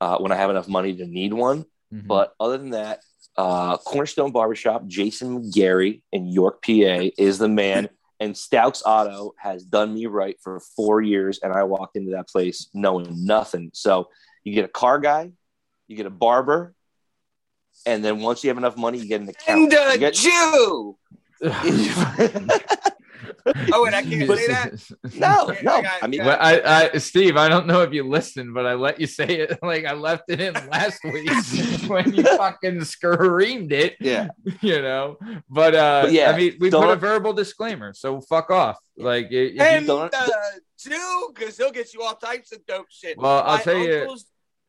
uh, 0.02 0.18
when 0.18 0.32
I 0.32 0.38
have 0.38 0.50
enough 0.50 0.68
money 0.68 0.96
to 0.96 1.06
need 1.06 1.34
one. 1.34 1.66
Mhm. 1.94 2.08
But 2.08 2.34
other 2.40 2.58
than 2.58 2.72
that, 2.72 3.02
uh, 3.38 3.78
Cornerstone 3.78 4.32
Barbershop, 4.32 4.88
Jason 4.88 5.44
McGarry 5.44 6.02
in 6.12 6.26
York, 6.26 6.64
PA, 6.64 7.12
is 7.18 7.38
the 7.38 7.50
man. 7.50 7.90
And 8.20 8.36
Stouts 8.38 8.82
Auto 8.86 9.34
has 9.38 9.64
done 9.66 9.94
me 9.94 10.06
right 10.06 10.38
for 10.42 10.60
four 10.76 11.02
years. 11.02 11.40
And 11.44 11.52
I 11.54 11.64
walked 11.64 11.98
into 11.98 12.12
that 12.12 12.30
place 12.30 12.70
knowing 12.74 13.26
nothing. 13.26 13.72
So 13.74 14.10
you 14.44 14.54
get 14.54 14.64
a 14.66 14.70
car 14.70 15.00
guy, 15.00 15.32
you 15.88 15.98
get 15.98 16.06
a 16.06 16.10
barber, 16.12 16.74
and 17.86 18.04
then 18.04 18.22
once 18.22 18.44
you 18.44 18.50
have 18.50 18.58
enough 18.58 18.78
money, 18.78 19.00
you 19.00 19.08
get 19.08 19.22
an 19.22 19.28
And 19.28 19.72
accountant. 19.74 19.74
a 19.74 19.94
You 19.94 20.00
get- 20.00 20.14
Jew. 20.14 20.98
Oh, 23.72 23.84
wait, 23.84 23.94
I 23.94 24.02
can't 24.02 24.28
say 24.30 24.48
that. 24.48 24.74
no, 25.16 25.52
Yeah, 25.52 25.62
no. 25.62 25.82
I 26.02 26.08
mean, 26.08 26.26
Well, 26.26 26.38
I, 26.40 26.90
I, 26.94 26.98
Steve, 26.98 27.38
I 27.38 27.48
don't 27.48 27.68
know 27.68 27.82
if 27.82 27.94
you 27.94 28.04
listened, 28.04 28.54
but 28.54 28.66
I 28.66 28.74
let 28.74 29.00
you 29.00 29.08
say 29.08 29.26
it. 29.28 29.60
Like 29.64 29.86
I 29.86 29.94
left 29.94 30.24
it 30.30 30.40
in 30.42 30.54
last 30.70 31.04
week 31.04 31.30
when 31.88 32.14
you 32.14 32.24
fucking 32.24 32.84
screamed 32.86 33.72
it, 33.72 33.96
yeah. 34.00 34.30
you 34.62 34.82
know. 34.82 35.18
But, 35.50 35.76
uh, 35.76 36.02
But 36.06 36.12
yeah, 36.12 36.32
I 36.32 36.38
mean, 36.38 36.58
we 36.60 36.72
put 36.72 36.90
a 36.90 36.96
verbal 36.96 37.34
disclaimer, 37.34 37.94
so 37.94 38.20
fuck 38.22 38.50
off. 38.50 38.78
Like, 38.98 39.26
if 39.32 39.54
you- 39.56 39.62
And 39.62 39.86
don't- 39.88 40.14
uh, 40.14 40.28
Jew, 40.80 41.32
because 41.34 41.58
he'll 41.58 41.72
get 41.72 41.94
you 41.94 42.02
all 42.02 42.16
types 42.16 42.52
of 42.52 42.66
dope 42.66 42.88
shit. 42.90 43.18
Well, 43.18 43.42
I'll 43.44 43.58
my 43.58 43.62
tell 43.62 43.78
you- 43.78 44.02
uncle's, 44.02 44.26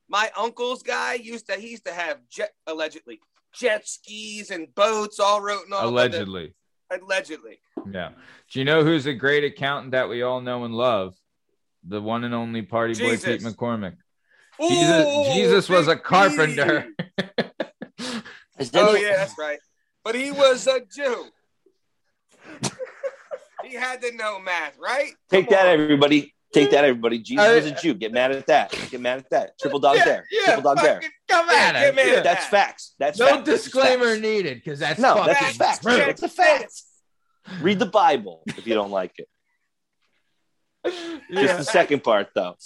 My 0.09 0.31
uncle's 0.37 0.83
guy 0.83 1.15
used 1.15 1.47
to 1.49 1.55
he 1.57 1.71
used 1.71 1.85
to 1.87 1.93
have 1.93 2.19
jet 2.31 2.53
allegedly 2.67 3.21
jet 3.53 3.89
skis 3.89 4.51
and 4.51 4.73
boats 4.75 5.19
all 5.19 5.41
wrote 5.41 5.65
all 5.73 5.89
allegedly, 5.89 6.55
allegedly. 6.91 7.59
yeah. 7.91 8.11
Do 8.51 8.59
you 8.59 8.65
know 8.65 8.85
who's 8.85 9.07
a 9.07 9.13
great 9.15 9.45
accountant 9.45 9.93
that 9.93 10.09
we 10.09 10.23
all 10.23 10.41
know 10.41 10.65
and 10.65 10.75
love? 10.75 11.15
The 11.89 12.01
one 12.01 12.25
and 12.25 12.35
only 12.35 12.63
party 12.63 12.95
boy 12.95 13.17
Pete 13.17 13.43
McCormick. 13.43 13.97
Jesus- 14.61 15.07
Ooh, 15.07 15.25
Jesus 15.35 15.69
was 15.69 15.89
a 15.89 15.97
carpenter. 15.97 16.87
Pete. 17.19 17.27
Is 18.59 18.71
that 18.71 18.85
Oh 18.89 18.95
yeah, 18.95 19.17
that's 19.17 19.35
right. 19.39 19.59
But 20.03 20.15
he 20.15 20.31
was 20.33 20.67
a 20.67 20.81
Jew. 20.81 21.27
he 23.65 23.75
had 23.75 24.01
to 24.03 24.15
know 24.17 24.39
math, 24.39 24.79
right? 24.79 25.13
Take 25.31 25.47
Come 25.49 25.55
that, 25.57 25.67
on. 25.67 25.81
everybody. 25.81 26.35
Take 26.57 26.71
that, 26.71 26.85
everybody. 26.91 27.19
Jesus 27.19 27.45
I- 27.45 27.55
was 27.55 27.67
a 27.67 27.71
Jew. 27.73 27.95
Get 27.95 28.13
mad 28.13 28.33
at 28.33 28.47
that. 28.47 28.71
Get 28.91 29.01
mad 29.01 29.19
at 29.19 29.31
that. 29.31 29.59
Triple 29.61 29.79
dog 29.79 29.97
Yeah, 29.97 30.05
dare. 30.05 30.27
yeah, 30.31 30.45
Triple 30.55 30.63
dog 30.63 30.77
dare. 30.83 30.95
fucking 30.95 31.11
Come 31.29 31.49
at 31.51 31.73
get 31.75 31.85
it. 31.89 31.95
mad 31.95 32.07
Yeah. 32.09 32.21
That's 32.21 32.47
facts. 32.47 32.95
That's 32.99 33.19
No 33.19 33.27
facts. 33.27 33.47
That's 33.49 33.63
disclaimer 33.65 34.07
facts. 34.11 34.21
needed 34.23 34.63
because 34.65 34.79
that's 34.79 34.99
No, 34.99 35.15
fucking 35.17 35.27
that's 35.27 35.39
Facts. 35.39 35.59
just 35.59 35.61
facts. 35.61 35.79
true. 35.85 35.95
It's 35.97 36.23
a 36.23 36.29
fact. 36.29 36.73
Read 37.61 37.79
the 37.79 37.87
Bible 37.87 38.43
if 38.47 38.67
you 38.67 38.75
don't 38.75 38.91
like 38.91 39.13
it. 39.19 39.29
Just 40.85 41.23
Yeah. 41.31 41.57
the 41.57 41.65
second 41.65 42.03
part, 42.05 42.29
though. 42.35 42.57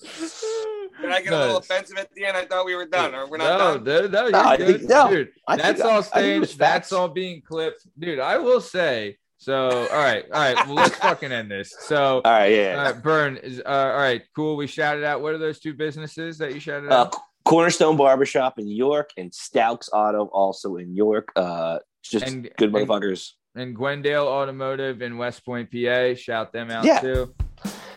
Did 0.00 1.10
I 1.12 1.22
get 1.22 1.32
a 1.32 1.38
little 1.38 1.56
offensive 1.58 1.96
at 1.98 2.08
the 2.14 2.24
end? 2.24 2.36
I 2.36 2.44
thought 2.44 2.64
we 2.66 2.74
were 2.74 2.86
done, 2.86 3.14
or 3.14 3.26
we're 3.28 3.36
no, 3.38 3.44
not 3.58 3.84
done. 3.84 3.84
no, 3.84 4.06
no, 4.08 4.22
you're 4.22 4.30
No, 4.30 4.38
I 4.40 4.56
good. 4.56 4.66
think- 4.78 4.90
no. 4.90 5.08
dude. 5.10 5.28
I 5.46 5.56
that's 5.56 5.80
think- 5.80 5.84
all 5.84 5.98
I 5.98 6.02
think 6.02 6.06
it 6.06 6.08
staying. 6.18 6.40
was 6.40 6.56
That's 6.56 6.72
facts. 6.88 6.92
all 6.92 7.08
being 7.08 7.42
clipped, 7.42 7.86
dude. 7.98 8.18
I 8.20 8.38
will 8.38 8.60
say. 8.60 9.16
So, 9.38 9.68
all 9.92 9.98
right, 9.98 10.24
all 10.32 10.40
right. 10.40 10.66
Well, 10.66 10.74
let's 10.74 10.96
fucking 10.96 11.30
end 11.30 11.50
this. 11.50 11.72
So, 11.80 12.20
All 12.24 12.32
right, 12.32 12.48
yeah. 12.52 12.74
all 12.84 12.92
right, 12.92 13.02
Burn 13.02 13.36
is 13.36 13.60
uh, 13.64 13.68
all 13.68 13.96
right. 13.98 14.22
Cool. 14.34 14.56
We 14.56 14.66
shouted 14.66 15.04
out. 15.04 15.22
What 15.22 15.32
are 15.32 15.38
those 15.38 15.60
two 15.60 15.74
businesses 15.74 16.38
that 16.38 16.52
you 16.54 16.60
shouted 16.60 16.90
Uh, 16.90 17.02
out? 17.02 17.16
Cornerstone 17.44 17.96
Barbershop 17.96 18.58
in 18.58 18.66
York 18.66 19.10
and 19.16 19.32
Stouts 19.32 19.90
Auto 19.92 20.26
also 20.32 20.76
in 20.76 20.94
York. 20.94 21.28
Uh, 21.36 21.78
just 22.02 22.26
And- 22.26 22.50
good 22.58 22.74
and- 22.74 22.88
motherfuckers. 22.88 23.30
and 23.54 23.74
Glendale 23.76 24.26
Automotive 24.26 25.02
in 25.02 25.16
West 25.18 25.44
Point, 25.44 25.70
PA. 25.70 26.14
Shout 26.14 26.52
them 26.52 26.70
out 26.70 26.84
Yeah. 26.84 26.98
too. 27.00 27.32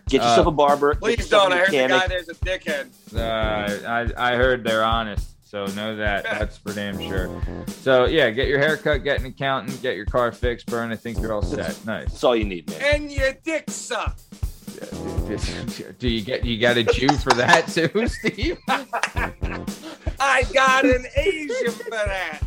Get 0.09 0.21
yourself 0.21 0.47
uh, 0.47 0.49
a 0.49 0.53
barber. 0.53 0.93
Please 0.95 1.27
don't. 1.29 1.51
I 1.53 1.57
heard 1.57 1.69
the 1.71 1.87
guy 1.87 2.07
there's 2.07 2.29
a 2.29 2.33
dickhead. 2.35 2.87
Uh, 3.15 3.87
I 4.17 4.33
I 4.33 4.35
heard 4.35 4.63
they're 4.63 4.83
honest, 4.83 5.30
so 5.51 5.65
know 5.65 5.97
that. 5.97 6.23
That's 6.39 6.57
for 6.57 6.73
damn 6.73 6.97
sure. 6.97 7.29
So 7.67 8.05
yeah, 8.05 8.29
get 8.29 8.47
your 8.47 8.57
haircut, 8.59 9.03
get 9.03 9.19
an 9.19 9.25
accountant, 9.25 9.81
get 9.81 9.97
your 9.97 10.05
car 10.05 10.31
fixed. 10.31 10.67
Burn. 10.67 10.93
I 10.93 10.95
think 10.95 11.19
you're 11.19 11.33
all 11.33 11.41
set. 11.41 11.77
Nice. 11.85 12.05
That's 12.07 12.23
all 12.23 12.37
you 12.37 12.45
need, 12.45 12.69
man. 12.69 12.81
And 12.81 13.11
your 13.11 13.33
dick 13.33 13.69
suck. 13.69 14.17
Do 15.99 16.07
you 16.07 16.21
get 16.21 16.45
you 16.45 16.57
got 16.57 16.77
a 16.77 16.83
Jew 16.83 17.09
for 17.17 17.33
that 17.33 17.67
too, 17.67 18.07
Steve? 18.07 18.59
I 20.19 20.43
got 20.53 20.85
an 20.85 21.05
Asian 21.17 21.71
for 21.71 21.89
that. 21.89 22.39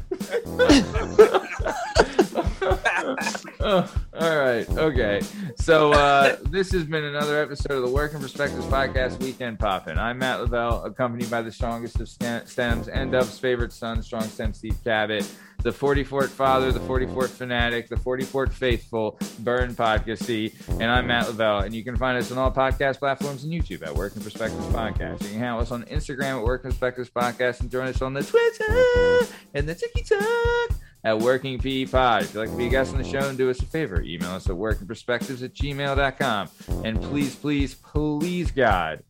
Oh, 2.67 3.51
all 4.15 4.39
right. 4.39 4.69
Okay. 4.71 5.21
So 5.57 5.93
uh, 5.93 6.37
this 6.49 6.73
has 6.73 6.85
been 6.85 7.05
another 7.05 7.43
episode 7.43 7.73
of 7.73 7.83
the 7.83 7.91
Working 7.91 8.21
Perspectives 8.21 8.65
Podcast 8.67 9.23
Weekend 9.23 9.59
Poppin'. 9.59 9.99
I'm 9.99 10.19
Matt 10.19 10.41
Lavelle, 10.41 10.83
accompanied 10.85 11.31
by 11.31 11.43
the 11.43 11.53
strongest 11.53 12.01
of 12.01 12.09
stems 12.09 12.89
and 12.89 13.13
Dove's 13.13 13.39
favorite 13.39 13.73
son, 13.73 14.03
strong 14.03 14.23
stem 14.23 14.55
Steve 14.55 14.77
Cabot, 14.83 15.31
the 15.63 15.71
44th 15.71 16.31
father, 16.31 16.73
the 16.73 16.81
44th 16.81 17.31
fanatic, 17.31 17.89
the 17.89 17.97
44th 17.97 18.53
faithful, 18.53 19.19
Burn 19.41 19.75
Podcasty, 19.75 20.53
and 20.81 20.85
I'm 20.85 21.07
Matt 21.07 21.27
Lavelle. 21.27 21.61
And 21.61 21.75
you 21.75 21.85
can 21.85 21.97
find 21.97 22.17
us 22.17 22.33
on 22.33 22.39
all 22.39 22.51
podcast 22.51 22.99
platforms 22.99 23.45
and 23.45 23.53
YouTube 23.53 23.83
at 23.87 23.95
Working 23.95 24.23
Perspectives 24.23 24.67
Podcast. 24.67 25.23
You 25.23 25.39
can 25.39 25.57
with 25.57 25.67
us 25.67 25.71
on 25.71 25.85
Instagram 25.85 26.39
at 26.39 26.45
Working 26.45 26.71
Perspectives 26.71 27.11
Podcast 27.11 27.61
and 27.61 27.71
join 27.71 27.89
us 27.89 28.01
on 28.01 28.15
the 28.15 28.23
Twitter 28.23 29.35
and 29.53 29.69
the 29.69 29.75
TikTok 29.75 30.81
at 31.05 31.19
Working 31.19 31.59
PE 31.59 31.87
Pod. 31.87 32.23
If 32.23 32.35
you'd 32.35 32.41
like 32.41 32.51
to 32.51 32.57
be 32.57 32.67
a 32.67 32.71
guest 32.71 32.93
on 32.93 32.99
the 32.99 33.09
show 33.09 33.29
and 33.29 33.37
do 33.37 33.51
us 33.51 33.61
a 33.61 33.67
favor, 33.67 34.01
email 34.03 34.31
us 34.31 34.49
at 34.49 34.57
workingperspectives 34.57 35.43
at 35.43 35.55
gmail.com. 35.55 36.49
And 36.85 37.01
please, 37.03 37.37
please, 37.37 37.75
please, 37.75 38.51
God, 38.51 39.05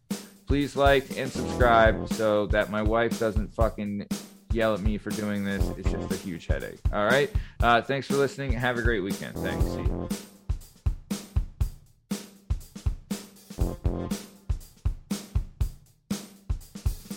please 0.46 0.76
like 0.76 1.16
and 1.16 1.30
subscribe 1.30 2.08
so 2.12 2.46
that 2.46 2.70
my 2.70 2.82
wife 2.82 3.18
doesn't 3.18 3.54
fucking 3.54 4.06
yell 4.52 4.74
at 4.74 4.80
me 4.80 4.98
for 4.98 5.10
doing 5.10 5.44
this. 5.44 5.68
It's 5.78 5.90
just 5.90 6.10
a 6.10 6.16
huge 6.16 6.46
headache. 6.46 6.80
All 6.92 7.06
right. 7.06 7.30
Uh, 7.62 7.80
thanks 7.82 8.06
for 8.06 8.14
listening. 8.14 8.52
Have 8.52 8.78
a 8.78 8.82
great 8.82 9.00
weekend. 9.00 9.36
Thanks. 9.36 9.64